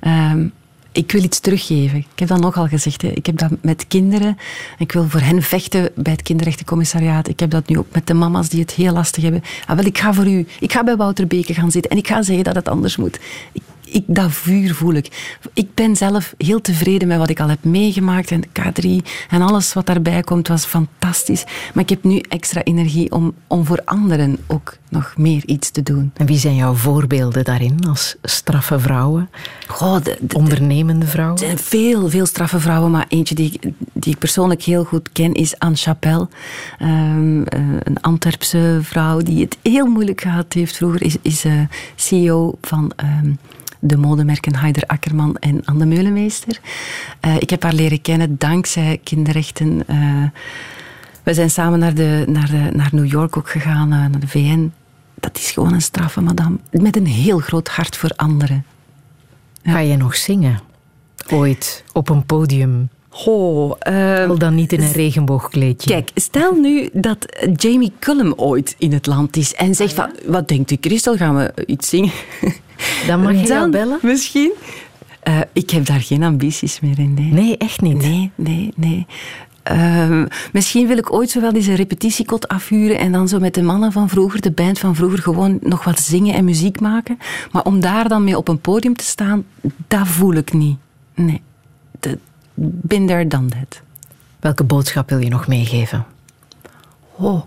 Ehm, 0.00 0.46
ik 0.92 1.12
wil 1.12 1.22
iets 1.22 1.40
teruggeven. 1.40 1.98
Ik 1.98 2.18
heb 2.18 2.28
dat 2.28 2.40
nogal 2.40 2.66
gezegd. 2.66 3.02
Hè. 3.02 3.08
Ik 3.08 3.26
heb 3.26 3.38
dat 3.38 3.50
met 3.60 3.86
kinderen. 3.88 4.38
Ik 4.78 4.92
wil 4.92 5.08
voor 5.08 5.20
hen 5.20 5.42
vechten 5.42 5.90
bij 5.94 6.12
het 6.12 6.22
kinderrechtencommissariaat. 6.22 7.28
Ik 7.28 7.40
heb 7.40 7.50
dat 7.50 7.68
nu 7.68 7.78
ook 7.78 7.92
met 7.92 8.06
de 8.06 8.14
mama's 8.14 8.48
die 8.48 8.60
het 8.60 8.70
heel 8.70 8.92
lastig 8.92 9.22
hebben. 9.22 9.42
Ah, 9.66 9.76
wel, 9.76 9.84
ik 9.84 9.98
ga 9.98 10.12
voor 10.12 10.26
u. 10.26 10.46
Ik 10.60 10.72
ga 10.72 10.84
bij 10.84 10.96
Wouter 10.96 11.26
Beke 11.26 11.54
gaan 11.54 11.70
zitten 11.70 11.90
en 11.90 11.96
ik 11.96 12.06
ga 12.06 12.22
zeggen 12.22 12.44
dat 12.44 12.54
het 12.54 12.68
anders 12.68 12.96
moet. 12.96 13.18
Ik, 13.92 14.04
dat 14.06 14.32
vuur 14.32 14.74
voel 14.74 14.92
ik. 14.94 15.36
Ik 15.54 15.74
ben 15.74 15.96
zelf 15.96 16.34
heel 16.38 16.60
tevreden 16.60 17.08
met 17.08 17.18
wat 17.18 17.30
ik 17.30 17.40
al 17.40 17.48
heb 17.48 17.64
meegemaakt. 17.64 18.30
En 18.30 18.42
K3 18.46 18.86
en 19.28 19.42
alles 19.42 19.72
wat 19.72 19.86
daarbij 19.86 20.22
komt 20.22 20.48
was 20.48 20.64
fantastisch. 20.64 21.44
Maar 21.74 21.82
ik 21.82 21.88
heb 21.88 22.04
nu 22.04 22.18
extra 22.18 22.62
energie 22.62 23.10
om, 23.12 23.34
om 23.46 23.64
voor 23.64 23.80
anderen 23.84 24.38
ook 24.46 24.76
nog 24.90 25.14
meer 25.16 25.42
iets 25.46 25.70
te 25.70 25.82
doen. 25.82 26.10
En 26.16 26.26
wie 26.26 26.38
zijn 26.38 26.54
jouw 26.56 26.74
voorbeelden 26.74 27.44
daarin 27.44 27.78
als 27.88 28.16
straffe 28.22 28.78
vrouwen? 28.80 29.30
Goh, 29.66 30.02
de, 30.02 30.16
de, 30.20 30.36
Ondernemende 30.36 31.06
vrouwen? 31.06 31.38
Er 31.40 31.44
zijn 31.46 31.58
veel, 31.58 32.10
veel 32.10 32.26
straffe 32.26 32.60
vrouwen, 32.60 32.90
maar 32.90 33.06
eentje 33.08 33.34
die, 33.34 33.52
ik- 33.52 33.72
die 33.92 34.12
ik 34.12 34.18
persoonlijk 34.18 34.62
heel 34.62 34.84
goed 34.84 35.12
ken 35.12 35.32
is 35.34 35.58
Anne 35.58 35.76
Chapelle. 35.76 36.28
Ehm, 36.78 37.42
eh, 37.42 37.60
een 37.82 38.00
Antwerpse 38.00 38.78
vrouw 38.82 39.18
die 39.20 39.40
het 39.44 39.56
heel 39.62 39.86
moeilijk 39.86 40.20
gehad 40.20 40.52
heeft 40.52 40.76
vroeger. 40.76 41.02
Is, 41.02 41.16
is 41.22 41.44
eh, 41.44 41.52
CEO 41.96 42.54
van 42.60 42.92
ehm, 42.96 43.32
de 43.84 43.96
modemerken 43.96 44.54
Haider 44.54 44.82
Akkerman 44.86 45.36
en 45.36 45.64
Anne 45.64 45.86
Meulemeester. 45.86 46.60
Eh, 47.20 47.36
ik 47.36 47.50
heb 47.50 47.62
haar 47.62 47.72
leren 47.72 48.00
kennen 48.00 48.38
dankzij 48.38 49.00
kinderrechten. 49.04 49.88
Eh, 49.88 50.24
we 51.22 51.34
zijn 51.34 51.50
samen 51.50 51.78
naar, 51.78 51.94
de, 51.94 52.24
naar, 52.28 52.50
de, 52.50 52.70
naar 52.72 52.88
New 52.92 53.06
York 53.06 53.36
ook 53.36 53.50
gegaan, 53.50 53.92
eh, 53.92 53.98
naar 53.98 54.20
de 54.20 54.28
VN. 54.28 54.72
Dat 55.14 55.38
is 55.38 55.50
gewoon 55.50 55.72
een 55.72 55.82
straffe 55.82 56.20
madame. 56.20 56.58
Met 56.70 56.96
een 56.96 57.06
heel 57.06 57.38
groot 57.38 57.68
hart 57.68 57.96
voor 57.96 58.10
anderen. 58.16 58.64
Ga 59.62 59.78
je 59.78 59.96
nog 59.96 60.16
zingen? 60.16 60.60
Ooit 61.30 61.84
op 61.92 62.08
een 62.08 62.26
podium? 62.26 62.88
Oh, 63.26 63.70
Al 64.28 64.38
dan 64.38 64.54
niet 64.54 64.72
in 64.72 64.80
een 64.82 64.92
regenboogkleedje. 64.92 65.90
Kijk, 65.90 66.10
stel 66.14 66.54
nu 66.54 66.88
dat 66.92 67.26
Jamie 67.56 67.92
Cullum 67.98 68.32
ooit 68.36 68.74
in 68.78 68.92
het 68.92 69.06
land 69.06 69.36
is 69.36 69.54
en 69.54 69.74
zegt 69.74 69.94
van, 69.94 70.10
wat 70.26 70.48
denkt 70.48 70.70
u, 70.70 70.76
Christel, 70.80 71.16
gaan 71.16 71.36
we 71.36 71.52
iets 71.66 71.88
zingen? 71.88 72.12
Dan 73.06 73.22
mag 73.22 73.40
je 73.40 73.46
Dan 73.46 73.70
bellen? 73.70 73.98
Misschien. 74.02 74.52
Eh, 75.22 75.40
ik 75.52 75.70
heb 75.70 75.86
daar 75.86 76.00
geen 76.00 76.22
ambities 76.22 76.80
meer 76.80 76.98
in. 76.98 77.14
Nee, 77.14 77.32
Nee, 77.32 77.56
echt 77.56 77.80
niet. 77.80 77.96
nee, 77.96 78.30
nee. 78.34 78.72
nee. 78.76 79.06
Ehm, 79.62 80.26
misschien 80.52 80.86
wil 80.86 80.96
ik 80.98 81.12
ooit 81.12 81.30
zo 81.30 81.40
wel 81.40 81.52
eens 81.52 81.66
een 81.66 81.74
repetitiekot 81.74 82.48
afhuren 82.48 82.98
en 82.98 83.12
dan 83.12 83.28
zo 83.28 83.38
met 83.38 83.54
de 83.54 83.62
mannen 83.62 83.92
van 83.92 84.08
vroeger, 84.08 84.40
de 84.40 84.50
band 84.50 84.78
van 84.78 84.94
vroeger, 84.94 85.18
gewoon 85.18 85.58
nog 85.60 85.84
wat 85.84 86.00
zingen 86.00 86.34
en 86.34 86.44
muziek 86.44 86.80
maken. 86.80 87.18
Maar 87.52 87.62
om 87.64 87.80
daar 87.80 88.08
dan 88.08 88.24
mee 88.24 88.36
op 88.36 88.48
een 88.48 88.60
podium 88.60 88.96
te 88.96 89.04
staan, 89.04 89.44
dat 89.88 90.06
voel 90.06 90.32
ik 90.34 90.52
niet. 90.52 90.76
Nee. 91.14 91.40
Been 92.64 93.06
there, 93.06 93.26
done 93.26 93.48
that. 93.48 93.82
Welke 94.40 94.64
boodschap 94.64 95.08
wil 95.08 95.18
je 95.18 95.28
nog 95.28 95.46
meegeven? 95.46 96.04
Oh, 97.16 97.42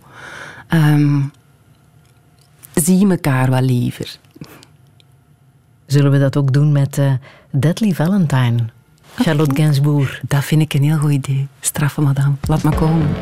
ehm, 0.68 1.22
zie 2.74 3.10
elkaar 3.10 3.50
wat 3.50 3.62
liever. 3.62 4.18
Zullen 5.86 6.12
we 6.12 6.20
dat 6.20 6.38
ook 6.38 6.54
doen 6.54 6.72
met 6.72 6.98
eh, 6.98 7.14
Deadly 7.50 7.94
Valentine? 7.94 8.58
Charlotte 9.16 9.56
Gainsbourg. 9.56 10.22
Dat 10.28 10.44
vind 10.44 10.62
ik 10.62 10.74
een 10.74 10.84
heel 10.84 10.98
goed 10.98 11.12
idee. 11.12 11.48
Straffen, 11.60 12.04
madame. 12.04 12.34
Laat 12.48 12.64
maar 12.64 12.76
komen. 12.76 13.08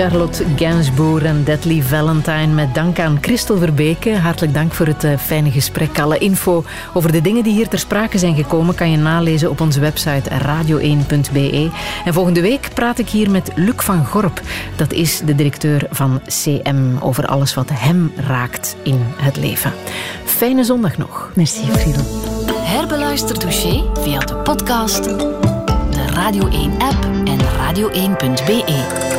Charlotte 0.00 0.44
Gainsbourg 0.56 1.22
en 1.22 1.44
Deadly 1.44 1.82
Valentine. 1.82 2.46
Met 2.46 2.74
dank 2.74 2.98
aan 2.98 3.18
Christel 3.20 3.58
Verbeke. 3.58 4.16
Hartelijk 4.16 4.54
dank 4.54 4.72
voor 4.72 4.86
het 4.86 5.04
eh, 5.04 5.18
fijne 5.18 5.50
gesprek. 5.50 5.98
Alle 5.98 6.18
info 6.18 6.64
over 6.94 7.12
de 7.12 7.20
dingen 7.20 7.42
die 7.42 7.52
hier 7.52 7.68
ter 7.68 7.78
sprake 7.78 8.18
zijn 8.18 8.34
gekomen 8.34 8.74
kan 8.74 8.90
je 8.90 8.96
nalezen 8.96 9.50
op 9.50 9.60
onze 9.60 9.80
website 9.80 10.30
radio1.be. 10.30 11.70
En 12.04 12.12
volgende 12.12 12.40
week 12.40 12.68
praat 12.74 12.98
ik 12.98 13.08
hier 13.08 13.30
met 13.30 13.50
Luc 13.54 13.74
van 13.76 14.06
Gorp. 14.06 14.40
Dat 14.76 14.92
is 14.92 15.20
de 15.24 15.34
directeur 15.34 15.86
van 15.90 16.20
CM 16.26 16.96
over 17.00 17.26
alles 17.26 17.54
wat 17.54 17.70
hem 17.72 18.12
raakt 18.16 18.76
in 18.82 19.00
het 19.16 19.36
leven. 19.36 19.72
Fijne 20.24 20.64
zondag 20.64 20.98
nog. 20.98 21.30
Merci, 21.34 21.66
Friedel. 21.70 22.04
Herbeluister 22.52 23.38
Douché 23.38 23.82
via 24.00 24.18
de 24.18 24.34
podcast, 24.34 25.04
de 25.04 26.06
Radio 26.14 26.48
1-app 26.48 27.04
en 27.24 27.38
radio1.be. 27.38 29.09